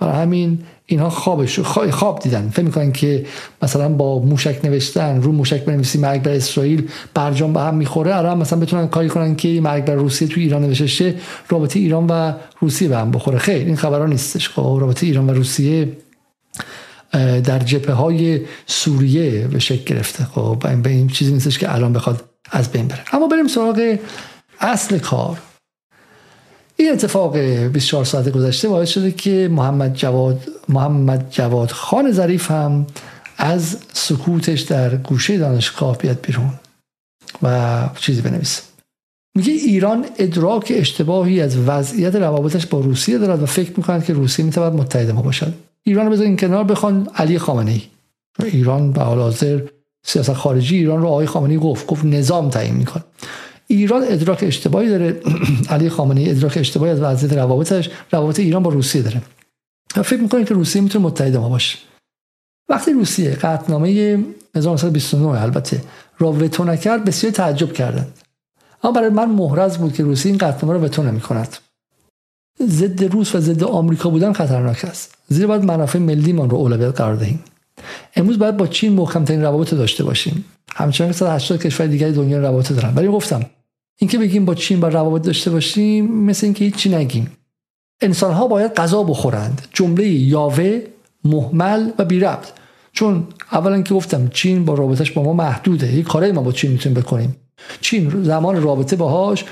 برای 0.00 0.22
همین 0.22 0.58
اینها 0.86 1.10
خوابش 1.10 1.58
خواب 1.60 2.18
دیدن. 2.18 2.48
فکر 2.48 2.62
می‌کنن 2.62 2.92
که 2.92 3.26
مثلا 3.62 3.88
با 3.88 4.18
موشک 4.18 4.60
نوشتن 4.64 5.22
رو 5.22 5.32
موشک 5.32 5.64
بنویسی 5.64 5.98
مرگ 5.98 6.22
بر 6.22 6.30
اسرائیل 6.30 6.88
برجام 7.14 7.52
به 7.52 7.60
هم 7.60 7.74
می‌خوره. 7.74 8.16
الان 8.16 8.38
مثلا 8.38 8.60
بتونن 8.60 8.88
کاری 8.88 9.08
کنن 9.08 9.36
که 9.36 9.60
مرگ 9.60 9.84
بر 9.84 9.94
روسیه 9.94 10.28
تو 10.28 10.40
ایران 10.40 10.62
نوشته 10.62 11.14
رابطه 11.48 11.78
ایران 11.78 12.06
و 12.06 12.32
روسیه 12.60 12.88
به 12.88 12.96
هم 12.96 13.10
بخوره. 13.10 13.38
خیر 13.38 13.66
این 13.66 13.76
خبرها 13.76 14.06
نیستش. 14.06 14.48
خب 14.48 14.78
رابطه 14.80 15.06
ایران 15.06 15.30
و 15.30 15.32
روسیه 15.34 15.88
در 17.44 17.58
جبهه 17.58 17.94
های 17.94 18.40
سوریه 18.66 19.48
به 19.48 19.58
شکل 19.58 19.94
گرفته. 19.94 20.24
خب 20.24 20.82
به 20.82 20.90
این 20.90 21.08
چیزی 21.08 21.32
نیستش 21.32 21.58
که 21.58 21.74
الان 21.74 21.92
بخواد 21.92 22.24
از 22.50 22.72
بین 22.72 22.88
بره. 22.88 23.04
اما 23.12 23.26
بریم 23.26 23.48
سراغ 23.48 23.98
اصل 24.60 24.98
کار. 24.98 25.38
این 26.76 26.92
اتفاق 26.92 27.38
24 27.38 28.04
ساعت 28.04 28.28
گذشته 28.28 28.68
باعث 28.68 28.88
شده 28.88 29.10
که 29.10 29.48
محمد 29.52 29.94
جواد 29.94 30.48
محمد 30.68 31.26
جواد 31.30 31.70
خان 31.70 32.12
ظریف 32.12 32.50
هم 32.50 32.86
از 33.38 33.78
سکوتش 33.92 34.60
در 34.60 34.96
گوشه 34.96 35.38
دانشگاه 35.38 35.98
بیاد 35.98 36.20
بیرون 36.20 36.50
و 37.42 37.88
چیزی 38.00 38.20
بنویسه. 38.20 38.62
میگه 39.36 39.52
ایران 39.52 40.06
ادراک 40.18 40.72
اشتباهی 40.76 41.40
از 41.40 41.56
وضعیت 41.56 42.14
روابطش 42.14 42.66
با 42.66 42.80
روسیه 42.80 43.18
دارد 43.18 43.42
و 43.42 43.46
فکر 43.46 43.72
می‌کند 43.76 44.04
که 44.04 44.12
روسیه 44.12 44.44
می‌تواند 44.44 44.72
متحد 44.72 45.10
ما 45.10 45.22
باشد. 45.22 45.54
ایران 45.86 46.06
رو 46.06 46.12
بذارین 46.12 46.36
کنار 46.36 46.64
بخوان 46.64 47.08
علی 47.14 47.38
خامنه 47.38 47.70
ای 47.70 47.82
ایران 48.44 48.92
به 48.92 49.02
حال 49.02 49.18
حاضر 49.18 49.60
سیاست 50.04 50.32
خارجی 50.32 50.76
ایران 50.76 51.02
رو 51.02 51.08
آقای 51.08 51.26
خامنه‌ای 51.26 51.58
گفت 51.58 51.86
گفت 51.86 52.04
نظام 52.04 52.50
تعیین 52.50 52.74
می‌کنه. 52.74 53.04
ایران 53.66 54.04
ادراک 54.08 54.38
اشتباهی 54.42 54.88
داره. 54.88 55.20
علی 55.70 55.88
خامنه‌ای 55.88 56.30
ادراک 56.30 56.56
اشتباهی 56.56 56.92
از 56.92 57.00
وضعیت 57.00 57.32
روابطش 57.32 57.90
روابط 58.12 58.40
ایران 58.40 58.62
با 58.62 58.70
روسیه 58.70 59.02
داره. 59.02 59.22
فکر 60.04 60.20
می‌کنه 60.20 60.44
که 60.44 60.54
روسیه 60.54 60.82
می‌تونه 60.82 61.04
متحد 61.04 61.36
ما 61.36 61.48
باشه. 61.48 61.78
وقتی 62.68 62.92
روسیه 62.92 63.30
قطعنامه 63.30 64.18
1929 64.54 65.42
البته 65.42 65.82
را 66.18 66.32
وتو 66.32 66.64
نکرد 66.64 67.04
بسیار 67.04 67.32
تعجب 67.32 67.72
کردند. 67.72 68.18
اما 68.82 68.92
برای 68.92 69.10
من 69.10 69.28
محرز 69.28 69.78
بود 69.78 69.92
که 69.92 70.02
روسیه 70.02 70.32
این 70.32 70.38
قطعنامه 70.38 70.78
را 70.78 70.84
وتو 70.84 71.02
نمی‌کند. 71.02 71.56
ضد 72.62 73.04
روس 73.04 73.34
و 73.34 73.40
ضد 73.40 73.64
آمریکا 73.64 74.10
بودن 74.10 74.32
خطرناک 74.32 74.84
است. 74.84 75.14
زیرا 75.28 75.48
باید 75.48 75.64
منافع 75.64 75.98
ملیمان 75.98 76.50
رو 76.50 76.56
اولویت 76.56 76.96
قرار 76.96 77.16
دهیم. 77.16 77.44
امروز 78.16 78.38
باید 78.38 78.56
با 78.56 78.66
چین 78.66 78.92
محکمترین 78.92 79.42
روابط 79.42 79.74
داشته 79.74 80.04
باشیم. 80.04 80.44
همچنان 80.74 81.10
که 81.10 81.16
180 81.16 81.62
کشور 81.62 81.86
دیگری 81.86 82.12
دنیا 82.12 82.38
روابط 82.38 82.72
دارن. 82.72 82.94
ولی 82.94 83.08
گفتم 83.08 83.46
اینکه 83.98 84.18
بگیم 84.18 84.44
با 84.44 84.54
چین 84.54 84.80
با 84.80 84.88
روابط 84.88 85.22
داشته 85.22 85.50
باشیم 85.50 86.12
مثل 86.12 86.46
اینکه 86.46 86.64
هیچی 86.64 86.88
نگیم. 86.88 87.30
انسان 88.00 88.32
ها 88.32 88.46
باید 88.48 88.74
غذا 88.74 89.02
بخورند. 89.02 89.68
جمله 89.72 90.08
یاوه 90.08 90.80
محمل 91.24 91.90
و 91.98 92.04
بی 92.04 92.20
ربط 92.20 92.48
چون 92.92 93.26
اولا 93.52 93.82
که 93.82 93.94
گفتم 93.94 94.28
چین 94.28 94.64
با 94.64 94.74
رابطش 94.74 95.12
با 95.12 95.22
ما 95.22 95.32
محدوده. 95.32 95.94
یک 95.94 96.06
کاری 96.06 96.32
ما 96.32 96.42
با 96.42 96.52
چین 96.52 96.70
می‌تونیم 96.70 97.00
بکنیم. 97.00 97.36
چین 97.80 98.24
زمان 98.24 98.62
رابطه 98.62 98.96
باهاش 98.96 99.44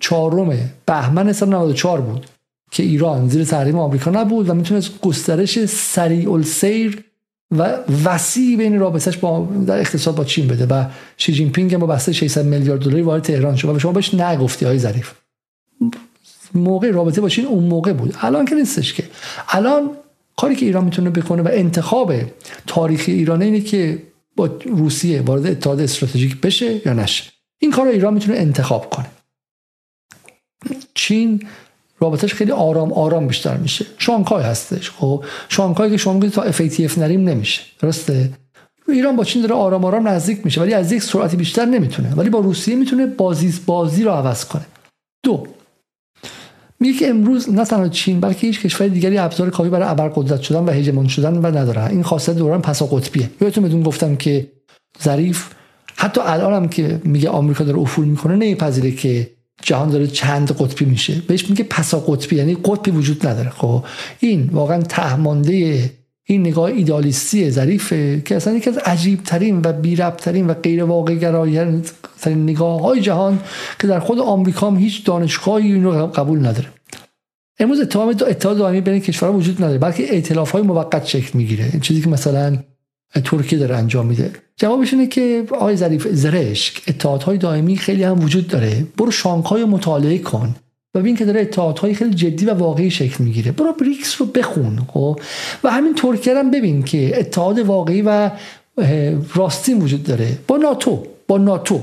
چهارم 0.00 0.70
بهمن 0.86 1.32
سال 1.32 1.48
94 1.48 2.00
بود 2.00 2.26
که 2.70 2.82
ایران 2.82 3.28
زیر 3.28 3.44
تحریم 3.44 3.78
آمریکا 3.78 4.10
نبود 4.10 4.48
و 4.48 4.54
می‌تونست 4.54 5.00
گسترش 5.00 5.64
سریع 5.64 6.32
السیر 6.32 7.04
و 7.50 7.76
وسیع 8.04 8.56
بین 8.56 8.78
رابطش 8.78 9.16
با 9.16 9.48
در 9.66 9.78
اقتصاد 9.78 10.14
با 10.14 10.24
چین 10.24 10.48
بده 10.48 10.66
و 10.66 10.84
شی 11.16 11.32
جین 11.32 11.52
پینگ 11.52 11.76
با 11.76 11.86
بسته 11.86 12.12
600 12.12 12.44
میلیارد 12.44 12.80
دلاری 12.80 13.02
وارد 13.02 13.22
تهران 13.22 13.56
شد 13.56 13.68
و 13.68 13.78
شما 13.78 13.92
بهش 13.92 14.14
نگفتی 14.14 14.64
های 14.64 14.78
ظریف. 14.78 15.12
موقع 16.54 16.90
رابطه 16.90 17.20
با 17.20 17.28
چین 17.28 17.46
اون 17.46 17.64
موقع 17.64 17.92
بود. 17.92 18.14
الان 18.20 18.44
که 18.44 18.54
نیستش 18.54 18.94
که. 18.94 19.04
الان 19.48 19.90
کاری 20.36 20.56
که 20.56 20.66
ایران 20.66 20.84
می‌تونه 20.84 21.10
بکنه 21.10 21.42
و 21.42 21.48
انتخاب 21.52 22.12
تاریخی 22.66 23.12
ایران 23.12 23.42
اینه 23.42 23.60
که 23.60 24.02
با 24.36 24.46
روسیه 24.66 25.20
وارد 25.20 25.46
اتحاد 25.46 25.80
استراتژیک 25.80 26.40
بشه 26.40 26.86
یا 26.86 26.92
نشه. 26.92 27.24
این 27.58 27.70
کار 27.70 27.84
رو 27.84 27.90
ایران 27.90 28.14
می‌تونه 28.14 28.38
انتخاب 28.38 28.90
کنه. 28.90 29.06
چین 30.94 31.46
رابطش 32.00 32.34
خیلی 32.34 32.52
آرام 32.52 32.92
آرام 32.92 33.26
بیشتر 33.26 33.56
میشه. 33.56 33.86
شانگهای 33.98 34.44
هستش 34.44 34.90
خب. 34.90 35.24
شانگهای 35.48 35.90
که 35.90 35.96
شما 35.96 36.28
تا 36.28 36.52
FATF 36.52 36.98
نریم 36.98 37.28
نمیشه. 37.28 37.62
درسته؟ 37.80 38.30
ایران 38.88 39.16
با 39.16 39.24
چین 39.24 39.42
داره 39.42 39.54
آرام 39.54 39.84
آرام 39.84 40.08
نزدیک 40.08 40.40
میشه 40.44 40.60
ولی 40.60 40.74
از 40.74 40.92
یک 40.92 41.02
سرعتی 41.02 41.36
بیشتر 41.36 41.64
نمی‌تونه. 41.64 42.14
ولی 42.14 42.30
با 42.30 42.38
روسیه 42.38 42.76
می‌تونه 42.76 43.06
بازی 43.06 43.54
بازی 43.66 44.04
رو 44.04 44.10
عوض 44.10 44.44
کنه. 44.44 44.66
دو. 45.22 45.46
میگه 46.80 46.98
که 46.98 47.08
امروز 47.08 47.50
نه 47.50 47.64
تنها 47.64 47.88
چین 47.88 48.20
بلکه 48.20 48.46
هیچ 48.46 48.60
کشور 48.60 48.88
دیگری 48.88 49.18
ابزار 49.18 49.50
کافی 49.50 49.70
برای 49.70 49.88
ابرقدرت 49.88 50.40
شدن 50.40 50.64
و 50.64 50.70
هژمون 50.70 51.08
شدن 51.08 51.36
و 51.36 51.46
نداره 51.46 51.86
این 51.86 52.02
خاصیت 52.02 52.36
دوران 52.36 52.62
پسا 52.62 52.86
قطبیه. 52.86 53.30
یادتون 53.40 53.64
بدون 53.64 53.82
گفتم 53.82 54.16
که 54.16 54.50
ظریف 55.02 55.48
حتی 55.96 56.20
الان 56.24 56.52
هم 56.52 56.68
که 56.68 57.00
میگه 57.04 57.28
آمریکا 57.28 57.64
داره 57.64 57.78
افول 57.78 58.04
می‌کنه 58.04 58.36
نمیپذیره 58.36 58.90
که 58.90 59.30
جهان 59.62 59.90
داره 59.90 60.06
چند 60.06 60.52
قطبی 60.58 60.84
میشه. 60.84 61.22
بهش 61.26 61.50
میگه 61.50 61.64
پسا 61.64 62.00
قطبی 62.00 62.36
یعنی 62.36 62.56
قطبی 62.64 62.90
وجود 62.90 63.26
نداره. 63.26 63.50
خب 63.50 63.84
این 64.20 64.50
واقعا 64.52 64.82
تهمانده 64.82 65.90
این 66.24 66.40
نگاه 66.40 66.64
ایدالیستی 66.64 67.50
ظریفه 67.50 68.22
که 68.24 68.36
اصلا 68.36 68.54
یکی 68.54 68.70
از 68.70 68.78
عجیب 68.78 69.22
ترین 69.22 69.60
و 69.64 69.72
بی 69.72 69.96
ترین 69.96 70.46
و 70.46 70.54
غیر 70.54 70.84
واقع 70.84 71.14
ترین 72.20 72.42
نگاه 72.42 72.80
های 72.80 73.00
جهان 73.00 73.38
که 73.80 73.86
در 73.86 74.00
خود 74.00 74.18
آمریکا 74.18 74.70
هم 74.70 74.76
هیچ 74.76 75.04
دانشگاهی 75.04 75.72
این 75.72 75.84
رو 75.84 76.06
قبول 76.06 76.38
نداره. 76.38 76.68
امروز 77.58 77.80
اتهام 77.80 78.08
اتحاد 78.08 78.58
دائمی 78.58 78.80
بین 78.80 79.00
کشورها 79.00 79.36
وجود 79.36 79.56
نداره 79.56 79.78
بلکه 79.78 80.14
ائتلاف 80.14 80.50
های 80.50 80.62
موقت 80.62 81.06
شکل 81.06 81.38
می‌گیره. 81.38 81.68
این 81.72 81.80
چیزی 81.80 82.00
که 82.00 82.08
مثلا 82.08 82.58
ترکیه 83.24 83.58
داره 83.58 83.76
انجام 83.76 84.06
میده. 84.06 84.30
جوابش 84.56 84.92
اینه 84.92 85.06
که 85.06 85.44
آقای 85.52 85.76
ظریف 85.76 86.08
زرشک 86.08 86.82
اتحادهای 86.88 87.38
دائمی 87.38 87.76
خیلی 87.76 88.02
هم 88.02 88.24
وجود 88.24 88.48
داره. 88.48 88.86
برو 88.98 89.10
شانگهای 89.10 89.64
مطالعه 89.64 90.18
کن. 90.18 90.54
و 90.94 90.98
ببین 91.00 91.16
که 91.16 91.24
داره 91.24 91.40
اتحادهای 91.40 91.94
خیلی 91.94 92.14
جدی 92.14 92.46
و 92.46 92.54
واقعی 92.54 92.90
شکل 92.90 93.24
می‌گیره. 93.24 93.52
برو 93.52 93.72
بریکس 93.72 94.20
رو 94.20 94.26
بخون 94.26 94.78
خب؟ 94.88 95.20
و 95.64 95.70
همین 95.70 95.94
ترکیه 95.94 96.38
هم 96.38 96.50
ببین 96.50 96.82
که 96.82 97.20
اتحاد 97.20 97.58
واقعی 97.58 98.02
و 98.02 98.30
راستین 99.34 99.82
وجود 99.82 100.02
داره. 100.02 100.38
با 100.46 100.56
ناتو 100.56 101.06
با 101.28 101.38
ناتو. 101.38 101.80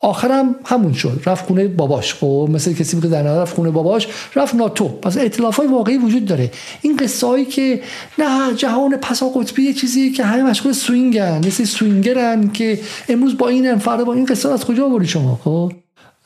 آخرم 0.00 0.54
همون 0.64 0.92
شد. 0.92 1.22
رفت 1.26 1.46
خونه 1.46 1.68
باباش. 1.68 2.14
خب 2.14 2.48
مثل 2.52 2.72
کسی 2.72 3.00
که 3.00 3.08
در 3.08 3.22
رفت 3.22 3.54
خونه 3.54 3.70
باباش 3.70 4.08
رفت 4.36 4.54
ناتو. 4.54 4.88
پس 4.88 5.16
ائتلاف 5.16 5.56
های 5.56 5.66
واقعی 5.66 5.98
وجود 5.98 6.24
داره. 6.24 6.50
این 6.82 6.96
قصه 6.96 7.26
هایی 7.26 7.44
که 7.44 7.80
نه 8.18 8.54
جهان 8.54 8.96
پسا 8.96 9.28
قطبی 9.28 9.74
چیزی 9.74 10.10
که 10.10 10.24
همه 10.24 10.42
مشغول 10.42 10.72
سوینگن 10.72 11.38
مثل 11.46 11.64
swinger 11.64 12.37
ن 12.37 12.48
که 12.48 12.80
امروز 13.08 13.38
با 13.38 13.48
این 13.48 13.78
فردا 13.78 14.04
با 14.04 14.14
این 14.14 14.24
قصه 14.24 14.48
از 14.48 14.64
کجا 14.64 14.86
آوری 14.86 15.06
شما؟ 15.06 15.40
خب 15.44 15.72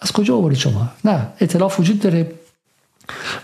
از 0.00 0.12
کجا 0.12 0.36
آوری 0.36 0.56
شما؟ 0.56 0.88
نه 1.04 1.26
ائتلاف 1.40 1.80
وجود 1.80 2.00
داره. 2.00 2.32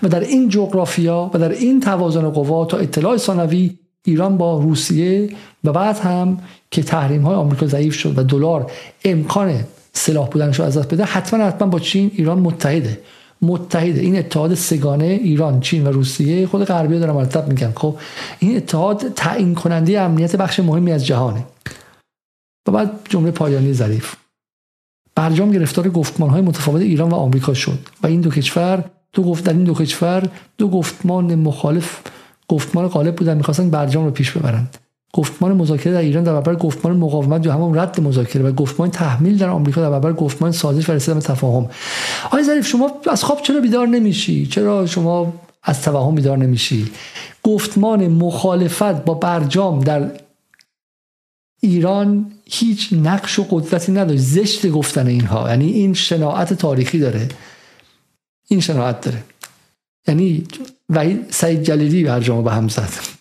و 0.03 0.09
در 0.09 0.21
این 0.21 0.49
جغرافیا 0.49 1.31
و 1.35 1.39
در 1.39 1.53
این 1.53 1.81
توازن 1.81 2.31
قوا 2.31 2.65
تا 2.65 2.77
اطلاع 2.77 3.17
ثانوی 3.17 3.79
ایران 4.05 4.37
با 4.37 4.61
روسیه 4.61 5.29
و 5.65 5.73
بعد 5.73 5.99
هم 5.99 6.39
که 6.71 6.83
تحریم 6.83 7.23
های 7.23 7.35
آمریکا 7.35 7.67
ضعیف 7.67 7.95
شد 7.95 8.19
و 8.19 8.23
دلار 8.23 8.71
امکان 9.05 9.65
سلاح 9.97 10.29
بودنش 10.29 10.59
رو 10.59 10.65
از 10.65 10.79
دست 10.79 10.89
بده 10.89 11.05
حتما 11.05 11.45
حتما 11.45 11.69
با 11.69 11.79
چین 11.79 12.11
ایران 12.15 12.39
متحده. 12.39 13.01
متحده. 13.43 14.01
این 14.01 14.19
اتحاد 14.19 14.55
سگانه 14.55 15.05
ایران 15.05 15.61
چین 15.61 15.87
و 15.87 15.91
روسیه 15.91 16.47
خود 16.47 16.65
غربی 16.65 16.99
دارن 16.99 17.13
مرتب 17.13 17.49
میگن 17.49 17.73
خب 17.77 17.97
این 18.39 18.57
اتحاد 18.57 19.13
تعیین 19.15 19.55
کننده 19.55 20.01
امنیت 20.01 20.37
بخش 20.37 20.61
مهمی 20.61 20.93
از 20.93 21.07
جهانه. 21.07 21.45
و 22.69 22.73
بعد 22.73 22.91
جمله 23.09 23.31
پایانی 23.31 23.73
ظریف. 23.73 24.15
برجام 25.15 25.51
گرفتار 25.51 25.89
گفتمان 25.89 26.31
های 26.31 26.41
متفاوت 26.41 26.83
ایران 26.83 27.11
و 27.11 27.15
آمریکا 27.15 27.55
شد. 27.55 27.79
و 28.03 28.07
این 28.07 28.21
دو 28.21 28.31
کشور 28.31 28.85
دو 29.13 29.23
گفت 29.23 29.45
در 29.45 29.53
این 29.53 29.65
دو 29.65 29.75
کشور 29.75 30.29
دو 30.59 30.69
گفتمان 30.69 31.35
مخالف 31.35 32.01
گفتمان 32.49 32.89
غالب 32.89 33.17
بودن 33.17 33.37
می‌خواستن 33.37 33.71
برجام 33.71 34.05
رو 34.05 34.11
پیش 34.11 34.31
ببرند. 34.31 34.79
گفتمان 35.17 35.53
مذاکره 35.53 35.93
در 35.93 36.01
ایران 36.01 36.25
در 36.25 36.33
برابر 36.33 36.57
گفتمان 36.57 36.97
مقاومت 36.97 37.47
یا 37.47 37.53
همون 37.53 37.79
رد 37.79 38.01
مذاکره 38.01 38.43
و 38.43 38.53
گفتمان 38.53 38.91
تحمیل 38.91 39.39
در 39.39 39.49
آمریکا 39.49 39.81
در 39.81 39.91
برابر 39.91 40.13
گفتمان 40.13 40.53
سازش 40.53 40.89
و 40.89 40.93
رسیدن 40.93 41.21
تفاهم. 41.21 41.71
آقای 42.25 42.45
ظریف 42.45 42.67
شما 42.67 42.93
از 43.11 43.25
خواب 43.25 43.43
چرا 43.43 43.61
بیدار 43.61 43.87
نمیشی؟ 43.87 44.47
چرا 44.47 44.87
شما 44.87 45.33
از 45.63 45.83
توهم 45.83 46.15
بیدار 46.15 46.39
نمیشی؟ 46.39 46.91
گفتمان 47.43 48.09
مخالفت 48.09 49.05
با 49.05 49.15
برجام 49.15 49.81
در 49.81 50.11
ایران 51.61 52.33
هیچ 52.45 52.93
نقش 52.93 53.39
و 53.39 53.47
قدرتی 53.51 53.93
نداره 53.93 54.19
زشت 54.19 54.67
گفتن 54.71 55.07
اینها. 55.07 55.49
یعنی 55.49 55.73
این 55.73 55.95
شناعت 55.95 56.55
تاریخی 56.55 56.99
داره. 56.99 57.29
این 58.49 58.61
شناعت 58.61 59.01
داره. 59.01 59.23
یعنی 60.09 60.45
وحید 60.89 61.27
سعید 61.31 61.63
جلیلی 61.63 62.05
برجام 62.05 62.45
به 62.45 62.53
هم 62.53 62.69
زد. 62.69 63.16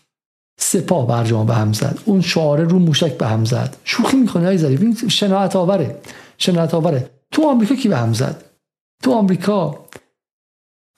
سپاه 0.58 1.08
برجام 1.08 1.46
به 1.46 1.54
هم 1.56 1.74
زد. 1.74 2.00
اون 2.06 2.22
شعاره 2.22 2.64
رو 2.64 2.80
موشک 2.80 3.18
به 3.18 3.28
هم 3.28 3.46
زد. 3.46 3.78
شوخی 3.84 4.18
می‌کنه 4.18 4.46
های 4.46 4.58
ظریف 4.58 5.08
شناعت 5.08 5.56
آوره. 5.56 5.96
شناعت 6.38 6.74
آوره. 6.74 7.10
تو 7.32 7.50
آمریکا 7.50 7.76
کی 7.76 7.90
به 7.90 7.98
هم 7.98 8.14
زد؟ 8.14 8.44
تو 9.04 9.12
آمریکا 9.12 9.86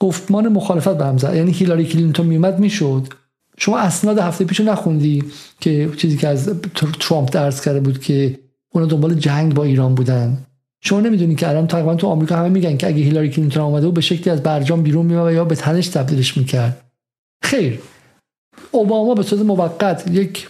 گفتمان 0.02 0.48
مخالفت 0.48 0.98
به 0.98 1.06
هم 1.06 1.18
زد. 1.18 1.36
یعنی 1.36 1.52
هیلاری 1.52 1.86
کلینتون 1.86 2.26
میومد 2.26 2.60
می‌شد. 2.60 3.08
شما 3.58 3.78
اسناد 3.78 4.20
هفته 4.20 4.46
پیشو 4.46 4.64
نخوندی 4.64 5.24
که 5.60 5.92
چیزی 5.98 6.18
که 6.18 6.28
از 6.28 6.50
ترامپ 7.00 7.32
درز 7.32 7.62
کرده 7.62 7.80
بود 7.80 8.02
که 8.02 8.40
اونا 8.70 8.86
دنبال 8.88 9.14
جنگ 9.14 9.54
با 9.54 9.64
ایران 9.64 9.96
بودن. 9.96 10.38
شما 10.82 11.00
نمی‌دونی 11.00 11.36
که 11.36 11.50
الان 11.50 11.68
تقریبا 11.68 11.96
تو 11.96 12.08
آمریکا 12.08 12.36
همه 12.36 12.50
میگن 12.50 12.78
که 12.78 12.88
اگه 12.88 13.04
هیلاری 13.04 13.30
کلینتون 13.30 13.64
اومده 13.64 13.88
و 13.88 13.92
به 13.92 14.02
شکلی 14.02 14.30
از 14.30 14.44
برجام 14.44 14.84
بیرون 14.84 15.06
میاد 15.06 15.34
یا 15.34 15.46
به 15.46 15.56
تنش 15.56 15.88
تبدیلش 15.88 16.38
می‌کرد. 16.38 16.82
خیر. 17.44 17.80
اوباما 18.78 19.14
به 19.16 19.24
صورت 19.24 19.42
موقت 19.42 20.12
یک 20.12 20.48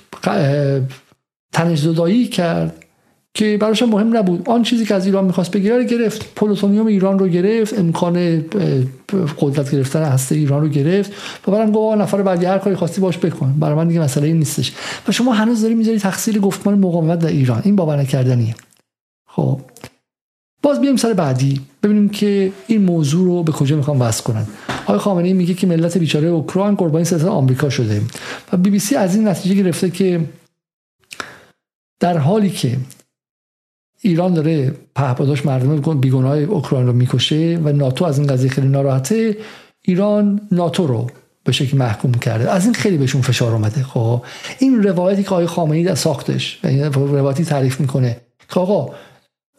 تنش 1.54 1.80
زدایی 1.80 2.28
کرد 2.28 2.84
که 3.34 3.58
براش 3.58 3.84
مهم 3.84 4.18
نبود. 4.18 4.50
آن 4.50 4.64
چیزی 4.64 4.86
که 4.86 4.96
از 4.96 5.06
ایران 5.06 5.26
می‌خواست 5.26 5.52
بگیره 5.52 5.78
رو 5.78 5.84
گرفت. 5.84 6.34
پلوتونیوم 6.36 6.88
ایران 6.88 7.20
رو 7.20 7.28
گرفت. 7.28 7.80
امکان 7.80 8.46
قدرت 9.40 9.72
گرفتن 9.72 10.04
هسته 10.04 10.36
ایران 10.36 10.62
رو 10.62 10.68
گرفت. 10.68 11.12
و 11.48 11.52
برام 11.52 11.72
گفت 11.72 11.98
نفر 11.98 12.22
بعدی 12.22 12.46
هر 12.46 12.58
کاری 12.58 12.76
خواستی 12.76 13.02
باش 13.02 13.18
بکن. 13.18 13.56
برای 13.60 13.76
من 13.76 13.88
دیگه 13.88 14.00
مسئله 14.00 14.28
این 14.28 14.38
نیستش. 14.38 14.74
و 15.08 15.12
شما 15.12 15.34
هنوز 15.34 15.62
داری 15.62 15.74
می‌ذاری 15.74 16.00
تقصیر 16.00 16.40
گفتمان 16.40 16.80
مقاومت 16.80 17.20
در 17.20 17.28
ایران. 17.28 17.62
این 17.66 17.76
باور 17.76 17.98
نکردنیه. 17.98 18.56
خب. 19.30 19.60
باز 20.68 20.82
بیایم 20.82 20.96
سر 20.96 21.14
بعدی. 21.14 21.62
ببینیم 21.84 22.10
که 22.10 22.52
این 22.68 22.82
موضوع 22.82 23.26
رو 23.26 23.44
به 23.44 23.52
کجا 23.52 23.76
می‌خوام 23.76 24.02
وصل 24.02 24.24
کنن. 24.24 24.48
آقای 24.84 24.98
خامنه‌ای 24.98 25.34
میگه 25.34 25.54
که 25.54 25.68
ملت 25.68 25.98
بیچاره 25.98 26.28
اوکراین 26.28 26.76
قربانی 26.76 27.06
سیاست 27.06 27.26
آمریکا 27.26 27.70
شده. 27.70 28.02
و 28.54 28.58
بی 28.58 28.70
بی 28.70 28.80
سی 28.80 28.96
از 28.96 29.16
این 29.16 29.28
نتیجه 29.28 29.56
گرفته 29.56 29.90
که 29.90 30.22
در 32.00 32.18
حالی 32.18 32.50
که 32.50 32.78
ایران 34.02 34.34
داره 34.34 34.74
پهپاداش 34.96 35.46
مردم 35.46 36.00
بیگناه 36.00 36.38
اوکراین 36.38 36.88
رو 36.88 36.94
می‌کشه 36.94 37.60
و 37.64 37.72
ناتو 37.72 38.06
از 38.06 38.20
این 38.20 38.28
قضیه 38.28 38.50
خیلی 38.50 38.68
ناراحته 38.68 39.38
ایران 39.82 40.42
ناتو 40.52 40.88
رو 40.88 41.08
به 41.44 41.52
شکل 41.52 41.78
محکوم 41.78 42.12
کرده. 42.12 42.52
از 42.52 42.66
این 42.66 42.74
خیلی 42.74 42.98
بهشون 42.98 43.22
فشار 43.22 43.54
اومده. 43.54 43.84
خب 43.84 44.22
این 44.60 44.84
روایتی 44.84 45.24
که 45.24 45.30
آقای 45.30 45.48
خامنه‌ای 45.48 45.96
ساختش 45.96 46.60
روایتی 46.94 47.46
تعریف 47.46 47.80
می‌کنه. 47.80 48.18
که 48.50 48.60
آقا 48.60 48.94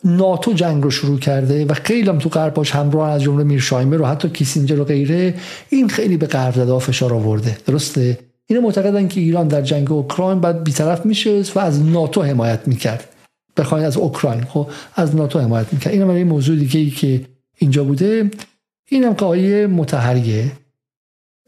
ناتو 0.04 0.52
جنگ 0.52 0.82
رو 0.82 0.90
شروع 0.90 1.18
کرده 1.18 1.64
و 1.64 1.74
خیلی 1.74 2.08
هم 2.08 2.18
تو 2.18 2.28
غرب 2.28 2.54
باش 2.54 2.70
همراه 2.70 3.10
از 3.10 3.22
جمله 3.22 3.44
میرشایمر 3.44 4.00
و 4.00 4.06
حتی 4.06 4.28
کیسینجر 4.28 4.80
و 4.80 4.84
غیره. 4.84 5.34
این 5.68 5.88
خیلی 5.88 6.16
به 6.16 6.26
غرب 6.26 6.78
فشار 6.78 7.14
آورده. 7.14 7.58
درسته؟ 7.66 8.18
این 8.46 8.60
معتقدن 8.60 9.08
که 9.08 9.20
ایران 9.20 9.48
در 9.48 9.62
جنگ 9.62 9.92
اوکراین 9.92 10.40
بعد 10.40 10.64
بیطرف 10.64 11.06
میشه 11.06 11.42
و 11.54 11.58
از 11.58 11.84
ناتو 11.84 12.22
حمایت 12.22 12.60
می‌کرد. 12.66 13.08
بخواین 13.56 13.86
از 13.86 13.96
اوکراین. 13.96 14.44
خب 14.44 14.70
از 14.94 15.16
ناتو 15.16 15.38
حمایت 15.38 15.72
می‌کرد. 15.72 15.92
این 15.92 16.02
هم 16.02 16.22
موضوع 16.22 16.56
دیگه 16.56 16.80
ای 16.80 16.90
که 16.90 17.20
اینجا 17.58 17.84
بوده. 17.84 18.30
این 18.90 19.04
هم 19.04 19.12
قایه 19.12 19.66
متحریه 19.66 20.52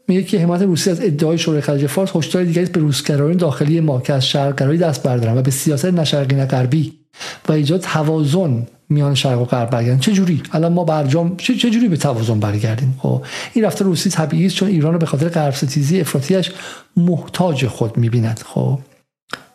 میگه 0.07 0.23
که 0.23 0.39
حمایت 0.39 0.61
روسیه 0.61 0.93
از 0.93 1.01
ادعای 1.01 1.37
شورای 1.37 1.61
خلیج 1.61 1.87
فارس 1.87 2.15
هشدار 2.15 2.43
دیگری 2.43 2.65
به 2.65 2.79
روسگرایان 2.79 3.37
داخلی 3.37 3.79
ما 3.79 4.01
که 4.01 4.13
از 4.13 4.27
شرقگرایی 4.27 4.79
دست 4.79 5.03
بردارن 5.03 5.37
و 5.37 5.41
به 5.41 5.51
سیاست 5.51 5.85
نشرقی 5.85 6.35
نه 6.35 6.45
غربی 6.45 7.00
و 7.49 7.51
ایجاد 7.51 7.81
توازن 7.81 8.67
میان 8.89 9.15
شرق 9.15 9.41
و 9.41 9.45
غرب 9.45 9.69
برگردن. 9.69 9.99
چه 9.99 10.13
جوری؟ 10.13 10.43
الان 10.51 10.73
ما 10.73 10.83
برجام 10.83 11.37
چه 11.37 11.55
جوری 11.55 11.87
به 11.87 11.97
توازن 11.97 12.39
برگردیم؟ 12.39 12.99
خب 13.01 13.25
این 13.53 13.65
رفتار 13.65 13.87
روسی 13.87 14.09
طبیعی 14.09 14.45
است 14.45 14.55
چون 14.55 14.69
ایران 14.69 14.93
رو 14.93 14.99
به 14.99 15.05
خاطر 15.05 15.29
غرب 15.29 15.53
ستیزی 15.53 16.01
افراطیش 16.01 16.51
محتاج 16.97 17.67
خود 17.67 17.97
می‌بیند. 17.97 18.43
خب 18.45 18.79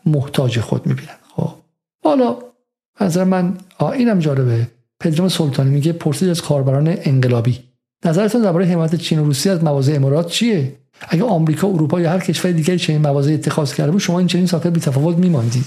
محتاج 0.07 0.61
خود 0.61 0.87
می‌بیند. 0.87 1.19
خب 1.37 1.51
حالا 2.05 2.37
نظر 3.01 3.25
من 3.25 3.55
اینم 3.81 4.19
جالبه. 4.19 4.67
پدرام 5.01 5.29
سلطانی 5.29 5.71
میگه 5.71 5.93
پرسید 5.93 6.29
از 6.29 6.43
کاربران 6.43 6.97
انقلابی. 7.03 7.59
نظرتون 8.05 8.43
درباره 8.43 8.67
حمایت 8.67 8.95
چین 8.95 9.19
و 9.19 9.25
روسیه 9.25 9.53
از 9.53 9.65
مواضع 9.65 9.95
امارات 9.95 10.29
چیه؟ 10.29 10.73
اگه 11.09 11.25
آمریکا 11.25 11.69
اروپا 11.69 12.01
یا 12.01 12.11
هر 12.11 12.21
کشور 12.21 12.53
دیگری 12.53 12.79
چنین 12.79 13.01
مواضع 13.01 13.33
اتخاذ 13.33 13.75
کرده 13.75 13.91
بود 13.91 14.01
شما 14.01 14.19
این 14.19 14.29
چنین 14.29 14.47
ساکت 14.47 14.67
بی 14.67 14.81
تفاوت 14.81 15.17
میماندید. 15.17 15.65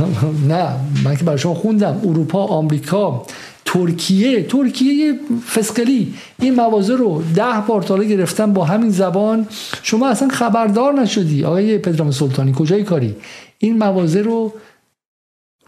نه 0.48 0.68
من 1.04 1.16
که 1.16 1.24
برای 1.24 1.38
شما 1.38 1.54
خوندم. 1.54 2.00
اروپا 2.04 2.44
آمریکا 2.44 3.26
ترکیه. 3.64 4.42
ترکیه 4.42 5.14
فسقلی. 5.54 6.14
این 6.38 6.54
مواضع 6.54 6.94
رو 6.94 7.22
ده 7.34 7.60
بار 7.66 7.82
تاله 7.82 8.04
گرفتن 8.04 8.52
با 8.52 8.64
همین 8.64 8.90
زبان. 8.90 9.46
شما 9.82 10.08
اصلا 10.08 10.28
خبردار 10.28 10.92
نشدی. 10.92 11.44
آقای 11.44 11.78
پدرام 11.78 12.10
سلطانی 12.10 12.52
کجای 12.56 12.82
کاری؟ 12.84 13.16
این 13.58 13.78
مواضع 13.78 14.22
رو 14.22 14.52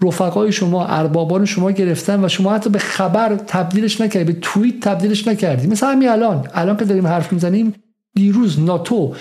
رفقای 0.02 0.52
شما 0.52 0.86
اربابان 0.86 1.44
شما 1.44 1.70
گرفتن 1.70 2.24
و 2.24 2.28
شما 2.28 2.54
حتی 2.54 2.70
به 2.70 2.78
خبر 2.78 3.36
تبدیلش 3.36 4.00
نکردی 4.00 4.32
به 4.32 4.38
توییت 4.42 4.80
تبدیلش 4.80 5.28
نکردی. 5.28 5.66
مثل 5.66 5.86
همین 5.86 6.08
الان. 6.08 6.48
الان 6.54 6.76
که 6.76 6.84
داریم 6.84 7.06
حرف 7.06 7.32
می‌زنیم 7.32 7.74
دیروز 8.14 8.60
ناتو 8.60 9.14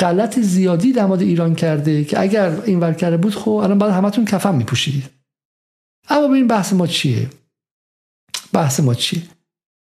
غلط 0.00 0.38
زیادی 0.38 0.92
در 0.92 1.06
مورد 1.06 1.20
ایران 1.20 1.54
کرده 1.54 2.04
که 2.04 2.20
اگر 2.20 2.60
این 2.60 2.80
ور 2.80 2.92
کرده 2.92 3.16
بود 3.16 3.34
خب 3.34 3.50
الان 3.50 3.78
باید 3.78 3.92
همتون 3.92 4.24
کفن 4.24 4.54
میپوشیدید 4.54 5.10
اما 6.08 6.28
ببین 6.28 6.46
بحث 6.46 6.72
ما 6.72 6.86
چیه؟ 6.86 7.30
بحث 8.52 8.80
ما 8.80 8.94
چیه؟ 8.94 9.22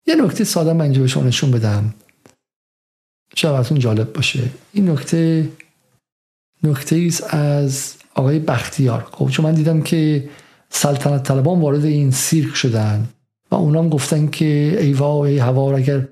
یه 0.07 0.15
نکته 0.15 0.45
ساده 0.45 0.73
من 0.73 0.81
اینجا 0.81 1.01
به 1.01 1.07
شما 1.07 1.23
نشون 1.23 1.51
بدم. 1.51 1.95
شاید 3.37 3.79
جالب 3.79 4.13
باشه. 4.13 4.51
این 4.73 4.91
نکته 4.91 5.49
نکته 6.63 6.97
ایست 6.97 7.35
از 7.35 7.95
آقای 8.15 8.39
بختیار. 8.39 9.09
خب 9.13 9.29
چون 9.29 9.47
من 9.47 9.55
دیدم 9.55 9.83
که 9.83 10.29
سلطنت 10.71 11.23
طلبان 11.23 11.61
وارد 11.61 11.85
این 11.85 12.11
سیرک 12.11 12.55
شدن 12.55 13.09
و 13.51 13.55
اونام 13.55 13.89
گفتن 13.89 14.27
که 14.27 14.79
ایوا 14.81 15.25
ای 15.25 15.39
هوا 15.39 15.77
اگر 15.77 16.09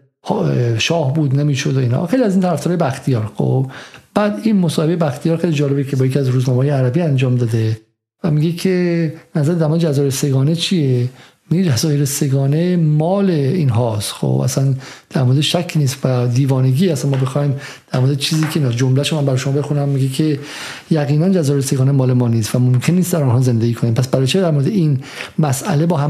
شاه 0.78 1.14
بود 1.14 1.40
نمی‌شد 1.40 1.76
و 1.76 1.80
اینا. 1.80 2.06
خیلی 2.06 2.22
از 2.22 2.32
این 2.32 2.42
طرفدارای 2.42 2.76
بختیار. 2.76 3.30
خب 3.34 3.66
بعد 4.14 4.40
این 4.42 4.56
مصاحبه 4.56 4.96
بختیار 4.96 5.36
خیلی 5.36 5.52
جالبه 5.52 5.84
که 5.84 5.96
با 5.96 6.06
یکی 6.06 6.18
از 6.18 6.28
روزنامه‌های 6.28 6.70
عربی 6.70 7.00
انجام 7.00 7.36
داده 7.36 7.80
و 8.24 8.30
میگه 8.30 8.52
که 8.52 9.14
نظر 9.36 9.52
دمان 9.52 9.78
جزایر 9.78 10.10
سگانه 10.10 10.54
چیه؟ 10.54 11.08
میگه 11.50 11.70
جزایر 11.72 12.04
سگانه 12.04 12.76
مال 12.76 13.30
این 13.30 13.68
هاست 13.68 14.12
خب 14.12 14.40
اصلا 14.44 14.74
در 15.10 15.22
مورد 15.22 15.40
شک 15.40 15.72
نیست 15.76 15.98
و 16.04 16.26
دیوانگی 16.26 16.88
اصلا 16.88 17.10
ما 17.10 17.16
بخوایم 17.16 17.54
در 17.92 18.14
چیزی 18.14 18.46
که 18.52 18.60
جمله 18.60 19.14
من 19.14 19.24
برای 19.24 19.38
شما 19.38 19.52
بخونم 19.52 19.88
میگه 19.88 20.08
که 20.08 20.38
یقینا 20.90 21.28
جزایر 21.28 21.60
سگانه 21.60 21.92
مال 21.92 22.12
ما 22.12 22.28
نیست 22.28 22.54
و 22.54 22.58
ممکن 22.58 22.92
نیست 22.92 23.12
در 23.12 23.22
آنها 23.22 23.40
زندگی 23.40 23.74
کنیم. 23.74 23.94
پس 23.94 24.08
برای 24.08 24.26
چه 24.26 24.40
در 24.40 24.50
مورد 24.50 24.66
این 24.66 25.00
مسئله 25.38 25.86
با 25.86 26.08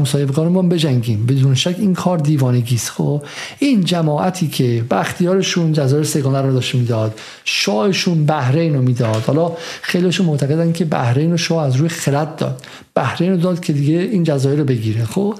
ما 0.49 0.61
بجنگیم؟ 0.61 1.25
بدون 1.25 1.55
شک 1.55 1.75
این 1.77 1.93
کار 1.93 2.17
دیوانگی 2.17 2.75
است. 2.75 2.89
خب 2.89 3.23
این 3.59 3.83
جماعتی 3.83 4.47
که 4.47 4.85
به 4.89 4.99
اختیارشون 4.99 5.73
جزایر 5.73 6.03
سگانه 6.03 6.41
رو 6.41 6.53
داشت 6.53 6.75
می‌داد 6.75 7.19
شاهشون 7.45 8.25
بحرین 8.25 8.75
رو 8.75 8.81
می‌داد. 8.81 9.23
حالا 9.23 9.51
خیلیشون 9.81 10.25
معتقدن 10.25 10.71
که 10.71 10.85
بحرین 10.85 11.31
رو 11.31 11.37
شاه 11.37 11.65
از 11.65 11.75
روی 11.75 11.89
خرد 11.89 12.35
داد. 12.35 12.65
بحرین 12.95 13.31
رو 13.31 13.37
داد 13.37 13.59
که 13.59 13.73
دیگه 13.73 13.97
این 13.97 14.23
جزایر 14.23 14.59
رو 14.59 14.65
بگیره. 14.65 15.05
خب 15.05 15.35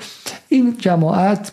این 0.49 0.77
جماعت 0.79 1.51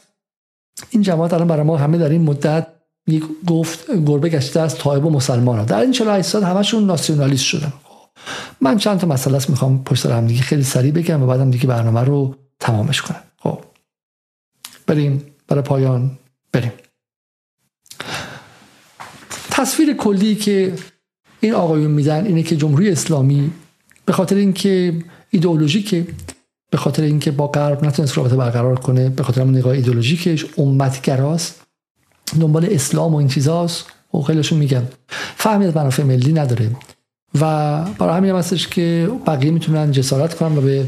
این 0.91 1.03
جماعت 1.03 1.35
الان 1.35 1.49
برای 1.49 1.63
ما 1.63 1.77
همه 1.77 1.99
در 1.99 2.09
این 2.09 2.23
مدت 2.23 2.67
یک 3.11 3.25
گفت 3.47 3.91
گربه 4.07 4.29
گشته 4.29 4.61
از 4.61 4.79
طایب 4.79 5.05
و 5.05 5.11
مسلمان 5.11 5.59
ها 5.59 5.65
در 5.65 5.81
این 5.81 5.93
48 5.93 6.29
سال 6.29 6.45
همشون 6.45 6.87
ناسیونالیست 6.87 7.45
شدن. 7.45 7.73
خب 7.85 8.11
من 8.61 8.77
چند 8.77 9.01
تا 9.01 9.07
مسئله 9.07 9.37
است 9.37 9.51
می‌خوام 9.51 9.85
پشت 9.85 10.03
سر 10.03 10.13
هم 10.13 10.27
دیگه 10.27 10.43
خیلی 10.43 10.63
سریع 10.63 10.93
بگم 10.93 11.23
و 11.23 11.27
بعدم 11.27 11.51
دیگه 11.51 11.67
برنامه 11.67 12.01
رو 12.01 12.35
تمامش 12.61 13.03
کنم. 13.03 13.23
خب 13.39 13.59
بریم 14.87 15.25
برای 15.49 15.63
پایان 15.63 16.11
بریم. 16.53 16.73
تصویر 19.51 19.93
کلی 19.93 20.35
که 20.35 20.75
این 21.41 21.55
آقایون 21.55 21.91
میدن 21.91 22.27
اینه 22.27 22.43
که 22.43 22.57
جمهوری 22.57 22.91
اسلامی 22.91 23.51
به 24.07 24.13
خاطر 24.13 24.37
اینکه 24.37 24.95
ایدئولوژیکه 25.31 26.07
به 26.71 26.79
خاطر 26.79 27.03
اینکه 27.03 27.31
با 27.31 27.47
غرب 27.47 27.85
نتونست 27.85 28.19
رابطه 28.19 28.37
برقرار 28.37 28.81
کنه 28.81 29.09
به 29.09 29.23
خاطر 29.23 29.45
نگاه 29.45 29.73
ایدئولوژیکش 29.73 30.47
امتگراست. 30.59 31.63
دنبال 32.41 32.67
اسلام 32.71 33.15
و 33.15 33.17
این 33.17 33.29
چیزاست 33.29 33.87
و 34.15 34.19
خیلیشون 34.19 34.59
میگن. 34.59 34.89
فهمی 35.37 35.67
از 35.67 35.77
منافع 35.77 36.03
ملی 36.03 36.33
نداره. 36.33 36.71
و 37.41 37.85
برای 37.85 38.17
همین 38.17 38.31
هم 38.31 38.37
هستش 38.37 38.69
که 38.69 39.11
بقیه 39.27 39.51
می‌تونن 39.51 39.93
جسارت 39.93 40.35
کنن 40.35 40.59
و 40.59 40.61
به 40.61 40.87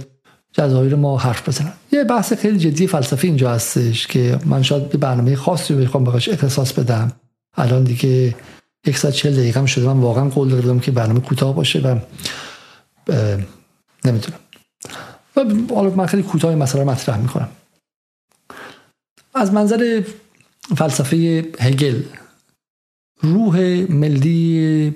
جزایر 0.52 0.94
ما 0.94 1.18
حرف 1.18 1.48
بزنن. 1.48 1.72
یه 1.92 2.04
بحث 2.04 2.32
خیلی 2.32 2.58
جدی 2.58 2.86
فلسفی 2.86 3.26
اینجا 3.26 3.50
هستش 3.50 4.06
که 4.06 4.38
من 4.44 4.62
شاید 4.62 4.88
به 4.88 4.98
برنامه 4.98 5.36
خاصی 5.36 5.74
رو 5.74 5.80
بخوام 5.80 6.04
بخواش 6.04 6.28
اختصاص 6.28 6.72
بدم. 6.72 7.12
الان 7.56 7.84
دیگه 7.84 8.34
140 8.94 9.36
دقیقه 9.36 9.60
هم 9.60 9.66
شده. 9.66 9.86
من 9.86 10.00
واقعا 10.00 10.28
قول 10.28 10.48
دادم 10.48 10.80
که 10.80 10.90
برنامه 10.90 11.20
کوتاه 11.20 11.54
باشه 11.54 11.80
و 11.80 11.98
نمی‌تونم 14.04 14.38
و 15.36 15.44
حالا 15.74 15.90
من 15.90 16.06
خیلی 16.06 16.22
کوتاه 16.22 16.54
مسئله 16.54 16.84
مطرح 16.84 17.18
می‌کنم. 17.18 17.48
از 19.34 19.52
منظر 19.52 20.02
فلسفه 20.76 21.44
هگل 21.60 22.02
روح 23.20 23.86
ملی 23.90 24.94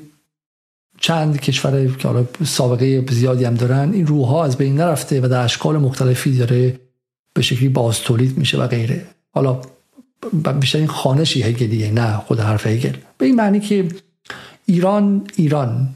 چند 1.01 1.41
کشور 1.41 1.97
که 1.97 2.09
حالا 2.09 2.27
سابقه 2.45 3.07
زیادی 3.11 3.45
هم 3.45 3.55
دارن 3.55 3.93
این 3.93 4.07
روح 4.07 4.29
ها 4.29 4.45
از 4.45 4.57
بین 4.57 4.75
نرفته 4.75 5.21
و 5.21 5.29
در 5.29 5.45
اشکال 5.45 5.79
مختلفی 5.79 6.39
داره 6.39 6.81
به 7.33 7.43
شکلی 7.43 7.69
باز 7.69 8.01
تولید 8.01 8.39
میشه 8.39 8.59
و 8.59 8.67
غیره. 8.67 9.07
حالا 9.31 9.61
بیشتر 10.61 10.79
این 10.79 10.87
خانشی 10.87 11.43
هگلیه 11.43 11.91
نه 11.93 12.17
خود 12.17 12.41
حرف 12.41 12.67
هگل. 12.67 12.97
به 13.19 13.27
این 13.27 13.35
معنی 13.37 13.61
که 13.61 13.89
ایران 14.67 15.27
ایران 15.37 15.89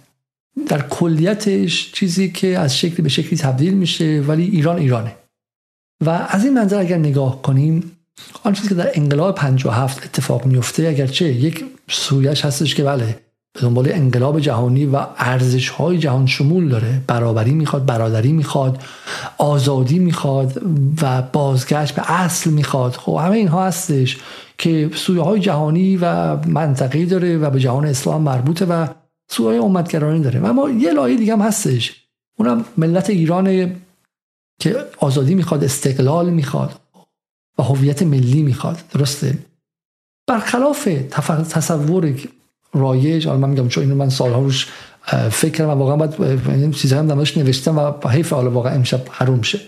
در 0.68 0.88
کلیتش 0.88 1.92
چیزی 1.92 2.30
که 2.30 2.58
از 2.58 2.78
شکلی 2.78 3.02
به 3.02 3.08
شکلی 3.08 3.36
تبدیل 3.36 3.74
میشه 3.74 4.24
ولی 4.26 4.44
ایران 4.44 4.78
ایرانه. 4.78 5.16
و 6.00 6.10
از 6.10 6.44
این 6.44 6.54
منظر 6.54 6.78
اگر 6.80 6.98
نگاه 6.98 7.42
کنیم 7.42 7.92
آن 8.44 8.52
چیزی 8.52 8.68
که 8.68 8.74
در 8.74 8.90
انقلاب 8.94 9.34
57 9.34 10.04
اتفاق 10.04 10.46
میفته 10.46 10.88
اگرچه 10.88 11.24
یک 11.24 11.64
سویش 11.90 12.44
هستش 12.44 12.74
که 12.74 12.84
بله 12.84 13.18
به 13.54 13.60
دنبال 13.60 13.88
انقلاب 13.92 14.40
جهانی 14.40 14.86
و 14.86 15.06
ارزش 15.16 15.68
های 15.68 15.98
جهان 15.98 16.26
شمول 16.26 16.68
داره. 16.68 17.00
برابری 17.06 17.50
می‌خواد 17.50 17.86
برادری 17.86 18.32
می‌خواد 18.32 18.82
آزادی 19.38 19.98
می‌خواد 19.98 20.62
و 21.02 21.22
بازگشت 21.22 21.94
به 21.94 22.12
اصل 22.12 22.50
می‌خواد. 22.50 22.92
خب 22.92 23.20
همه 23.20 23.36
اینها 23.36 23.66
هستش 23.66 24.18
که 24.58 24.90
سویه 24.94 25.22
های 25.22 25.40
جهانی 25.40 25.96
و 25.96 26.36
منطقی 26.36 27.06
داره 27.06 27.38
و 27.38 27.50
به 27.50 27.60
جهان 27.60 27.86
اسلام 27.86 28.22
مربوطه 28.22 28.64
و 28.64 28.86
سوهای 29.30 29.58
امتگرانی 29.58 30.20
داره. 30.20 30.40
و 30.40 30.46
اما 30.46 30.70
یه 30.70 30.92
لایه 30.92 31.16
دیگه 31.16 31.32
هم 31.32 31.40
هستش. 31.40 31.92
اونم 32.38 32.64
ملت 32.76 33.10
ایران 33.10 33.76
که 34.60 34.76
آزادی 34.98 35.34
می‌خواد 35.34 35.64
استقلال 35.64 36.30
می‌خواد. 36.30 36.74
و 37.60 37.62
هویت 37.62 38.02
ملی 38.02 38.42
می‌خواد. 38.42 38.78
درسته؟ 38.92 39.38
برخلاف 40.26 40.88
تصور 41.50 42.14
رایج 42.72 43.26
حالا 43.26 43.38
من 43.38 43.50
میگم 43.50 43.68
چون 43.68 43.84
اینو 43.84 43.96
من 43.96 44.08
سالها 44.08 44.40
روش 44.40 44.68
فکر 45.30 45.52
کردم 45.52 45.70
واقعا 45.70 45.96
باید 45.96 46.20
این 46.48 46.70
چیزا 46.70 46.98
هم 46.98 47.12
نوشتم 47.12 47.78
و 47.78 48.08
حیف 48.08 48.32
حالا 48.32 48.50
واقعا 48.50 48.72
امشب 48.72 49.00
حروم 49.10 49.42
شه. 49.42 49.60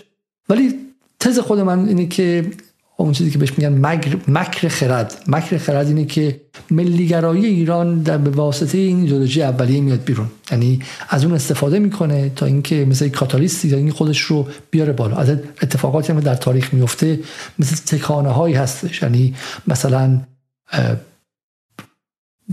ولی 0.49 0.79
تز 1.19 1.39
خود 1.39 1.59
من 1.59 1.87
اینه 1.87 2.05
که 2.05 2.51
اون 2.97 3.11
چیزی 3.11 3.31
که 3.31 3.37
بهش 3.37 3.53
میگن 3.57 3.85
مکر, 3.85 4.17
مکر 4.27 4.67
خرد. 4.67 5.13
مکر 5.27 5.57
خرد 5.57 5.87
اینه 5.87 6.05
که 6.05 6.41
ملیگرایی 6.71 7.45
ایران 7.45 7.99
در 7.99 8.17
به 8.17 8.29
واسطه 8.29 8.77
این 8.77 8.99
ایدئولوژی 8.99 9.43
اولیه 9.43 9.81
میاد 9.81 10.03
بیرون. 10.03 10.27
یعنی 10.51 10.79
از 11.09 11.25
اون 11.25 11.33
استفاده 11.33 11.79
می‌کنه 11.79 12.31
تا 12.35 12.45
اینکه 12.45 12.85
مثل 12.89 13.09
کاتالیستی 13.09 13.67
یا 13.67 13.77
این 13.77 13.91
خودش 13.91 14.19
رو 14.19 14.47
بیاره 14.71 14.93
بالا. 14.93 15.15
از 15.15 15.29
اتفاقاتی 15.61 16.13
هم 16.13 16.19
در 16.19 16.35
تاریخ 16.35 16.73
میفته 16.73 17.19
مثل 17.59 17.97
تکانه 17.97 18.29
هایی 18.29 18.55
هستش. 18.55 19.01
یعنی 19.01 19.35
مثلا 19.67 20.21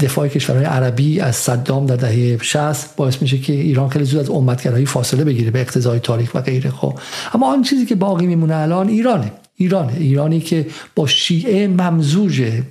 دفاع 0.01 0.29
کشورهای 0.29 0.65
عربی 0.65 1.21
از 1.21 1.37
صدام 1.37 1.87
در 1.87 1.97
دهه 1.97 2.39
60 2.43 2.97
باعث 2.97 3.23
میشه 3.23 3.39
که 3.39 3.53
ایران 3.53 3.89
خیلی 3.89 4.05
زود 4.05 4.21
از 4.21 4.31
امتگرایی 4.31 4.87
فاصله 4.87 5.25
بگیره 5.25 5.51
به 5.51 5.61
اقتضای 5.61 5.99
تاریخ 5.99 6.35
و 6.35 6.41
غیره 6.41 6.71
خب. 6.71 6.99
اما 7.35 7.53
آن 7.53 7.63
چیزی 7.63 7.87
که 7.87 7.95
باقی 7.95 8.27
میمونه 8.27 8.57
الان 8.57 8.89
ایرانه. 8.89 9.33
ایرانه. 9.61 9.93
ایرانی 9.99 10.41
که 10.41 10.67
با 10.95 11.07
شیعه 11.07 11.69
ممزوجه. 11.69 12.63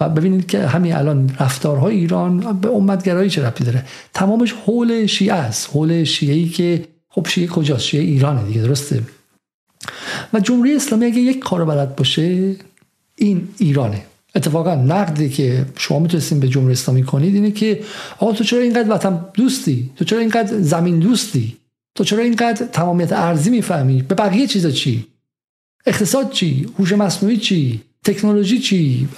و 0.00 0.08
ببینید 0.08 0.46
که 0.46 0.66
همین 0.66 0.94
الان 0.94 1.36
رفتارهای 1.40 1.96
ایران 1.96 2.60
به 2.60 2.68
امتگرایی 2.68 3.30
چه 3.30 3.46
ربطی 3.46 3.64
داره؟ 3.64 3.84
تمامش 4.14 4.52
حول 4.52 5.06
شیعه 5.06 5.34
است. 5.34 5.70
حول 5.72 6.04
شیعه 6.04 6.48
که 6.48 6.84
خب 7.08 7.26
شیعه 7.28 7.46
کجاست؟ 7.46 7.82
شیعه 7.82 8.04
ایرانه 8.04 8.44
دیگه 8.44 8.60
درسته؟ 8.60 9.02
و 10.32 10.40
جمهوری 10.40 10.76
اسلامی 10.76 11.06
اگه 11.06 11.20
یک 11.20 11.38
کار 11.38 11.64
بلد 11.64 11.96
باشه 11.96 12.56
این 13.16 13.48
ایرانه. 13.58 14.02
اتفاقا 14.34 14.74
نقدی 14.74 15.28
که 15.28 15.66
شما 15.76 15.98
می‌تونستین 15.98 16.40
به 16.40 16.48
جمهوری 16.48 16.72
اسلامی 16.72 17.02
کنید 17.02 17.34
اینه 17.34 17.50
که 17.50 17.80
آقا 18.18 18.32
تو 18.32 18.44
چرا 18.44 18.60
اینقدر 18.60 18.94
وطن 18.94 19.24
دوستی؟ 19.34 19.90
تو 19.96 20.04
چرا 20.04 20.18
اینقدر 20.18 20.60
زمین 20.60 20.98
دوستی؟ 20.98 21.56
تو 21.94 22.04
چرا 22.04 22.22
اینقدر 22.22 22.66
تمامیت 22.66 23.12
ارزی 23.12 23.50
می‌فهمی؟ 23.50 24.02
به 24.02 24.14
بقیه 24.14 24.46
چیزا 24.46 24.70
چی؟ 24.70 25.06
اقتصاد 25.86 26.30
چی؟ 26.30 26.66
هوش 26.78 26.92
مصنوعی 26.92 27.36
چی؟ 27.36 27.80
تکنولوژی 28.04 28.58
چی؟ 28.58 29.08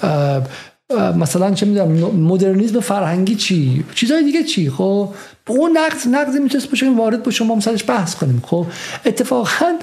مثلا 1.17 1.55
چه 1.55 1.67
می‌دونم 1.67 1.91
مدرنیسم 2.15 2.81
فرهنگی 2.81 3.35
چی؟ 3.35 3.85
چیزهای 3.95 4.25
دیگه 4.25 4.45
چی؟ 4.45 4.71
خب 4.71 5.15
اون 5.49 5.79
نقد 5.79 6.09
نقدی 6.09 6.39
می‌تونست 6.39 6.71
باشه 6.71 6.91
وارد 6.91 7.23
باشه 7.23 7.45
ما 7.45 7.61
سرش 7.61 7.85
بحث 7.91 8.15
کنیم. 8.15 8.43
خب 8.47 8.67
اتفاقا 9.05 9.79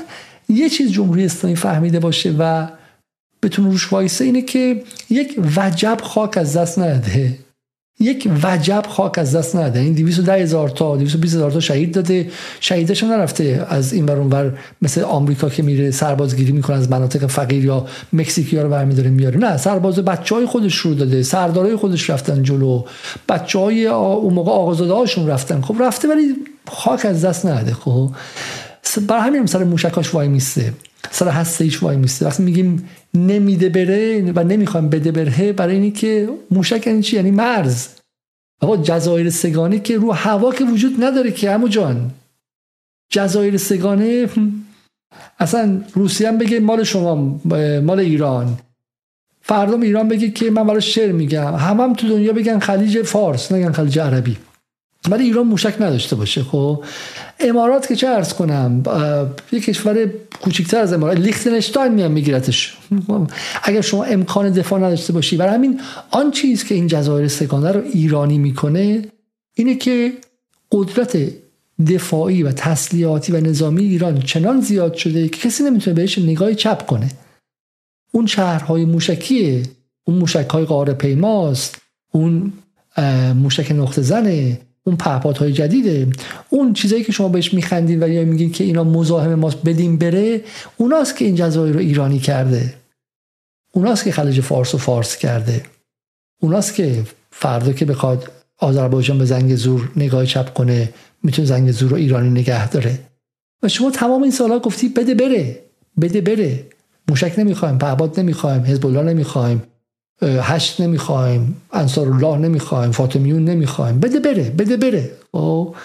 یه 0.49 0.69
چیز 0.69 0.91
جمهوری 0.91 1.25
اسلامی 1.25 1.55
فهمیده 1.55 1.99
باشه 1.99 2.35
و 2.39 2.67
بتونه 3.43 3.69
روش 3.69 3.93
وایسه 3.93 4.25
اینه 4.25 4.41
که 4.41 4.83
یک 5.09 5.39
وجب 5.57 5.97
خاک 6.03 6.37
از 6.37 6.57
دست 6.57 6.79
نده. 6.79 7.39
یک 7.99 8.29
وجب 8.43 8.83
خاک 8.89 9.17
از 9.17 9.35
دست 9.35 9.55
نده 9.55 9.79
این 9.79 9.93
210 9.93 10.33
هزار 10.33 10.69
تا 10.69 10.97
220 10.97 11.35
هزار 11.35 11.51
تا 11.51 11.59
شهید 11.59 11.93
داده. 11.93 12.29
شهیدش 12.59 13.03
نرفته 13.03 13.65
از 13.69 13.93
این 13.93 14.05
بر 14.05 14.15
اونور 14.15 14.57
مثل 14.81 15.01
آمریکا 15.01 15.49
که 15.49 15.63
میره 15.63 15.91
سربازگیری 15.91 16.51
می‌کنه 16.51 16.77
از 16.77 16.91
مناطق 16.91 17.27
فقیر 17.27 17.65
یا 17.65 17.85
مکزیکی 18.13 18.57
ها 18.57 18.63
رو 18.63 18.69
برمیداره 18.69 19.09
میاره. 19.09 19.37
نه 19.37 19.57
سرباز 19.57 19.99
بچه 19.99 20.35
های 20.35 20.45
خودش 20.45 20.75
رو 20.75 20.93
داده. 20.93 21.23
سردارای 21.23 21.75
خودش 21.75 22.09
رفتن 22.09 22.43
جلو. 22.43 22.83
بچه 23.29 23.59
های 23.59 23.87
اون 23.87 24.33
موقع 24.33 24.51
آقازاده 24.51 24.93
هاشون 24.93 25.27
رفتن. 25.27 25.61
خب 25.61 25.75
رفته 25.79 26.07
ولی 26.07 26.35
خاک 26.67 27.05
از 27.05 27.25
دست 27.25 27.45
نده 27.45 27.73
خب 27.73 28.11
برای 29.07 29.21
همین 29.21 29.45
سر 29.45 29.63
موشکاش 29.63 30.13
وای 30.13 30.27
میسته. 30.27 30.73
سر 31.11 31.29
هسته 31.29 31.63
ایش 31.63 31.83
وای 31.83 31.97
میسته. 31.97 32.25
وقتی 32.25 32.43
میگیم 32.43 32.89
نمیده 33.13 33.69
بره 33.69 34.31
و 34.35 34.43
نمی‌خوایم 34.43 34.89
بده 34.89 35.11
بره 35.11 35.53
برای 35.53 35.75
اینی 35.75 35.91
که 35.91 36.29
موشک 36.51 36.87
یعنی 36.87 37.01
چی؟ 37.01 37.15
یعنی 37.15 37.31
مرز. 37.31 37.87
آقا 38.61 38.77
جزایر 38.77 39.29
سگانه 39.29 39.79
که 39.79 39.97
رو 39.97 40.11
هوا 40.11 40.51
که 40.53 40.63
وجود 40.63 41.03
نداره 41.03 41.31
که 41.31 41.51
همو 41.51 41.67
جان. 41.67 42.11
جزایر 43.09 43.57
سگانه 43.57 44.29
اصلا 45.39 45.81
روسیه 45.93 46.27
هم 46.27 46.37
بگه 46.37 46.59
مال 46.59 46.83
شما 46.83 47.15
مال 47.83 47.99
ایران. 47.99 48.57
فردام 49.41 49.81
ایران 49.81 50.07
بگه 50.07 50.29
که 50.29 50.51
من 50.51 50.67
برای 50.67 50.81
شعر 50.81 51.11
میگم. 51.11 51.55
همم 51.55 51.81
هم 51.81 51.93
تو 51.93 52.07
دنیا 52.07 52.33
بگن 52.33 52.59
خلیج 52.59 53.01
فارس 53.01 53.51
نگن 53.51 53.71
خلیج 53.71 53.99
عربی. 53.99 54.37
ولی 55.11 55.23
ایران 55.23 55.47
موشک 55.47 55.75
نداشته 55.79 56.15
باشه 56.15 56.43
خب؟ 56.43 56.83
امارات 57.39 57.87
که 57.87 57.95
چه 57.95 58.07
ارز 58.07 58.33
کنم 58.33 58.83
یک 59.51 59.65
کشور 59.65 60.05
کوچکتر 60.41 60.77
از 60.77 60.93
امارات 60.93 61.17
لیختنشتاین 61.19 61.93
میان 61.93 62.11
میگیرتش. 62.11 62.77
اگر 63.63 63.81
شما 63.81 64.03
امکان 64.03 64.51
دفاع 64.51 64.79
نداشته 64.79 65.13
باشی. 65.13 65.37
برای 65.37 65.53
همین 65.53 65.81
آن 66.11 66.31
چیز 66.31 66.63
که 66.63 66.75
این 66.75 66.87
جزایر 66.87 67.27
سگانه 67.27 67.71
رو 67.71 67.81
ایرانی 67.93 68.37
می‌کنه 68.37 69.01
اینه 69.55 69.75
که 69.75 70.13
قدرت 70.71 71.17
دفاعی 71.87 72.43
و 72.43 72.51
تسلیحاتی 72.51 73.31
و 73.31 73.41
نظامی 73.41 73.83
ایران 73.83 74.21
چنان 74.21 74.61
زیاد 74.61 74.93
شده 74.93 75.29
که 75.29 75.47
کسی 75.47 75.63
نمی‌تونه 75.63 75.95
بهش 75.95 76.17
نگاه 76.19 76.53
چپ 76.53 76.85
کنه. 76.85 77.09
اون 78.11 78.25
شهرهای 78.25 78.85
موشکیه 78.85 79.63
اون 80.03 80.17
موشک 80.17 80.49
های 80.49 80.65
قاره 80.65 80.93
پیماست 80.93 81.77
اون 82.11 82.53
موشک 83.35 83.71
نقطه 83.71 84.01
زنه 84.01 84.61
اون 84.83 84.97
پهپادهای 84.97 85.53
جدیده. 85.53 86.07
اون 86.49 86.73
چیزایی 86.73 87.03
که 87.03 87.11
شما 87.11 87.29
بهش 87.29 87.53
میخندید 87.53 88.03
و 88.03 88.07
یا 88.07 88.25
میگید 88.25 88.53
که 88.53 88.63
اینا 88.63 88.83
مزاحم 88.83 89.35
ماست 89.35 89.57
بدیم 89.65 89.97
بره 89.97 90.41
اوناست 90.77 91.17
که 91.17 91.25
این 91.25 91.35
جزایر 91.35 91.73
رو 91.73 91.79
ایرانی 91.79 92.19
کرده. 92.19 92.73
اوناست 93.71 94.03
که 94.03 94.11
خلیج 94.11 94.41
فارس 94.41 94.75
و 94.75 94.77
فارس 94.77 95.17
کرده. 95.17 95.61
اوناست 96.41 96.75
که 96.75 97.03
فردا 97.31 97.73
که 97.73 97.85
بخواد 97.85 98.31
آذربایجان 98.57 99.17
به 99.17 99.25
زنگ 99.25 99.55
زور 99.55 99.91
نگاه 99.95 100.25
چپ 100.25 100.53
کنه 100.53 100.93
می‌تونه 101.23 101.47
زنگ 101.47 101.71
زور 101.71 101.89
رو 101.89 101.97
ایرانی 101.97 102.29
نگه 102.29 102.69
داره. 102.69 102.99
و 103.63 103.67
شما 103.67 103.91
تمام 103.91 104.23
این 104.23 104.31
سالها 104.31 104.59
گفتی 104.59 104.89
بده 104.89 105.13
بره 105.13 105.59
بده 106.01 106.21
بره. 106.21 106.65
موشک 107.09 107.33
نمی‌خوایم 107.37 107.77
پهپاد 107.77 108.19
نمی‌خوایم 108.19 108.61
حزب 108.61 108.85
الله 108.85 109.01
نمی‌خوایم. 109.01 109.63
هشت 110.21 110.81
نمی‌خوایم 110.81 111.61
انصار 111.73 112.07
الله 112.07 112.37
نمی‌خوایم 112.37 112.91
فاطمیون 112.91 113.45
نمی‌خوایم. 113.45 113.99
بده 113.99 114.19
بره 114.19 114.49
بده 114.49 114.77
بره. 114.77 115.11
او 115.31 115.65
خب، 115.65 115.75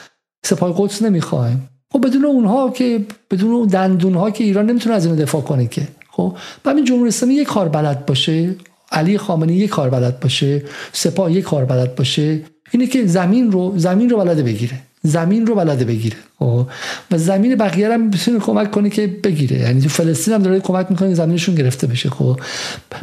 سپاه 0.44 0.74
قدس 0.78 1.02
نمی‌خوایم. 1.02 1.68
خب 1.92 2.06
بدون 2.06 2.24
اونها 2.24 2.70
که 2.70 3.04
بدون 3.30 3.50
اون 3.50 3.68
دندون 3.68 4.14
ها 4.14 4.30
که 4.30 4.44
ایران 4.44 4.66
نمی‌تونه 4.66 4.94
از 4.94 5.06
این 5.06 5.14
دفاع 5.14 5.42
کنه 5.42 5.66
که. 5.66 5.88
خب 6.10 6.36
همین 6.66 6.84
جمهوری 6.84 7.08
اسلامی 7.08 7.34
یک 7.34 7.46
کار 7.46 7.68
بلد 7.68 8.06
باشه 8.06 8.54
علی 8.92 9.18
خامنه‌ای 9.18 9.58
یک 9.58 9.70
کار 9.70 9.90
بلد 9.90 10.20
باشه 10.20 10.62
سپاه 10.92 11.32
یک 11.32 11.44
کار 11.44 11.64
بلد 11.64 11.94
باشه 11.94 12.40
اینه 12.70 12.86
که 12.86 13.06
زمین 13.06 13.52
رو 13.52 13.74
زمین 13.76 14.10
رو 14.10 14.16
بلده 14.18 14.42
بگیره. 14.42 14.78
زمین 15.06 15.46
رو 15.46 15.54
بلده 15.54 15.84
بگیره. 15.84 16.16
خب؟ 16.38 16.66
و 17.10 17.18
زمین 17.18 17.54
بقیه 17.54 17.92
هم 17.92 18.10
بتونه 18.10 18.38
کمک 18.38 18.70
کنه 18.70 18.90
که 18.90 19.06
بگیره. 19.06 19.58
یعنی 19.58 19.80
تو 19.80 19.88
فلسطین 19.88 20.34
هم 20.34 20.42
داره 20.42 20.60
کمک 20.60 20.86
می‌کنه 20.90 21.14
زمینشون 21.14 21.54
گرفته 21.54 21.86
بشه. 21.86 22.10
خب؟ 22.10 22.40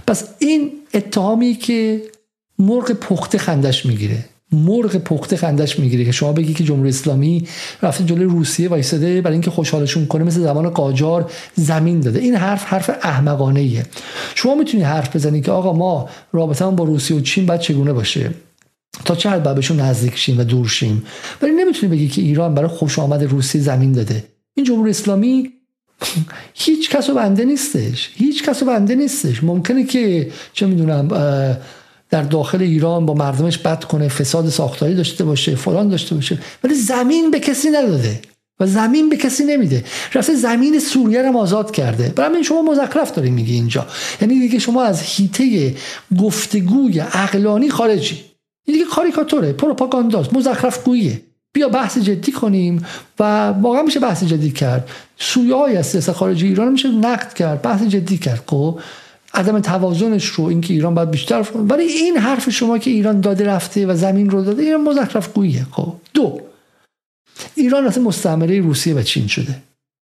پس 0.07 0.23
این 0.40 0.72
اتهامی 0.94 1.53
که 1.53 2.02
مرغ 2.60 2.91
پخته 2.91 3.38
خندش 3.38 3.86
می‌گیره. 3.86 4.26
مرغ 4.52 4.95
پخته 4.95 5.38
خندش 5.38 5.80
می‌گیره 5.80 6.06
که 6.06 6.11
شما 6.11 6.34
بگی 6.34 6.53
که 6.53 6.64
جمهوری 6.64 6.90
اسلامی 6.90 7.48
رفته 7.84 8.03
جلوی 8.03 8.23
روسیه 8.23 8.69
وایساده 8.69 9.22
برای 9.22 9.34
اینکه 9.34 9.52
خوشحالشون 9.52 10.06
کنه 10.06 10.23
مثل 10.23 10.41
زمان 10.41 10.69
قاجار 10.69 11.32
زمین 11.56 11.99
داده. 11.99 12.19
این 12.19 12.36
حرف 12.36 12.64
حرف 12.64 12.90
احمقانه 13.03 13.60
ایه 13.60 13.86
شما 14.36 14.56
می‌تونی 14.56 14.84
حرف 14.84 15.15
بزنی 15.15 15.41
که 15.41 15.52
آقا 15.52 15.73
ما 15.73 16.10
رابطه 16.34 16.65
با 16.65 16.84
روسیه 16.84 17.18
و 17.18 17.19
چین 17.19 17.45
باید 17.45 17.61
چگونه 17.61 17.94
باشه؟ 17.94 18.32
تا 19.06 19.15
چه 19.15 19.30
حد 19.30 19.56
بهشون 19.56 19.80
نزدیک 19.80 20.15
شیم 20.15 20.40
و 20.40 20.44
دور 20.44 20.68
شیم؟ 20.68 21.03
ولی 21.41 21.52
نمی‌تونی 21.52 21.91
بگی 21.91 22.07
که 22.07 22.22
ایران 22.22 22.56
برای 22.56 22.69
خوش 22.69 22.99
آمد 22.99 23.23
روسیه 23.23 23.61
زمین 23.61 23.91
داده. 23.91 24.23
این 24.53 24.65
جمهوری 24.65 24.90
اسلامی 24.90 25.52
هیچ 26.53 26.90
کس 26.90 27.10
و 27.10 27.14
بنده 27.14 27.45
نیستش. 27.45 28.10
هیچ 28.15 28.44
کس 28.44 28.64
و 28.64 28.65
بنده 28.65 28.95
نیستش. 28.95 29.44
ممکنه 29.44 29.84
که 29.84 30.32
چه 30.53 30.65
می‌دونم 30.65 31.07
در 32.10 32.22
داخل 32.22 32.61
ایران 32.61 33.06
با 33.06 33.14
مردمش 33.14 33.57
بد 33.57 33.84
کنه 33.84 34.07
فساد 34.07 34.49
ساختاری 34.49 34.95
داشته 34.95 35.23
باشه 35.23 35.56
فلان 35.56 35.90
داشته 35.90 36.15
باشه. 36.15 36.40
ولی 36.64 36.76
زمین 36.76 37.32
به 37.32 37.40
کسی 37.40 37.69
نداده 37.69 38.22
و 38.60 38.68
زمین 38.68 39.10
به 39.10 39.18
کسی 39.18 39.44
نمیده. 39.44 39.84
رفته 40.14 40.36
زمین 40.36 40.80
سوریه 40.80 41.22
رو 41.22 41.38
آزاد 41.38 41.72
کرده. 41.72 42.10
برای 42.10 42.44
شما 42.44 42.61
مزخرف 42.61 43.11
داری 43.11 43.30
میگی 43.30 43.53
اینجا. 43.53 43.88
یعنی 44.22 44.40
دیگه 44.40 44.60
شما 44.60 44.84
از 44.84 45.02
هیته 45.02 45.76
گفتگوی 46.19 46.99
عقلانی 46.99 47.69
خارجی. 47.69 48.31
این 48.66 48.78
دیگه 48.78 48.86
کاریکاتوره 48.90 49.54
پروپاگانداست 49.54 50.34
مزخرف 50.34 50.84
گوییه 50.84 51.22
بیا 51.54 51.70
بحث 51.70 51.98
جدی 51.98 52.32
کنیم 52.32 52.86
و 53.20 53.48
واقعا 53.48 53.82
میشه 53.82 54.00
بحث 54.00 54.24
جدی 54.24 54.52
کرد. 54.52 54.90
سویه 55.18 55.56
های 55.56 55.78
از 55.78 55.88
سیاست 55.88 56.12
خارجی 56.12 56.48
ایران 56.48 56.72
میشه 56.72 56.90
نقد 56.90 57.34
کرد 57.34 57.62
بحث 57.62 57.84
جدی 57.84 58.18
کرد. 58.18 58.44
خب 58.48 58.80
عدم 59.34 59.60
توازنش 59.60 60.26
رو 60.26 60.44
اینکه 60.44 60.74
ایران 60.74 60.96
باید 60.96 61.12
بیشتر 61.12 61.46
ولی 61.56 61.84
این 61.84 62.18
حرف 62.18 62.50
شما 62.50 62.78
که 62.78 62.92
ایران 62.92 63.22
داده 63.22 63.46
رفته 63.46 63.88
و 63.88 63.96
زمین 63.96 64.30
رو 64.30 64.44
داده 64.44 64.64
ایران 64.64 64.82
مزخرف 64.82 65.34
گوییه 65.34 65.66
خب 65.72 65.94
دو 66.14 66.42
ایران 67.56 67.88
اصلا 67.88 68.04
مستعمره 68.04 68.62
روسیه 68.62 68.96
و 68.96 69.02
چین 69.02 69.28
شده. 69.28 69.56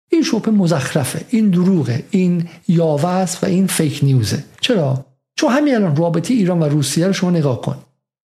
این 0.10 0.24
شوپه 0.24 0.52
مزخرفه 0.52 1.26
این 1.30 1.50
دروغه 1.50 2.04
این 2.12 2.50
یاوه 2.68 3.26
و 3.42 3.46
این 3.46 3.68
فیک 3.68 4.00
نیوزه 4.04 4.44
چرا؟ 4.62 5.06
چون 5.36 5.52
همین 5.52 5.76
الان 5.76 5.96
رابطه 5.96 6.34
ایران 6.34 6.60
و 6.60 6.64
روسیه 6.64 7.08
رو 7.08 7.14
شما 7.14 7.30
نگاه 7.32 7.62
کن. 7.62 7.78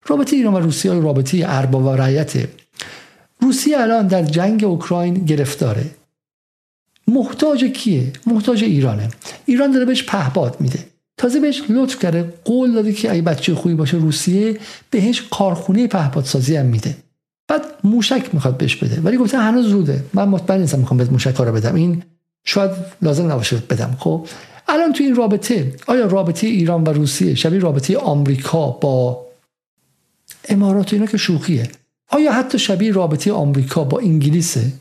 رابطه 0.07 0.35
ایران 0.35 0.53
و 0.53 0.59
روسیه 0.59 0.93
رابطه 0.93 1.43
ارباب 1.45 1.85
و 1.85 1.89
رعیت 1.89 2.33
روسیه 3.41 3.79
الان 3.79 4.07
در 4.07 4.23
جنگ 4.23 4.63
اوکراین 4.63 5.13
گرفتاره. 5.13 5.85
محتاج 7.07 7.63
کیه؟ 7.63 8.13
محتاج 8.27 8.63
ایرانه. 8.63 9.09
ایران 9.45 9.71
داره 9.71 9.85
بهش 9.85 10.03
پهباد 10.03 10.61
میده. 10.61 10.79
تازه 11.17 11.39
بهش 11.39 11.63
لطف 11.69 11.99
کرده 11.99 12.33
قول 12.45 12.73
داده 12.73 12.93
که 12.93 13.11
اگه 13.11 13.21
بچه 13.21 13.55
خوبی 13.55 13.75
باشه 13.75 13.97
روسیه 13.97 14.57
بهش 14.89 15.23
کارخونه 15.31 15.87
پهپادسازی 15.87 16.55
هم 16.55 16.65
میده. 16.65 16.97
بعد 17.47 17.61
موشک 17.83 18.29
می‌خواد 18.33 18.57
بهش 18.57 18.75
بده. 18.75 19.01
ولی 19.01 19.17
گفته 19.17 19.37
هنوز 19.37 19.65
زوده. 19.65 20.03
من 20.13 20.27
مطمئن 20.27 20.61
نیستم 20.61 20.79
می‌خوام 20.79 20.97
بهت 20.97 21.11
موشک 21.11 21.35
رو 21.35 21.51
بدم. 21.51 21.75
این 21.75 22.03
شاید 22.43 22.71
لازم 23.01 23.31
نباشه 23.31 23.57
بدم. 23.69 23.97
خب 23.99 24.27
الان 24.67 24.93
تو 24.93 25.03
این 25.03 25.15
رابطه 25.15 25.73
آیا 25.87 26.05
رابطه 26.05 26.47
ایران 26.47 26.83
و 26.83 26.89
روسیه 26.89 27.35
شبیه 27.35 27.59
رابطه 27.59 27.97
آمریکا 27.97 28.69
با 28.71 29.26
امارات 30.49 30.93
اینا 30.93 31.05
که 31.05 31.17
شوخیه. 31.17 31.69
آیا 32.09 32.31
حتی 32.31 32.59
شبیه 32.59 32.91
رابطه 32.91 33.31
آمریکا 33.31 33.83
با 33.83 33.99
انگلیسه؟ 33.99 34.71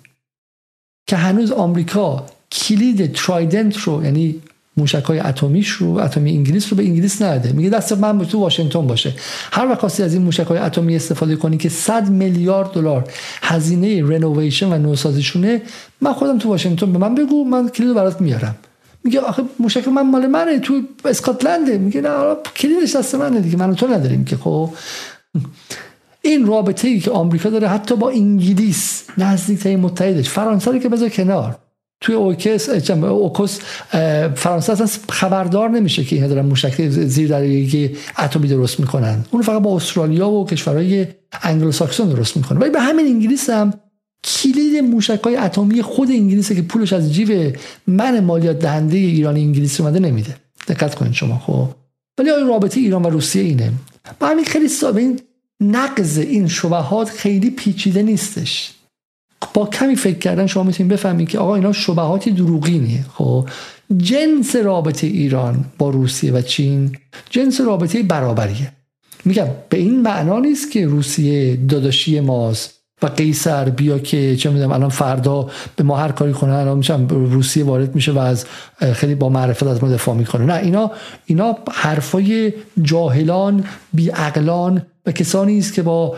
که 1.07 1.17
هنوز 1.17 1.53
آمریکا 1.53 2.27
کلید 2.53 3.13
ترایدنت 3.13 3.77
رو 3.77 4.05
یعنی 4.05 4.43
موشک 4.77 5.05
های 5.05 5.19
اتمیش 5.19 5.69
رو 5.69 5.99
اتمی 5.99 6.31
انگلیس 6.31 6.71
رو 6.71 6.77
به 6.77 6.83
انگلیس 6.83 7.23
نده 7.23 7.53
میگه 7.53 7.71
دست 7.71 7.93
من 7.93 8.19
تو 8.19 8.41
واشنگتن 8.41 8.87
باشه. 8.87 9.15
هر 9.53 9.67
وقت 9.69 9.79
خواستی 9.79 10.03
از 10.03 10.15
این 10.15 10.23
موشک 10.23 10.47
های 10.47 10.59
اتمی 10.59 10.97
استفاده 10.97 11.37
کنی 11.37 11.57
که 11.57 11.69
100 11.69 12.09
میلیارد 12.09 12.71
دلار 12.71 13.11
هزینه 13.43 14.09
رنوویشن 14.09 14.73
و 14.73 14.79
نوسازیشونه 14.79 15.63
من 16.01 16.13
خودم 16.13 16.39
تو 16.39 16.49
واشنگتن 16.49 16.93
به 16.93 16.99
من 16.99 17.15
بگو 17.15 17.45
من 17.45 17.69
کلید 17.69 17.95
برات 17.95 18.21
میارم. 18.21 18.57
میگه 19.05 19.21
آخه 19.21 19.43
موشک 19.59 19.89
من 19.89 20.11
مال 20.11 20.27
منه 20.27 20.59
تو 20.59 20.83
اسکاتلنده. 21.05 21.79
میگه 21.79 22.01
نه 22.01 22.37
کلیدش 22.57 22.97
دست 22.97 23.15
منه 23.15 23.41
دیگه 23.41 23.57
من 23.57 23.75
تو 23.75 23.87
نداریم 23.87 24.25
که 24.25 24.37
خب. 24.37 24.71
این 26.23 26.47
رابطه 26.47 26.89
ای 26.89 27.01
که 27.01 27.11
آمریکا 27.11 27.51
داره 27.51 27.69
حتی 27.69 27.97
با 27.97 28.11
انگلیس 28.11 29.05
نزدیک 29.19 29.67
متحدش 29.67 30.29
فرانسه 30.29 30.71
رو 30.71 30.79
که 30.79 30.89
بذار 30.89 31.09
کنار. 31.09 31.59
توی 32.01 32.15
اوکس 32.15 32.91
اوکس 32.91 33.61
فرانسه 34.35 34.73
اصلا 34.73 34.87
خبردار 35.09 35.71
نمیشه 35.71 36.05
که 36.05 36.17
اینا 36.17 36.29
دارن 36.29 36.47
موشک 36.47 36.89
زیر 36.89 37.29
دریایی 37.29 37.97
اتمی 38.19 38.49
درست 38.49 38.81
می‌کنن. 38.81 39.25
اون 39.31 39.43
فقط 39.43 39.63
با 39.63 39.77
استرالیا 39.77 40.31
و 40.31 40.47
کشورهای 40.47 41.07
انگلو 41.43 41.73
ساکسون 41.73 42.09
درست 42.09 42.37
می‌کنه. 42.37 42.61
ولی 42.61 42.71
به 42.71 42.81
همین 42.81 43.07
انگلیس 43.07 43.51
هم 43.51 43.75
کلید 44.25 44.85
موشک 44.85 45.21
های 45.25 45.37
اتمی 45.37 45.83
خود 45.83 46.11
انگلیسه 46.11 46.55
که 46.55 46.63
پولش 46.63 46.93
از 46.93 47.15
جیب 47.15 47.57
من 47.87 48.21
مالیات 48.21 48.59
دهنده 48.59 48.97
ایران 48.97 49.37
انگلیس 49.37 49.81
اومده 49.81 49.99
نمیده. 49.99 50.37
دقت 50.69 50.95
کنید 50.95 51.13
شما 51.13 51.39
خب. 51.39 51.69
ولی 52.19 52.31
رابطه 52.49 52.81
ایران 52.81 53.03
و 53.03 53.11
روسیه 53.11 53.43
اینه؟ 53.43 53.73
با 54.21 54.27
همین 54.27 54.45
خیلی 54.45 54.69
این 54.97 55.21
نقض 55.61 56.19
این 56.19 56.49
شبهات 56.49 57.11
خیلی 57.11 57.51
پیچیده 57.51 58.03
نیستش. 58.03 58.73
با 59.55 59.67
کمی 59.67 59.97
فکر 59.97 60.19
کردن 60.19 60.47
شما 60.47 60.63
می‌تونید 60.63 60.93
بفهمید 60.93 61.29
که 61.29 61.39
آقا 61.39 61.55
اینا 61.55 61.73
شبهاتی 61.73 62.31
دروغینیه. 62.31 63.05
خب 63.15 63.49
جنس 63.97 64.57
رابطه 64.57 65.07
ایران 65.07 65.65
با 65.79 65.91
روسیه 65.91 66.33
و 66.33 66.43
چین 66.43 66.97
جنس 67.31 67.61
رابطه 67.61 68.03
برابریه. 68.03 68.73
میگم 69.25 69.49
به 69.69 69.79
این 69.79 70.03
معنا 70.03 70.41
نیست 70.41 70.71
که 70.71 70.87
روسیه 70.87 71.57
داداشی 71.57 72.21
ماست. 72.21 72.76
و 73.03 73.07
قیصر 73.07 73.69
بیا 73.69 73.99
که 73.99 74.37
چه 74.37 74.51
می‌دونم 74.51 74.73
الان 74.73 74.89
فردا 74.89 75.49
به 75.77 75.85
ما 75.85 75.97
هر 75.97 76.13
کاری 76.13 76.33
کنه 76.33 76.55
الان 76.55 76.77
میشم 76.77 77.07
روسیه 77.09 77.65
وارد 77.65 77.95
میشه 77.95 78.13
و 78.13 78.19
از 78.19 78.45
خیلی 78.93 79.15
با 79.15 79.29
معرفت 79.29 79.63
از 79.63 79.83
ما 79.83 79.91
دفاع 79.91 80.15
می‌کنه. 80.15 80.45
نه 80.45 80.55
اینا 80.55 80.91
اینا 81.27 81.57
حرفای 81.73 82.53
جاهلان 82.83 83.65
بیعقلان 83.93 84.83
و 85.07 85.13
کسانی 85.13 85.59
است 85.59 85.75
که 85.75 85.83
با 85.83 86.17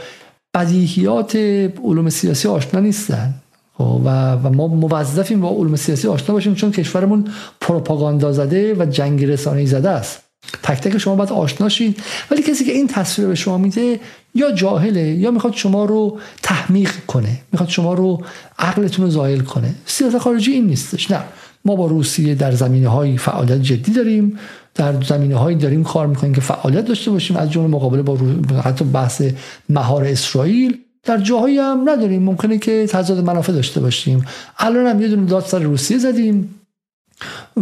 بدیهیات 0.55 1.37
علوم 1.85 2.11
سیاسی 2.11 2.49
آشنا 2.49 2.81
نیستن. 2.81 3.35
خب، 3.79 4.01
و, 4.05 4.33
و 4.33 4.51
ما 4.51 4.67
موظفیم 4.67 5.41
با 5.41 5.49
علوم 5.49 5.77
سیاسی 5.77 6.09
آشنا 6.09 6.35
باشیم 6.35 6.55
چون 6.55 6.73
کشورمون 6.73 7.25
پروپاگاندا 7.61 8.33
زده 8.33 8.75
و 8.75 8.87
جنگ 8.87 9.25
رسانه‌ای 9.25 9.67
زده 9.67 9.89
است. 9.89 10.28
تک 10.63 10.81
تک 10.81 10.99
شما 10.99 11.15
باید 11.15 11.33
آشنا 11.33 11.69
شید 11.69 12.01
ولی 12.31 12.43
کسی 12.43 12.65
که 12.65 12.73
این 12.73 12.87
تصویر 12.87 13.29
به 13.29 13.35
شما 13.35 13.59
میده 13.59 14.01
یا 14.35 14.53
جاهله 14.53 15.01
یا 15.01 15.31
می‌خواد 15.31 15.55
شما 15.55 15.85
رو 15.85 16.19
تحمیق 16.43 16.91
کنه 17.07 17.41
می‌خواد 17.53 17.69
شما 17.69 17.95
رو 17.95 18.23
عقلتون 18.59 19.05
رو 19.05 19.11
زایل 19.11 19.41
کنه. 19.41 19.75
سیاست 19.87 20.19
خارجی 20.19 20.53
این 20.53 20.67
نیستش 20.67 21.11
نه. 21.11 21.21
ما 21.65 21.77
با 21.77 21.87
روسیه 21.87 22.35
در 22.35 22.53
زمینه 22.53 22.89
های 22.89 23.19
فعالیت 23.19 23.63
جدی 23.63 23.93
داریم. 23.93 24.39
در 24.75 25.03
زمینه 25.03 25.37
هایی 25.37 25.57
داریم 25.57 25.85
کار 25.85 26.07
می‌کنیم 26.07 26.35
که 26.35 26.41
فعالیت 26.41 26.85
داشته 26.85 27.11
باشیم. 27.11 27.37
از 27.37 27.51
جمله 27.51 27.69
مقابله 27.69 28.03
با 28.03 28.19
حتی 28.65 28.85
بحث 28.85 29.23
مهار 29.69 30.05
اسرائیل. 30.05 30.79
در 31.03 31.19
جاهایی 31.19 31.59
هم 31.59 31.89
نداریم. 31.89 32.23
ممکنه 32.23 32.59
که 32.59 32.87
تضاد 32.87 33.25
منافع 33.25 33.53
داشته 33.53 33.81
باشیم. 33.81 34.25
الان 34.59 34.87
هم 34.87 35.03
یه 35.03 35.09
دونه 35.09 35.27
داد 35.27 35.45
سر 35.45 35.59
روسیه 35.59 35.99
زدیم 35.99 36.55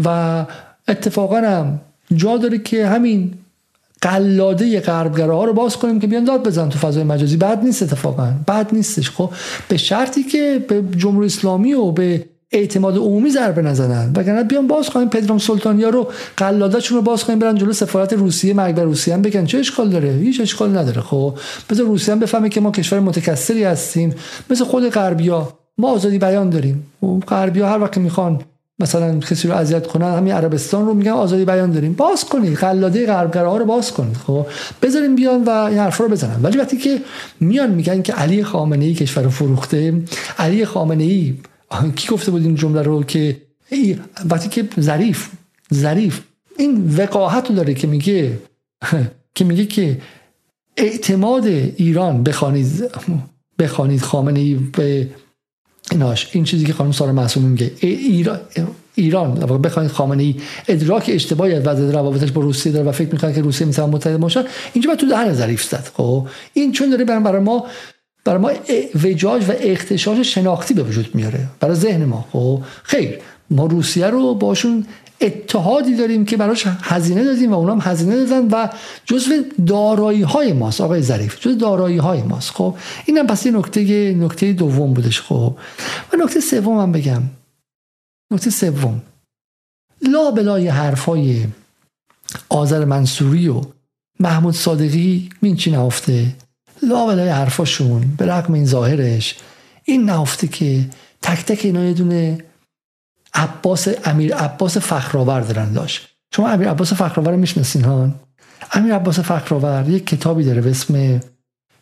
و 0.04 0.44
اتفاقا 0.88 1.40
هم 1.40 1.80
جا 2.14 2.36
داره 2.36 2.58
که 2.58 2.86
همین 2.86 3.34
قلاده 4.02 4.82
ها 4.86 5.44
رو 5.44 5.52
باز 5.52 5.76
کنیم 5.76 6.00
که 6.00 6.06
بیان 6.06 6.24
داد 6.24 6.46
بزن 6.46 6.68
تو 6.68 6.78
فضای 6.78 7.04
مجازی. 7.04 7.36
بعد 7.36 7.64
نیست 7.64 7.82
اتفاقا. 7.82 8.32
بعد 8.46 8.68
نیستش. 8.72 9.10
خب 9.10 9.30
به 9.68 9.76
شرطی 9.76 10.22
که 10.22 10.64
به 10.68 10.82
جمهوری 10.96 11.26
اسلامی 11.26 11.74
و 11.74 11.90
به 11.90 12.24
اعتماد 12.52 12.96
عمومی 12.96 13.30
ضربه 13.30 13.62
نزنن. 13.62 14.12
وگرنه 14.16 14.42
بیان 14.42 14.66
باز 14.66 14.90
کنیم 14.90 15.08
پدرام 15.08 15.38
سلطانیا 15.38 15.88
رو 15.88 16.08
قلادهشون 16.36 16.96
رو 16.96 17.02
باز 17.02 17.24
کنیم 17.24 17.38
برن 17.38 17.54
جلو 17.54 17.72
سفارت 17.72 18.12
روسیه 18.12 18.54
مرگ 18.54 18.74
بر 18.74 18.84
روسیه 18.84 19.14
هم 19.14 19.22
بگن. 19.22 19.44
چه 19.44 19.58
اشکال 19.58 19.88
داره؟ 19.90 20.12
هیچ 20.12 20.40
اشکال 20.40 20.78
نداره. 20.78 21.00
خب 21.00 21.34
بذار 21.70 21.86
روسیه 21.86 22.14
هم 22.14 22.20
بفهمه 22.20 22.48
که 22.48 22.60
ما 22.60 22.70
کشور 22.70 23.00
متکثری 23.00 23.64
هستیم. 23.64 24.14
مثل 24.50 24.64
خود 24.64 24.88
غربیا 24.88 25.52
ما 25.78 25.90
آزادی 25.90 26.18
بیان 26.18 26.50
داریم. 26.50 26.86
و 27.02 27.06
غربیا 27.06 27.68
هر 27.68 27.78
وقت 27.78 27.98
می‌خوان 27.98 28.40
مثلا 28.78 29.18
کسی 29.18 29.48
رو 29.48 29.54
اذیت 29.54 29.86
کنن 29.86 30.14
همین 30.16 30.32
عربستان 30.32 30.86
رو 30.86 30.94
میگن 30.94 31.10
آزادی 31.10 31.44
بیان 31.44 31.70
داریم. 31.70 31.92
باز 31.92 32.24
کنید 32.24 32.54
قلاده 32.54 33.06
غربگراها 33.06 33.56
رو 33.56 33.64
باز 33.64 33.92
کنید 33.92 34.16
خب؟ 34.16 34.46
بذاریم 34.82 35.16
بیان 35.16 35.44
و 35.44 35.50
این 35.50 35.78
حرفا 35.78 36.04
رو 36.04 36.10
بزنن. 36.10 36.42
ولی 36.42 36.58
وقتی 36.58 36.76
که 36.76 37.00
میان 37.40 37.70
میگن 37.70 38.02
که 38.02 38.12
علی 38.12 38.44
خامنه 38.44 38.84
ای 38.84 38.94
کشور 38.94 39.28
فروخته 39.28 40.02
علی 40.38 40.64
خامنه 40.64 41.04
ای 41.04 41.34
کی 41.96 42.08
گفته 42.08 42.30
بود 42.30 42.42
این 42.42 42.54
جمله 42.54 42.82
رو 42.82 43.02
که 43.02 43.36
وقتی 44.30 44.48
که 44.48 44.68
ظریف 44.80 45.28
ظریف 45.74 46.20
این 46.58 46.94
وقاحت 46.96 47.48
رو 47.48 47.54
داره 47.54 47.74
که 47.74 47.86
میگه 47.86 48.38
که 49.34 49.44
میگه 49.44 49.66
که 49.66 50.00
اعتماد 50.76 51.46
ایران 51.46 52.22
بخوانید 52.22 52.84
بخوانید 53.58 54.00
خامنه 54.00 54.40
ای 54.40 54.54
به 54.54 55.08
ایناش. 55.90 56.28
این 56.32 56.44
چیزی 56.44 56.64
که 56.64 56.72
خانم 56.72 56.92
سارا 56.92 57.12
معصومی 57.12 57.48
میگه. 57.48 57.72
ایران 57.80 58.40
ایران 58.94 59.34
بخواید 59.34 59.90
خامنه 59.90 60.22
ای 60.22 60.34
ادراک 60.68 61.10
اشتباهی 61.14 61.54
از 61.54 61.66
وضع 61.66 61.92
روابطش 61.92 62.32
با 62.32 62.42
روسیه 62.42 62.72
داره 62.72 62.88
و 62.88 62.92
فکر 62.92 63.12
می‌کنه 63.12 63.32
که 63.32 63.40
روسیه 63.40 63.66
می‌تونه 63.66 63.88
متحد 63.88 64.20
باشه. 64.20 64.44
اینجا 64.72 64.88
باید 64.88 65.00
تو 65.00 65.08
دهن 65.08 65.32
ظریف 65.32 65.64
زد 65.64 65.88
خب؟ 65.94 66.26
این 66.52 66.72
چون 66.72 66.90
داره 66.90 67.04
برای 67.04 67.40
ما 67.40 67.66
برای 68.24 68.38
ما 68.38 68.50
وجاج 69.04 69.42
و 69.48 69.52
اختشاش 69.60 70.34
شناختی 70.34 70.74
به 70.74 70.82
وجود 70.82 71.14
میاره. 71.14 71.40
برای 71.60 71.74
ذهن 71.74 72.04
ما 72.04 72.24
خب؟ 72.32 72.62
خیر 72.82 73.18
ما 73.50 73.66
روسیه 73.66 74.06
رو 74.06 74.34
باشون 74.34 74.86
اتحادی 75.20 75.96
داریم 75.96 76.24
که 76.24 76.36
براش 76.36 76.66
هزینه 76.82 77.24
دادیم 77.24 77.52
و 77.52 77.54
اونام 77.54 77.80
هزینه 77.82 78.16
دادن 78.16 78.48
و 78.48 78.68
جزو 79.04 79.32
دارایی 79.66 80.22
های 80.22 80.52
ماست 80.52 80.80
آقای 80.80 81.02
ظریف. 81.02 81.40
جزو 81.40 81.54
دارایی 81.54 81.96
های 81.96 82.22
ماست. 82.22 82.50
خب 82.50 82.76
اینم 83.06 83.26
پس 83.26 83.46
این 83.46 83.56
نکته 83.56 84.14
نکته 84.14 84.52
دوم 84.52 84.94
بودش. 84.94 85.20
خب 85.20 85.56
و 86.12 86.16
نکته 86.16 86.40
سوم 86.40 86.78
هم 86.78 86.92
بگم. 86.92 87.22
نکته 88.30 88.50
سوم. 88.50 89.02
لا 90.02 90.30
بلای 90.30 90.68
حرفای 90.68 91.46
آذر 92.48 92.84
منصوری 92.84 93.48
و 93.48 93.60
محمود 94.20 94.54
صادقی 94.54 95.28
این 95.42 95.56
چی 95.56 95.70
نهفته؟ 95.70 96.26
لا 96.82 97.06
بلای 97.06 97.28
حرفاشون 97.28 98.14
به 98.18 98.26
رقم 98.26 98.52
این 98.52 98.66
ظاهرش. 98.66 99.36
این 99.84 100.04
نهفته 100.04 100.48
که 100.48 100.84
تک 101.22 101.44
تک 101.44 101.64
اینا 101.64 101.84
یه 101.84 101.92
دونه 101.92 102.38
عباس 103.36 103.88
امیر 104.04 104.34
عباس 104.34 104.78
فخرآور 104.78 105.40
دارن 105.40 105.72
داشت 105.72 106.08
شما 106.34 106.48
امیر 106.48 106.70
عباس 106.70 106.92
فخرآور 106.92 107.30
رو 107.30 107.36
می‌شناسین 107.36 107.84
ها؟ 107.84 108.10
امیر 108.72 108.94
عباس 108.94 109.18
فخرآور 109.18 109.88
یک 109.88 110.06
کتابی 110.06 110.44
داره 110.44 110.60
به 110.60 110.70
اسم 110.70 111.20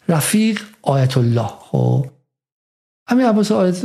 رفیق 0.09 0.60
آیت 0.82 1.16
الله 1.16 1.51
خب. 1.70 2.06
امیر 3.09 3.26
عباس 3.28 3.52
آیت 3.52 3.76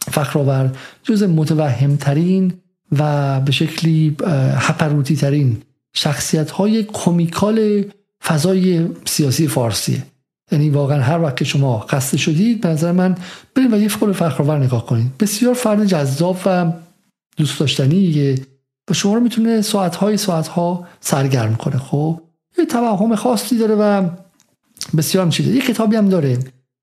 فخرآور 0.00 0.70
جز 1.02 1.22
متوهمترین 1.22 2.52
و 2.98 3.40
به 3.40 3.52
شکلی 3.52 4.16
هپروتی 4.56 5.16
ترین 5.16 5.62
شخصیت 5.94 6.50
های 6.50 6.84
کمیکال 6.84 7.84
فضای 8.24 8.88
سیاسی 9.04 9.48
فارسیه. 9.48 10.02
یعنی 10.52 10.70
واقعا 10.70 11.02
هر 11.02 11.22
وقت 11.22 11.36
که 11.36 11.44
شما 11.44 11.78
قصد 11.78 12.16
شدید 12.16 12.60
به 12.60 12.68
نظر 12.68 12.92
من 12.92 13.16
برید 13.54 13.72
و 13.72 13.76
یه 13.76 13.88
فکر 13.88 14.12
فخرآور 14.12 14.58
نگاه 14.58 14.86
کنید. 14.86 15.18
بسیار 15.18 15.54
فرد 15.54 15.84
جذاب 15.84 16.38
و 16.46 16.72
دوست 17.36 17.60
داشتنی 17.60 18.34
و 18.90 18.94
شما 18.94 19.14
رو 19.14 19.20
می‌تونه 19.20 19.62
ساعتهای 19.62 20.16
ساعتها 20.16 20.86
سرگرم 21.00 21.56
کنه. 21.56 21.78
خب 21.78 22.20
یه 22.58 22.66
توهم 22.66 23.16
خاصی 23.16 23.58
داره 23.58 23.74
و 23.74 24.08
بسیار 24.96 25.24
هم 25.24 25.30
چیزه. 25.30 25.50
یه 25.50 25.60
کتابی 25.60 25.96
هم 25.96 26.08
داره. 26.08 26.38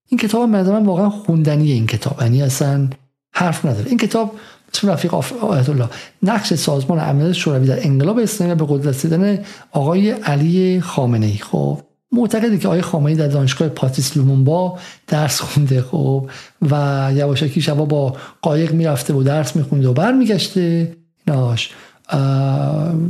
این 0.09 0.19
کتاب 0.19 0.41
هم 0.41 0.49
من 0.49 0.85
واقعا 0.85 1.09
خوندنیه 1.09 1.73
این 1.73 1.87
کتاب. 1.87 2.21
یعنی 2.21 2.41
اصلا 2.41 2.89
حرف 3.33 3.65
نداره. 3.65 3.87
این 3.87 3.97
کتاب 3.97 4.35
اسم 4.73 4.89
رفیق 4.89 5.13
آیت 5.41 5.69
الله. 5.69 5.89
نقش 6.23 6.53
سازمان 6.53 6.99
امنیت 6.99 7.31
شوروی 7.31 7.67
در 7.67 7.85
انقلاب 7.87 8.19
اسلامی 8.19 8.55
به 8.55 8.65
قدرت 8.69 8.87
رسیدن 8.87 9.39
آقای 9.71 10.11
علی 10.11 10.81
خامنه 10.81 11.25
ای 11.25 11.37
خب 11.37 11.81
معتقده 12.11 12.57
که 12.57 12.67
آقای 12.67 12.81
خامنه‌ای 12.81 13.15
در 13.15 13.27
دانشگاه 13.27 13.69
پاتیس 13.69 14.17
لومونبا 14.17 14.79
درس 15.07 15.41
خونده 15.41 15.81
خب 15.81 16.29
و 16.71 17.11
یواشکی 17.15 17.61
شبا 17.61 17.85
با 17.85 18.15
قایق 18.41 18.73
می‌رفته 18.73 19.13
و 19.13 19.23
درس 19.23 19.55
میخونده 19.55 19.87
و 19.87 19.93
برمیگشته. 19.93 20.95
ناش 21.27 21.69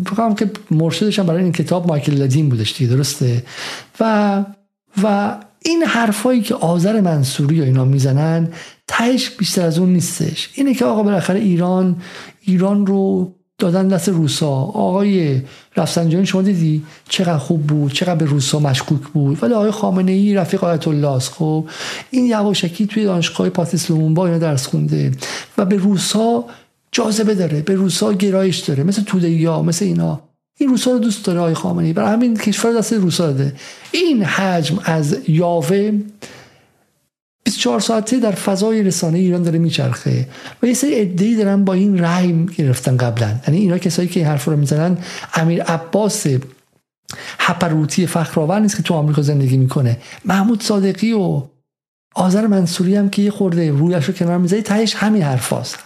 فکرم 0.05 0.35
که 0.37 0.51
مرشدش 0.71 1.19
برای 1.19 1.43
این 1.43 1.51
کتاب 1.51 1.87
مایکل 1.87 2.13
لدین 2.13 2.49
بودش 2.49 2.77
دیگه 2.77 2.95
درسته؟ 2.95 3.43
و 3.99 4.43
و 5.03 5.37
این 5.65 5.83
حرفایی 5.83 6.41
که 6.41 6.55
آذر 6.55 7.01
منصوری 7.01 7.61
و 7.61 7.63
اینا 7.63 7.85
می‌زنن 7.85 8.49
تهش 8.87 9.29
بیشتر 9.29 9.65
از 9.65 9.79
اون 9.79 9.93
نیستش. 9.93 10.49
اینه 10.55 10.73
که 10.73 10.85
آقا 10.85 11.03
بالاخره 11.03 11.39
ایران 11.39 12.01
ایران 12.41 12.85
رو 12.85 13.33
دادن 13.59 13.87
دست 13.87 14.09
روسا. 14.09 14.51
آقای 14.55 15.41
رفسنجانی 15.77 16.25
شما 16.25 16.41
دیدی 16.41 16.83
چقدر 17.09 17.37
خوب 17.37 17.67
بود 17.67 17.93
چقدر 17.93 18.15
به 18.15 18.25
روسا 18.25 18.59
مشکوک 18.59 19.01
بود؟ 19.13 19.43
ولی 19.43 19.53
آقای 19.53 19.71
خامنه 19.71 20.11
ای 20.11 20.33
رفیق 20.33 20.63
آیت 20.63 20.87
الله 20.87 21.19
خب 21.19 21.65
این 22.11 22.25
یواشکی 22.25 22.87
توی 22.87 23.03
دانشگاه 23.03 23.49
پاتیس 23.49 23.91
با 23.91 24.25
اینا 24.25 24.37
درس 24.37 24.67
خونده 24.67 25.11
و 25.57 25.65
به 25.65 25.75
روسا 25.75 26.45
جاذبه 26.91 27.35
داره 27.35 27.61
به 27.61 27.73
روسا 27.75 28.13
گرایش 28.13 28.57
داره 28.57 28.83
مثل 28.83 29.03
توده 29.03 29.29
یا 29.29 29.61
مثل 29.61 29.85
اینا. 29.85 30.21
این 30.57 30.69
روسا 30.69 30.91
رو 30.91 30.99
دوست 30.99 31.25
داره 31.25 31.39
آقای 31.39 31.53
خامنه 31.53 31.87
ای 31.87 31.93
برای 31.93 32.13
همین 32.13 32.37
کشور 32.37 32.73
دست 32.73 32.93
روسا 32.93 33.25
داده. 33.25 33.53
این 33.91 34.23
حجم 34.23 34.79
از 34.83 35.17
یاوه 35.27 35.91
24 37.47 37.79
ساعته 37.79 38.19
در 38.19 38.31
فضای 38.31 38.83
رسانه 38.83 39.17
ایران 39.17 39.43
داره 39.43 39.59
میچرخه. 39.59 40.27
و 40.63 40.65
یه 40.65 40.73
سری 40.73 41.01
ادعی 41.01 41.35
دارن 41.35 41.65
با 41.65 41.73
این 41.73 41.99
رای 41.99 42.45
گرفتن 42.45 42.97
قبلا. 42.97 43.35
یعنی 43.47 43.59
اینا 43.59 43.77
کسایی 43.77 44.07
که 44.07 44.19
این 44.19 44.29
حرف 44.29 44.45
رو 44.45 44.57
می‌زنن 44.57 44.97
امیر 45.33 45.63
عباس 45.63 46.27
هپروتی 47.39 48.07
فخرآور 48.07 48.59
نیست 48.59 48.77
که 48.77 48.83
تو 48.83 48.93
آمریکا 48.93 49.21
زندگی 49.21 49.57
می‌کنه. 49.57 49.97
محمود 50.25 50.63
صادقی 50.63 51.13
و 51.13 51.41
آذر 52.15 52.47
منصوری 52.47 52.95
هم 52.95 53.09
که 53.09 53.21
یه 53.21 53.31
خورده 53.31 53.71
رویش 53.71 54.05
رو 54.05 54.13
کنار 54.13 54.37
می‌ذاری 54.37 54.61
تهش 54.61 54.95
همین 54.95 55.21
حرفاست. 55.21 55.79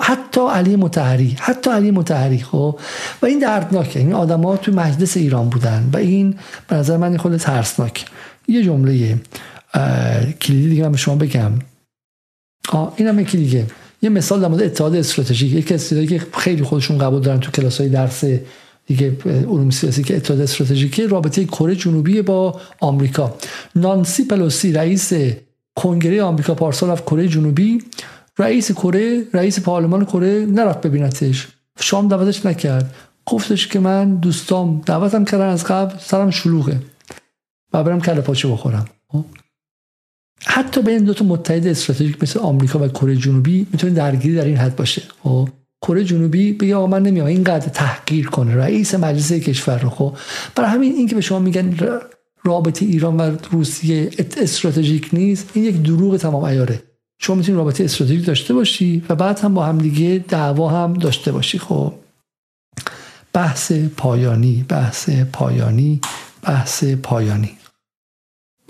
حتی 0.00 0.40
علی 0.40 0.76
متحری 0.76 1.36
حتی 1.40 1.70
علی 1.70 1.90
متحری 1.90 2.38
خب؟ 2.38 2.78
و 3.22 3.26
این 3.26 3.38
دردناکه. 3.38 4.00
این 4.00 4.12
آدما 4.12 4.56
تو 4.56 4.72
مجلس 4.72 5.16
ایران 5.16 5.48
بودن. 5.48 5.90
و 5.92 5.96
این 5.96 6.34
به 6.68 6.76
نظر 6.76 6.96
من 6.96 7.16
خود 7.16 7.36
ترسناک. 7.36 8.04
یه 8.48 8.62
جمله 8.62 9.18
کلیدی 10.40 10.68
دیگه 10.68 10.82
من 10.82 10.92
به 10.92 10.98
شما 10.98 11.14
بگم. 11.14 11.52
آه 12.68 12.94
این 12.96 13.08
هم 13.08 13.20
یکی 13.20 13.38
دیگه. 13.38 13.66
یه 14.02 14.10
مثال 14.10 14.40
در 14.40 14.48
مورد 14.48 14.62
اتحاد 14.62 14.96
استراتژیک. 14.96 15.52
یکی 15.52 15.74
از 15.74 15.88
که 15.88 16.22
خیلی 16.32 16.62
خودشون 16.62 16.98
قبول 16.98 17.20
دارن 17.20 17.40
تو 17.40 17.50
کلاس 17.50 17.80
های 17.80 17.88
درس 17.88 18.24
دیگه 18.86 19.16
علوم 19.24 19.70
سیاسی 19.70 20.02
که 20.02 20.16
اتحاد 20.16 20.40
استراتژیکی 20.40 21.06
رابطه 21.06 21.44
کره 21.44 21.76
جنوبی 21.76 22.22
با 22.22 22.60
آمریکا. 22.80 23.34
نانسی 23.76 24.24
پلوسی 24.24 24.72
رئیس 24.72 25.12
کنگره 25.74 26.22
آمریکا 26.22 26.54
پارسال 26.54 26.90
رفت 26.90 27.04
کره 27.04 27.28
جنوبی. 27.28 27.82
رئیس 28.38 28.72
کره 28.72 29.24
رئیس 29.34 29.60
پارلمان 29.60 30.04
کره 30.04 30.46
نرفت 30.46 30.80
ببینتش. 30.80 31.48
شام 31.80 32.08
دعوتش 32.08 32.46
نکرد. 32.46 32.94
گفتش 33.26 33.66
که 33.66 33.78
من 33.78 34.14
دوستام 34.16 34.82
دعوتم 34.86 35.24
کردن 35.24 35.48
از 35.48 35.64
قبل 35.64 35.98
سرم 35.98 36.30
شلوغه. 36.30 36.80
و 37.72 37.84
برم 37.84 38.00
کله 38.00 38.20
پاچه 38.20 38.48
بخورم. 38.48 38.84
خب؟ 39.08 39.24
حتی 40.46 40.82
بین 40.82 41.04
دو 41.04 41.14
تا 41.14 41.24
متحد 41.24 41.66
استراتژیک 41.66 42.22
مثل 42.22 42.38
آمریکا 42.38 42.78
و 42.78 42.88
کره 42.88 43.16
جنوبی 43.16 43.66
می‌تونه 43.72 43.92
درگیری 43.92 44.34
در 44.34 44.44
این 44.44 44.56
حد 44.56 44.76
باشه. 44.76 45.02
خب 45.22 45.48
کره 45.82 46.04
جنوبی 46.04 46.52
بگه 46.52 46.76
آقا 46.76 46.86
من 46.86 47.02
نمیام 47.02 47.26
اینقدر 47.26 47.68
تحقیر 47.68 48.26
کنه. 48.26 48.56
رئیس 48.56 48.94
مجلس 48.94 49.32
کشور 49.32 49.78
رو 49.78 49.90
خب. 49.90 50.16
برای 50.54 50.70
همین 50.70 50.92
اینکه 50.92 51.14
به 51.14 51.20
شما 51.20 51.38
میگن 51.38 51.76
رابطه 52.44 52.86
ایران 52.86 53.16
و 53.16 53.36
روسیه 53.50 54.10
استراتژیک 54.36 55.08
نیست 55.12 55.50
این 55.54 55.64
یک 55.64 55.82
دروغ 55.82 56.16
تمام 56.16 56.44
ایاره 56.44 56.82
شما 57.20 57.36
می‌تونید 57.36 57.58
رابطه 57.58 57.84
استراتژیک 57.84 58.26
داشته 58.26 58.54
باشی 58.54 59.04
و 59.08 59.14
بعد 59.14 59.38
هم 59.38 59.54
با 59.54 59.64
همدیگه 59.64 60.24
دعوا 60.28 60.68
هم 60.68 60.94
داشته 60.94 61.32
باشی. 61.32 61.58
خب. 61.58 61.92
بحث 63.32 63.72
پایانی 63.72 64.64
بحث 64.68 65.10
پایانی 65.10 66.00
بحث 66.42 66.84
پایانی. 66.84 67.61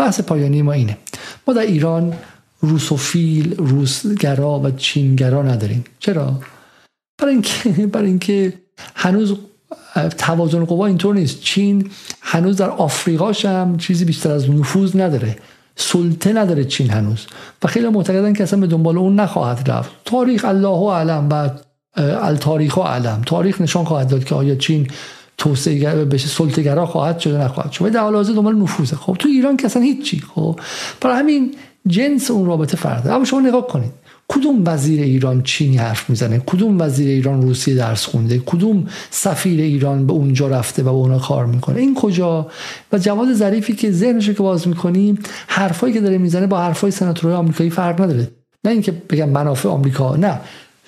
بحث 0.02 0.20
پایانی 0.20 0.62
ما 0.62 0.72
اینه. 0.72 0.98
ما 1.46 1.54
در 1.54 1.60
ایران 1.60 2.12
روسوفیل 2.60 3.54
روسگرا 3.56 4.60
و 4.60 4.70
چینگرا 4.70 5.42
نداریم. 5.42 5.84
چرا؟ 5.98 6.40
برای 7.18 7.32
اینکه 7.32 7.86
برای 7.86 8.06
اینکه 8.06 8.52
هنوز 8.94 9.36
توازن 10.18 10.64
قوا 10.64 10.86
اینطور 10.86 11.14
نیست. 11.14 11.40
چین 11.40 11.90
هنوز 12.20 12.56
در 12.56 12.70
آفریقاش 12.70 13.44
هم 13.44 13.76
چیزی 13.76 14.04
بیشتر 14.04 14.30
از 14.30 14.50
نفوذ 14.50 14.96
نداره. 14.96 15.36
سلطه 15.76 16.32
نداره 16.32 16.64
چین 16.64 16.90
هنوز. 16.90 17.26
و 17.62 17.66
خیلی 17.68 17.88
معتقدن 17.88 18.32
که 18.32 18.42
اصلا 18.42 18.60
به 18.60 18.66
دنبال 18.66 18.98
اون 18.98 19.20
نخواهد 19.20 19.70
رفت. 19.70 19.90
تاریخ 20.04 20.44
الله 20.44 20.92
علم 20.92 21.28
و 21.30 21.50
التاریخ 21.96 22.76
و 22.76 22.80
علم 22.80 23.22
تاریخ 23.26 23.60
نشان 23.60 23.84
خواهد 23.84 24.08
داد 24.08 24.24
که 24.24 24.34
آیا 24.34 24.54
چین 24.54 24.88
توسعه 25.42 26.04
بشه 26.04 26.28
سلطه‌گرا 26.28 26.86
خواهد 26.86 27.18
شد 27.18 27.34
نخواهد 27.34 27.72
شد. 27.72 27.88
در 27.88 28.00
حال 28.00 28.14
حاضر 28.14 28.32
دنبال 28.32 28.56
نفوذه. 28.56 28.96
خب 28.96 29.16
تو 29.18 29.28
ایران 29.28 29.56
که 29.56 29.66
اصلا 29.66 29.82
هیچی. 29.82 30.22
خب 30.34 30.60
برای 31.00 31.18
همین 31.18 31.54
جنس 31.86 32.30
اون 32.30 32.46
رابطه 32.46 32.76
فرده. 32.76 33.12
اما 33.12 33.24
شما 33.24 33.40
نگاه 33.40 33.66
کنید. 33.66 33.90
کدوم 34.28 34.62
وزیر 34.66 35.00
ایران 35.00 35.42
چینی 35.42 35.76
حرف 35.76 36.10
می‌زنه؟ 36.10 36.42
کدوم 36.46 36.80
وزیر 36.80 37.08
ایران 37.08 37.42
روسیه 37.42 37.74
درس 37.74 38.06
خونده؟ 38.06 38.38
کدوم 38.38 38.86
سفیر 39.10 39.60
ایران 39.60 40.06
به 40.06 40.12
اونجا 40.12 40.48
رفته 40.48 40.82
و 40.82 40.84
به 40.84 40.90
اونا 40.90 41.18
کار 41.18 41.46
می‌کنه؟ 41.46 41.80
این 41.80 41.94
کجا؟ 41.94 42.46
و 42.92 42.98
جواد 42.98 43.34
ظریفی 43.34 43.72
که 43.72 43.92
ذهنش 43.92 44.26
که 44.26 44.42
باز 44.42 44.68
می‌کنیم 44.68 45.18
حرفایی 45.46 45.92
که 45.92 46.00
داره 46.00 46.18
می‌زنه 46.18 46.46
با 46.46 46.60
حرفای 46.60 46.90
سناتورهای 46.90 47.38
آمریکایی 47.38 47.70
فرق 47.70 48.00
نداره. 48.00 48.28
نه 48.64 48.70
اینکه 48.70 48.92
بگم 49.10 49.28
منافع 49.28 49.68
آمریکا 49.68 50.16
نه. 50.16 50.40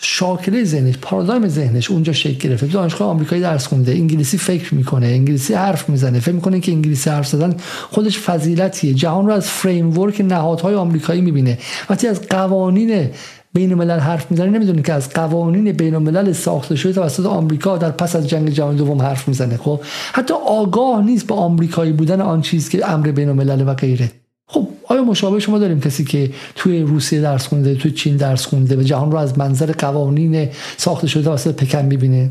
شاکله 0.04 0.64
ذهنش 0.64 0.94
پارادایم 1.02 1.48
ذهنش 1.48 1.90
اونجا 1.90 2.12
شکل 2.12 2.48
گرفته. 2.48 2.66
دانشگاه 2.66 3.08
آمریکایی 3.08 3.42
درس 3.42 3.66
خونده 3.66 3.92
انگلیسی 3.92 4.38
فکر 4.38 4.74
می‌کنه 4.74 5.06
انگلیسی 5.06 5.54
حرف 5.54 5.88
می‌زنه 5.88 6.20
فکر 6.20 6.34
می‌کنه 6.34 6.60
که 6.60 6.72
انگلیسی 6.72 7.10
حرف 7.10 7.26
زدن 7.26 7.56
خودش 7.90 8.18
فضیلتیه. 8.18 8.94
جهان 8.94 9.26
رو 9.26 9.32
از 9.32 9.48
فریم 9.48 9.98
ورک 9.98 10.20
نهادهای 10.20 10.74
آمریکایی 10.74 11.20
می‌بینه. 11.20 11.58
وقتی 11.90 12.06
از 12.06 12.22
قوانین 12.28 13.10
بین 13.54 13.72
الملل 13.72 13.98
حرف 13.98 14.30
می‌زنه 14.30 14.50
نمی‌دونه 14.50 14.82
که 14.82 14.92
از 14.92 15.10
قوانین 15.10 15.72
بین 15.72 15.94
الملل 15.94 16.32
ساخته 16.32 16.76
شده 16.76 16.92
توسط 16.92 17.26
آمریکا 17.26 17.78
در 17.78 17.90
پس 17.90 18.16
از 18.16 18.28
جنگ 18.28 18.48
جهانی 18.48 18.78
دوم 18.78 19.02
حرف 19.02 19.28
می‌زنه. 19.28 19.56
خب 19.56 19.80
حتی 20.12 20.34
آگاه 20.46 21.04
نیست 21.04 21.26
به 21.26 21.34
آمریکایی 21.34 21.92
بودن 21.92 22.20
آن 22.20 22.42
چیز 22.42 22.68
که 22.68 22.90
امر 22.90 23.10
بین 23.10 23.28
الملل 23.28 23.68
و 23.68 23.74
غیره. 23.74 24.10
خب 24.46 24.68
آیا 24.88 25.04
مشابه 25.04 25.40
شما 25.40 25.58
داریم 25.58 25.80
کسی 25.80 26.04
که 26.04 26.30
توی 26.54 26.82
روسیه 26.82 27.20
درس 27.20 27.46
خونده 27.46 27.74
توی 27.74 27.90
چین 27.90 28.16
درس 28.16 28.46
خونده 28.46 28.76
و 28.76 28.82
جهان 28.82 29.12
رو 29.12 29.18
از 29.18 29.38
منظر 29.38 29.72
قوانین 29.72 30.48
ساخته 30.76 31.06
شده 31.06 31.22
توسط 31.22 31.64
پکن 31.64 31.84
می‌بینه؟ 31.84 32.30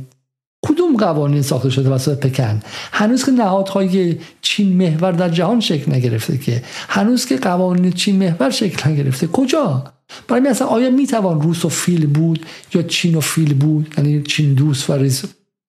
کدوم 0.66 0.98
قوانین 0.98 1.42
ساخته 1.42 1.70
شده 1.70 1.90
توسط 1.90 2.20
پکن؟ 2.28 2.60
هنوز 2.92 3.26
که 3.26 3.32
نهادهای 3.32 4.18
چین 4.42 4.78
محور 4.78 5.12
در 5.12 5.30
جهان 5.30 5.60
شکل 5.60 5.92
نگرفته 5.92 6.38
که. 6.38 6.64
هنوز 6.88 7.26
که 7.26 7.38
قوانین 7.38 7.92
چین 7.92 8.16
محور 8.16 8.50
شکل 8.50 8.90
نگرفته. 8.90 9.28
کجا؟ 9.28 9.94
برای 10.28 10.42
من 10.42 10.50
اصلا 10.50 10.68
آیا 10.68 10.90
می‌توان 10.90 11.42
روس 11.42 11.66
و 11.66 11.70
فیل 11.70 12.08
بود 12.08 12.46
یا 12.74 12.82
چین 12.82 13.16
و 13.16 13.20
فیل 13.20 13.54
بود؟ 13.54 13.94
یعنی 13.98 14.24
چین 14.24 14.54
دوست 14.54 14.90
و 14.90 14.94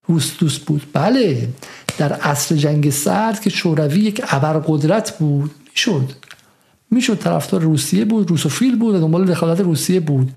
روس 0.09 0.39
دوست 0.39 0.61
بود. 0.61 0.83
بله 0.93 1.49
در 1.99 2.13
اصل 2.13 2.57
جنگ 2.57 2.91
سرد 2.91 3.41
که 3.41 3.51
شوروی 3.51 4.01
یک 4.01 4.23
ابرقدرت 4.29 5.19
بود 5.19 5.51
شد 5.75 6.13
می‌شد 6.91 7.19
طرفدار 7.19 7.61
روسیه 7.61 8.05
بود 8.05 8.31
روسوفیل 8.31 8.79
بود 8.79 9.01
دنبال 9.01 9.25
دخالت 9.25 9.61
روسیه 9.61 10.01
بود. 10.01 10.33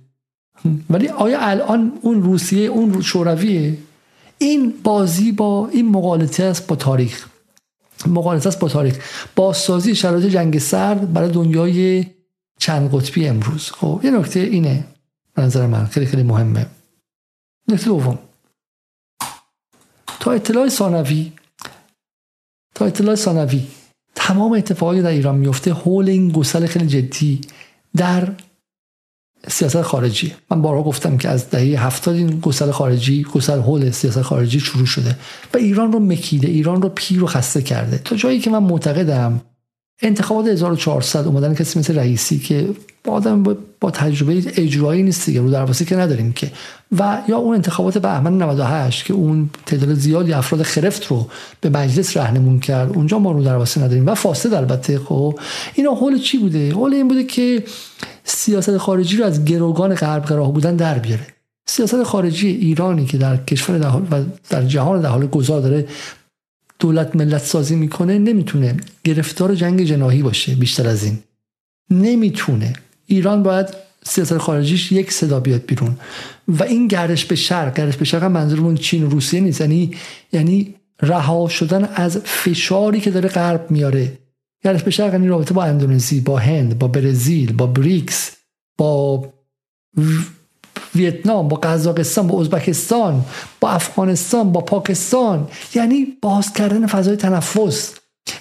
ولی 0.90 1.08
آیا 1.08 1.40
الان 1.40 2.00
اون 2.02 2.24
روسیه 2.24 2.68
اون 2.68 3.02
شورویه؟ 3.02 3.78
این 4.38 4.74
بازی 4.84 5.32
با 5.32 5.68
این 5.68 5.90
مقالطه 5.90 6.44
است 6.44 6.68
با 6.68 6.76
تاریخ. 6.76 7.28
مقالطه 8.08 8.50
است 8.50 8.60
با 8.60 8.70
تاریخ. 8.70 9.06
بازسازی 9.36 9.96
شرایط 9.96 10.26
جنگ 10.26 10.60
سرد 10.60 11.14
برای 11.14 11.32
دنیای 11.32 12.06
چند 12.60 12.96
قطبی 12.96 13.28
امروز. 13.28 13.72
خب 13.72 14.02
یه 14.04 14.12
نکته 14.12 14.40
اینه 14.40 14.86
نظر 15.38 15.68
من 15.68 15.86
خیلی 15.86 16.06
خیلی 16.06 16.24
مهمه. 16.24 16.66
نکته 17.68 17.86
دوم. 17.86 18.20
تا 20.20 20.32
اطلاع 20.32 20.70
ثانوی 20.70 21.32
تا 22.76 22.86
اطلاع 22.86 23.16
ثانوی 23.16 23.68
تمام 24.28 24.54
اتفاقی 24.54 25.02
در 25.02 25.10
ایران 25.10 25.36
میفته 25.36 25.74
حول 25.74 26.10
این 26.10 26.30
گسل 26.30 26.66
خیلی 26.66 26.88
جدی 26.88 27.42
در 27.98 28.28
سیاست 29.48 29.82
خارجی. 29.82 30.34
من 30.52 30.62
بارها 30.62 30.84
گفتم 30.84 31.18
که 31.18 31.30
از 31.30 31.50
دهه 31.50 31.86
هفتاد 31.86 32.16
این 32.16 32.40
گسل 32.40 32.72
خارجی 32.72 33.24
گسل 33.24 33.60
حول 33.60 33.92
سیاست 33.92 34.22
خارجی 34.22 34.60
شروع 34.60 34.86
شده. 34.86 35.16
و 35.54 35.58
ایران 35.58 35.92
رو 35.92 36.00
مکیده 36.00 36.48
ایران 36.48 36.82
رو 36.82 36.90
پیر 36.90 37.24
و 37.24 37.28
خسته 37.28 37.62
کرده. 37.62 37.98
تا 37.98 38.16
جایی 38.16 38.40
که 38.40 38.50
من 38.50 38.64
معتقدم 38.64 39.42
انتخابات 40.02 40.48
1400 40.48 41.26
اومدن 41.26 41.54
کسی 41.54 41.80
مثل 41.80 41.96
رئیسی 42.00 42.40
که 42.40 42.70
با 43.04 43.14
آدم 43.14 43.44
با 43.80 43.92
تجربه 43.92 44.44
اجرایی 44.56 45.04
نیست 45.04 45.26
دیگه 45.26 45.42
رو 45.42 45.52
درواسی 45.52 45.86
که 45.86 45.96
نداریم 45.96 46.34
که. 46.34 46.52
و 47.00 47.22
یا 47.28 47.38
اون 47.38 47.56
انتخابات 47.56 47.98
بهمن 47.98 48.38
98 48.38 49.06
که 49.06 49.14
اون 49.14 49.50
تعداد 49.66 49.94
زیادی 49.94 50.34
افراد 50.34 50.62
خرفت 50.62 51.08
رو 51.08 51.28
به 51.62 51.70
مجلس 51.70 52.18
رهنمون 52.18 52.60
کرد 52.60 52.94
اونجا 52.94 53.20
ما 53.20 53.32
رو 53.32 53.44
درواسی 53.44 53.80
نداریم. 53.80 54.08
و 54.08 54.16
فاسد 54.16 54.54
البته 54.54 55.00
خب. 55.00 55.40
اینا 55.76 55.96
حول 55.96 56.20
چی 56.20 56.38
بوده؟ 56.38 56.72
حول 56.72 56.94
این 56.94 57.08
بوده 57.08 57.24
که 57.24 57.64
سیاست 58.24 58.78
خارجی 58.78 59.18
رو 59.18 59.26
از 59.26 59.46
گروگان 59.46 59.96
غرب 59.96 60.30
گراه 60.30 60.54
بودن 60.54 60.76
در 60.76 61.00
بیاره. 61.00 61.28
سیاست 61.66 62.04
خارجی 62.04 62.48
ایرانی 62.48 63.06
که 63.06 63.18
در 63.18 63.38
کشور 63.38 63.78
در 63.78 63.88
و 63.88 64.24
در 64.50 64.64
جهان 64.64 65.02
در 65.02 65.10
حال 65.10 65.28
گذار 65.28 65.62
داره 65.62 65.88
دولت 66.80 67.16
ملت 67.16 67.44
سازی 67.44 67.76
می‌کنه 67.76 68.20
نمی‌تونه 68.20 68.78
گرفتار 69.04 69.56
جنگ 69.56 69.84
جناهی 69.84 70.24
باشه 70.24 70.56
بیشتر 70.56 70.88
از 70.88 71.04
این. 71.04 71.20
نمی‌تونه. 71.90 72.74
ایران 73.06 73.44
باید 73.44 73.68
سیاست 74.04 74.38
خارجیش 74.38 74.92
یک 74.92 75.12
صدا 75.12 75.40
بیاد 75.40 75.66
بیرون. 75.66 75.98
و 76.48 76.64
این 76.64 76.88
گردش 76.88 77.26
به 77.26 77.36
شرق 77.36 77.78
گردش 77.78 77.98
به 77.98 78.06
شرق 78.06 78.24
منظورمون 78.24 78.76
چین 78.76 79.04
و 79.04 79.10
روسیه 79.10 79.40
نیست. 79.40 79.62
یعنی 79.62 79.92
یعنی 80.34 80.76
رها 81.02 81.48
شدن 81.50 81.90
از 81.96 82.18
فشاری 82.18 83.00
که 83.00 83.12
داره 83.12 83.30
غرب 83.30 83.72
میاره. 83.72 84.18
گردش 84.64 84.84
به 84.84 84.92
شرق 84.92 85.14
یعنی 85.14 85.28
رابطه 85.28 85.54
با 85.54 85.64
اندونزی 85.64 86.20
با 86.20 86.38
هند 86.38 86.80
با 86.80 86.88
برزیل 86.88 87.54
با 87.54 87.68
بریکس 87.68 88.32
با 88.78 89.34
ویتنام 90.96 91.48
با 91.48 91.58
قزاقستان 91.58 92.28
با 92.28 92.42
ازبکستان 92.42 93.26
با 93.60 93.70
افغانستان 93.70 94.52
با 94.52 94.62
پاکستان. 94.62 95.48
یعنی 95.76 96.08
باز 96.22 96.54
کردن 96.54 96.88
فضای 96.88 97.16
تنفس 97.16 97.94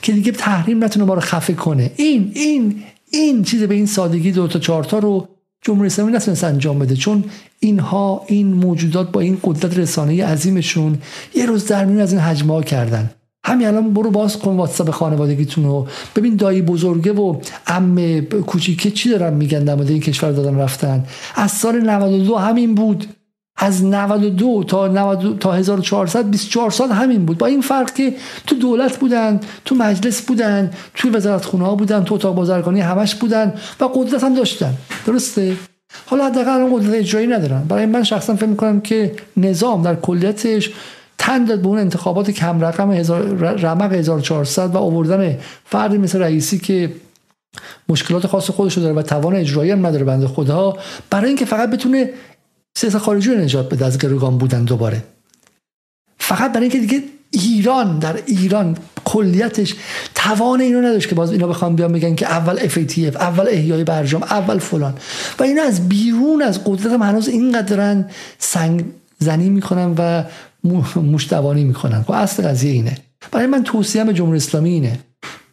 که 0.03 0.13
دیگه 0.13 0.33
تحریم 0.33 0.85
نتونه 0.85 1.05
ما 1.05 1.15
رو 1.15 1.21
خفه 1.21 1.55
کنه. 1.55 1.91
این 1.97 2.33
این 2.35 2.83
این 3.11 3.43
چیز 3.43 3.63
به 3.63 3.75
این 3.75 3.87
سادگی 3.87 4.33
دو 4.33 4.49
تا 4.49 4.59
چهار 4.59 4.85
تا 4.85 4.99
رو 4.99 5.29
جمهوری 5.63 5.87
اسلامی 5.87 6.13
نتونست 6.13 6.45
انجام 6.45 6.79
بده. 6.79 6.97
چون 6.97 7.25
اینها 7.61 8.23
این 8.27 8.53
موجودات 8.53 9.13
با 9.13 9.21
این 9.21 9.39
قدرت 9.43 9.79
رسانه 9.79 10.27
عظیمشون 10.27 10.99
یه 11.35 11.47
روز 11.47 11.67
در 11.67 12.01
از 12.01 12.13
این 12.13 12.23
حجمه 12.23 12.55
ها 12.55 12.63
کردن. 12.63 13.11
همین 13.47 13.67
الان 13.67 13.95
برو 13.95 14.11
باز 14.11 14.39
کن 14.39 14.57
واتساپ 14.57 14.91
خانوادگیتون 14.91 15.65
رو. 15.65 15.87
ببین 16.17 16.37
دایی 16.37 16.63
بزرگه 16.63 17.13
و 17.13 17.37
ام 17.67 18.21
کوچیکه 18.21 18.91
چی 18.91 19.11
دارن 19.11 19.35
میگن 19.35 19.65
در 19.65 19.93
این 19.93 20.01
کشور 20.01 20.33
دادن 20.33 20.59
رفتن؟ 20.59 21.05
از 21.35 21.51
سال 21.51 21.81
92 21.81 22.35
همین 22.35 22.75
بود. 22.75 23.07
از 23.59 23.85
92 23.85 24.65
تا 24.69 24.89
92 24.89 25.35
تا 25.35 25.53
1400 25.53 26.31
24 26.31 26.71
سال 26.71 26.91
همین 26.91 27.27
بود. 27.27 27.39
با 27.39 27.47
این 27.47 27.61
فرق 27.61 27.95
که 27.95 28.15
تو 28.47 28.57
دولت 28.57 28.97
بودن 28.97 29.41
تو 29.65 29.75
مجلس 29.75 30.23
بودن 30.23 30.71
تو 30.95 31.11
وزارت 31.11 31.45
ها 31.45 31.75
بودن 31.75 32.05
تو 32.05 32.15
اتاق 32.15 32.35
بازرگانی 32.35 32.81
همش 32.81 33.15
بودن 33.15 33.55
و 33.81 33.85
قدرت 33.85 34.25
هم 34.25 34.35
داشتن. 34.35 34.75
درسته؟ 35.07 35.57
حالا 36.07 36.27
حداقل 36.27 36.51
الان 36.51 36.75
قدرت 36.75 36.95
اجرایی 36.95 37.27
ندارن. 37.27 37.63
برای 37.69 37.87
من 37.87 38.03
شخصا 38.03 38.37
فکر 38.37 38.47
می‌کنم 38.47 38.81
که 38.81 39.13
نظام 39.37 39.83
در 39.83 39.95
کلیتش 39.95 40.71
تن 41.19 41.45
داد 41.45 41.61
به 41.61 41.69
اون 41.69 41.79
انتخابات 41.79 42.31
کم 42.31 42.61
رقم 42.61 42.91
رمق 43.41 43.93
1400 43.93 44.75
و 44.75 44.79
آوردن 44.79 45.39
فردی 45.65 45.99
مثل 45.99 46.19
رئیسی 46.19 46.59
که 46.59 46.93
مشکلات 47.89 48.27
خاص 48.27 48.51
خودش 48.51 48.79
داره 48.79 48.95
و 48.95 49.03
توان 49.03 49.35
اجرایی 49.35 49.71
هم 49.71 49.87
نداره 49.87 50.05
بنده 50.05 50.27
خدا 50.27 50.77
برای 51.11 51.29
اینکه 51.29 51.45
فقط 51.45 51.71
بتونه 51.71 52.11
سیاست 52.79 52.99
خارجی 52.99 53.35
رو 53.35 53.41
نجات 53.41 53.69
بده 53.69 53.87
از 53.87 53.99
گروگان 53.99 54.39
بودن 54.39 54.65
دوباره. 54.65 55.03
فقط 56.19 56.53
برای 56.53 56.69
اینکه 56.69 56.79
دیگه 56.79 57.03
ایران 57.31 57.99
در 57.99 58.19
ایران 58.27 58.77
کلیتش 59.05 59.75
توان 60.15 60.61
اینو 60.61 60.81
نداشت 60.81 61.09
که 61.09 61.15
باز 61.15 61.33
اینا 61.33 61.47
بخوام 61.47 61.77
بیان 61.77 61.93
بگن 61.93 62.15
که 62.15 62.27
اول 62.27 62.59
FATF 62.69 63.17
اول 63.17 63.47
احیای 63.49 63.85
برجام 63.85 64.23
اول 64.23 64.59
فلان. 64.59 64.95
و 65.39 65.43
اینا 65.43 65.63
از 65.63 65.89
بیرون 65.89 66.43
از 66.43 66.65
قدرت 66.65 66.93
هم 66.93 67.03
هنوز 67.03 67.29
اینقدرن 67.29 68.11
سنگ 68.39 68.85
زنی 69.19 69.49
می‌کنن 69.49 69.95
و 69.99 70.25
مشتوانی 70.97 71.65
می‌کنن 71.65 72.03
خب 72.03 72.11
اصل 72.11 72.49
قضیه 72.49 72.73
اینه. 72.73 72.99
برای 73.33 73.47
من 73.47 73.63
توصیه 73.63 74.05
به 74.05 74.15
جمهوری 74.15 74.37
اسلامی 74.37 74.71
اینه. 74.71 74.99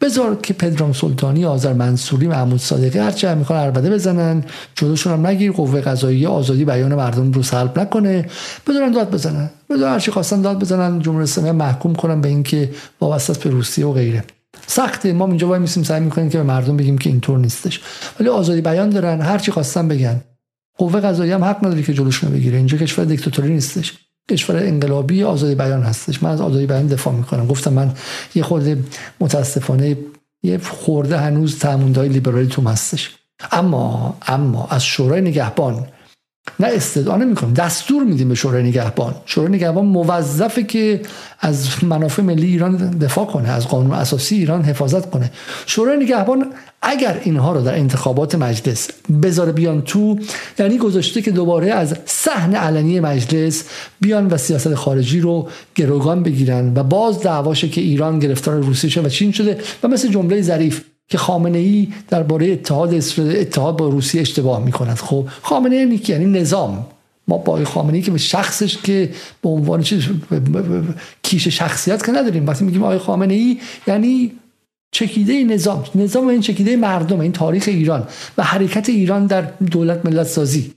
بذار 0.00 0.36
که 0.42 0.54
پدرام 0.54 0.92
سلطانی 0.92 1.44
آذر 1.44 1.72
منصوری 1.72 2.26
محمود 2.26 2.60
صادقی 2.60 2.98
هر 2.98 3.10
چه 3.10 3.34
می‌خوان 3.34 3.58
عربده 3.58 3.90
بزنن. 3.90 4.44
جلوشون 4.74 5.12
هم 5.12 5.26
نگیر 5.26 5.52
قوه 5.52 5.80
قضاییه 5.80 6.28
آزادی 6.28 6.64
بیان 6.64 6.94
مردم 6.94 7.32
رو 7.32 7.42
سلب 7.42 7.80
نکنه. 7.80 8.26
بذارن 8.68 8.90
داد 8.90 9.10
بزنن. 9.10 9.50
بذار 9.70 9.88
هر 9.88 10.00
چی 10.00 10.10
خواستن 10.10 10.42
داد 10.42 10.58
بزنن 10.58 10.98
جمهوری 10.98 11.22
اسلامی 11.22 11.50
محکوم 11.50 11.94
کنن 11.94 12.20
به 12.20 12.28
اینکه 12.28 12.70
وابسته 13.00 13.32
به 13.32 13.50
روسیه 13.50 13.86
و 13.86 13.92
غیره. 13.92 14.24
سخته. 14.66 15.12
ما 15.12 15.26
اینجا 15.26 15.48
وای 15.48 15.58
میسیم 15.58 15.82
سعی 15.82 16.00
می‌کنیم 16.00 16.30
که 16.30 16.38
به 16.38 16.44
مردم 16.44 16.76
بگیم 16.76 16.98
که 16.98 17.10
اینطور 17.10 17.38
نیستش. 17.38 17.80
ولی 18.20 18.28
آزادی 18.28 18.60
بیان 18.60 18.90
دارن. 18.90 19.20
هر 19.20 19.38
چی 19.38 19.52
خواستن 19.52 19.88
بگن. 19.88 20.20
قوه 20.78 21.00
قضاییه 21.00 21.34
هم 21.34 21.44
حق 21.44 21.66
نداره 21.66 21.82
که 21.82 21.94
جلوشون 21.94 22.30
بگیره. 22.30 22.56
اینجا 22.56 22.78
کشور 22.78 23.04
دیکتاتوری 23.04 23.52
نیستش. 23.52 23.92
کشور 24.30 24.56
انقلابی 24.56 25.24
آزادی 25.24 25.54
بیان 25.54 25.82
هستش. 25.82 26.22
من 26.22 26.30
از 26.30 26.40
آزادی 26.40 26.66
بیان 26.66 26.86
دفاع 26.86 27.14
می‌کنم. 27.14 27.46
گفتم 27.46 27.72
من 27.72 27.92
یه 28.34 28.42
خورده 28.42 28.78
متاسفانه 29.20 29.96
یه 30.42 30.58
خورده 30.58 31.18
هنوز 31.18 31.58
تاموندهای 31.58 32.08
لیبرالی 32.08 32.46
تو 32.46 32.68
هستش. 32.68 33.10
اما 33.52 34.16
اما 34.26 34.66
از 34.70 34.84
شورای 34.84 35.20
نگهبان 35.20 35.86
نه 36.60 36.66
استدعا 36.66 37.16
نمی‌کنیم 37.16 37.54
دستور 37.54 38.04
میدیم 38.04 38.28
به 38.28 38.34
شورای 38.34 38.62
نگهبان. 38.62 39.14
شورای 39.26 39.52
نگهبان 39.52 39.86
موظفه 39.86 40.62
که 40.62 41.00
از 41.40 41.68
منافع 41.84 42.22
ملی 42.22 42.46
ایران 42.46 42.76
دفاع 42.98 43.26
کنه 43.26 43.48
از 43.48 43.68
قانون 43.68 43.92
اساسی 43.92 44.36
ایران 44.36 44.62
حفاظت 44.62 45.10
کنه. 45.10 45.30
شورای 45.66 45.96
نگهبان 45.96 46.52
اگر 46.82 47.20
اینها 47.22 47.52
رو 47.52 47.60
در 47.60 47.74
انتخابات 47.74 48.34
مجلس 48.34 48.90
بذاره 49.22 49.52
بیان 49.52 49.82
تو 49.82 50.18
یعنی 50.58 50.78
گذاشته 50.78 51.22
که 51.22 51.30
دوباره 51.30 51.70
از 51.70 51.96
صحن 52.04 52.54
علنی 52.54 53.00
مجلس 53.00 53.64
بیان 54.00 54.26
و 54.26 54.36
سیاست 54.36 54.74
خارجی 54.74 55.20
رو 55.20 55.48
گروگان 55.74 56.22
بگیرن 56.22 56.72
و 56.74 56.82
باز 56.82 57.22
دعواشه 57.22 57.68
که 57.68 57.80
ایران 57.80 58.18
گرفتار 58.18 58.60
روسیه 58.60 59.02
و 59.02 59.08
چین 59.08 59.32
شده 59.32 59.58
و 59.82 59.88
مثل 59.88 60.08
جمله 60.08 60.42
ظریف 60.42 60.80
که 61.08 61.18
خامنه 61.18 61.58
ای 61.58 61.88
درباره 62.08 62.52
اتحاد 62.52 62.94
اتحاد 63.18 63.76
با 63.76 63.88
روسیه 63.88 64.20
اشتباه 64.20 64.64
می‌کند. 64.64 64.96
خب 64.96 65.28
خامنه 65.42 65.76
ای 65.76 66.00
یعنی 66.08 66.24
نظام. 66.24 66.86
ما 67.28 67.38
با 67.38 67.64
خامنه 67.64 67.96
ای 67.96 68.02
که 68.02 68.10
به 68.10 68.18
شخصش 68.18 68.78
که 68.78 69.10
به 69.42 69.48
عنوان 69.48 69.84
کیش 71.22 71.48
شخصیت 71.48 72.06
که 72.06 72.12
نداریم. 72.12 72.46
وقتی 72.46 72.64
میگیم 72.64 72.82
آقای 72.82 72.98
خامنه 72.98 73.34
ای 73.34 73.58
یعنی 73.86 74.32
چکیده 74.92 75.44
نظام. 75.44 75.84
نظام 75.94 76.28
این 76.28 76.40
چکیده 76.40 76.76
مردم 76.76 77.20
این 77.20 77.32
تاریخ 77.32 77.64
ایران 77.66 78.08
و 78.38 78.42
حرکت 78.42 78.88
ایران 78.88 79.26
در 79.26 79.42
دولت 79.70 80.06
ملت 80.06 80.26
سازی 80.26 80.74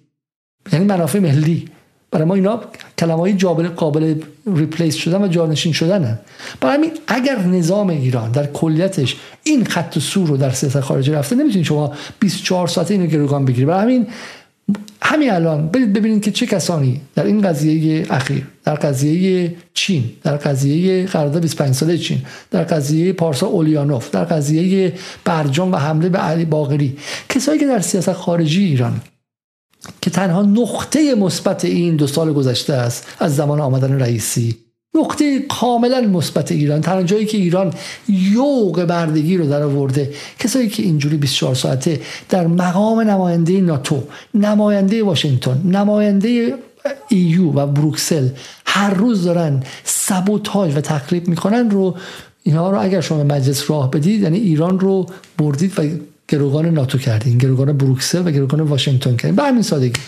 یعنی 0.73 0.85
منافع 0.85 1.19
ملی. 1.19 1.69
برای 2.11 2.25
ما 2.25 2.35
اینا 2.35 2.61
کلمه 2.97 3.19
های 3.19 3.33
جابل 3.33 3.67
قابل 3.67 4.15
ریپلیس 4.55 4.95
شدن 4.95 5.21
و 5.21 5.27
جانشین 5.27 5.73
شدن 5.73 6.19
برای 6.61 6.75
همین 6.75 6.91
اگر 7.07 7.39
نظام 7.39 7.89
ایران 7.89 8.31
در 8.31 8.45
کلیتش 8.45 9.15
این 9.43 9.65
خط 9.65 9.97
و 9.97 9.99
سور 9.99 10.27
رو 10.27 10.37
در 10.37 10.49
سیاست 10.49 10.79
خارجی 10.79 11.11
رفته 11.11 11.35
نمی‌تونید 11.35 11.65
شما 11.67 11.93
24 12.19 12.67
ساعته 12.67 12.93
اینو 12.93 13.05
گروگان 13.05 13.45
بگیرید. 13.45 13.67
برای 13.67 13.81
همین 13.81 14.07
همین 15.01 15.31
الان 15.31 15.67
برید 15.67 15.93
ببینید 15.93 16.23
که 16.23 16.31
چه 16.31 16.45
کسانی 16.45 17.01
در 17.15 17.23
این 17.23 17.41
قضیه 17.41 18.05
اخیر 18.09 18.47
در 18.63 18.75
قضیه 18.75 19.55
چین 19.73 20.03
در 20.23 20.37
قضیه 20.37 21.05
قرارداد 21.05 21.41
25 21.41 21.75
ساله 21.75 21.97
چین 21.97 22.21
در 22.51 22.63
قضیه 22.63 23.13
پارسا 23.13 23.47
اولیانوف 23.47 24.11
در 24.11 24.23
قضیه 24.23 24.93
برجام 25.25 25.71
و 25.71 25.75
حمله 25.75 26.09
به 26.09 26.17
علی 26.17 26.45
باقری 26.45 26.97
کسایی 27.29 27.59
که 27.59 27.67
در 27.67 27.79
سیاست 27.79 28.13
خارجی 28.13 28.65
ایران 28.65 29.01
که 30.01 30.09
تنها 30.09 30.41
نقطه 30.41 31.15
مثبت 31.15 31.65
این 31.65 31.95
دو 31.95 32.07
سال 32.07 32.33
گذشته 32.33 32.73
است 32.73 33.07
از 33.19 33.35
زمان 33.35 33.61
آمدن 33.61 33.99
رئیسی. 33.99 34.57
نقطه 34.95 35.39
کاملا 35.39 36.01
مثبت 36.01 36.51
ایران. 36.51 36.81
تنها 36.81 37.03
جایی 37.03 37.25
که 37.25 37.37
ایران 37.37 37.73
یوق 38.09 38.83
بردگی 38.83 39.37
رو 39.37 39.49
در 39.49 39.63
آورده 39.63 40.13
کسایی 40.39 40.69
که 40.69 40.83
اینجوری 40.83 41.17
24 41.17 41.55
ساعته 41.55 41.99
در 42.29 42.47
مقام 42.47 42.99
نماینده 42.99 43.61
ناتو 43.61 44.03
نماینده 44.33 45.03
واشنگتن 45.03 45.61
نماینده 45.65 46.53
ایو 47.07 47.51
و 47.51 47.67
بروکسل 47.67 48.29
هر 48.65 48.93
روز 48.93 49.23
دارن 49.23 49.63
سبوتاژ 49.83 50.75
و 50.75 50.81
تخریب 50.81 51.27
می‌کنن 51.27 51.69
رو 51.69 51.95
اینها 52.43 52.71
رو 52.71 52.81
اگر 52.81 53.01
شما 53.01 53.23
مجلس 53.23 53.71
راه 53.71 53.91
بدید 53.91 54.21
یعنی 54.21 54.37
ایران 54.37 54.79
رو 54.79 55.05
بردید 55.37 55.79
و 55.79 55.83
گروگان 56.27 56.65
ناتو 56.65 56.97
کردین 56.97 57.37
گروگان 57.37 57.77
بروکسل 57.77 58.27
و 58.27 58.31
گروگان 58.31 58.61
واشنگتن 58.61 59.15
کردین. 59.15 59.35
به 59.35 59.43
همین 59.43 59.61
سادگی. 59.61 60.01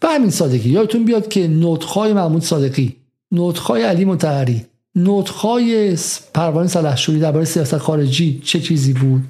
به 0.00 0.08
همین 0.08 0.30
سادگی. 0.30 0.70
یادتون 0.70 1.04
بیاد 1.04 1.28
که 1.28 1.48
نوتخای 1.48 2.12
محمود 2.12 2.42
صادقی 2.42 2.96
نوتخای 3.32 3.82
علی 3.82 4.04
متحری 4.04 4.66
نوتخای 4.94 5.96
پروانه 6.34 6.68
سلحشوری 6.68 7.20
درباره 7.20 7.44
سیاست 7.44 7.78
خارجی 7.78 8.40
چه 8.44 8.60
چیزی 8.60 8.92
بود؟ 8.92 9.22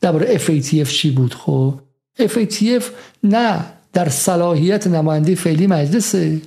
درباره 0.00 0.38
FATF 0.38 0.88
چی 0.88 1.10
بود؟ 1.10 1.34
خب 1.34 1.74
FATF 2.18 2.84
نه 3.24 3.64
در 3.92 4.08
صلاحیت 4.08 4.86
نماینده 4.86 5.34
فعلی 5.34 5.66
مجلسه 5.66 6.40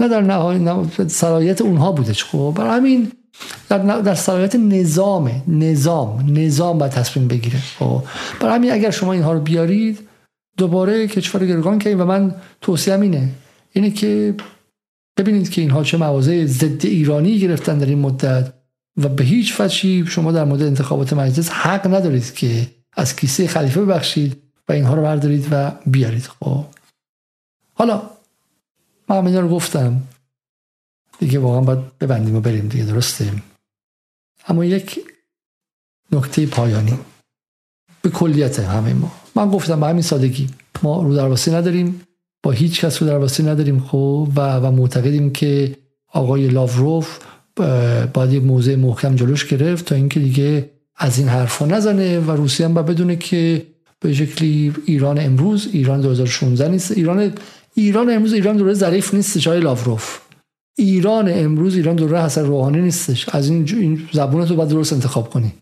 نه 0.00 0.08
در 0.08 0.20
نهایی 0.20 0.68
صلاحیت 1.06 1.60
اونها 1.60 1.92
بودش 1.92 2.24
خب 2.24 2.54
برای 2.56 2.76
همین 2.76 3.12
در, 3.68 3.78
در 3.78 4.14
صلاحیت 4.14 4.54
نظام 4.54 5.42
نظام 5.48 6.38
نظام 6.38 6.78
باید 6.78 6.92
تصمیم 6.92 7.28
بگیره. 7.28 7.58
خب. 7.78 8.02
برای 8.40 8.54
همین 8.54 8.72
اگر 8.72 8.90
شما 8.90 9.12
اینها 9.12 9.32
رو 9.32 9.40
بیارید 9.40 10.08
دوباره 10.56 11.06
کشور 11.06 11.46
گرگان 11.46 11.78
کنید 11.78 12.00
و 12.00 12.04
من 12.04 12.34
توصیه 12.60 13.00
اینه 13.00 13.28
اینه 13.72 13.90
که 13.90 14.34
ببینید 15.16 15.50
که 15.50 15.60
اینها 15.60 15.84
چه 15.84 15.96
مواضع 15.96 16.46
ضد 16.46 16.86
ایرانی 16.86 17.38
گرفتن 17.38 17.78
در 17.78 17.86
این 17.86 17.98
مدت 17.98 18.52
و 18.96 19.08
به 19.08 19.24
هیچ 19.24 19.60
وجهی 19.60 20.06
شما 20.06 20.32
در 20.32 20.44
مورد 20.44 20.62
انتخابات 20.62 21.12
مجلس 21.12 21.50
حق 21.50 21.86
ندارید 21.86 22.34
که 22.34 22.66
از 22.92 23.16
کیسه 23.16 23.46
خلیفه 23.46 23.80
ببخشید 23.80 24.36
و 24.68 24.72
اینها 24.72 24.94
رو 24.94 25.02
بردارید 25.02 25.48
و 25.50 25.72
بیارید. 25.86 26.28
خب. 26.40 26.64
حالا 27.74 28.02
من 29.08 29.36
رو 29.36 29.48
گفتم. 29.48 30.00
دیگه 31.18 31.38
واقعا 31.38 31.60
باید 31.60 31.98
ببندیم 31.98 32.36
و 32.36 32.40
بریم 32.40 32.68
دیگه 32.68 32.84
درسته؟ 32.84 33.32
اما 34.48 34.64
یک 34.64 35.00
نکته 36.12 36.46
پایانی. 36.46 36.98
به 38.02 38.10
کلیت 38.10 38.58
همه 38.58 38.92
ما. 38.94 39.12
من 39.34 39.50
گفتم 39.50 39.80
به 39.80 39.86
همین 39.86 40.02
سادگی 40.02 40.48
ما 40.82 41.02
رو 41.02 41.16
درواسی 41.16 41.50
نداریم 41.50 42.02
با 42.42 42.50
هیچ 42.50 42.80
کس 42.84 43.02
رو 43.02 43.08
درواسی 43.08 43.42
نداریم 43.42 43.80
خب؟ 43.80 44.28
و, 44.36 44.56
و 44.56 44.70
معتقدیم 44.70 45.32
که 45.32 45.76
آقای 46.12 46.48
لاوروف 46.48 47.18
باید 48.14 48.32
یک 48.32 48.42
موضع 48.42 48.76
محکم 48.76 49.16
جلوش 49.16 49.46
گرفت 49.46 49.84
تا 49.84 49.94
اینکه 49.94 50.20
دیگه 50.20 50.70
از 50.96 51.18
این 51.18 51.28
حرفا 51.28 51.66
نزنه 51.66 52.20
و 52.20 52.30
روسیه 52.30 52.66
هم 52.66 52.74
بدونه 52.74 53.16
که 53.16 53.66
به 54.00 54.14
شکلی 54.14 54.74
ایران 54.86 55.20
امروز 55.20 55.68
ایران 55.72 56.00
2016 56.00 56.68
نیست. 56.68 56.92
ایران 56.92 57.32
ایران 57.74 58.10
امروز 58.10 58.32
ایران 58.32 58.56
دوره 58.56 58.74
ظریف 58.74 59.14
نیست 59.14 59.38
جای 59.38 59.60
لاوروف. 59.60 60.25
ایران 60.78 61.30
امروز 61.32 61.76
ایران 61.76 61.96
دوره 61.96 62.22
حسن 62.22 62.44
روحانی 62.44 62.80
نیستش. 62.80 63.28
از 63.28 63.48
این, 63.48 63.68
این 63.68 64.08
زبون 64.12 64.46
تو 64.46 64.56
باید 64.56 64.68
درست 64.68 64.92
انتخاب 64.92 65.30
کنی. 65.30 65.52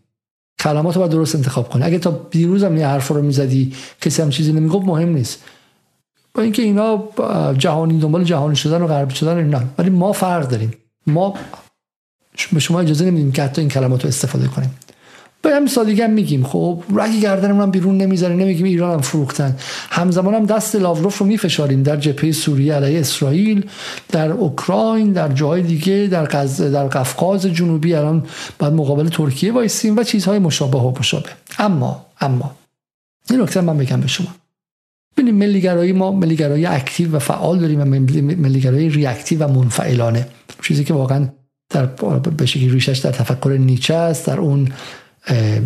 کلمات 0.61 0.95
رو 0.95 1.01
باید 1.01 1.13
درست 1.13 1.35
انتخاب 1.35 1.69
کنی. 1.69 1.83
اگه 1.83 1.99
تا 1.99 2.27
دیروز 2.31 2.65
هم 2.65 2.77
یه 2.77 2.87
حرف 2.87 3.09
رو 3.09 3.23
می‌زدی 3.23 3.73
کسی 4.01 4.23
هم 4.23 4.31
چیزی 4.31 4.53
نمی‌گفت 4.53 4.87
مهم 4.87 5.09
نیست. 5.09 5.45
با 6.35 6.43
اینکه 6.43 6.63
اینا 6.63 7.05
جهانی 7.59 7.99
دنبال 7.99 8.25
جهانی 8.25 8.57
شدن 8.57 8.83
و 8.83 8.87
غربی 8.87 9.15
شدن 9.15 9.45
نه 9.45 9.65
ولی 9.79 9.91
ما 9.91 10.13
فرق 10.13 10.49
داریم. 10.49 10.75
ما 11.07 11.35
به 12.53 12.61
شما 12.61 12.81
اجازه 12.81 13.05
نمیدیم 13.05 13.33
که 13.33 13.43
حتی 13.43 13.61
این 13.61 13.71
کلمات 13.71 14.03
رو 14.03 14.09
استفاده 14.09 14.49
کنیم. 14.49 14.75
به 15.45 15.55
همین 15.55 15.69
سادگی 15.69 16.03
هم 16.03 16.11
میگیم. 16.11 16.45
خب 16.45 16.83
رگی 16.95 17.21
گردنمون 17.21 17.63
هم 17.63 17.71
بیرون 17.71 17.97
نمی‌ذاره 17.99 18.35
نمیگیم 18.35 18.67
ایران 18.67 18.93
هم 18.95 19.01
فروختن. 19.01 19.57
همزمان 19.91 20.35
هم 20.35 20.47
دست 20.47 20.77
لاوروف 20.77 21.19
رو 21.19 21.27
میفشاریم 21.27 21.83
در 21.83 21.97
جبهه 21.97 22.33
سوریه 22.33 22.75
علیه 22.75 23.01
اسرائیل 23.01 23.67
در 24.09 24.31
اوکراین 24.31 25.13
در 25.13 25.29
جای 25.29 25.63
دیگه 25.63 26.09
در 26.11 26.25
قز... 26.25 26.63
در 26.63 26.87
قفقاز 26.87 27.47
جنوبی. 27.47 27.95
الان 27.95 28.27
بعد 28.59 28.73
مقابل 28.73 29.09
ترکیه 29.09 29.53
وایسیم 29.53 29.97
و 29.97 30.03
چیزهای 30.03 30.39
مشابه 30.39 30.79
و 30.79 30.99
مشابه. 30.99 31.29
اما 31.59 32.07
اما 32.21 32.55
این 33.31 33.41
نکته 33.41 33.61
من 33.61 33.79
بگم 33.79 34.01
به 34.01 34.07
شما. 34.07 34.29
ببینید 35.17 35.35
ملیگرایی 35.35 35.93
ما 35.93 36.13
ملیگرایی 36.13 36.67
active 36.67 37.17
و 37.17 37.19
فعال 37.19 37.59
داریم 37.59 37.81
و 37.81 37.85
ملیگرایی 37.85 38.89
reactive 38.89 39.45
و 39.45 39.49
منفعلانه. 39.49 40.27
چیزی 40.63 40.85
که 40.85 40.95
واقعا 40.95 41.29
در 41.71 41.87
به 42.37 42.47
شکلی 42.47 42.69
ریشش 42.69 42.99
در 42.99 43.11
تفکر 43.11 43.57
نیچه 43.61 43.95
است 43.95 44.27
در 44.27 44.39
اون 44.39 44.69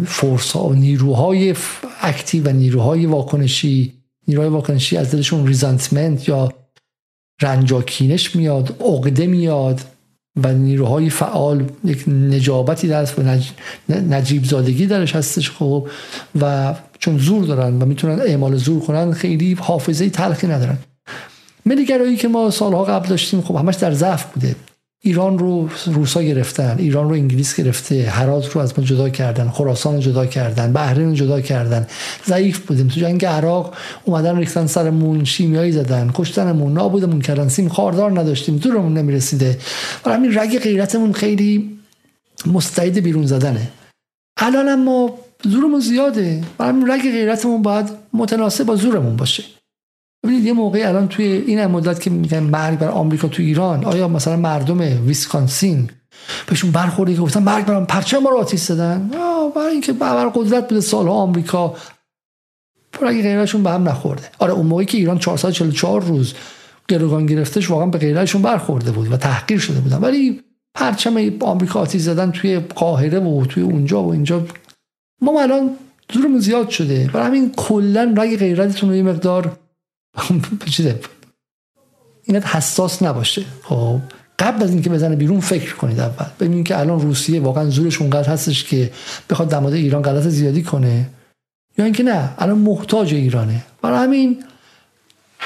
force 0.06 0.56
و 0.56 0.72
نیروهای 0.72 1.54
active 2.02 2.48
و 2.48 2.52
نیروهای 2.52 3.06
واکنشی 3.06 3.92
نیروهای 4.28 4.50
واکنشی 4.50 4.96
از 4.96 5.10
دلشون 5.10 5.46
resentment 5.46 6.28
یا 6.28 6.52
رنجاکینش 7.42 8.36
میاد 8.36 8.76
عقده 8.80 9.26
میاد 9.26 9.80
و 10.36 10.52
نیروهای 10.52 11.10
فعال 11.10 11.64
یک 11.84 12.08
نجابتی 12.08 12.88
درست 12.88 13.18
و 13.18 13.22
نجیب 13.88 14.44
زادگی 14.44 14.86
درش 14.86 15.16
هستش 15.16 15.50
خب 15.50 15.88
و 16.40 16.74
چون 16.98 17.18
زور 17.18 17.44
دارن 17.44 17.82
و 17.82 17.84
می‌تونن 17.84 18.20
اعمال 18.20 18.56
زور 18.56 18.80
کنن 18.80 19.12
خیلی 19.12 19.54
حافظه 19.54 20.10
تلخی 20.10 20.46
ندارن. 20.46 20.78
ملیگرایی 21.66 22.16
که 22.16 22.28
ما 22.28 22.50
سالها 22.50 22.84
قبل 22.84 23.08
داشتیم 23.08 23.40
خب 23.40 23.56
همش 23.56 23.74
در 23.74 23.92
ضعف 23.92 24.24
بوده. 24.24 24.56
ایران 25.02 25.38
رو 25.38 25.68
روسا 25.86 26.22
گرفتن 26.22 26.76
ایران 26.78 27.08
رو 27.08 27.14
انگلیس 27.14 27.56
گرفته 27.56 28.10
هرات 28.10 28.52
رو 28.52 28.60
از 28.60 28.78
ما 28.78 28.84
جدا 28.84 29.08
کردن 29.08 29.48
خراسان 29.48 29.94
رو 29.94 30.00
جدا 30.00 30.26
کردن 30.26 30.72
بحرین 30.72 31.08
رو 31.08 31.14
جدا 31.14 31.40
کردن 31.40 31.86
ضعیف 32.26 32.58
بودیم. 32.58 32.88
تو 32.88 33.00
جنگ 33.00 33.24
عراق 33.24 33.74
اومدن 34.04 34.36
ریختن 34.36 34.66
سرمون 34.66 35.24
شیمیایی 35.24 35.72
زدن 35.72 36.10
کشتنمون 36.14 36.72
نابودمون 36.72 37.20
کردن 37.20 37.48
سیم 37.48 37.68
خاردار 37.68 38.20
نداشتیم 38.20 38.56
دورمون 38.56 38.94
نمی‌رسیده. 38.94 39.58
و 40.06 40.14
همین 40.14 40.38
رگ 40.38 40.58
غیرتمون 40.58 41.12
خیلی 41.12 41.78
مستعد 42.46 42.98
بیرون 42.98 43.26
زدنه. 43.26 43.68
الان 44.40 44.84
ما 44.84 45.18
زورمون 45.44 45.80
زیاده. 45.80 46.44
و 46.58 46.64
همین 46.64 46.90
رگ 46.90 47.02
غیرتمون 47.02 47.62
باید 47.62 47.90
متناسب 48.12 48.64
با 48.64 48.76
زورمون 48.76 49.16
باشه. 49.16 49.44
ببینید 50.24 50.44
یه 50.44 50.52
موقعی 50.52 50.82
الان 50.82 51.08
توی 51.08 51.24
این 51.24 51.66
مدت 51.66 52.00
که 52.00 52.10
میگن 52.10 52.40
مرگ 52.40 52.78
بر 52.78 52.88
آمریکا 52.88 53.28
تو 53.28 53.42
ایران 53.42 53.84
آیا 53.84 54.08
مثلا 54.08 54.36
مردم 54.36 55.06
ویسکانسین 55.06 55.90
بهشون 56.46 56.70
برخورده 56.70 57.14
که 57.14 57.20
گفتن 57.20 57.42
مرگ 57.42 57.64
برام 57.64 57.86
پرچم 57.86 58.18
ما 58.18 58.30
رو 58.30 58.38
آتیش 58.38 58.60
زدن؟ 58.60 59.10
برای 59.56 59.72
اینکه 59.72 59.92
بر 59.92 60.28
قدرت 60.28 60.68
بوده 60.68 60.80
سالها 60.80 61.14
آمریکا 61.14 61.74
اگه 63.02 63.22
غیرشون 63.22 63.62
به 63.62 63.70
هم 63.70 63.88
نخورده. 63.88 64.30
آره 64.38 64.52
اون 64.52 64.66
موقعی 64.66 64.86
که 64.86 64.98
ایران 64.98 65.18
444 65.18 66.02
روز 66.02 66.34
گروگان 66.88 67.26
گرفتش 67.26 67.70
واقعا 67.70 67.86
به 67.86 67.98
غیرشون 67.98 68.42
برخورده 68.42 68.90
بود 68.90 69.12
و 69.12 69.16
تحقیر 69.16 69.58
شده 69.58 69.80
بودن. 69.80 69.98
ولی 69.98 70.40
پرچم 70.74 71.32
آمریکا 71.40 71.80
آتیش 71.80 72.02
زدن 72.02 72.30
توی 72.30 72.58
قاهره 72.58 73.20
و 73.20 73.44
توی 73.44 73.62
اونجا 73.62 74.02
و 74.02 74.12
اینجا 74.12 74.46
ما 75.22 75.42
الان 75.42 75.70
زورمون 76.12 76.40
زیاد 76.40 76.68
شده. 76.68 77.10
برای 77.12 77.26
همین 77.26 77.52
کلا 77.56 78.14
رگ 78.16 78.38
غیرتتون 78.38 78.90
رو 78.90 78.96
یه 78.96 79.02
مقدار 79.02 79.58
چیزه 80.76 81.00
اینت 82.24 82.46
حساس 82.46 83.02
نباشه. 83.02 83.44
خب 83.62 84.00
قبل 84.38 84.62
از 84.62 84.70
اینکه 84.70 84.90
بزنه 84.90 85.16
بیرون 85.16 85.40
فکر 85.40 85.74
کنید 85.74 86.00
اول. 86.00 86.26
ببینید 86.40 86.66
که 86.66 86.78
الان 86.78 87.00
روسیه 87.00 87.40
واقعا 87.40 87.70
زورش 87.70 88.00
اونقدر 88.00 88.28
هستش 88.28 88.64
که 88.64 88.90
بخواد 89.30 89.48
در 89.48 89.66
ایران 89.66 90.02
غلط 90.02 90.22
زیادی 90.22 90.62
کنه 90.62 91.10
یا 91.78 91.84
اینکه 91.84 92.02
نه 92.02 92.30
الان 92.38 92.58
محتاج 92.58 93.14
ایرانه. 93.14 93.62
برای 93.82 93.98
همین 93.98 94.44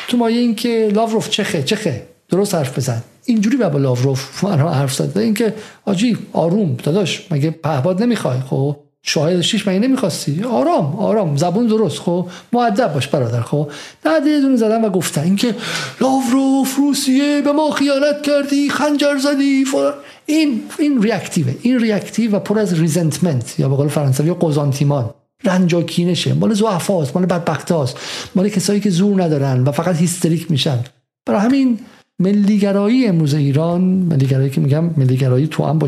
تو 0.08 0.16
مایه 0.16 0.40
اینکه 0.40 0.90
لاوروف 0.94 1.30
چخه 1.30 1.62
چخه 1.62 2.06
درست 2.28 2.54
حرف 2.54 2.78
بزن. 2.78 3.02
اینجوری 3.24 3.56
با 3.56 3.78
لاوروف 3.78 4.44
حرف 4.44 4.94
زد 4.94 5.18
اینکه 5.18 5.54
آجی 5.84 6.18
آروم 6.32 6.76
داداش 6.82 7.26
مگه 7.30 7.50
پهباد 7.50 8.02
نمی‌خوای؟ 8.02 8.40
خب 8.40 8.76
شاهد 9.04 9.40
شیش 9.40 9.68
مگه 9.68 9.78
نمی‌خواستی؟ 9.78 10.42
آرام 10.42 10.96
آرام. 10.96 11.36
زبون 11.36 11.66
درست 11.66 11.98
خب؟ 11.98 12.26
مؤدب 12.52 12.94
باش 12.94 13.08
برادر 13.08 13.40
خب؟ 13.40 13.70
بعد 14.02 14.26
یه 14.26 14.40
دونه 14.40 14.56
زدن 14.56 14.84
و 14.84 14.88
گفتن. 14.90 15.22
اینکه 15.22 15.54
لاوروف 16.00 16.76
روسیه 16.76 17.40
به 17.44 17.52
ما 17.52 17.70
خیانت 17.70 18.22
کردی 18.22 18.70
خنجر 18.70 19.16
زدی 19.16 19.64
فلان. 19.64 19.92
این 20.26 20.62
این 20.78 21.02
reactive 21.02 21.49
ه 21.49 21.54
این 21.62 21.80
reactive 21.80 22.36
و 22.36 22.38
پر 22.38 22.58
از 22.58 22.80
resentment 22.80 23.58
یا 23.58 23.68
به 23.68 23.76
قول 23.76 23.88
فرانسوی 23.88 24.34
ressentiment. 24.40 25.10
رنج 25.44 25.74
و 25.74 25.82
کینشه 25.82 26.34
مال 26.34 26.54
زعفاست 26.54 27.16
مال 27.16 27.26
بدبختاست. 27.26 27.96
مال 28.34 28.48
کسایی 28.48 28.80
که 28.80 28.90
زور 28.90 29.22
ندارن 29.22 29.64
و 29.64 29.72
فقط 29.72 29.96
هیستریک 29.96 30.50
میشن. 30.50 30.78
برای 31.26 31.40
همین 31.40 31.78
ملیگرایی 32.22 33.06
امروز 33.06 33.34
ایران 33.34 33.80
ملیگرایی 33.80 34.50
که 34.50 34.60
میگم 34.60 34.84
ملیگرایی 34.96 35.46
تو 35.46 35.64
هم 35.64 35.78
با 35.78 35.86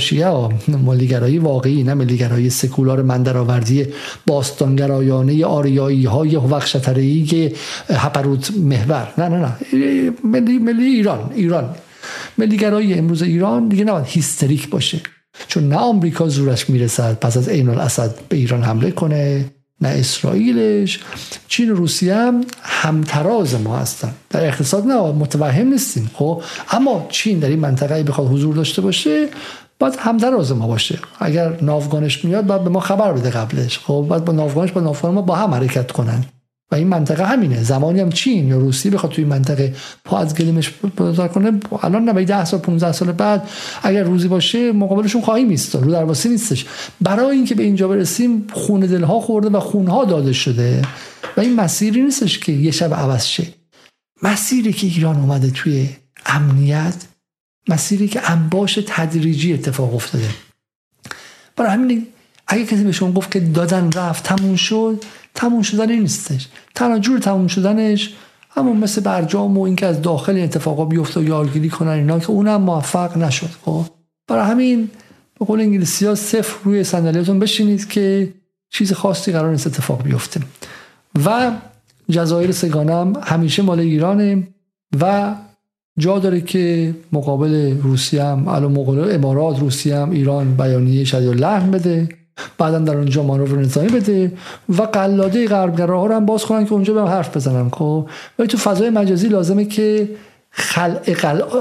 ملیگرایی 0.69 1.39
واقعی 1.39 1.82
نه 1.82 1.94
ملیگرایی 1.94 2.51
سکولار 2.51 3.02
مندرآوردی 3.02 3.86
باستانگرایانه 4.27 5.44
آریایی 5.44 6.05
های 6.05 6.36
وخشترهی 6.36 7.24
که 7.24 7.52
هپروت 7.89 8.51
محور. 8.56 9.12
نه 9.19 9.28
نه 9.28 9.36
نه. 9.36 9.52
ملی, 10.24 10.59
ملی 10.59 10.85
ایران 10.85 11.32
ایران. 11.35 11.74
ملیگرایی 12.39 12.94
امروز 12.94 13.23
ایران 13.23 13.69
دیگه 13.69 13.85
نباید 13.85 14.06
هیستریک 14.06 14.70
باشه. 14.70 15.01
چون 15.48 15.69
نه 15.69 15.77
آمریکا 15.77 16.28
زورش 16.28 16.70
می‌رسد 16.70 17.19
پس 17.20 17.36
از 17.36 17.48
عین 17.48 17.69
الاسد 17.69 18.15
به 18.28 18.36
ایران 18.36 18.62
حمله 18.62 18.90
کنه. 18.90 19.44
نه 19.85 19.90
اسرائیلش. 19.90 21.01
چین 21.48 21.70
و 21.70 21.74
روسیه 21.74 22.15
هم 22.15 22.40
همتراز 22.62 23.61
ما 23.61 23.77
هستن. 23.77 24.15
در 24.31 24.47
اقتصاد 24.47 24.86
نه 24.86 25.12
متوهم 25.12 25.69
نیستیم 25.69 26.11
خب؟ 26.15 26.43
اما 26.70 27.06
چین 27.09 27.39
در 27.39 27.48
این 27.48 27.59
منطقه 27.59 28.02
بخواد 28.02 28.28
حضور 28.28 28.55
داشته 28.55 28.82
باشه 28.82 29.28
باید 29.78 29.97
همتراز 29.98 30.52
ما 30.52 30.66
باشه. 30.66 30.98
اگر 31.20 31.62
ناوگانش 31.62 32.24
میاد 32.24 32.47
باید 32.47 32.65
به 32.65 32.70
ما 32.70 32.81
خبر 32.81 33.12
بده 33.12 33.31
قبلش 33.31 33.78
خب؟ 33.78 34.06
باید 34.09 34.24
با 34.24 34.32
ناوگانش 34.32 34.73
با 34.73 34.81
ناوگان 34.81 35.15
ما 35.15 35.23
با 35.23 35.35
هم 35.35 35.55
حرکت 35.55 35.93
کنن. 35.93 36.24
و 36.74 36.76
این 36.76 36.88
منطقه 36.88 37.26
همینه. 37.26 37.62
زمانی 37.62 38.01
هم 38.01 38.10
چین 38.10 38.48
یا 38.48 38.59
روسیه 38.59 38.90
بخواد 38.90 39.12
توی 39.12 39.24
منطقه 39.24 39.74
پا 40.05 40.18
از 40.18 40.34
گلیمش 40.34 40.70
بزار 40.98 41.28
کنه 41.28 41.60
الان 41.82 42.05
نه 42.05 42.24
10 42.24 42.44
سال 42.44 42.60
15 42.60 42.92
سال 42.92 43.12
بعد 43.12 43.48
اگر 43.82 44.02
روزی 44.02 44.28
باشه 44.28 44.72
مقابلشون 44.72 45.22
خواهیم 45.22 45.48
ایستاد. 45.48 45.82
رو 45.84 45.90
درواسی 45.90 46.28
نیستش. 46.28 46.66
برای 47.01 47.36
اینکه 47.36 47.55
به 47.55 47.62
اینجا 47.62 47.88
برسیم 47.88 48.46
خون 48.52 48.80
دلها 48.80 49.20
خورده 49.20 49.48
و 49.48 49.60
خونها 49.60 50.05
داده 50.05 50.32
شده 50.32 50.82
و 51.36 51.40
این 51.40 51.56
مسیری 51.56 52.02
نیستش 52.02 52.38
که 52.38 52.52
یه 52.52 52.70
شب 52.70 52.94
عوض 52.94 53.24
شه. 53.26 53.46
مسیری 54.22 54.72
که 54.72 54.86
ایران 54.86 55.16
اومده 55.16 55.51
توی 55.51 55.88
امنیت 56.26 56.94
مسیری 57.68 58.09
که 58.09 58.30
انباش 58.30 58.78
تدریجی 58.86 59.52
اتفاق 59.52 59.94
افتاده. 59.94 60.28
برای 61.56 61.70
همین 61.70 62.06
اگه 62.46 62.64
کسی 62.64 62.84
به 62.84 62.92
شما 62.92 63.12
گفت 63.12 63.30
که 63.30 63.40
دادن 63.40 63.92
رفت 63.92 64.24
تموم 64.24 64.56
شد 64.56 65.05
تموم 65.35 65.62
شدن 65.62 65.93
نیستش. 65.93 66.48
تنها 66.74 66.98
جور 66.98 67.19
تموم 67.19 67.47
شدنش 67.47 68.15
همون 68.51 68.77
مثل 68.77 69.01
برجام 69.01 69.59
و 69.59 69.62
اینکه 69.62 69.86
از 69.86 70.02
داخل 70.02 70.39
اتفاقا 70.39 70.85
بیفته 70.85 71.20
و 71.20 71.24
یارگیری 71.24 71.69
کنن 71.69 71.90
اینا 71.90 72.19
که 72.19 72.31
اونم 72.31 72.62
موفق 72.62 73.16
نشد 73.16 73.51
خب؟ 73.65 73.85
برای 74.28 74.51
همین 74.51 74.90
به 75.40 75.47
قول 75.47 75.61
انگلیسی 75.61 76.06
ها 76.06 76.15
صفر 76.15 76.56
روی 76.65 76.85
صندلیتون 76.85 77.39
بشینید 77.39 77.89
که 77.89 78.35
چیز 78.70 78.93
خاصی 78.93 79.32
قرار 79.32 79.51
نیست 79.51 79.66
اتفاق 79.66 80.02
بیفته. 80.02 80.40
و 81.24 81.52
جزایر 82.11 82.52
سگانم 82.52 83.12
همیشه 83.23 83.62
مال 83.62 83.81
ایرانه 83.81 84.48
و 85.01 85.35
جا 85.98 86.19
داره 86.19 86.40
که 86.40 86.94
مقابل 87.12 87.81
روسیه 87.81 88.24
هم 88.24 88.39
مقابل 88.39 89.15
امارات 89.15 89.61
روسیه 89.61 89.97
هم 89.97 90.11
ایران 90.11 90.56
بیانیه 90.56 91.05
شدید 91.05 91.40
لحن 91.40 91.70
بده. 91.70 92.09
بعدا 92.59 92.78
در 92.78 92.97
اونجا 92.97 93.23
مانور 93.23 93.59
نظامی 93.59 93.89
بده 93.89 94.32
و 94.69 94.82
قلاده 94.82 95.48
غربگراها 95.48 96.06
رو 96.06 96.15
هم 96.15 96.27
باز 96.27 96.44
کنن 96.44 96.65
که 96.65 96.73
اونجا 96.73 96.94
به 96.94 97.11
حرف 97.11 97.36
بزنن 97.36 97.70
خب؟ 97.70 98.09
ولی 98.39 98.48
تو 98.48 98.59
فضای 98.59 98.90
مجازی 98.90 99.28
لازمه 99.28 99.65
که 99.65 100.09
خلع 100.51 101.15
خلع 101.15 101.61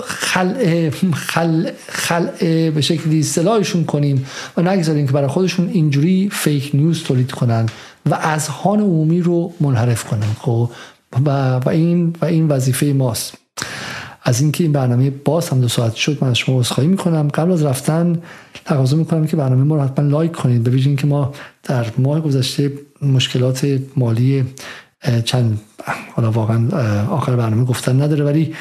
خلع 1.14 1.72
خلع 1.88 2.70
به 2.70 2.82
شکلی 2.82 3.24
سلاحشون 3.24 3.84
کنیم 3.84 4.26
و 4.58 4.62
نگذاریم 4.62 5.08
که 5.08 5.14
برای 5.14 5.28
خودشون 5.28 5.70
اینجوری 5.70 6.30
فیک 6.32 6.72
نیوز 6.74 7.04
تولید 7.04 7.32
کنن 7.32 7.66
و 8.10 8.16
اذهان 8.16 8.80
عمومی 8.80 9.22
رو 9.22 9.54
منحرف 9.60 10.04
کنن 10.04 10.34
خب؟ 10.40 10.70
و, 11.26 11.60
و 11.60 11.70
این 11.70 12.16
و 12.22 12.26
این 12.26 12.48
وظیفه 12.48 12.86
ماست. 12.86 13.34
از 14.24 14.42
اینکه 14.42 14.64
این 14.64 14.74
برنامه 14.74 15.10
باز 15.10 15.50
هم 15.50 15.62
دو 15.62 15.68
ساعت 15.68 15.96
شد 15.96 16.18
من 16.22 16.30
از 16.30 16.38
شما 16.38 16.60
عذرخواهی 16.60 16.90
می‌کنم. 16.90 17.28
قبل 17.28 17.52
از 17.52 17.64
رفتن 17.64 18.22
تقاضا 18.66 18.98
می‌کنم 18.98 19.28
که 19.28 19.38
برنامه 19.38 19.64
ما 19.64 19.76
رو 19.76 19.82
حتما 19.82 20.10
لایک 20.10 20.32
کنید 20.32 20.64
ببینید 20.64 21.00
که 21.00 21.08
ما 21.08 21.32
در 21.64 21.86
ماه 21.98 22.22
گذشته 22.22 22.72
مشکلات 23.02 23.80
مالی 23.96 24.46
چند 25.26 25.60
حالا 26.14 26.32
واقعا 26.32 26.70
آخر 27.10 27.36
برنامه 27.36 27.66
گفتن 27.66 28.02
نداره 28.02 28.24
ولی 28.24 28.54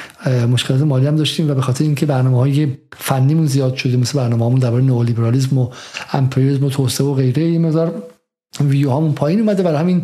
مشکلات 0.52 0.80
مالی 0.80 1.06
هم 1.06 1.16
داشتیم 1.16 1.50
و 1.50 1.54
به 1.54 1.62
خاطر 1.62 1.84
اینکه 1.84 2.06
برنامه 2.06 2.36
های 2.36 2.68
فنیمون 2.96 3.46
زیاد 3.46 3.74
شده 3.74 3.96
مثل 3.96 4.18
برنامه 4.18 4.46
همون 4.46 4.58
درباره 4.58 4.84
نئولیبرالیسم 4.84 5.58
و 5.58 5.68
امپریالیسم 6.12 6.64
و 6.64 6.70
توسعه 6.70 7.06
و 7.06 7.14
غیره 7.14 7.42
این 7.42 7.66
مقدار 7.66 8.02
ویو 8.60 8.90
هامون 8.90 9.12
پایین 9.12 9.40
اومده. 9.40 9.62
برای 9.62 9.78
همین 9.78 10.02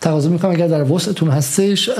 تقاضا 0.00 0.28
می‌کنم 0.28 0.50
اگر 0.50 0.68
در 0.68 0.92
وسعتون 0.92 1.30
هستش 1.30 1.90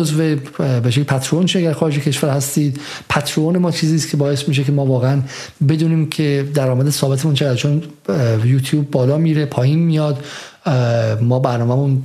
عضو 0.00 0.36
به 0.58 0.90
شکل 0.90 1.02
پترون 1.02 1.46
اگر 1.54 1.72
خارج 1.72 1.98
کشور 1.98 2.30
هستید. 2.30 2.80
Patreon 3.08 3.58
ما 3.58 3.70
چیزی 3.70 3.96
است 3.96 4.10
که 4.10 4.16
باعث 4.16 4.48
میشه 4.48 4.64
که 4.64 4.72
ما 4.72 4.86
واقعا 4.86 5.20
بدونیم 5.68 6.10
که 6.10 6.48
درآمد 6.54 6.90
ثابتمون 6.90 7.34
چقدر 7.34 7.54
چون 7.54 7.82
یوتیوب 8.44 8.90
بالا 8.90 9.18
میره 9.18 9.46
پایین 9.46 9.78
میاد. 9.78 10.24
ما 11.20 11.38
برنامهمون 11.38 12.02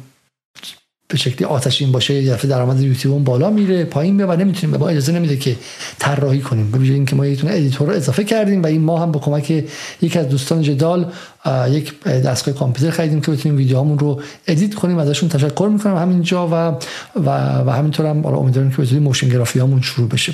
به 1.12 1.18
شکلی 1.18 1.48
آتشین 1.48 1.92
باشه 1.92 2.14
یه 2.14 2.34
دفعه 2.34 2.50
درآمد 2.50 2.82
یوتیوب 2.82 3.24
بالا 3.24 3.50
میره 3.50 3.86
پایین 3.86 4.16
میره 4.16 4.26
و 4.28 4.32
نمی‌تونیم 4.32 4.78
ما 4.78 4.88
اجازه 4.88 5.12
نمیده 5.12 5.38
که 5.38 5.56
طراحی 6.00 6.40
کنیم. 6.40 6.72
به 6.72 6.80
اینکه 6.80 7.16
ما 7.16 7.26
یه 7.26 7.38
editor 7.44 7.88
رو 7.88 7.94
اضافه 7.94 8.24
کردیم 8.24 8.64
و 8.64 8.66
این 8.66 8.82
ما 8.82 9.00
هم 9.00 9.12
به 9.12 9.20
کمک 9.20 9.64
یکی 10.02 10.20
از 10.20 10.30
دوستان 10.30 10.62
جدال 10.62 11.12
یک 11.70 12.04
دستگاه 12.04 12.56
کامپیوتر 12.56 12.92
خریدیم 12.96 13.22
که 13.22 13.32
بتونیم 13.32 13.58
ویدیوهامون 13.58 14.00
رو 14.00 14.22
edit 14.48 14.76
کنیم 14.76 14.98
ازشون 14.98 15.30
تشکر 15.30 15.70
می‌کنم 15.74 15.98
همینجا 15.98 16.48
و 16.48 16.52
و, 17.20 17.30
و 17.66 17.70
همینطور 17.70 18.06
هم 18.06 18.26
امیدوارم 18.26 18.72
که 18.72 18.82
بتونیم 18.82 19.04
motion 19.04 19.30
graphic 19.30 19.60
هامون 19.60 19.82
شروع 19.82 20.10
بشه. 20.10 20.34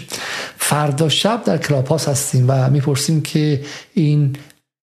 فردا 0.57 1.09
شب 1.09 1.43
در 1.45 1.57
کلاب 1.57 1.91
هستیم 1.91 2.45
و 2.47 2.69
می‌پرسیم 2.69 3.21
که 3.21 3.61
این 3.93 4.35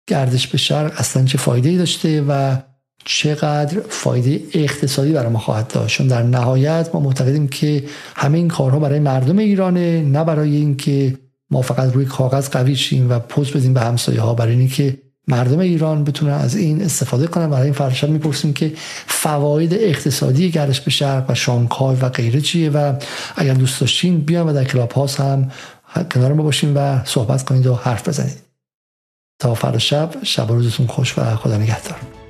گردش 0.06 0.46
به 0.46 0.58
شرق 0.58 0.92
اصلا 0.96 1.24
چه 1.24 1.38
فایده 1.38 1.68
ای 1.68 1.78
داشته 1.78 2.24
و 2.28 2.56
چقدر 3.04 3.80
فایده 3.88 4.40
اقتصادی 4.54 5.12
برای 5.12 5.32
ما 5.32 5.38
خواهد 5.38 5.68
داشت. 5.68 5.98
چون 5.98 6.06
در 6.06 6.22
نهایت 6.22 6.90
ما 6.94 7.00
معتقدیم 7.00 7.48
که 7.48 7.84
همه 8.16 8.38
این 8.38 8.48
کارها 8.48 8.78
برای 8.78 8.98
مردم 8.98 9.38
ایرانه 9.38 10.02
نه 10.02 10.24
برای 10.24 10.56
اینکه 10.56 11.18
ما 11.50 11.62
فقط 11.62 11.92
روی 11.92 12.04
کاغذ 12.04 12.48
قوی 12.48 12.76
شیم 12.76 13.10
و 13.10 13.18
پوز 13.18 13.50
بدیم 13.50 13.74
به 13.74 13.80
همسایه 13.80 14.20
ها 14.20 14.34
برای 14.34 14.54
اینکه 14.54 14.98
مردم 15.28 15.58
ایران 15.58 16.04
بتونن 16.04 16.32
از 16.32 16.56
این 16.56 16.82
استفاده 16.82 17.26
کنن. 17.26 17.50
برای 17.50 17.64
این 17.64 17.72
فردا 17.72 17.90
شب 17.90 18.08
می‌پرسیم 18.08 18.52
که 18.52 18.72
فواید 19.06 19.74
اقتصادی 19.74 20.50
گردش 20.50 20.80
به 20.80 20.90
شرق 20.90 21.30
و 21.30 21.34
شانگهای 21.34 21.96
و 21.96 22.08
غیره 22.08 22.40
چیه؟ 22.40 22.70
و 22.70 22.94
اگر 23.36 23.54
دوست 23.54 23.80
داشتین 23.80 24.20
بیان 24.20 24.48
و 24.48 24.52
در 24.52 24.64
کلاب 24.64 24.92
هاست 24.92 25.20
هم 25.20 25.50
کنار 26.10 26.32
ما 26.32 26.42
باشیم 26.42 26.72
و 26.76 27.04
صحبت 27.04 27.44
کنید 27.44 27.66
و 27.66 27.74
حرف 27.74 28.08
بزنید. 28.08 28.42
تا 29.38 29.54
فردا 29.54 29.78
شب 29.78 30.10
شب 30.22 30.48
روزتون 30.48 30.86
خوش 30.86 31.18
و 31.18 31.36
خدا 31.36 31.56
نگهدار. 31.56 32.21